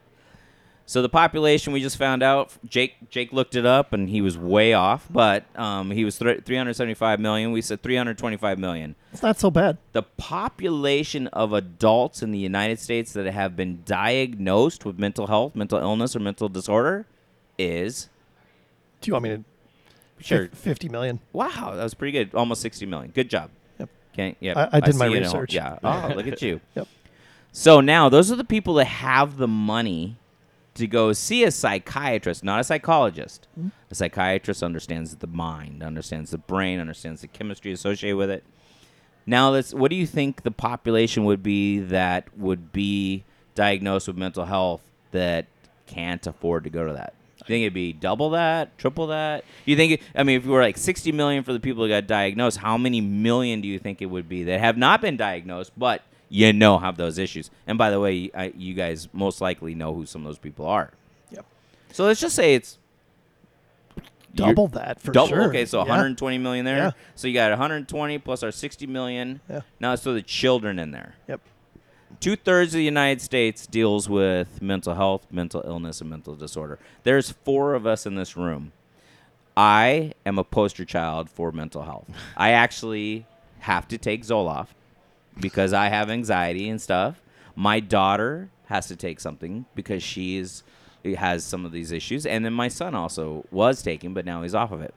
So 0.88 1.02
the 1.02 1.08
population 1.10 1.74
we 1.74 1.82
just 1.82 1.98
found 1.98 2.22
out. 2.22 2.50
Jake 2.66 3.10
Jake 3.10 3.30
looked 3.30 3.54
it 3.54 3.66
up 3.66 3.92
and 3.92 4.08
he 4.08 4.22
was 4.22 4.38
way 4.38 4.72
off, 4.72 5.06
but 5.10 5.44
um, 5.54 5.90
he 5.90 6.02
was 6.02 6.16
th- 6.18 6.44
375 6.46 7.20
million. 7.20 7.52
We 7.52 7.60
said 7.60 7.82
325 7.82 8.58
million. 8.58 8.94
It's 9.12 9.22
not 9.22 9.38
so 9.38 9.50
bad. 9.50 9.76
The 9.92 10.02
population 10.02 11.26
of 11.26 11.52
adults 11.52 12.22
in 12.22 12.30
the 12.30 12.38
United 12.38 12.78
States 12.80 13.12
that 13.12 13.26
have 13.26 13.54
been 13.54 13.82
diagnosed 13.84 14.86
with 14.86 14.98
mental 14.98 15.26
health, 15.26 15.54
mental 15.54 15.78
illness, 15.78 16.16
or 16.16 16.20
mental 16.20 16.48
disorder 16.48 17.04
is 17.58 18.08
Do 19.02 19.08
you 19.10 19.12
want 19.12 19.24
me 19.24 19.28
to? 19.36 19.44
Sure. 20.20 20.48
Fifty 20.54 20.88
million. 20.88 21.20
wow. 21.34 21.74
That 21.76 21.82
was 21.82 21.92
pretty 21.94 22.12
good. 22.12 22.34
Almost 22.34 22.62
60 22.62 22.86
million. 22.86 23.10
Good 23.10 23.28
job. 23.28 23.50
Yep. 23.78 23.90
Okay. 24.14 24.36
Yeah. 24.40 24.68
I- 24.72 24.78
I 24.78 24.80
did 24.80 24.94
my 24.96 25.04
at 25.06 25.12
home. 25.12 25.22
research. 25.22 25.52
Yeah. 25.54 25.78
Oh, 25.84 26.12
look 26.16 26.26
at 26.26 26.40
you. 26.40 26.60
Yep. 26.74 26.88
So 27.52 27.80
now 27.80 28.08
those 28.08 28.30
are 28.32 28.36
the 28.36 28.44
people 28.44 28.74
that 28.74 28.84
have 28.86 29.36
the 29.36 29.48
money 29.48 30.16
to 30.78 30.86
go 30.86 31.12
see 31.12 31.44
a 31.44 31.50
psychiatrist, 31.50 32.42
not 32.42 32.60
a 32.60 32.64
psychologist. 32.64 33.46
A 33.90 33.94
psychiatrist 33.94 34.62
understands 34.62 35.16
the 35.16 35.26
mind, 35.26 35.82
understands 35.82 36.30
the 36.30 36.38
brain, 36.38 36.80
understands 36.80 37.20
the 37.20 37.28
chemistry 37.28 37.72
associated 37.72 38.16
with 38.16 38.30
it. 38.30 38.44
Now, 39.26 39.50
let's. 39.50 39.74
What 39.74 39.90
do 39.90 39.96
you 39.96 40.06
think 40.06 40.42
the 40.42 40.50
population 40.50 41.24
would 41.24 41.42
be 41.42 41.80
that 41.80 42.36
would 42.36 42.72
be 42.72 43.24
diagnosed 43.54 44.08
with 44.08 44.16
mental 44.16 44.46
health 44.46 44.82
that 45.10 45.46
can't 45.86 46.26
afford 46.26 46.64
to 46.64 46.70
go 46.70 46.86
to 46.86 46.94
that? 46.94 47.12
You 47.40 47.46
think 47.46 47.62
it'd 47.62 47.74
be 47.74 47.92
double 47.92 48.30
that, 48.30 48.76
triple 48.78 49.08
that? 49.08 49.44
You 49.64 49.76
think? 49.76 49.92
It, 49.92 50.02
I 50.14 50.22
mean, 50.22 50.38
if 50.38 50.46
you 50.46 50.50
were 50.50 50.62
like 50.62 50.78
60 50.78 51.12
million 51.12 51.44
for 51.44 51.52
the 51.52 51.60
people 51.60 51.82
that 51.82 51.88
got 51.88 52.06
diagnosed, 52.06 52.58
how 52.58 52.78
many 52.78 53.00
million 53.00 53.60
do 53.60 53.68
you 53.68 53.78
think 53.78 54.00
it 54.00 54.06
would 54.06 54.28
be 54.28 54.44
that 54.44 54.60
have 54.60 54.76
not 54.76 55.00
been 55.00 55.16
diagnosed 55.16 55.72
but 55.76 56.02
you 56.28 56.52
know 56.52 56.78
have 56.78 56.96
those 56.96 57.18
issues? 57.18 57.50
And 57.66 57.78
by 57.78 57.90
the 57.90 58.00
way, 58.00 58.30
I, 58.34 58.52
you 58.56 58.74
guys 58.74 59.08
most 59.12 59.40
likely 59.40 59.74
know 59.74 59.94
who 59.94 60.06
some 60.06 60.22
of 60.22 60.26
those 60.26 60.38
people 60.38 60.66
are. 60.66 60.92
Yep. 61.30 61.46
So 61.92 62.04
let's 62.04 62.20
just 62.20 62.34
say 62.36 62.54
it's 62.54 62.78
Double 64.34 64.68
that 64.68 65.00
for 65.00 65.10
double. 65.10 65.28
sure. 65.28 65.48
Okay, 65.48 65.64
so 65.64 65.78
Yeah. 65.78 65.84
120 65.84 66.38
million 66.38 66.64
there. 66.64 66.76
Yeah. 66.76 66.90
So 67.14 67.26
you 67.28 67.34
got 67.34 67.50
120 67.50 68.18
plus 68.18 68.42
our 68.42 68.52
60 68.52 68.86
million. 68.86 69.40
Yeah. 69.48 69.62
Now 69.80 69.90
let's 69.90 70.02
throw 70.02 70.12
the 70.14 70.22
children 70.22 70.78
in 70.78 70.90
there. 70.90 71.14
Yep. 71.28 71.40
Two 72.20 72.36
thirds 72.36 72.74
of 72.74 72.78
the 72.78 72.84
United 72.84 73.20
States 73.22 73.66
deals 73.66 74.08
with 74.08 74.60
mental 74.62 74.94
health, 74.94 75.26
mental 75.30 75.62
illness, 75.64 76.00
and 76.00 76.10
mental 76.10 76.34
disorder. 76.34 76.78
There's 77.04 77.30
four 77.30 77.74
of 77.74 77.86
us 77.86 78.06
in 78.06 78.14
this 78.16 78.36
room. 78.36 78.72
I 79.56 80.12
am 80.24 80.38
a 80.38 80.44
poster 80.44 80.84
child 80.84 81.28
for 81.30 81.50
mental 81.50 81.82
health. 81.82 82.06
I 82.36 82.50
actually 82.50 83.26
have 83.60 83.88
to 83.88 83.98
take 83.98 84.24
Zoloft 84.24 84.68
because 85.40 85.72
I 85.72 85.88
have 85.88 86.10
anxiety 86.10 86.68
and 86.68 86.80
stuff. 86.80 87.22
My 87.54 87.80
daughter 87.80 88.50
has 88.66 88.86
to 88.88 88.96
take 88.96 89.20
something 89.20 89.64
because 89.74 90.02
she 90.02 90.36
is 90.38 90.62
has 91.16 91.44
some 91.44 91.64
of 91.64 91.72
these 91.72 91.90
issues, 91.92 92.26
and 92.26 92.44
then 92.44 92.52
my 92.52 92.68
son 92.68 92.94
also 92.94 93.46
was 93.50 93.82
taking, 93.82 94.12
but 94.14 94.24
now 94.24 94.42
he's 94.42 94.54
off 94.54 94.72
of 94.72 94.82
it. 94.82 94.92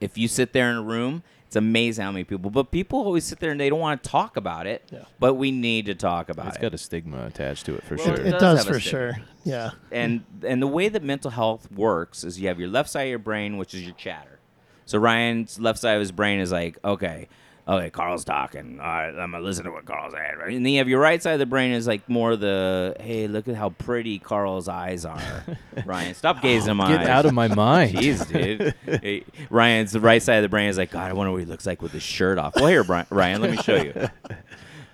If 0.00 0.18
you 0.18 0.28
sit 0.28 0.52
there 0.52 0.68
in 0.70 0.76
a 0.76 0.82
room, 0.82 1.22
it's 1.46 1.56
amazing 1.56 2.04
how 2.04 2.10
many 2.12 2.24
people. 2.24 2.50
But 2.50 2.70
people 2.70 2.98
always 2.98 3.24
sit 3.24 3.38
there 3.38 3.50
and 3.52 3.58
they 3.58 3.70
don't 3.70 3.78
want 3.80 4.02
to 4.02 4.10
talk 4.10 4.36
about 4.36 4.66
it. 4.66 4.82
Yeah. 4.92 5.04
But 5.18 5.34
we 5.34 5.50
need 5.52 5.86
to 5.86 5.94
talk 5.94 6.28
about 6.28 6.48
It's 6.48 6.56
it. 6.56 6.58
It's 6.58 6.62
got 6.62 6.74
a 6.74 6.78
stigma 6.78 7.26
attached 7.26 7.64
to 7.66 7.76
it 7.76 7.84
for 7.84 7.94
Well, 7.96 8.04
sure. 8.04 8.14
It, 8.14 8.20
It 8.20 8.34
it 8.34 8.38
does 8.40 8.64
does 8.64 8.66
for 8.66 8.80
sure. 8.80 9.16
Yeah. 9.44 9.70
and 9.92 10.24
and 10.42 10.60
the 10.60 10.66
way 10.66 10.88
that 10.88 11.02
mental 11.04 11.30
health 11.30 11.70
works 11.72 12.24
is 12.24 12.38
you 12.40 12.48
have 12.48 12.58
your 12.58 12.68
left 12.68 12.90
side 12.90 13.02
of 13.04 13.08
your 13.10 13.20
brain, 13.20 13.56
which 13.58 13.74
is 13.74 13.82
your 13.84 13.94
chatter. 13.94 14.40
So 14.86 14.98
Ryan's 14.98 15.58
left 15.58 15.78
side 15.78 15.94
of 15.94 16.00
his 16.00 16.12
brain 16.12 16.40
is 16.40 16.52
like, 16.52 16.78
okay, 16.84 17.28
okay, 17.68 17.90
Karl's 17.90 18.24
talking. 18.24 18.78
All 18.80 18.86
right, 18.86 19.08
I'm 19.08 19.32
gonna 19.32 19.40
listen 19.40 19.64
to 19.64 19.70
what 19.70 19.84
Karl's 19.84 20.12
saying. 20.12 20.36
Right? 20.38 20.54
And 20.54 20.64
then 20.64 20.72
you 20.72 20.78
have 20.78 20.88
your 20.88 21.00
right 21.00 21.22
side 21.22 21.32
of 21.32 21.38
the 21.38 21.46
brain 21.46 21.72
is 21.72 21.86
like 21.86 22.08
more 22.08 22.36
the, 22.36 22.96
hey, 23.00 23.26
look 23.28 23.48
at 23.48 23.54
how 23.56 23.70
pretty 23.70 24.18
Karl's 24.18 24.68
eyes 24.68 25.04
are. 25.04 25.44
Ryan, 25.84 26.14
stop 26.14 26.42
gazing 26.42 26.70
in 26.70 26.76
my 26.76 26.88
Get 26.88 27.00
eyes. 27.00 27.08
out 27.08 27.26
of 27.26 27.34
my 27.34 27.48
mind. 27.48 27.94
Jeez, 27.96 28.26
dude. 28.30 28.74
Hey, 29.02 29.24
Ryan's 29.50 29.92
the 29.92 30.00
right 30.00 30.22
side 30.22 30.36
of 30.36 30.42
the 30.42 30.48
brain 30.48 30.68
is 30.68 30.78
like, 30.78 30.90
God, 30.90 31.10
I 31.10 31.12
wonder 31.12 31.32
what 31.32 31.40
he 31.40 31.46
looks 31.46 31.66
like 31.66 31.82
with 31.82 31.92
his 31.92 32.02
shirt 32.02 32.38
off. 32.38 32.54
Well, 32.56 32.66
here, 32.66 32.84
Brian, 32.84 33.06
Ryan, 33.10 33.42
let 33.42 33.50
me 33.50 33.56
show 33.58 33.76
you. 33.76 33.92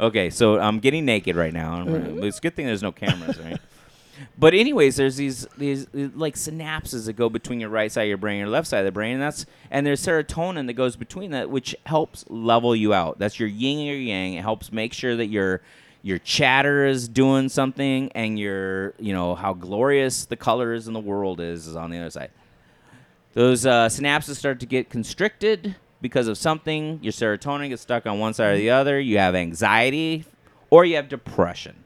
Okay, 0.01 0.31
so 0.31 0.59
I'm 0.59 0.81
getting 0.81 1.05
naked 1.05 1.37
right 1.37 1.53
now. 1.53 1.85
It's 1.87 2.39
a 2.39 2.41
good 2.41 2.57
thing 2.57 2.67
there's 2.67 2.83
no 2.83 2.91
cameras, 2.91 3.39
right? 3.39 3.61
But 4.39 4.55
anyways, 4.55 4.97
there's 4.97 5.17
these 5.17 5.47
these 5.57 5.87
like 5.93 6.35
synapses 6.35 7.07
that 7.07 7.15
go 7.15 7.29
between 7.29 7.61
your 7.61 7.69
right 7.69 7.91
side 7.91 8.03
of 8.03 8.09
your 8.09 8.19
brain 8.19 8.35
and 8.35 8.41
your 8.41 8.49
left 8.49 8.69
side 8.69 8.81
of 8.81 8.85
the 8.85 8.93
brain, 8.93 9.15
and 9.15 9.23
that's 9.23 9.47
and 9.71 9.87
there's 9.87 10.05
serotonin 10.05 10.67
that 10.67 10.75
goes 10.75 10.97
between 10.97 11.31
that, 11.33 11.51
which 11.51 11.75
helps 11.87 12.25
level 12.29 12.75
you 12.75 12.95
out. 12.95 13.19
That's 13.19 13.39
your 13.39 13.49
yin 13.49 13.79
and 13.79 13.87
your 13.87 13.97
yang. 13.97 14.35
It 14.35 14.43
helps 14.43 14.73
make 14.73 14.93
sure 14.93 15.17
that 15.17 15.27
your 15.27 15.63
your 16.03 16.19
chatter 16.19 16.87
is 16.87 17.09
doing 17.09 17.49
something, 17.49 18.11
and 18.13 18.39
your 18.39 18.95
you 18.99 19.13
know 19.13 19.35
how 19.35 19.55
glorious 19.55 20.25
the 20.25 20.37
colors 20.37 20.89
in 20.89 20.95
the 20.95 21.01
world 21.01 21.41
is 21.41 21.67
is 21.67 21.77
on 21.77 21.91
the 21.91 21.99
other 21.99 22.11
side. 22.11 22.31
Those 23.35 23.65
uh, 23.65 23.89
synapses 23.89 24.37
start 24.37 24.61
to 24.61 24.67
get 24.67 24.91
constricted 24.91 25.77
because 26.03 26.29
of 26.29 26.37
something. 26.37 26.99
Your 27.03 27.13
serotonin 27.13 27.71
gets 27.71 27.83
stuck 27.83 28.07
on 28.07 28.19
one 28.19 28.35
side 28.35 28.55
or 28.55 28.57
the 28.57 28.71
other. 28.71 29.01
You 29.01 29.19
have 29.19 29.35
anxiety, 29.35 30.25
or 30.69 30.85
you 30.85 30.97
have 30.97 31.09
depression. 31.09 31.82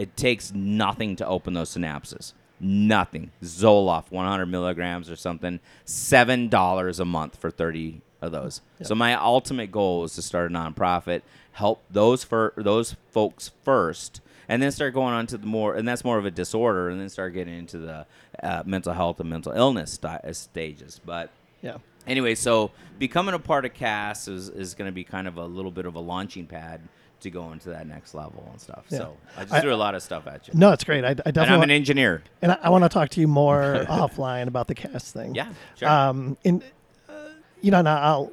It 0.00 0.16
takes 0.16 0.52
nothing 0.54 1.16
to 1.16 1.26
open 1.26 1.52
those 1.52 1.74
synapses. 1.76 2.32
Nothing. 2.58 3.30
Zoloft, 3.42 4.10
100 4.10 4.46
milligrams 4.46 5.10
or 5.10 5.16
something. 5.16 5.60
Seven 5.84 6.48
dollars 6.48 7.00
a 7.00 7.04
month 7.04 7.36
for 7.36 7.50
30 7.50 8.00
of 8.22 8.32
those. 8.32 8.60
So 8.82 8.94
my 8.94 9.14
ultimate 9.14 9.70
goal 9.70 10.04
is 10.04 10.14
to 10.14 10.22
start 10.22 10.50
a 10.50 10.54
nonprofit, 10.54 11.22
help 11.52 11.82
those 11.90 12.22
for 12.24 12.52
those 12.56 12.96
folks 13.10 13.50
first, 13.62 14.20
and 14.48 14.62
then 14.62 14.70
start 14.72 14.94
going 14.94 15.14
on 15.14 15.26
to 15.28 15.38
the 15.38 15.46
more, 15.46 15.74
and 15.74 15.86
that's 15.88 16.04
more 16.04 16.18
of 16.18 16.24
a 16.26 16.30
disorder, 16.30 16.88
and 16.90 17.00
then 17.00 17.08
start 17.08 17.32
getting 17.34 17.56
into 17.58 17.78
the 17.78 18.06
uh, 18.42 18.62
mental 18.66 18.92
health 18.92 19.20
and 19.20 19.28
mental 19.30 19.52
illness 19.52 19.92
sti- 19.92 20.20
stages. 20.32 21.00
But 21.04 21.30
Yeah. 21.62 21.76
anyway, 22.06 22.34
so 22.34 22.70
becoming 22.98 23.34
a 23.34 23.38
part 23.38 23.64
of 23.64 23.72
CASS 23.74 24.28
is, 24.28 24.48
is 24.50 24.74
going 24.74 24.88
to 24.88 24.92
be 24.92 25.04
kind 25.04 25.26
of 25.28 25.36
a 25.38 25.44
little 25.46 25.70
bit 25.70 25.86
of 25.86 25.94
a 25.94 26.00
launching 26.00 26.46
pad 26.46 26.80
to 27.20 27.30
go 27.30 27.52
into 27.52 27.68
that 27.70 27.86
next 27.86 28.14
level 28.14 28.46
and 28.50 28.60
stuff. 28.60 28.84
Yeah. 28.88 28.98
So 28.98 29.16
I 29.36 29.42
just 29.42 29.54
I- 29.54 29.60
threw 29.60 29.74
a 29.74 29.76
lot 29.76 29.94
of 29.94 30.02
stuff 30.02 30.26
at 30.26 30.48
you. 30.48 30.54
No, 30.56 30.72
it's 30.72 30.84
great. 30.84 31.04
I, 31.04 31.10
I 31.10 31.12
definitely. 31.14 31.42
and 31.42 31.54
I'm 31.54 31.62
an 31.62 31.70
engineer. 31.70 32.22
And 32.42 32.52
I, 32.52 32.58
I 32.64 32.70
want 32.70 32.84
to 32.84 32.88
talk 32.88 33.08
to 33.10 33.20
you 33.20 33.28
more 33.28 33.84
offline 33.88 34.46
about 34.46 34.66
the 34.68 34.74
CASS 34.74 35.12
thing. 35.12 35.34
Yeah, 35.34 35.52
sure. 35.76 35.88
Um, 35.88 36.36
in, 36.44 36.62
uh, 37.08 37.12
you 37.60 37.70
know, 37.70 37.82
now 37.82 37.96
I'll, 38.00 38.32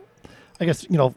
I 0.60 0.66
guess 0.66 0.86
you 0.90 0.98
know, 0.98 1.14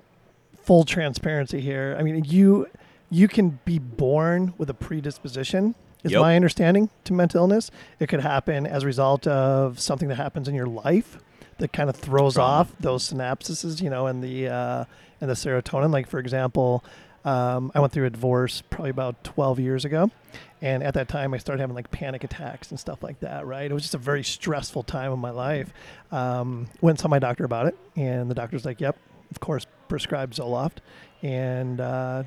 full 0.63 0.85
transparency 0.85 1.61
here. 1.61 1.97
I 1.99 2.03
mean, 2.03 2.25
you, 2.25 2.67
you 3.11 3.27
can 3.29 3.59
be 3.65 3.79
born 3.79 4.55
with 4.59 4.69
a 4.71 4.75
predisposition. 4.75 5.75
Is 6.03 6.13
Yep. 6.13 6.21
my 6.23 6.35
understanding 6.37 6.89
to 7.05 7.13
mental 7.13 7.43
illness? 7.43 7.71
It 7.99 8.09
could 8.09 8.21
happen 8.21 8.67
as 8.67 8.85
a 8.85 8.87
result 8.87 9.27
of 9.27 9.79
something 9.79 10.09
that 10.09 10.15
happens 10.17 10.49
in 10.49 10.55
your 10.55 10.67
life 10.67 11.19
that 11.59 11.75
kind 11.75 11.91
of 11.91 11.97
throws 11.97 12.35
Trauma. 12.35 12.51
off 12.61 12.73
those 12.81 13.13
synapses, 13.13 13.83
you 13.83 13.91
know, 13.91 14.07
and 14.07 14.25
the 14.25 14.49
uh, 14.49 14.85
and 15.21 15.29
the 15.29 15.35
serotonin. 15.35 15.93
Like 15.93 16.09
for 16.09 16.19
example, 16.19 16.83
um, 17.25 17.71
I 17.75 17.81
went 17.81 17.93
through 17.93 18.07
a 18.07 18.11
divorce 18.11 18.63
probably 18.71 18.91
about 18.91 19.23
12 19.25 19.61
years 19.61 19.85
ago. 19.85 20.11
And 20.63 20.83
at 20.83 20.95
that 20.95 21.09
time, 21.09 21.33
I 21.33 21.39
started 21.39 21.61
having 21.61 21.75
like 21.75 21.91
panic 21.91 22.23
attacks 22.25 22.71
and 22.71 22.79
stuff 22.79 23.03
like 23.03 23.21
that, 23.21 23.47
right? 23.47 23.71
It 23.71 23.73
was 23.75 23.83
just 23.83 23.95
a 23.95 23.99
very 23.99 24.23
stressful 24.23 24.83
time 24.83 25.11
of 25.13 25.19
my 25.19 25.31
life. 25.31 25.73
Um, 26.13 26.69
went 26.83 26.95
and 26.95 27.01
saw 27.01 27.09
my 27.09 27.19
doctor 27.19 27.45
about 27.45 27.67
it. 27.67 27.77
And 27.97 28.31
the 28.31 28.35
doctor's 28.35 28.65
like, 28.67 28.81
yep, 28.81 28.97
of 29.31 29.41
course, 29.41 29.67
prescribed 29.89 30.35
Zoloft. 30.37 30.79
And 31.23 31.81
uh, 31.81 32.25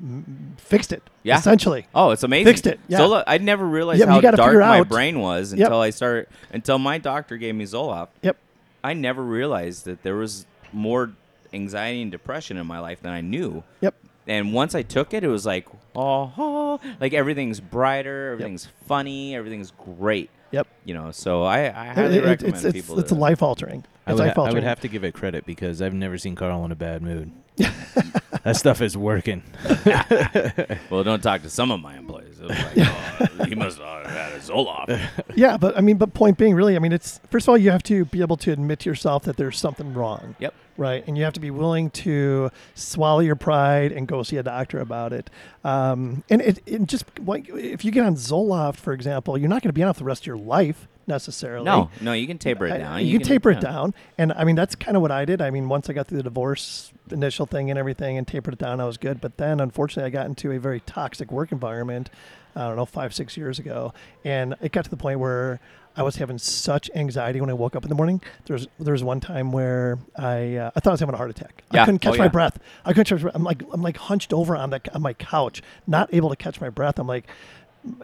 m- 0.00 0.54
fixed 0.58 0.92
it, 0.92 1.02
Yeah. 1.22 1.38
essentially. 1.38 1.86
Oh, 1.94 2.10
it's 2.10 2.22
amazing. 2.22 2.46
Fixed 2.46 2.66
it, 2.66 2.78
yeah. 2.88 2.98
Zola, 2.98 3.24
I 3.26 3.38
never 3.38 3.66
realized 3.66 4.00
but 4.00 4.08
how 4.08 4.20
dark 4.20 4.58
my 4.60 4.80
out- 4.80 4.88
brain 4.88 5.18
was 5.20 5.52
Yep. 5.54 5.66
until 5.66 5.80
I 5.80 5.90
started 5.90 6.28
until 6.52 6.78
my 6.78 6.98
doctor 6.98 7.36
gave 7.38 7.54
me 7.54 7.64
Zoloft. 7.64 8.08
Yep. 8.22 8.36
I 8.84 8.94
never 8.94 9.22
realized 9.22 9.84
that 9.86 10.02
there 10.02 10.16
was 10.16 10.46
more 10.72 11.12
anxiety 11.54 12.02
and 12.02 12.10
depression 12.10 12.56
in 12.56 12.66
my 12.66 12.78
life 12.80 13.00
than 13.02 13.12
I 13.12 13.20
knew. 13.20 13.62
Yep. 13.80 13.94
And 14.26 14.52
once 14.52 14.74
I 14.74 14.82
took 14.82 15.12
it, 15.14 15.24
it 15.24 15.28
was 15.28 15.44
like, 15.44 15.66
oh, 15.96 16.32
oh, 16.38 16.80
like 17.00 17.12
everything's 17.12 17.58
brighter, 17.60 18.32
everything's 18.32 18.68
funny, 18.86 19.34
everything's 19.34 19.72
great. 19.72 20.30
Yep. 20.52 20.68
You 20.84 20.94
know, 20.94 21.10
so 21.12 21.42
I, 21.42 21.66
I 21.68 21.86
highly 21.94 22.18
It- 22.18 22.24
it- 22.24 22.26
recommend 22.28 22.54
it's 22.56 22.64
it's, 22.64 22.72
people. 22.74 22.98
it's 23.00 23.08
to, 23.08 23.14
life 23.14 23.42
altering. 23.42 23.84
I 24.06 24.12
It's 24.12 24.20
would, 24.20 24.26
life 24.28 24.36
ha- 24.36 24.44
I 24.44 24.52
would 24.52 24.62
have 24.64 24.80
to 24.80 24.88
give 24.88 25.02
it 25.04 25.12
credit 25.14 25.46
because 25.46 25.80
I've 25.82 25.94
never 25.94 26.18
seen 26.18 26.34
Karl 26.34 26.64
in 26.64 26.72
a 26.72 26.76
bad 26.76 27.02
mood. 27.02 27.32
that 27.56 28.56
stuff 28.56 28.80
is 28.80 28.96
working. 28.96 29.42
well, 30.90 31.04
don't 31.04 31.22
talk 31.22 31.42
to 31.42 31.50
some 31.50 31.70
of 31.70 31.80
my 31.80 31.96
employees. 31.96 32.40
It 32.40 32.48
was 32.48 32.58
like, 32.58 32.88
oh, 33.40 33.44
he 33.48 33.54
must 33.54 33.78
have 33.78 34.06
had 34.06 34.32
a 34.32 34.38
Zoloft. 34.38 35.00
yeah, 35.36 35.56
but 35.56 35.76
I 35.76 35.80
mean, 35.80 35.96
but 35.98 36.14
point 36.14 36.38
being, 36.38 36.54
really, 36.54 36.76
I 36.76 36.78
mean, 36.78 36.92
it's 36.92 37.20
first 37.30 37.44
of 37.44 37.50
all, 37.50 37.58
you 37.58 37.70
have 37.70 37.82
to 37.84 38.04
be 38.06 38.20
able 38.20 38.36
to 38.38 38.52
admit 38.52 38.80
to 38.80 38.90
yourself 38.90 39.24
that 39.24 39.36
there's 39.36 39.58
something 39.58 39.94
wrong. 39.94 40.34
Yep. 40.38 40.54
Right, 40.78 41.06
and 41.06 41.18
you 41.18 41.24
have 41.24 41.34
to 41.34 41.40
be 41.40 41.50
willing 41.50 41.90
to 41.90 42.50
swallow 42.74 43.20
your 43.20 43.36
pride 43.36 43.92
and 43.92 44.08
go 44.08 44.22
see 44.22 44.38
a 44.38 44.42
doctor 44.42 44.80
about 44.80 45.12
it. 45.12 45.28
Um, 45.64 46.24
and 46.30 46.40
it, 46.40 46.62
it 46.64 46.86
just 46.86 47.04
like 47.24 47.48
if 47.50 47.84
you 47.84 47.90
get 47.90 48.04
on 48.04 48.14
Zoloft, 48.14 48.76
for 48.76 48.92
example, 48.92 49.36
you're 49.36 49.50
not 49.50 49.62
going 49.62 49.68
to 49.68 49.74
be 49.74 49.82
on 49.82 49.90
it 49.90 49.94
for 49.94 50.00
the 50.00 50.04
rest 50.06 50.22
of 50.22 50.26
your 50.26 50.38
life 50.38 50.88
necessarily. 51.06 51.64
No, 51.64 51.90
no, 52.00 52.12
you 52.12 52.26
can 52.26 52.38
taper 52.38 52.66
it 52.66 52.72
I- 52.72 52.78
down. 52.78 53.06
You, 53.06 53.18
can, 53.18 53.28
taper 53.28 53.50
it 53.50 53.60
down, 53.60 53.94
and 54.18 54.32
I 54.32 54.44
mean 54.44 54.56
that's 54.56 54.74
kind 54.74 54.96
of 54.96 55.02
what 55.02 55.10
I 55.10 55.24
did. 55.24 55.42
I 55.42 55.50
mean, 55.50 55.68
once 55.68 55.90
I 55.90 55.92
got 55.92 56.06
through 56.06 56.18
the 56.18 56.24
divorce 56.24 56.92
initial 57.10 57.46
thing 57.46 57.68
and 57.70 57.78
everything, 57.78 58.16
and 58.16 58.26
tapered 58.26 58.54
it 58.54 58.60
down, 58.60 58.80
I 58.80 58.86
was 58.86 58.96
good. 58.96 59.20
But 59.20 59.36
then, 59.36 59.60
unfortunately, 59.60 60.06
I 60.06 60.10
got 60.10 60.26
into 60.26 60.52
a 60.52 60.58
very 60.58 60.80
toxic 60.80 61.30
work 61.30 61.52
environment. 61.52 62.10
I 62.54 62.66
don't 62.68 62.76
know, 62.76 62.84
five 62.84 63.14
six 63.14 63.36
years 63.36 63.58
ago, 63.58 63.94
and 64.24 64.56
it 64.60 64.72
got 64.72 64.84
to 64.84 64.90
the 64.90 64.96
point 64.96 65.20
where 65.20 65.58
I 65.96 66.02
was 66.02 66.16
having 66.16 66.38
such 66.38 66.90
anxiety 66.94 67.40
when 67.40 67.50
I 67.50 67.52
woke 67.52 67.76
up 67.76 67.82
in 67.84 67.88
the 67.88 67.94
morning. 67.94 68.20
There 68.46 68.54
was 68.54 68.66
there 68.78 68.92
was 68.92 69.04
one 69.04 69.20
time 69.20 69.52
where 69.52 69.98
I 70.16 70.56
uh, 70.56 70.70
I 70.74 70.80
thought 70.80 70.90
I 70.90 70.94
was 70.94 71.00
having 71.00 71.14
a 71.14 71.18
heart 71.18 71.30
attack. 71.30 71.62
Yeah. 71.72 71.82
I 71.82 71.84
couldn't 71.84 72.00
catch 72.00 72.14
Oh, 72.14 72.18
my 72.18 72.28
breath. 72.28 72.58
I 72.84 72.92
couldn't 72.92 73.06
catch. 73.08 73.22
my- 73.24 73.30
I'm 73.34 73.44
like 73.44 73.62
I'm 73.72 73.82
like 73.82 73.96
hunched 73.96 74.32
over 74.32 74.56
on 74.56 74.70
the 74.70 74.80
on 74.94 75.02
my 75.02 75.12
couch, 75.14 75.62
not 75.86 76.12
able 76.14 76.30
to 76.30 76.36
catch 76.36 76.60
my 76.60 76.70
breath. 76.70 76.98
I'm 76.98 77.06
like 77.06 77.26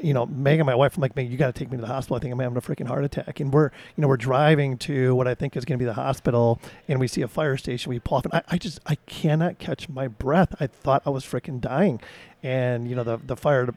you 0.01 0.13
know, 0.13 0.27
Megan, 0.27 0.67
my 0.67 0.75
wife, 0.75 0.97
I'm 0.97 1.03
like, 1.03 1.15
Megan, 1.15 1.31
you 1.31 1.39
got 1.39 1.55
to 1.55 1.57
take 1.57 1.71
me 1.71 1.77
to 1.77 1.81
the 1.83 1.87
hospital. 1.87 2.17
I 2.17 2.19
think 2.19 2.33
I'm 2.33 2.41
having 2.41 2.57
a 2.57 2.61
freaking 2.61 2.89
heart 2.89 3.05
attack. 3.05 3.39
And 3.39 3.53
we're, 3.53 3.67
you 3.95 4.03
know, 4.03 4.09
we're 4.09 4.17
driving 4.17 4.77
to 4.79 5.15
what 5.15 5.29
I 5.29 5.37
think 5.37 5.57
is 5.57 5.65
going 5.65 5.79
to 5.79 5.81
be 5.81 5.87
the 5.87 5.95
hospital, 5.95 6.61
and 6.89 6.99
we 6.99 7.07
see 7.07 7.23
a 7.23 7.29
fire 7.29 7.57
station. 7.57 7.91
We 7.91 8.01
pull 8.01 8.19
off, 8.19 8.25
and 8.25 8.35
I, 8.35 8.43
I 8.49 8.59
just, 8.59 8.81
I 8.87 8.97
cannot 9.07 9.61
catch 9.61 9.89
my 9.89 10.09
breath. 10.09 10.53
I 10.59 10.67
thought 10.67 11.03
I 11.07 11.11
was 11.11 11.25
freaking 11.25 11.61
dying. 11.61 12.01
And 12.43 12.89
you 12.91 12.97
know, 12.97 13.05
the 13.05 13.19
the 13.19 13.37
fire 13.37 13.69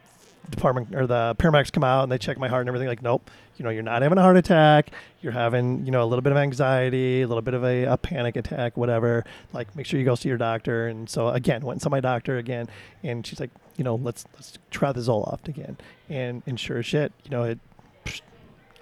department 0.50 0.94
or 0.94 1.06
the 1.06 1.34
paramedics 1.38 1.72
come 1.72 1.84
out 1.84 2.02
and 2.02 2.12
they 2.12 2.18
check 2.18 2.38
my 2.38 2.48
heart 2.48 2.60
and 2.60 2.68
everything. 2.68 2.88
Like, 2.88 3.02
nope, 3.02 3.30
you 3.56 3.64
know, 3.64 3.70
you're 3.70 3.82
not 3.82 4.02
having 4.02 4.18
a 4.18 4.22
heart 4.22 4.36
attack. 4.36 4.90
You're 5.20 5.32
having, 5.32 5.84
you 5.84 5.92
know, 5.92 6.02
a 6.02 6.06
little 6.06 6.22
bit 6.22 6.32
of 6.32 6.38
anxiety, 6.38 7.22
a 7.22 7.28
little 7.28 7.42
bit 7.42 7.54
of 7.54 7.64
a, 7.64 7.84
a 7.84 7.96
panic 7.96 8.36
attack, 8.36 8.76
whatever. 8.76 9.24
Like, 9.52 9.74
make 9.76 9.86
sure 9.86 9.98
you 9.98 10.04
go 10.06 10.14
see 10.14 10.28
your 10.28 10.38
doctor. 10.38 10.88
And 10.88 11.08
so 11.08 11.28
again, 11.28 11.62
went 11.62 11.76
and 11.76 11.82
saw 11.82 11.90
my 11.90 12.00
doctor 12.00 12.38
again, 12.38 12.68
and 13.02 13.26
she's 13.26 13.40
like, 13.40 13.50
you 13.76 13.84
know, 13.84 13.94
let's 13.94 14.24
let's 14.34 14.58
try 14.70 14.92
the 14.92 15.00
Zoloft 15.00 15.48
again. 15.48 15.76
And 16.08 16.42
and 16.46 16.58
sure 16.58 16.78
as 16.78 16.86
shit, 16.86 17.12
you 17.24 17.30
know, 17.30 17.44
it. 17.44 17.58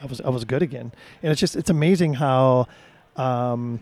I 0.03 0.07
was 0.07 0.21
I 0.23 0.31
was 0.31 0.45
good 0.47 0.63
again, 0.63 0.93
and 1.23 1.31
it's 1.31 1.41
just 1.41 1.57
it's 1.57 1.71
amazing 1.71 2.15
how. 2.15 2.67
Um, 3.17 3.81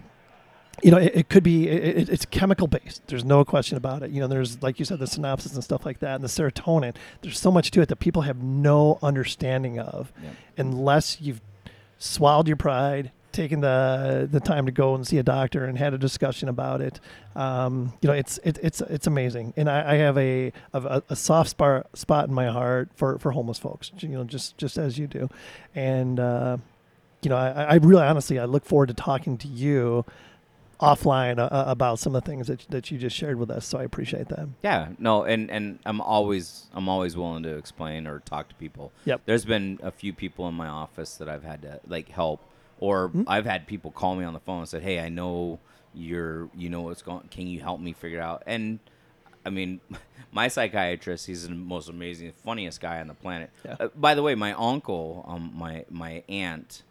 you 0.83 0.91
know, 0.91 0.99
it, 0.99 1.13
it 1.15 1.29
could 1.29 1.43
be 1.43 1.69
it, 1.69 1.99
it- 1.99 2.09
it's 2.09 2.25
chemical 2.27 2.67
based. 2.67 3.03
There's 3.07 3.25
no 3.25 3.45
question 3.45 3.77
about 3.77 4.03
it. 4.03 4.11
You 4.11 4.21
know, 4.21 4.29
there's 4.29 4.63
like 4.63 4.79
you 4.79 4.85
said, 4.85 4.99
the 4.99 5.07
synapses 5.07 5.55
and 5.55 5.65
stuff 5.65 5.85
like 5.87 5.99
that, 6.01 6.15
and 6.17 6.25
the 6.25 6.29
serotonin. 6.29 6.95
There's 7.23 7.39
so 7.39 7.51
much 7.51 7.71
to 7.73 7.81
it 7.81 7.89
that 7.89 7.97
people 7.97 8.23
have 8.23 8.43
no 8.43 8.99
understanding 9.03 9.79
of, 9.79 10.13
Yep. 10.23 10.33
unless 10.59 11.21
you've 11.21 11.41
swallowed 11.99 12.47
your 12.47 12.57
pride, 12.57 13.11
taken 13.33 13.61
the 13.61 14.29
the 14.31 14.41
time 14.41 14.67
to 14.67 14.73
go 14.73 14.95
and 14.95 15.07
see 15.07 15.19
a 15.19 15.23
doctor 15.23 15.65
and 15.65 15.77
had 15.79 15.95
a 15.95 15.99
discussion 15.99 16.49
about 16.49 16.81
it. 16.81 17.01
Um, 17.37 17.93
you 18.01 18.09
know, 18.09 18.15
it's 18.15 18.39
it, 18.45 18.59
it's 18.63 18.81
it's 18.83 19.07
amazing, 19.07 19.55
and 19.57 19.69
I, 19.69 19.93
I 19.93 19.95
have 19.97 20.17
a, 20.19 20.53
a 20.73 21.03
a 21.11 21.17
soft 21.17 21.51
spot 21.51 21.87
spot 21.99 22.29
in 22.29 22.35
my 22.35 22.47
heart 22.49 22.89
for 22.95 23.19
for 23.19 23.33
homeless 23.33 23.59
folks. 23.59 23.91
You 23.99 24.09
know, 24.11 24.25
just 24.25 24.57
just 24.59 24.79
as 24.79 24.97
you 24.99 25.07
do, 25.07 25.29
and 25.75 26.19
uh, 26.21 26.57
you 27.23 27.31
know, 27.31 27.37
I, 27.37 27.65
I 27.65 27.75
really 27.77 28.03
honestly 28.05 28.39
I 28.39 28.45
look 28.45 28.65
forward 28.65 28.89
to 28.89 28.95
talking 28.95 29.37
to 29.39 29.49
you 29.49 30.05
offline 30.81 31.39
uh, 31.39 31.49
about 31.67 31.99
some 31.99 32.15
of 32.15 32.23
the 32.25 32.31
things 32.31 32.47
that, 32.47 32.67
that 32.71 32.91
you 32.91 32.99
just 32.99 33.17
shared 33.17 33.39
with 33.39 33.51
us. 33.51 33.67
So 33.67 33.79
I 33.79 33.83
appreciate 33.83 34.29
that. 34.29 34.49
Yeah, 34.63 34.89
no, 34.99 35.25
and 35.25 35.51
and 35.51 35.79
I'm 35.85 36.01
always 36.01 36.67
I'm 36.73 36.89
always 36.89 37.17
willing 37.17 37.43
to 37.45 37.57
explain 37.57 38.07
or 38.07 38.21
talk 38.21 38.49
to 38.51 38.55
people. 38.57 38.93
Yep. 39.05 39.23
There's 39.27 39.45
been 39.45 39.79
a 39.83 39.91
few 39.91 40.13
people 40.13 40.47
in 40.49 40.55
my 40.55 40.69
office 40.69 41.17
that 41.17 41.29
I've 41.29 41.45
had 41.45 41.63
to 41.63 41.81
like 41.87 42.09
help, 42.09 42.41
or 42.79 43.09
Mhm. 43.11 43.25
I've 43.27 43.47
had 43.47 43.67
people 43.67 43.91
call 43.91 44.15
me 44.17 44.25
on 44.25 44.33
the 44.35 44.41
phone 44.41 44.61
and 44.61 44.69
said, 44.69 44.83
"Hey, 44.83 45.01
I 45.01 45.09
know 45.09 45.59
you're 45.95 46.49
you 46.55 46.69
know 46.69 46.83
what's 46.83 47.03
going. 47.03 47.29
Can 47.31 47.47
you 47.47 47.61
help 47.61 47.81
me 47.81 47.93
figure 47.93 48.19
it 48.19 48.23
out?" 48.23 48.43
And 48.47 48.79
I 49.45 49.51
mean, 49.51 49.81
my 50.33 50.49
psychiatrist, 50.49 51.27
he's 51.27 51.49
the 51.49 51.55
most 51.55 51.89
amazing, 51.89 52.33
funniest 52.45 52.81
guy 52.81 53.01
on 53.01 53.09
the 53.09 53.15
planet. 53.15 53.51
Yeah. 53.65 53.77
Uh, 53.81 53.89
by 53.97 54.15
the 54.15 54.23
way, 54.23 54.35
my 54.35 54.53
uncle, 54.53 55.25
um, 55.27 55.53
my 55.57 55.85
my 55.91 56.23
aunt's 56.29 56.83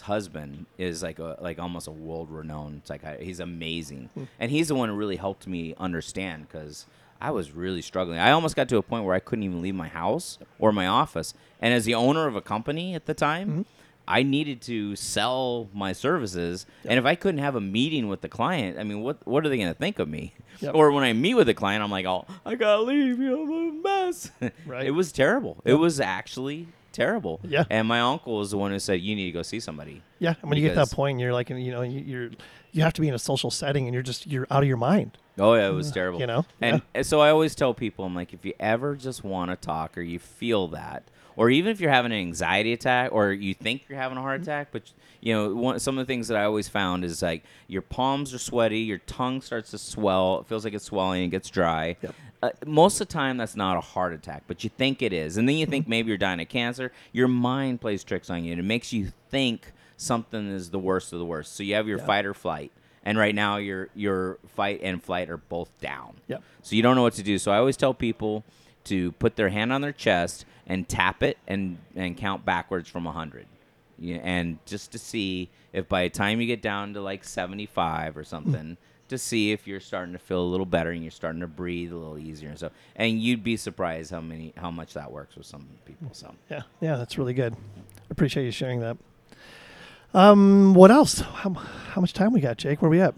husband 0.00 0.66
is 0.78 1.02
like 1.02 1.18
a 1.18 1.36
like 1.40 1.58
almost 1.58 1.86
a 1.86 1.90
world 1.90 2.30
renowned 2.30 2.82
psychiatrist. 2.84 3.26
He's 3.26 3.40
amazing, 3.40 4.10
and 4.38 4.50
he's 4.50 4.68
the 4.68 4.74
one 4.74 4.88
who 4.88 4.94
really 4.94 5.16
helped 5.16 5.46
me 5.46 5.74
understand 5.78 6.48
because 6.48 6.86
I 7.20 7.30
was 7.30 7.52
really 7.52 7.82
struggling. 7.82 8.18
I 8.18 8.32
almost 8.32 8.56
got 8.56 8.68
to 8.70 8.76
a 8.78 8.82
point 8.82 9.04
where 9.04 9.14
I 9.14 9.20
couldn't 9.20 9.44
even 9.44 9.62
leave 9.62 9.74
my 9.74 9.88
house 9.88 10.38
or 10.58 10.72
my 10.72 10.86
office. 10.86 11.34
And 11.60 11.72
as 11.72 11.84
the 11.84 11.94
owner 11.94 12.26
of 12.26 12.36
a 12.36 12.40
company 12.40 12.94
at 12.94 13.06
the 13.06 13.14
time. 13.14 13.48
Mm-hmm. 13.48 13.62
I 14.08 14.24
needed 14.24 14.60
to 14.62 14.96
sell 14.96 15.68
my 15.72 15.92
services, 15.92 16.66
and 16.84 16.98
if 16.98 17.04
I 17.04 17.14
couldn't 17.14 17.38
have 17.38 17.54
a 17.54 17.60
meeting 17.60 18.08
with 18.08 18.20
the 18.20 18.28
client, 18.28 18.76
I 18.76 18.82
mean, 18.82 19.00
what 19.00 19.24
what 19.26 19.46
are 19.46 19.48
they 19.48 19.56
going 19.56 19.72
to 19.72 19.78
think 19.78 20.00
of 20.00 20.08
me? 20.08 20.34
Yep. 20.58 20.74
Or 20.74 20.90
when 20.90 21.04
I 21.04 21.12
meet 21.12 21.34
with 21.34 21.48
a 21.48 21.54
client, 21.54 21.84
I'm 21.84 21.90
like, 21.90 22.04
"Oh, 22.04 22.26
I 22.44 22.56
gotta 22.56 22.82
leave. 22.82 23.20
You 23.20 23.30
know, 23.30 23.42
I'm 23.44 23.80
a 23.80 23.82
mess." 23.82 24.30
Right. 24.66 24.86
It 24.86 24.90
was 24.90 25.12
terrible. 25.12 25.62
It 25.64 25.74
was 25.74 26.00
actually 26.00 26.66
terrible. 26.92 27.40
Yeah. 27.42 27.64
And 27.70 27.88
my 27.88 28.00
uncle 28.00 28.38
was 28.38 28.50
the 28.50 28.58
one 28.58 28.70
who 28.70 28.78
said, 28.78 29.00
"You 29.00 29.14
need 29.16 29.26
to 29.26 29.32
go 29.32 29.42
see 29.42 29.60
somebody." 29.60 30.02
Yeah, 30.18 30.34
and 30.40 30.50
when 30.50 30.58
you 30.58 30.64
get 30.68 30.74
to 30.74 30.80
that 30.86 30.90
point, 30.92 31.18
you're 31.18 31.32
like, 31.32 31.50
you 31.50 31.70
know, 31.72 31.82
you- 31.82 32.00
you're 32.00 32.30
you 32.72 32.82
have 32.82 32.92
to 32.94 33.00
be 33.00 33.08
in 33.08 33.14
a 33.14 33.18
social 33.18 33.50
setting, 33.50 33.86
and 33.86 33.94
you're 33.94 34.02
just 34.02 34.26
you're 34.26 34.46
out 34.50 34.62
of 34.62 34.68
your 34.68 34.76
mind. 34.78 35.18
Oh 35.38 35.54
yeah, 35.54 35.68
it 35.68 35.72
was 35.72 35.90
mm, 35.90 35.94
terrible. 35.94 36.20
You 36.20 36.26
know? 36.26 36.44
and 36.60 36.82
and 36.94 37.06
so 37.06 37.20
I 37.20 37.30
always 37.30 37.54
tell 37.54 37.74
people, 37.74 38.04
I'm 38.04 38.14
like, 38.14 38.32
if 38.32 38.44
you 38.44 38.52
ever 38.60 38.94
just 38.96 39.24
want 39.24 39.50
to 39.50 39.56
talk 39.56 39.96
or 39.98 40.02
you 40.02 40.18
feel 40.18 40.68
that, 40.68 41.04
or 41.36 41.50
even 41.50 41.70
if 41.70 41.80
you're 41.80 41.90
having 41.90 42.12
an 42.12 42.18
anxiety 42.18 42.72
attack 42.72 43.10
or 43.12 43.32
you 43.32 43.54
think 43.54 43.84
you're 43.88 43.98
having 43.98 44.18
a 44.18 44.20
heart 44.20 44.40
attack, 44.42 44.68
but 44.72 44.90
you 45.20 45.32
know, 45.32 45.54
one, 45.54 45.78
some 45.80 45.98
of 45.98 46.06
the 46.06 46.12
things 46.12 46.28
that 46.28 46.36
I 46.36 46.44
always 46.44 46.68
found 46.68 47.04
is 47.04 47.22
like 47.22 47.44
your 47.68 47.82
palms 47.82 48.34
are 48.34 48.38
sweaty, 48.38 48.80
your 48.80 48.98
tongue 48.98 49.40
starts 49.40 49.70
to 49.70 49.78
swell, 49.78 50.40
it 50.40 50.46
feels 50.46 50.64
like 50.64 50.74
it's 50.74 50.84
swelling, 50.86 51.22
it 51.24 51.28
gets 51.28 51.48
dry. 51.48 51.96
Yep. 52.02 52.14
Uh, 52.42 52.50
most 52.66 53.00
of 53.00 53.06
the 53.06 53.12
time, 53.12 53.36
that's 53.36 53.54
not 53.54 53.76
a 53.76 53.80
heart 53.80 54.12
attack, 54.12 54.42
but 54.48 54.64
you 54.64 54.70
think 54.70 55.00
it 55.00 55.12
is, 55.12 55.36
and 55.36 55.48
then 55.48 55.54
you 55.56 55.64
think 55.64 55.86
maybe 55.86 56.08
you're 56.08 56.18
dying 56.18 56.40
of 56.40 56.48
cancer. 56.48 56.90
Your 57.12 57.28
mind 57.28 57.80
plays 57.80 58.02
tricks 58.02 58.30
on 58.30 58.44
you, 58.44 58.50
and 58.50 58.58
it 58.60 58.64
makes 58.64 58.92
you 58.92 59.12
think 59.30 59.70
something 59.96 60.48
is 60.50 60.70
the 60.70 60.78
worst 60.80 61.12
of 61.12 61.20
the 61.20 61.24
worst. 61.24 61.54
So 61.54 61.62
you 61.62 61.76
have 61.76 61.86
your 61.86 61.98
Yeah. 61.98 62.06
fight 62.06 62.26
or 62.26 62.34
flight, 62.34 62.72
and 63.04 63.16
right 63.16 63.32
now 63.34 63.58
your 63.58 63.90
your 63.94 64.38
fight 64.56 64.80
and 64.82 65.00
flight 65.00 65.30
are 65.30 65.36
both 65.36 65.70
down. 65.80 66.16
Yep. 66.26 66.42
So 66.62 66.74
you 66.74 66.82
don't 66.82 66.96
know 66.96 67.02
what 67.02 67.14
to 67.14 67.22
do. 67.22 67.38
So 67.38 67.52
I 67.52 67.58
always 67.58 67.76
tell 67.76 67.94
people 67.94 68.42
to 68.84 69.12
put 69.12 69.36
their 69.36 69.48
hand 69.48 69.72
on 69.72 69.80
their 69.80 69.92
chest 69.92 70.44
and 70.66 70.88
tap 70.88 71.22
it 71.22 71.38
and 71.46 71.78
and 71.96 72.16
count 72.16 72.44
backwards 72.44 72.88
from 72.88 73.04
100. 73.04 73.46
Yeah, 73.98 74.16
and 74.22 74.58
just 74.66 74.92
to 74.92 74.98
see 74.98 75.50
if 75.72 75.88
by 75.88 76.04
the 76.04 76.10
time 76.10 76.40
you 76.40 76.46
get 76.46 76.62
down 76.62 76.94
to 76.94 77.00
like 77.00 77.22
75 77.24 78.16
or 78.16 78.24
something 78.24 78.76
to 79.08 79.18
see 79.18 79.52
if 79.52 79.66
you're 79.66 79.78
starting 79.80 80.12
to 80.14 80.18
feel 80.18 80.40
a 80.40 80.48
little 80.50 80.66
better 80.66 80.90
and 80.90 81.02
you're 81.02 81.10
starting 81.10 81.40
to 81.42 81.46
breathe 81.46 81.92
a 81.92 81.96
little 81.96 82.18
easier 82.18 82.48
and 82.48 82.58
so 82.58 82.70
and 82.96 83.20
you'd 83.20 83.44
be 83.44 83.56
surprised 83.56 84.10
how 84.10 84.20
many 84.20 84.52
how 84.56 84.70
much 84.70 84.94
that 84.94 85.12
works 85.12 85.36
with 85.36 85.46
some 85.46 85.68
people 85.84 86.08
so 86.12 86.34
Yeah, 86.50 86.62
yeah, 86.80 86.96
that's 86.96 87.18
really 87.18 87.34
good. 87.34 87.54
I 87.54 88.10
appreciate 88.10 88.44
you 88.44 88.50
sharing 88.50 88.80
that. 88.80 88.96
Um, 90.14 90.74
what 90.74 90.90
else? 90.90 91.20
How, 91.20 91.50
how 91.50 92.00
much 92.00 92.12
time 92.12 92.32
we 92.32 92.40
got, 92.40 92.56
Jake? 92.58 92.82
Where 92.82 92.88
are 92.88 92.90
we 92.90 93.00
at? 93.00 93.14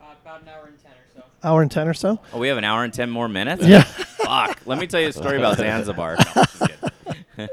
Uh, 0.00 0.04
about 0.22 0.42
an 0.42 0.48
hour 0.48 0.66
and 0.66 0.78
ten 0.78 0.92
or 0.92 1.04
so. 1.14 1.22
Hour 1.42 1.62
and 1.62 1.70
ten 1.70 1.88
or 1.88 1.94
so? 1.94 2.18
oh 2.32 2.38
we 2.38 2.48
have 2.48 2.58
an 2.58 2.64
hour 2.64 2.84
and 2.84 2.92
10 2.94 3.10
more 3.10 3.28
minutes 3.28 3.64
Yeah. 3.64 3.84
Fuck 4.32 4.58
let 4.66 4.78
me 4.78 4.86
tell 4.86 5.00
you 5.00 5.08
a 5.08 5.12
story 5.12 5.36
about 5.38 5.56
zanzibar 5.58 6.16
No, 6.16 6.22
I'm 6.36 6.44
just 6.44 6.58
kidding. 6.60 6.90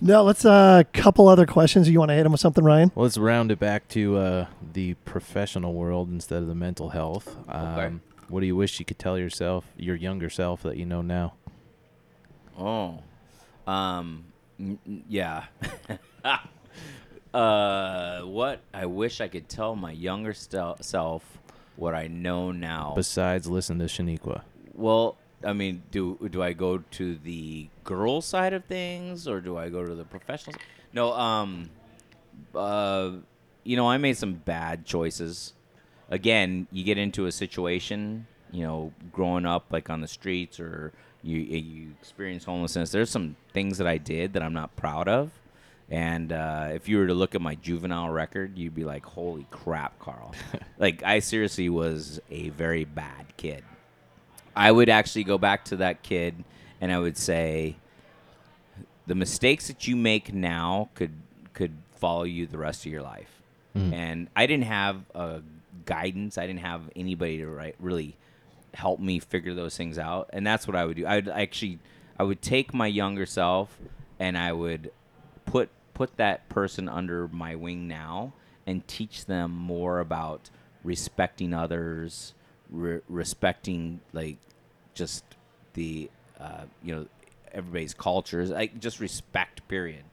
No, 0.00 0.22
let's 0.22 0.44
a 0.44 0.50
uh, 0.50 0.82
couple 0.92 1.26
other 1.26 1.46
questions. 1.46 1.88
You 1.88 1.98
want 1.98 2.10
to 2.10 2.14
hit 2.14 2.24
him 2.26 2.32
with 2.32 2.40
something, 2.40 2.62
Ryan? 2.62 2.92
Well, 2.94 3.04
let's 3.04 3.18
round 3.18 3.50
it 3.50 3.58
back 3.58 3.88
to 3.88 4.16
uh, 4.18 4.46
the 4.72 4.94
professional 5.04 5.72
world 5.74 6.10
instead 6.10 6.42
of 6.42 6.48
the 6.48 6.54
mental 6.54 6.90
health. 6.90 7.34
Um, 7.48 7.66
Okay. 7.78 7.94
What 8.28 8.40
do 8.40 8.46
you 8.46 8.54
wish 8.56 8.78
you 8.78 8.84
could 8.84 8.98
tell 8.98 9.18
yourself, 9.18 9.64
your 9.76 9.96
younger 9.96 10.28
self, 10.30 10.62
that 10.62 10.76
you 10.76 10.84
know 10.86 11.00
now? 11.02 11.34
Oh, 12.58 13.00
um, 13.66 14.24
n- 14.60 14.78
n- 14.86 15.04
yeah. 15.08 15.44
uh, 17.34 18.20
what 18.22 18.60
I 18.72 18.86
wish 18.86 19.20
I 19.20 19.28
could 19.28 19.48
tell 19.48 19.76
my 19.76 19.92
younger 19.92 20.34
stel- 20.34 20.78
self 20.82 21.22
what 21.76 21.94
I 21.94 22.06
know 22.06 22.52
now. 22.52 22.92
Besides, 22.96 23.46
listen 23.48 23.78
to 23.78 23.84
Shaniqua. 23.86 24.42
well, 24.74 25.16
I 25.46 25.52
mean, 25.52 25.82
do 25.92 26.18
do 26.30 26.42
I 26.42 26.52
go 26.52 26.78
to 26.78 27.16
the 27.16 27.68
girl 27.84 28.20
side 28.20 28.52
of 28.52 28.64
things 28.64 29.28
or 29.28 29.40
do 29.40 29.56
I 29.56 29.68
go 29.68 29.86
to 29.86 29.94
the 29.94 30.04
professional? 30.04 30.56
No, 30.92 31.12
um, 31.12 31.70
uh, 32.54 33.12
you 33.62 33.76
know, 33.76 33.88
I 33.88 33.96
made 33.96 34.16
some 34.16 34.34
bad 34.34 34.84
choices. 34.84 35.52
Again, 36.10 36.66
you 36.72 36.84
get 36.84 36.98
into 36.98 37.26
a 37.26 37.32
situation, 37.32 38.26
you 38.50 38.62
know, 38.62 38.92
growing 39.12 39.46
up 39.46 39.66
like 39.70 39.88
on 39.88 40.00
the 40.00 40.08
streets 40.08 40.58
or 40.58 40.92
you 41.22 41.38
you 41.38 41.92
experience 42.00 42.44
homelessness. 42.44 42.90
There's 42.90 43.10
some 43.10 43.36
things 43.52 43.78
that 43.78 43.86
I 43.86 43.98
did 43.98 44.32
that 44.32 44.42
I'm 44.42 44.52
not 44.52 44.74
proud 44.74 45.08
of. 45.08 45.30
And 45.88 46.32
uh, 46.32 46.70
if 46.72 46.88
you 46.88 46.98
were 46.98 47.06
to 47.06 47.14
look 47.14 47.36
at 47.36 47.40
my 47.40 47.54
juvenile 47.54 48.10
record, 48.10 48.58
you'd 48.58 48.74
be 48.74 48.84
like, 48.84 49.06
"Holy 49.06 49.46
crap, 49.52 49.96
Karl!" 50.00 50.34
like 50.78 51.04
I 51.04 51.20
seriously 51.20 51.68
was 51.68 52.20
a 52.30 52.48
very 52.50 52.84
bad 52.84 53.36
kid. 53.36 53.62
I 54.56 54.72
would 54.72 54.88
actually 54.88 55.24
go 55.24 55.38
back 55.38 55.66
to 55.66 55.76
that 55.76 56.02
kid 56.02 56.44
and 56.80 56.90
I 56.92 56.98
would 56.98 57.16
say 57.16 57.76
the 59.06 59.14
mistakes 59.14 59.68
that 59.68 59.86
you 59.86 59.96
make 59.96 60.32
now 60.32 60.88
could 60.94 61.12
could 61.52 61.72
follow 61.94 62.24
you 62.24 62.46
the 62.46 62.58
rest 62.58 62.84
of 62.84 62.92
your 62.92 63.02
life. 63.02 63.30
Mm. 63.74 63.92
And 63.92 64.28
I 64.36 64.46
didn't 64.46 64.64
have 64.64 65.00
uh, 65.14 65.38
guidance. 65.84 66.38
I 66.38 66.46
didn't 66.46 66.60
have 66.60 66.82
anybody 66.94 67.38
to 67.38 67.46
right, 67.46 67.74
really 67.80 68.16
help 68.74 69.00
me 69.00 69.18
figure 69.18 69.54
those 69.54 69.76
things 69.76 69.98
out. 69.98 70.28
And 70.32 70.46
that's 70.46 70.66
what 70.66 70.76
I 70.76 70.84
would 70.84 70.96
do. 70.96 71.06
I 71.06 71.16
would 71.16 71.28
actually 71.28 71.78
I 72.18 72.24
would 72.24 72.42
take 72.42 72.74
my 72.74 72.86
younger 72.86 73.26
self 73.26 73.78
and 74.18 74.36
I 74.36 74.52
would 74.52 74.90
put 75.44 75.70
put 75.94 76.16
that 76.16 76.48
person 76.48 76.88
under 76.88 77.28
my 77.28 77.54
wing 77.54 77.88
now 77.88 78.32
and 78.66 78.86
teach 78.86 79.26
them 79.26 79.52
more 79.52 80.00
about 80.00 80.50
respecting 80.82 81.54
others, 81.54 82.34
re- 82.70 83.00
respecting 83.08 84.00
like 84.12 84.38
just 84.94 85.24
the 85.74 86.10
uh, 86.40 86.64
you 86.82 86.94
know 86.94 87.06
everybody's 87.52 87.94
cultures, 87.94 88.50
like 88.50 88.78
just 88.80 89.00
respect. 89.00 89.66
Period. 89.68 90.04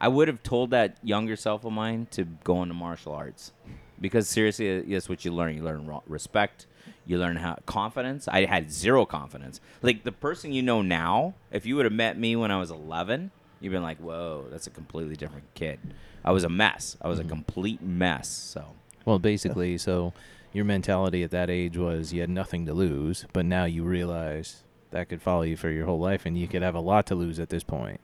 I 0.00 0.08
would 0.08 0.28
have 0.28 0.42
told 0.42 0.70
that 0.70 0.96
younger 1.02 1.36
self 1.36 1.64
of 1.64 1.72
mine 1.72 2.08
to 2.12 2.24
go 2.24 2.62
into 2.62 2.74
martial 2.74 3.12
arts 3.12 3.52
because 4.00 4.28
seriously, 4.28 4.80
uh, 4.80 4.82
that's 4.88 5.08
what 5.08 5.24
you 5.24 5.32
learn. 5.32 5.56
You 5.56 5.62
learn 5.62 5.88
respect. 6.06 6.66
You 7.06 7.18
learn 7.18 7.36
how 7.36 7.58
confidence. 7.66 8.28
I 8.28 8.44
had 8.44 8.70
zero 8.72 9.06
confidence. 9.06 9.60
Like 9.80 10.04
the 10.04 10.12
person 10.12 10.52
you 10.52 10.62
know 10.62 10.82
now, 10.82 11.34
if 11.50 11.66
you 11.66 11.76
would 11.76 11.84
have 11.84 11.92
met 11.92 12.18
me 12.18 12.36
when 12.36 12.50
I 12.50 12.58
was 12.58 12.70
11, 12.70 13.30
you'd 13.60 13.70
been 13.70 13.82
like, 13.82 13.98
"Whoa, 13.98 14.46
that's 14.50 14.66
a 14.66 14.70
completely 14.70 15.16
different 15.16 15.44
kid." 15.54 15.78
I 16.24 16.32
was 16.32 16.44
a 16.44 16.48
mess. 16.48 16.96
I 17.00 17.08
was 17.08 17.18
a 17.18 17.24
complete 17.24 17.82
mess. 17.82 18.28
So 18.28 18.66
Well, 19.04 19.18
basically, 19.18 19.78
so 19.78 20.12
your 20.52 20.64
mentality 20.64 21.22
at 21.22 21.30
that 21.30 21.50
age 21.50 21.76
was 21.76 22.12
you 22.12 22.20
had 22.20 22.30
nothing 22.30 22.66
to 22.66 22.74
lose, 22.74 23.26
but 23.32 23.44
now 23.44 23.64
you 23.64 23.82
realize 23.84 24.62
that 24.90 25.08
could 25.08 25.22
follow 25.22 25.42
you 25.42 25.56
for 25.56 25.70
your 25.70 25.86
whole 25.86 25.98
life, 26.00 26.26
and 26.26 26.36
you 26.36 26.46
could 26.48 26.62
have 26.62 26.74
a 26.74 26.80
lot 26.80 27.06
to 27.06 27.14
lose 27.14 27.40
at 27.40 27.48
this 27.48 27.62
point. 27.64 28.00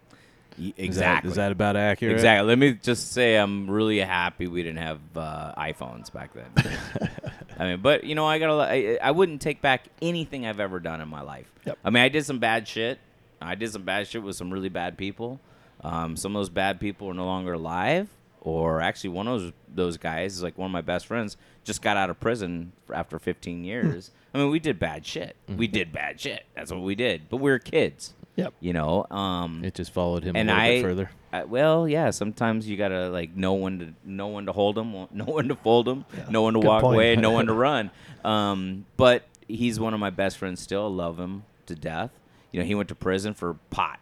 y- 0.58 0.66
Is 0.68 0.74
that- 0.76 0.82
exactly. 0.84 1.30
Is 1.30 1.36
that, 1.36 1.52
about 1.52 1.76
accurate? 1.76 2.14
Exactly. 2.14 2.48
Let 2.48 2.58
me 2.58 2.72
just 2.72 3.12
say 3.12 3.36
I'm 3.36 3.70
really 3.70 3.98
happy 4.00 4.46
we 4.46 4.62
didn't 4.62 4.78
have 4.82 4.98
uh, 5.16 5.52
iPhones 5.56 6.12
back 6.12 6.30
then. 6.32 6.50
I 7.58 7.64
mean, 7.70 7.80
but 7.80 8.04
you 8.04 8.14
know, 8.14 8.24
I 8.26 8.38
gotta. 8.38 8.54
I, 8.72 8.98
I 9.02 9.10
wouldn't 9.10 9.40
take 9.42 9.60
back 9.60 9.84
anything 10.00 10.46
I've 10.46 10.60
ever 10.60 10.78
done 10.80 11.00
in 11.00 11.08
my 11.08 11.22
life. 11.22 11.52
Yep. 11.66 11.78
I 11.84 11.90
mean, 11.90 12.02
I 12.04 12.08
did 12.08 12.24
some 12.24 12.38
bad 12.38 12.66
shit. 12.68 12.98
I 13.42 13.54
did 13.56 13.70
some 13.72 13.82
bad 13.82 14.06
shit 14.06 14.22
with 14.22 14.36
some 14.36 14.50
really 14.52 14.68
bad 14.68 14.96
people. 14.96 15.40
Um, 15.82 16.16
some 16.16 16.34
of 16.34 16.40
those 16.40 16.48
bad 16.50 16.80
people 16.80 17.08
are 17.08 17.14
no 17.14 17.24
longer 17.26 17.52
alive. 17.52 18.08
Or 18.40 18.80
actually, 18.80 19.10
one 19.10 19.26
of 19.28 19.40
those 19.40 19.52
those 19.74 19.96
guys 19.96 20.34
is 20.34 20.42
like 20.42 20.56
one 20.58 20.66
of 20.66 20.72
my 20.72 20.80
best 20.80 21.06
friends. 21.06 21.36
Just 21.64 21.82
got 21.82 21.96
out 21.96 22.08
of 22.10 22.18
prison 22.20 22.72
after 22.94 23.18
15 23.18 23.64
years. 23.64 24.10
I 24.34 24.38
mean, 24.38 24.50
we 24.50 24.58
did 24.58 24.78
bad 24.78 25.04
shit. 25.04 25.36
We 25.48 25.66
did 25.66 25.92
bad 25.92 26.20
shit. 26.20 26.44
That's 26.54 26.70
what 26.70 26.80
we 26.82 26.94
did. 26.94 27.28
But 27.28 27.38
we 27.38 27.50
were 27.50 27.58
kids. 27.58 28.14
Yep. 28.36 28.54
You 28.60 28.72
know. 28.72 29.06
Um, 29.10 29.64
It 29.64 29.74
just 29.74 29.92
followed 29.92 30.22
him 30.24 30.36
and 30.36 30.48
a 30.48 30.52
little 30.52 30.66
I, 30.68 30.70
bit 30.76 30.82
further. 30.82 31.10
I- 31.32 31.44
well, 31.44 31.88
yeah. 31.88 32.10
Sometimes 32.10 32.68
you 32.68 32.76
gotta 32.76 33.08
like 33.10 33.34
know 33.36 33.54
when 33.54 33.78
to 33.80 33.94
know 34.04 34.28
when 34.28 34.46
to 34.46 34.52
hold 34.52 34.76
them, 34.76 34.92
no 35.12 35.24
one 35.24 35.48
to 35.48 35.56
fold 35.56 35.86
them, 35.86 36.04
no 36.30 36.42
one 36.42 36.54
to 36.54 36.60
Good 36.60 36.66
walk 36.68 36.82
point. 36.82 36.94
away, 36.94 37.16
no 37.16 37.30
one 37.32 37.46
to 37.46 37.52
run. 37.68 37.90
Um, 38.24 38.86
but 38.96 39.24
he's 39.48 39.78
one 39.80 39.92
of 39.94 40.00
my 40.00 40.10
best 40.10 40.38
friends. 40.38 40.60
Still, 40.60 40.88
love 40.92 41.18
him 41.18 41.44
to 41.66 41.74
death. 41.74 42.10
You 42.52 42.60
know, 42.60 42.66
he 42.66 42.74
went 42.74 42.88
to 42.90 42.94
prison 42.94 43.34
for 43.34 43.54
pot, 43.70 43.98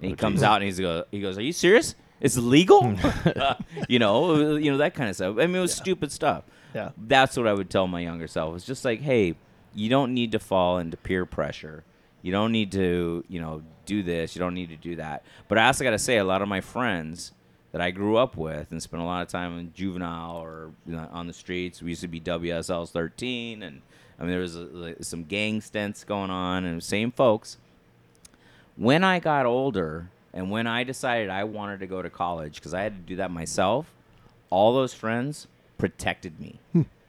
and 0.00 0.08
he 0.08 0.12
Oh, 0.14 0.16
comes 0.16 0.36
geez. 0.36 0.42
out 0.42 0.56
and 0.56 0.64
he's 0.64 0.80
go, 0.80 1.04
he 1.12 1.20
goes, 1.20 1.38
"Are 1.38 1.42
you 1.42 1.52
serious? 1.52 1.94
It's 2.24 2.36
legal?" 2.36 2.96
Uh, 3.36 3.54
you 3.88 3.98
know, 3.98 4.56
you 4.56 4.70
know 4.70 4.78
that 4.78 4.94
kind 4.94 5.10
of 5.10 5.16
stuff. 5.16 5.36
I 5.38 5.46
mean, 5.46 5.56
it 5.56 5.60
was 5.60 5.74
stupid 5.74 6.10
stuff. 6.10 6.44
Yeah. 6.74 6.90
That's 6.96 7.36
what 7.36 7.46
I 7.46 7.52
would 7.52 7.70
tell 7.70 7.86
my 7.86 8.00
younger 8.00 8.26
self. 8.26 8.56
It's 8.56 8.64
just 8.64 8.84
like, 8.84 9.00
hey, 9.00 9.34
you 9.74 9.88
don't 9.88 10.14
need 10.14 10.32
to 10.32 10.38
fall 10.38 10.78
into 10.78 10.96
peer 10.96 11.26
pressure. 11.26 11.84
You 12.22 12.32
don't 12.32 12.52
need 12.52 12.72
to, 12.72 13.24
you 13.28 13.40
know, 13.40 13.62
do 13.86 14.02
this. 14.02 14.34
You 14.34 14.40
don't 14.40 14.54
need 14.54 14.70
to 14.70 14.76
do 14.76 14.96
that. 14.96 15.24
But 15.48 15.58
I 15.58 15.66
also 15.66 15.84
got 15.84 15.90
to 15.90 15.98
say, 15.98 16.18
a 16.18 16.24
lot 16.24 16.42
of 16.42 16.48
my 16.48 16.60
friends 16.60 17.32
that 17.72 17.80
I 17.80 17.90
grew 17.90 18.16
up 18.16 18.36
with 18.36 18.70
and 18.70 18.80
spent 18.80 19.02
a 19.02 19.04
lot 19.04 19.22
of 19.22 19.28
time 19.28 19.58
in 19.58 19.72
juvenile 19.74 20.36
or 20.36 20.70
you 20.86 20.94
know, 20.94 21.08
on 21.12 21.26
the 21.26 21.32
streets. 21.32 21.82
We 21.82 21.90
used 21.90 22.02
to 22.02 22.08
be 22.08 22.20
WSLs 22.20 22.90
13, 22.90 23.64
and 23.64 23.82
I 24.18 24.22
mean 24.22 24.30
there 24.30 24.40
was 24.40 24.56
uh 24.56 24.68
like, 24.72 24.96
some 25.00 25.24
gang 25.24 25.60
stints 25.60 26.04
going 26.04 26.30
on, 26.30 26.64
and 26.64 26.80
same 26.82 27.10
folks. 27.10 27.58
When 28.76 29.02
I 29.02 29.18
got 29.18 29.44
older 29.44 30.08
and 30.34 30.50
when 30.50 30.66
I 30.66 30.84
decided 30.84 31.30
I 31.30 31.44
wanted 31.44 31.80
to 31.80 31.86
go 31.86 32.02
to 32.02 32.10
college 32.10 32.56
because 32.56 32.74
I 32.74 32.82
had 32.82 32.94
to 32.96 33.00
do 33.00 33.16
that 33.16 33.30
myself, 33.30 33.86
all 34.50 34.74
those 34.74 34.92
friends 34.92 35.46
protected 35.78 36.38
me. 36.40 36.58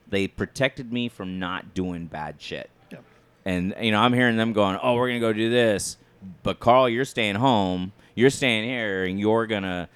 they 0.08 0.26
protected 0.28 0.92
me 0.92 1.08
from 1.08 1.38
not 1.38 1.74
doing 1.74 2.06
bad 2.06 2.36
shit. 2.40 2.70
Yep. 2.90 3.04
And 3.44 3.74
you 3.80 3.90
know, 3.90 4.00
I'm 4.00 4.12
hearing 4.14 4.36
them 4.36 4.52
going, 4.52 4.78
"Oh, 4.82 4.94
we're 4.94 5.08
gonna 5.08 5.20
go 5.20 5.32
do 5.32 5.50
this," 5.50 5.98
but 6.42 6.60
Karl, 6.60 6.88
you're 6.88 7.04
staying 7.04 7.34
home. 7.36 7.92
You're 8.14 8.30
staying 8.30 8.64
here, 8.64 9.04
and 9.04 9.20
you're 9.20 9.46
gonna 9.46 9.88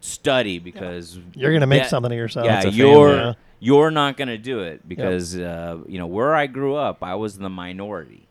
study 0.00 0.58
because 0.58 1.18
You're 1.34 1.52
gonna 1.52 1.66
make 1.66 1.82
that- 1.82 1.90
something 1.90 2.12
of 2.12 2.16
yourself. 2.18 2.46
Yeah, 2.46 2.64
you're 2.66 3.08
family, 3.18 3.36
you're 3.60 3.90
not 3.90 4.16
gonna 4.16 4.38
do 4.38 4.60
it 4.60 4.88
because 4.88 5.36
uh, 5.36 5.78
you 5.88 5.98
know 5.98 6.06
where 6.06 6.34
I 6.34 6.46
grew 6.46 6.74
up, 6.76 7.02
I 7.02 7.14
was 7.16 7.38
the 7.38 7.50
minority. 7.50 8.25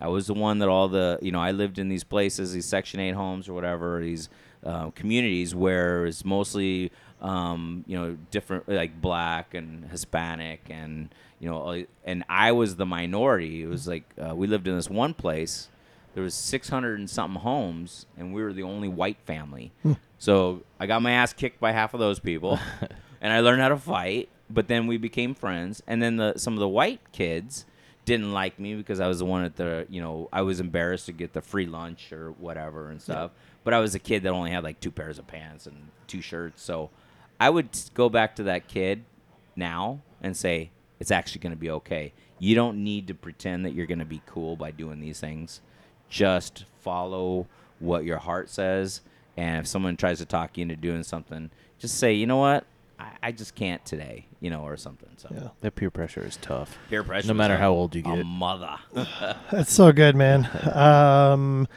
I 0.00 0.08
was 0.08 0.26
the 0.26 0.34
one 0.34 0.58
that 0.58 0.68
all 0.68 0.88
the 0.88 1.18
you 1.22 1.32
know 1.32 1.40
I 1.40 1.52
lived 1.52 1.78
in 1.78 1.88
these 1.88 2.04
places, 2.04 2.52
these 2.52 2.66
Section 2.66 3.00
Eight 3.00 3.14
homes 3.14 3.48
or 3.48 3.54
whatever, 3.54 4.00
these 4.00 4.28
uh, 4.64 4.90
communities 4.90 5.54
where 5.54 6.06
it's 6.06 6.24
mostly 6.24 6.92
um, 7.22 7.84
you 7.86 7.96
know 7.96 8.16
different 8.30 8.68
like 8.68 9.00
black 9.00 9.54
and 9.54 9.86
Hispanic 9.90 10.60
and 10.68 11.14
you 11.40 11.48
know 11.48 11.84
and 12.04 12.24
I 12.28 12.52
was 12.52 12.76
the 12.76 12.86
minority. 12.86 13.62
It 13.62 13.68
was 13.68 13.88
like 13.88 14.04
uh, 14.22 14.34
we 14.34 14.46
lived 14.46 14.68
in 14.68 14.76
this 14.76 14.90
one 14.90 15.14
place. 15.14 15.68
There 16.14 16.22
was 16.22 16.34
600 16.34 16.98
and 16.98 17.10
something 17.10 17.42
homes, 17.42 18.06
and 18.16 18.32
we 18.32 18.42
were 18.42 18.54
the 18.54 18.62
only 18.62 18.88
white 18.88 19.18
family. 19.26 19.72
So 20.18 20.62
I 20.80 20.86
got 20.86 21.02
my 21.02 21.12
ass 21.12 21.34
kicked 21.34 21.60
by 21.60 21.72
half 21.72 21.92
of 21.92 22.00
those 22.00 22.18
people, 22.18 22.58
and 23.20 23.32
I 23.32 23.40
learned 23.40 23.60
how 23.60 23.68
to 23.68 23.76
fight. 23.76 24.30
But 24.48 24.68
then 24.68 24.86
we 24.86 24.96
became 24.96 25.34
friends, 25.34 25.82
and 25.86 26.00
then 26.00 26.16
the 26.16 26.34
some 26.38 26.54
of 26.54 26.60
the 26.60 26.68
white 26.68 27.00
kids 27.12 27.66
didn't 28.06 28.32
like 28.32 28.58
me 28.58 28.74
because 28.74 29.00
I 29.00 29.08
was 29.08 29.18
the 29.18 29.26
one 29.26 29.44
at 29.44 29.56
the 29.56 29.86
you 29.90 30.00
know 30.00 30.30
I 30.32 30.40
was 30.40 30.60
embarrassed 30.60 31.06
to 31.06 31.12
get 31.12 31.34
the 31.34 31.42
free 31.42 31.66
lunch 31.66 32.12
or 32.12 32.30
whatever 32.32 32.88
and 32.88 33.02
stuff. 33.02 33.32
But 33.64 33.74
I 33.74 33.80
was 33.80 33.94
a 33.94 33.98
kid 33.98 34.22
that 34.22 34.30
only 34.30 34.52
had 34.52 34.64
like 34.64 34.80
two 34.80 34.92
pairs 34.92 35.18
of 35.18 35.26
pants 35.26 35.66
and 35.66 35.76
two 36.06 36.22
shirts, 36.22 36.62
so 36.62 36.88
I 37.38 37.50
would 37.50 37.68
go 37.92 38.08
back 38.08 38.36
to 38.36 38.44
that 38.44 38.68
kid 38.68 39.04
now 39.56 40.00
and 40.22 40.34
say 40.36 40.70
it's 40.98 41.10
actually 41.10 41.40
going 41.40 41.52
to 41.52 41.58
be 41.58 41.70
okay. 41.70 42.12
You 42.38 42.54
don't 42.54 42.82
need 42.82 43.08
to 43.08 43.14
pretend 43.14 43.64
that 43.64 43.74
you're 43.74 43.86
going 43.86 43.98
to 43.98 44.04
be 44.04 44.22
cool 44.26 44.56
by 44.56 44.70
doing 44.70 45.00
these 45.00 45.20
things. 45.20 45.60
Just 46.08 46.64
follow 46.80 47.46
what 47.80 48.04
your 48.04 48.18
heart 48.18 48.48
says. 48.50 49.00
And 49.36 49.60
if 49.60 49.66
someone 49.66 49.96
tries 49.96 50.18
to 50.18 50.24
talk 50.24 50.56
you 50.56 50.62
into 50.62 50.76
doing 50.76 51.02
something, 51.02 51.50
just 51.78 51.98
say, 51.98 52.12
you 52.14 52.26
know 52.26 52.38
what? 52.38 52.64
I, 52.98 53.10
I 53.24 53.32
just 53.32 53.54
can't 53.54 53.84
today, 53.84 54.26
you 54.40 54.50
know, 54.50 54.62
or 54.62 54.76
something. 54.76 55.08
So 55.16 55.28
Yeah. 55.32 55.48
That 55.60 55.74
peer 55.74 55.90
pressure 55.90 56.24
is 56.24 56.36
tough. 56.38 56.78
peer 56.88 57.02
pressure. 57.02 57.28
No 57.28 57.34
matter 57.34 57.56
how 57.56 57.72
old 57.72 57.94
you 57.94 58.00
a 58.06 58.16
get. 58.16 58.26
mother. 58.26 58.76
That's 59.52 59.72
so 59.72 59.92
good, 59.92 60.16
man. 60.16 60.48
Um, 60.74 61.68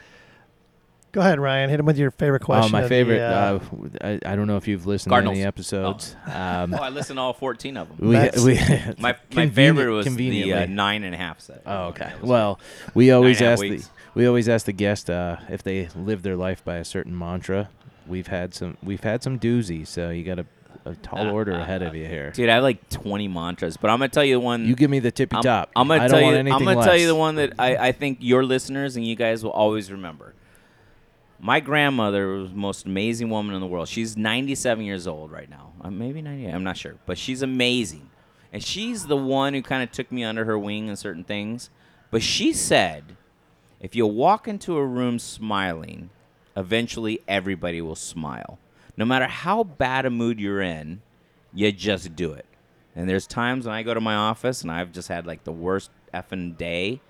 go 1.12 1.20
ahead, 1.20 1.40
Ryan. 1.40 1.70
Hit 1.70 1.80
him 1.80 1.86
with 1.86 1.98
your 1.98 2.10
favorite 2.10 2.42
Oh, 2.42 2.46
question. 2.46 2.72
my 2.72 2.82
of 2.82 2.84
the, 2.84 2.88
favorite. 2.88 3.20
uh, 3.20 3.58
Uh, 4.00 4.18
I, 4.24 4.32
I 4.32 4.36
don't 4.36 4.46
know 4.46 4.56
if 4.56 4.68
you've 4.68 4.86
listened 4.86 5.10
Cardinals. 5.10 5.34
to 5.36 5.40
any 5.40 5.46
episodes. 5.46 6.16
Um, 6.26 6.72
oh, 6.78 6.78
I 6.78 6.88
listened 6.90 7.16
to 7.18 7.20
all 7.22 7.32
14 7.32 7.76
of 7.76 7.88
them. 7.98 8.08
we, 8.08 8.16
we 8.44 8.60
My, 8.98 9.16
my 9.34 9.48
favorite 9.48 9.90
was 9.90 10.04
the 10.04 10.10
conveniently. 10.10 10.52
uh, 10.54 10.66
nine 10.66 11.02
and 11.04 11.14
a 11.14 11.18
half 11.18 11.40
set. 11.40 11.62
Oh, 11.66 11.86
okay. 11.88 12.04
That 12.06 12.20
was 12.20 12.30
Well, 12.30 12.60
we 12.94 13.10
always 13.10 13.38
and 13.40 13.46
a 13.46 13.50
half 13.50 13.58
ask 13.62 13.62
the 13.68 13.84
we 14.14 14.26
always 14.26 14.48
ask 14.48 14.66
the 14.66 14.72
guest 14.72 15.08
uh, 15.10 15.36
if 15.48 15.62
they 15.62 15.88
live 15.94 16.22
their 16.22 16.36
life 16.36 16.64
by 16.64 16.76
a 16.76 16.84
certain 16.84 17.16
mantra. 17.16 17.68
We've 18.06 18.26
had 18.28 18.54
some 18.54 18.76
we've 18.82 19.02
had 19.04 19.22
some 19.22 19.38
doozies, 19.38 19.86
so 19.88 20.10
you 20.10 20.24
got 20.24 20.38
a, 20.40 20.46
a 20.84 20.94
tall 20.94 21.30
order 21.30 21.52
ahead 21.52 21.82
of 21.82 21.94
you 21.94 22.06
here. 22.06 22.30
Dude, 22.30 22.48
I 22.48 22.54
have 22.54 22.62
like 22.62 22.88
20 22.88 23.28
mantras, 23.28 23.76
but 23.76 23.90
I'm 23.90 23.98
gonna 23.98 24.08
tell 24.08 24.24
you 24.24 24.34
the 24.34 24.40
one. 24.40 24.66
You 24.66 24.74
give 24.74 24.90
me 24.90 24.98
the 24.98 25.10
tippy 25.10 25.36
I'm, 25.36 25.42
top. 25.42 25.70
I'm 25.76 25.88
gonna 25.88 26.04
I 26.04 26.08
tell 26.08 26.20
you. 26.20 26.36
I'm 26.36 26.64
gonna 26.64 26.82
tell 26.82 26.96
you 26.96 27.06
the 27.06 27.14
one 27.14 27.36
that 27.36 27.54
I, 27.58 27.76
I 27.76 27.92
think 27.92 28.18
your 28.20 28.44
listeners 28.44 28.96
and 28.96 29.06
you 29.06 29.16
guys 29.16 29.44
will 29.44 29.50
always 29.50 29.90
remember. 29.92 30.34
My 31.38 31.60
grandmother 31.60 32.28
was 32.28 32.50
the 32.50 32.56
most 32.56 32.84
amazing 32.84 33.30
woman 33.30 33.54
in 33.54 33.62
the 33.62 33.66
world. 33.66 33.88
She's 33.88 34.14
97 34.16 34.84
years 34.84 35.06
old 35.06 35.30
right 35.30 35.48
now. 35.48 35.72
Uh, 35.80 35.90
maybe 35.90 36.20
98. 36.20 36.52
I'm 36.52 36.64
not 36.64 36.76
sure, 36.76 36.96
but 37.06 37.16
she's 37.16 37.42
amazing, 37.42 38.10
and 38.52 38.62
she's 38.62 39.06
the 39.06 39.16
one 39.16 39.54
who 39.54 39.62
kind 39.62 39.82
of 39.82 39.90
took 39.90 40.12
me 40.12 40.24
under 40.24 40.44
her 40.44 40.58
wing 40.58 40.88
in 40.88 40.96
certain 40.96 41.24
things. 41.24 41.70
But 42.10 42.22
she 42.22 42.52
said, 42.52 43.16
if 43.80 43.94
you 43.94 44.06
walk 44.06 44.48
into 44.48 44.76
a 44.76 44.84
room 44.84 45.18
smiling, 45.18 46.10
eventually 46.56 47.20
everybody 47.26 47.80
will 47.80 47.94
smile. 47.94 48.58
No 49.00 49.06
matter 49.06 49.26
how 49.26 49.64
bad 49.64 50.04
a 50.04 50.10
mood 50.10 50.38
you're 50.38 50.60
in, 50.60 51.00
you 51.54 51.72
just 51.72 52.14
do 52.14 52.32
it. 52.34 52.44
And 52.94 53.08
there's 53.08 53.26
times 53.26 53.64
when 53.64 53.74
I 53.74 53.82
go 53.82 53.94
to 53.94 54.00
my 54.00 54.14
office 54.14 54.60
and 54.60 54.70
I've 54.70 54.92
just 54.92 55.08
had 55.08 55.26
like 55.26 55.44
the 55.44 55.52
worst 55.52 55.90
effing 56.12 56.58
day. 56.58 57.00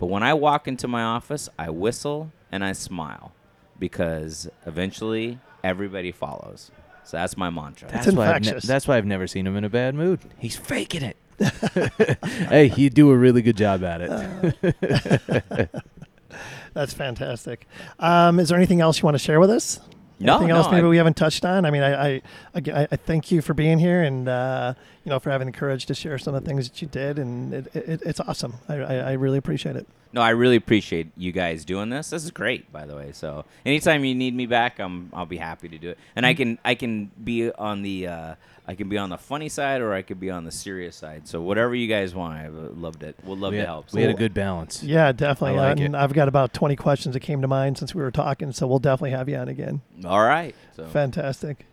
But 0.00 0.06
when 0.06 0.24
I 0.24 0.34
walk 0.34 0.66
into 0.66 0.88
my 0.88 1.04
office, 1.04 1.48
I 1.56 1.70
whistle 1.70 2.32
and 2.50 2.64
I 2.64 2.72
smile 2.72 3.30
because 3.78 4.50
eventually 4.66 5.38
everybody 5.62 6.10
follows. 6.10 6.72
So 7.04 7.18
that's 7.18 7.36
my 7.36 7.50
mantra. 7.50 7.88
That's 7.88 8.06
That's 8.06 8.16
why, 8.16 8.24
I've 8.24 8.42
ne- 8.42 8.48
infectious. 8.48 8.64
that's 8.64 8.88
why 8.88 8.96
I've 8.96 9.06
never 9.06 9.28
seen 9.28 9.46
him 9.46 9.56
in 9.56 9.62
a 9.62 9.70
bad 9.70 9.94
mood. 9.94 10.18
He's 10.38 10.56
faking 10.56 11.02
it. 11.02 11.16
hey, 12.48 12.72
you 12.76 12.90
do 12.90 13.12
a 13.12 13.16
really 13.16 13.42
good 13.42 13.56
job 13.56 13.84
at 13.84 14.00
it. 14.00 15.70
That's 16.74 16.92
fantastic. 16.92 17.68
Um, 18.00 18.40
is 18.40 18.48
there 18.48 18.58
anything 18.58 18.80
else 18.80 18.98
you 18.98 19.04
want 19.04 19.14
to 19.14 19.22
share 19.22 19.38
with 19.38 19.50
us? 19.50 19.78
No, 20.20 20.32
Anything 20.34 20.48
no, 20.48 20.56
else 20.56 20.70
maybe 20.72 20.86
I- 20.86 20.90
we 20.90 20.96
haven't 20.96 21.16
touched 21.16 21.44
on? 21.44 21.64
I 21.64 21.70
mean, 21.70 21.82
I 21.82 22.14
I, 22.16 22.22
I, 22.54 22.88
I 22.90 22.96
thank 22.96 23.30
you 23.30 23.40
for 23.40 23.54
being 23.54 23.78
here 23.78 24.02
and 24.02 24.28
uh, 24.28 24.74
you 25.04 25.10
know 25.10 25.18
for 25.20 25.30
having 25.30 25.46
the 25.46 25.52
courage 25.52 25.86
to 25.86 25.94
share 25.94 26.18
some 26.18 26.34
of 26.34 26.42
the 26.42 26.48
things 26.48 26.68
that 26.68 26.82
you 26.82 26.88
did, 26.88 27.18
and 27.18 27.54
it, 27.54 27.66
it, 27.74 28.02
it's 28.04 28.20
awesome. 28.20 28.54
I, 28.68 28.74
I, 28.76 28.94
I 28.96 29.12
really 29.12 29.38
appreciate 29.38 29.76
it. 29.76 29.86
No, 30.12 30.20
I 30.22 30.30
really 30.30 30.56
appreciate 30.56 31.08
you 31.16 31.32
guys 31.32 31.64
doing 31.64 31.90
this. 31.90 32.10
This 32.10 32.24
is 32.24 32.30
great, 32.30 32.72
by 32.72 32.86
the 32.86 32.96
way. 32.96 33.12
So 33.12 33.44
anytime 33.66 34.04
you 34.04 34.14
need 34.14 34.34
me 34.34 34.46
back, 34.46 34.80
I'm 34.80 35.10
I'll 35.12 35.26
be 35.26 35.36
happy 35.36 35.68
to 35.68 35.78
do 35.78 35.90
it. 35.90 35.98
And 36.16 36.24
I 36.26 36.34
can 36.34 36.58
I 36.64 36.74
can 36.74 37.10
be 37.22 37.52
on 37.52 37.82
the 37.82 38.06
uh, 38.08 38.34
I 38.68 38.74
can 38.74 38.90
be 38.90 38.98
on 38.98 39.08
the 39.08 39.16
funny 39.16 39.48
side 39.48 39.80
or 39.80 39.94
I 39.94 40.02
could 40.02 40.20
be 40.20 40.30
on 40.30 40.44
the 40.44 40.50
serious 40.52 40.94
side. 40.94 41.26
So 41.26 41.40
whatever 41.40 41.74
you 41.74 41.88
guys 41.88 42.14
want, 42.14 42.34
I 42.34 42.48
loved 42.48 43.02
it. 43.02 43.16
We'll 43.24 43.38
love 43.38 43.52
we 43.52 43.56
to 43.56 43.60
had, 43.62 43.66
help. 43.66 43.92
we 43.94 44.02
had 44.02 44.10
a 44.10 44.14
good 44.14 44.34
balance. 44.34 44.82
Yeah, 44.82 45.10
definitely. 45.12 45.58
I 45.58 45.70
like 45.70 45.80
and 45.80 45.94
it. 45.94 45.98
I've 45.98 46.12
got 46.12 46.28
about 46.28 46.52
20 46.52 46.76
questions 46.76 47.14
that 47.14 47.20
came 47.20 47.40
to 47.40 47.48
mind 47.48 47.78
since 47.78 47.94
we 47.94 48.02
were 48.02 48.10
talking, 48.10 48.52
so 48.52 48.66
we'll 48.66 48.78
definitely 48.78 49.12
have 49.12 49.26
you 49.26 49.36
on 49.36 49.48
again. 49.48 49.80
All 50.04 50.22
right. 50.22 50.54
So 50.76 50.86
Fantastic. 50.86 51.64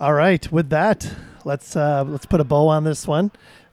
All 0.00 0.14
right, 0.14 0.50
with 0.50 0.70
that, 0.70 1.14
let's 1.44 1.76
uh, 1.76 2.02
let's 2.04 2.26
put 2.26 2.40
a 2.40 2.44
bow 2.44 2.66
on 2.66 2.82
this 2.82 3.06
one. 3.06 3.30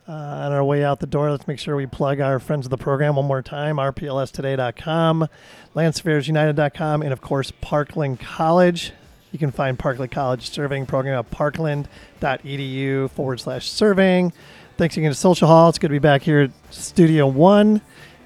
Uh, 0.08 0.12
on 0.12 0.52
our 0.52 0.64
way 0.64 0.84
out 0.84 1.00
the 1.00 1.08
door, 1.08 1.32
let's 1.32 1.48
make 1.48 1.58
sure 1.60 1.76
we 1.76 1.86
plug 1.86 2.20
our 2.20 2.40
friends 2.40 2.66
of 2.66 2.70
the 2.72 2.78
program 2.78 3.16
one 3.16 3.26
more 3.26 3.42
time 3.42 3.78
rplstoday.com, 3.78 5.28
landsurveyorsunited.com, 5.76 7.02
and 7.02 7.14
of 7.14 7.22
course, 7.22 7.52
Parkland 7.62 8.20
College. 8.20 8.92
You 9.32 9.40
can 9.40 9.52
find 9.52 9.78
Parkland 9.78 10.12
College 10.12 10.50
surveying 10.50 10.86
program 10.86 11.20
at 11.20 11.30
parkland.edu 11.32 13.12
forward 13.12 13.40
slash 13.40 13.70
surveying. 13.70 14.34
Thanks 14.78 14.98
again 14.98 15.12
to 15.12 15.16
Social 15.16 15.48
Hall. 15.48 15.70
It's 15.70 15.78
good 15.78 15.90
to 15.90 15.94
be 15.94 16.00
back 16.00 16.22
here 16.22 16.42
at 16.42 16.52
Studio 16.72 17.28
One. 17.28 17.82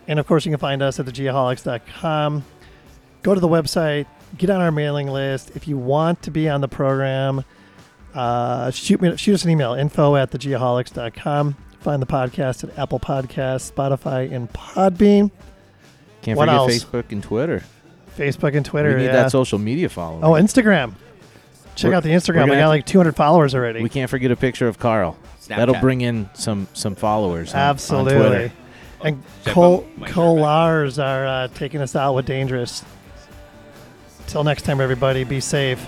And 0.08 0.20
of 0.20 0.28
course, 0.28 0.46
you 0.46 0.52
can 0.52 0.60
find 0.60 0.82
us 0.82 1.00
at 1.00 1.06
thegeoholics.com. 1.06 2.46
Go 3.24 3.34
to 3.34 3.40
the 3.40 3.48
website, 3.48 4.06
get 4.38 4.50
on 4.50 4.62
our 4.62 4.72
mailing 4.72 5.08
list. 5.08 5.52
If 5.56 5.68
you 5.68 5.78
want 5.78 6.22
to 6.24 6.32
be 6.32 6.50
on 6.50 6.62
the 6.62 6.68
program, 6.68 7.44
uh, 8.14 8.72
shoot 8.72 9.02
me 9.02 9.16
shoot 9.18 9.34
us 9.34 9.44
an 9.44 9.50
email 9.50 9.74
info 9.74 10.16
at 10.16 10.32
thegeoholics.com 10.32 11.56
find 11.84 12.02
the 12.02 12.08
podcast 12.08 12.64
at 12.64 12.80
apple 12.80 13.00
Podcasts, 13.00 13.72
spotify 13.72 14.32
and 14.32 14.52
podbean 14.54 15.30
Can't 16.22 16.38
What 16.38 16.48
forget 16.48 16.56
else? 16.56 16.84
Facebook 16.84 17.12
and 17.12 17.22
Twitter. 17.22 17.64
Facebook 18.18 18.56
and 18.56 18.66
twitter 18.66 18.90
we 18.90 18.96
need 18.98 19.06
yeah. 19.06 19.14
that 19.14 19.32
social 19.32 19.60
media 19.60 19.90
following. 19.90 20.24
oh 20.24 20.32
instagram 20.32 20.94
check 21.76 21.86
We're- 21.90 21.96
out 21.98 22.04
the 22.04 22.10
instagram 22.10 22.42
gonna 22.48 22.52
we 22.54 22.58
got 22.58 22.68
like 22.68 22.86
200 22.86 23.16
followers 23.16 23.56
already 23.56 23.82
we 23.82 23.90
can't 23.90 24.10
forget 24.10 24.32
a 24.32 24.36
picture 24.36 24.68
of 24.68 24.78
Karl. 24.80 25.18
Snapchat. 25.42 25.58
That'll 25.58 25.80
bring 25.82 26.02
in 26.02 26.30
some 26.34 26.68
some 26.74 26.96
followers. 26.96 27.54
on- 27.54 27.60
on 27.60 27.66
absolutely 27.70 28.16
Twitter. 28.16 28.52
and 29.04 29.24
check 29.44 29.54
cole 29.54 29.86
KOLARS 30.02 31.04
are 31.04 31.26
uh, 31.28 31.48
taking 31.50 31.82
us 31.82 31.96
out 31.96 32.14
with 32.16 32.26
dangerous 32.26 32.84
till 34.28 34.44
next 34.44 34.62
time 34.64 34.80
everybody 34.80 35.24
be 35.26 35.40
safe 35.42 35.86